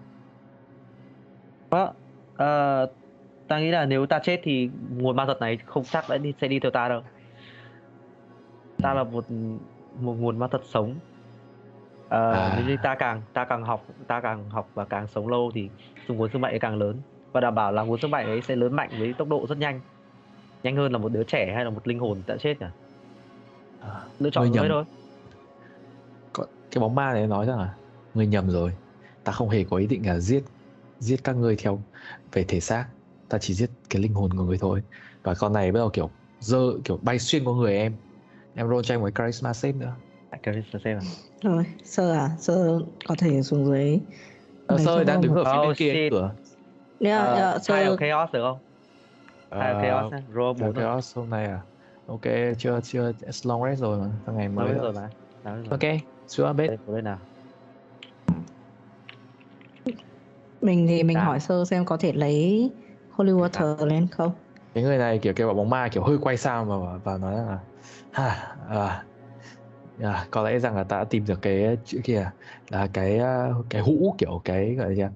Đó 1.71 1.93
ờ, 2.37 2.87
ta 3.49 3.59
nghĩ 3.59 3.71
là 3.71 3.85
nếu 3.87 4.07
ta 4.07 4.19
chết 4.23 4.41
thì 4.45 4.71
nguồn 4.97 5.17
ma 5.17 5.25
thuật 5.25 5.41
này 5.41 5.59
không 5.67 5.85
chắc 5.85 6.05
đã 6.09 6.19
đi 6.19 6.35
sẽ 6.41 6.49
đi 6.49 6.61
theo 6.61 6.71
ta 6.71 6.89
đâu. 6.89 7.03
Ta 8.83 8.95
là 8.95 9.05
một 9.05 9.25
một 10.01 10.15
nguồn 10.19 10.39
ma 10.39 10.47
thuật 10.49 10.63
sống. 10.65 10.95
Ờ, 12.09 12.33
À. 12.33 12.55
nếu 12.57 12.67
như 12.67 12.77
ta 12.83 12.95
càng 12.95 13.23
ta 13.33 13.45
càng 13.45 13.65
học 13.65 13.87
ta 14.07 14.21
càng 14.21 14.51
học 14.51 14.71
và 14.75 14.85
càng 14.85 15.07
sống 15.07 15.29
lâu 15.29 15.51
thì 15.55 15.69
nguồn 16.09 16.31
sức 16.33 16.39
mạnh 16.39 16.53
ấy 16.53 16.59
càng 16.59 16.79
lớn. 16.79 16.97
Và 17.33 17.41
đảm 17.41 17.55
bảo 17.55 17.73
là 17.73 17.83
nguồn 17.83 17.99
sức 18.01 18.09
mạnh 18.09 18.27
ấy 18.27 18.43
sẽ 18.43 18.57
lớn 18.57 18.77
mạnh 18.77 18.91
với 18.99 19.13
tốc 19.19 19.29
độ 19.29 19.47
rất 19.49 19.59
nhanh. 19.59 19.81
Nhanh 20.63 20.77
hơn 20.77 20.93
là 20.93 20.99
một 20.99 21.13
đứa 21.13 21.23
trẻ 21.25 21.53
hay 21.55 21.65
là 21.65 21.71
một 21.71 21.89
linh 21.89 21.99
hồn 21.99 22.23
đã 22.27 22.37
chết 22.37 22.55
cả 22.61 22.71
à, 23.81 24.03
lựa 24.19 24.31
chọn 24.31 24.53
nhầm. 24.53 24.67
thôi. 24.69 24.85
Cái 26.71 26.81
bóng 26.81 26.95
ma 26.95 27.13
này 27.13 27.27
nói 27.27 27.47
rằng 27.47 27.59
là 27.59 27.75
ngươi 28.15 28.27
nhầm 28.27 28.51
rồi. 28.51 28.73
Ta 29.25 29.33
không 29.33 29.49
hề 29.49 29.65
có 29.65 29.77
ý 29.77 29.87
định 29.87 30.07
là 30.07 30.19
giết 30.19 30.43
giết 30.99 31.25
các 31.25 31.37
ngươi 31.37 31.57
theo 31.57 31.81
về 32.33 32.45
thể 32.49 32.61
xác. 32.61 32.87
Ta 33.29 33.39
chỉ 33.39 33.55
giết 33.55 33.71
cái 33.91 34.03
linh 34.03 34.15
hồn 34.15 34.31
của 34.37 34.43
người 34.45 34.59
thôi. 34.59 34.83
Và 35.23 35.35
con 35.35 35.53
này 35.53 35.73
bắt 35.73 35.79
đầu 35.79 35.91
kiểu 35.91 36.11
dơ 36.41 36.59
kiểu 36.85 36.99
bay 37.03 37.19
xuyên 37.19 37.45
qua 37.45 37.55
người 37.55 37.77
em 37.79 37.93
em 38.59 38.69
roll 38.69 38.83
cho 38.85 38.95
em 38.95 39.03
với 39.03 39.13
charisma 39.15 39.53
save 39.53 39.73
nữa. 39.73 39.97
Xem 40.47 40.81
xem 40.85 40.97
nào. 40.97 41.05
Rồi, 41.45 41.65
sơ 41.85 42.13
à, 42.13 42.31
sơ 42.41 42.79
có 43.05 43.15
thể 43.19 43.43
xuống 43.43 43.65
dưới. 43.67 44.01
ờ, 44.67 44.79
sơ 44.79 45.05
đang 45.05 45.21
đứng 45.23 45.35
một- 45.35 45.41
ở 45.41 45.45
phía 45.45 45.59
bên 45.61 45.71
Oh, 45.71 45.77
kia 45.79 45.93
shit. 45.93 46.13
cửa. 46.13 46.35
Yeah, 46.99 47.27
Ờ, 47.29 47.35
yeah, 47.35 47.63
sơ 47.63 47.75
of 47.75 47.97
chaos 47.97 48.31
được 48.33 48.41
không? 48.43 48.59
Chaos 49.51 50.07
uh, 50.07 50.13
nhá. 50.13 50.23
roll 50.35 50.63
bốn 50.63 50.75
chaos 50.75 51.17
hôm 51.17 51.31
nay 51.31 51.45
à? 51.47 51.61
Ok 52.07 52.23
chưa 52.59 52.81
chưa 52.83 53.13
it's 53.13 53.49
long 53.49 53.63
rest 53.71 53.81
rồi 53.81 53.99
mà 53.99 54.07
thằng 54.27 54.37
ngày 54.37 54.49
mới 54.49 54.75
rồi 54.75 54.93
mà 54.93 55.11
rồi. 55.43 55.65
Ok 55.71 55.81
xuống 56.27 56.57
bếp 56.57 56.69
đây 56.69 56.79
lên 56.87 57.05
nào? 57.05 57.19
Mình 60.61 60.87
thì 60.89 61.03
mình 61.03 61.17
hỏi 61.19 61.41
sơ 61.41 61.65
xem 61.65 61.85
có 61.85 61.97
thể 61.97 62.13
lấy 62.13 62.71
holy 63.09 63.33
water 63.33 63.87
lên 63.87 64.07
không? 64.11 64.33
cái 64.75 64.85
người 64.85 64.99
này 64.99 65.19
kiểu 65.23 65.33
kêu 65.37 65.47
bảo 65.47 65.55
bóng 65.57 65.71
ma 65.71 65.89
kiểu 65.93 66.03
hơi 66.05 66.19
quay 66.23 66.37
sang 66.37 66.69
và 66.69 66.77
và 67.05 67.19
nói 67.19 67.37
là 67.37 67.59
ha 68.11 68.57
à, 68.69 69.07
à, 69.99 70.29
có 70.31 70.43
lẽ 70.43 70.59
rằng 70.59 70.77
là 70.77 70.85
ta 70.85 70.99
đã 70.99 71.05
tìm 71.05 71.25
được 71.27 71.39
cái 71.43 71.77
chữ 71.85 72.01
kia 72.05 72.31
là 72.71 72.89
cái 72.93 73.19
à, 73.19 73.49
cái 73.71 73.83
hũ 73.83 74.15
kiểu 74.19 74.43
cái 74.45 74.75
gọi 74.75 74.89
là 74.89 74.95
gì 74.95 75.03
ạ? 75.03 75.11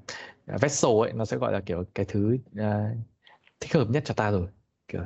vessel 0.47 0.93
ấy 1.03 1.13
nó 1.13 1.25
sẽ 1.25 1.37
gọi 1.37 1.53
là 1.53 1.61
kiểu 1.61 1.85
cái 1.95 2.07
thứ 2.09 2.37
à, 2.57 2.95
thích 3.61 3.75
hợp 3.75 3.91
nhất 3.91 4.03
cho 4.07 4.15
ta 4.15 4.31
rồi 4.31 4.49
kiểu. 4.89 5.03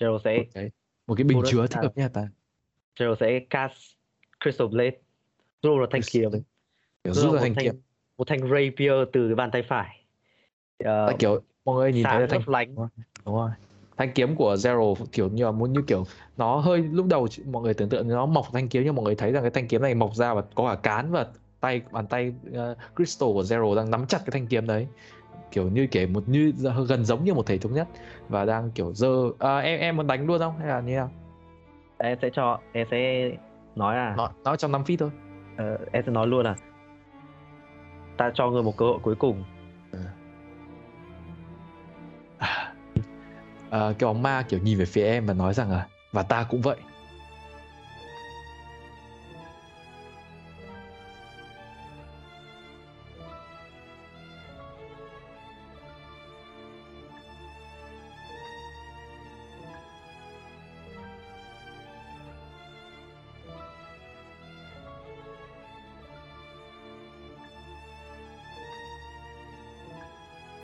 Gerald 0.00 0.22
sẽ 0.24 0.38
một 0.38 0.44
cái 0.54 0.70
một 1.06 1.14
cái 1.14 1.24
bình 1.24 1.42
chứa 1.46 1.66
thích 1.66 1.82
hợp 1.82 1.96
nhất 1.96 2.10
ta. 2.14 2.28
Gerald 3.00 3.18
sẽ 3.20 3.40
cast 3.50 3.72
Crystal 4.44 4.68
Blade. 4.68 4.96
Rút 5.62 5.80
ra 5.80 5.86
thanh 5.90 6.00
kiếm. 6.10 6.30
Rút 7.04 7.34
ra 7.34 7.40
thanh 7.40 7.54
kiếm. 7.54 7.80
một 8.16 8.28
thanh 8.28 8.40
rapier 8.40 9.08
từ 9.12 9.34
bàn 9.34 9.50
tay 9.52 9.62
phải. 9.62 10.04
Tại 10.78 11.16
kiểu 11.18 11.40
mọi 11.64 11.76
người 11.76 11.92
nhìn 11.92 12.04
thấy 12.04 12.20
là 12.20 12.26
thanh 12.30 12.42
lánh. 12.46 12.74
đúng 13.24 13.34
rồi 13.34 13.50
thanh 13.96 14.12
kiếm 14.12 14.36
của 14.36 14.54
Zero 14.54 14.94
kiểu 15.12 15.28
như 15.28 15.44
là 15.44 15.50
muốn 15.50 15.72
như 15.72 15.82
kiểu 15.86 16.04
nó 16.36 16.56
hơi 16.56 16.78
lúc 16.78 17.06
đầu 17.06 17.26
mọi 17.50 17.62
người 17.62 17.74
tưởng 17.74 17.88
tượng 17.88 18.08
nó 18.08 18.26
mọc 18.26 18.46
thanh 18.52 18.68
kiếm 18.68 18.84
nhưng 18.84 18.94
mọi 18.94 19.04
người 19.04 19.14
thấy 19.14 19.32
rằng 19.32 19.42
cái 19.42 19.50
thanh 19.50 19.68
kiếm 19.68 19.82
này 19.82 19.94
mọc 19.94 20.14
ra 20.14 20.34
và 20.34 20.42
có 20.54 20.68
cả 20.68 20.74
cán 20.82 21.10
và 21.12 21.26
tay 21.60 21.80
bàn 21.90 22.06
tay 22.06 22.34
uh, 22.50 22.76
crystal 22.96 23.28
của 23.32 23.42
Zero 23.42 23.76
đang 23.76 23.90
nắm 23.90 24.06
chặt 24.06 24.18
cái 24.18 24.30
thanh 24.32 24.46
kiếm 24.46 24.66
đấy. 24.66 24.86
Kiểu 25.50 25.68
như 25.68 25.86
kể 25.90 26.06
một 26.06 26.28
như 26.28 26.52
gần 26.88 27.04
giống 27.04 27.24
như 27.24 27.34
một 27.34 27.46
thể 27.46 27.58
thống 27.58 27.74
nhất 27.74 27.88
và 28.28 28.44
đang 28.44 28.70
kiểu 28.70 28.92
dơ 28.94 29.08
à, 29.38 29.58
em 29.58 29.80
em 29.80 29.96
muốn 29.96 30.06
đánh 30.06 30.26
luôn 30.26 30.38
không? 30.38 30.58
Hay 30.58 30.68
là 30.68 30.80
như 30.80 30.94
nào? 30.94 31.10
Em 31.98 32.18
sẽ 32.22 32.30
cho 32.32 32.58
em 32.72 32.86
sẽ 32.90 33.30
nói 33.76 33.96
à 33.96 34.14
nó 34.16 34.30
nó 34.44 34.56
trong 34.56 34.72
5 34.72 34.82
feet 34.82 34.96
thôi. 34.98 35.10
Ờ, 35.56 35.78
em 35.92 36.02
sẽ 36.06 36.12
nói 36.12 36.26
luôn 36.26 36.46
à 36.46 36.56
ta 38.16 38.30
cho 38.34 38.50
người 38.50 38.62
một 38.62 38.76
cơ 38.76 38.84
hội 38.84 38.98
cuối 39.02 39.14
cùng 39.14 39.44
Ờ, 43.70 43.94
cái 43.98 44.06
bóng 44.06 44.22
ma 44.22 44.44
kiểu 44.48 44.60
nhìn 44.60 44.78
về 44.78 44.84
phía 44.84 45.04
em 45.04 45.26
và 45.26 45.34
nói 45.34 45.54
rằng 45.54 45.70
là, 45.70 45.86
và 46.12 46.22
ta 46.22 46.46
cũng 46.50 46.62
vậy 46.62 46.76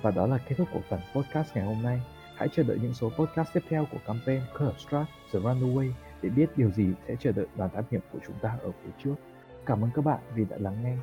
Và 0.03 0.11
đó 0.11 0.27
là 0.27 0.39
kết 0.39 0.55
thúc 0.59 0.69
của 0.73 0.81
phần 0.91 1.01
podcast 1.15 1.55
ngày 1.55 1.65
hôm 1.65 1.83
nay. 1.83 2.01
Hãy 2.43 2.49
chờ 2.49 2.63
đợi 2.63 2.79
những 2.83 2.95
số 2.95 3.11
podcast 3.11 3.49
tiếp 3.55 3.61
theo 3.69 3.87
của 3.93 3.99
campaign 4.07 4.41
Curse 4.59 4.79
Strat 4.79 5.07
The 5.33 5.39
Runaway 5.39 5.91
để 6.23 6.29
biết 6.29 6.47
điều 6.57 6.71
gì 6.71 6.87
sẽ 7.09 7.17
chờ 7.21 7.33
đợi 7.33 7.47
đoàn 7.57 7.71
tác 7.71 7.83
nghiệp 7.91 8.01
của 8.13 8.19
chúng 8.27 8.37
ta 8.43 8.59
ở 8.63 8.71
phía 8.71 8.91
trước. 9.05 9.15
Cảm 9.67 9.85
ơn 9.85 9.91
các 9.95 10.05
bạn 10.05 10.19
vì 10.35 10.45
đã 10.45 10.57
lắng 10.61 10.77
nghe. 10.85 10.97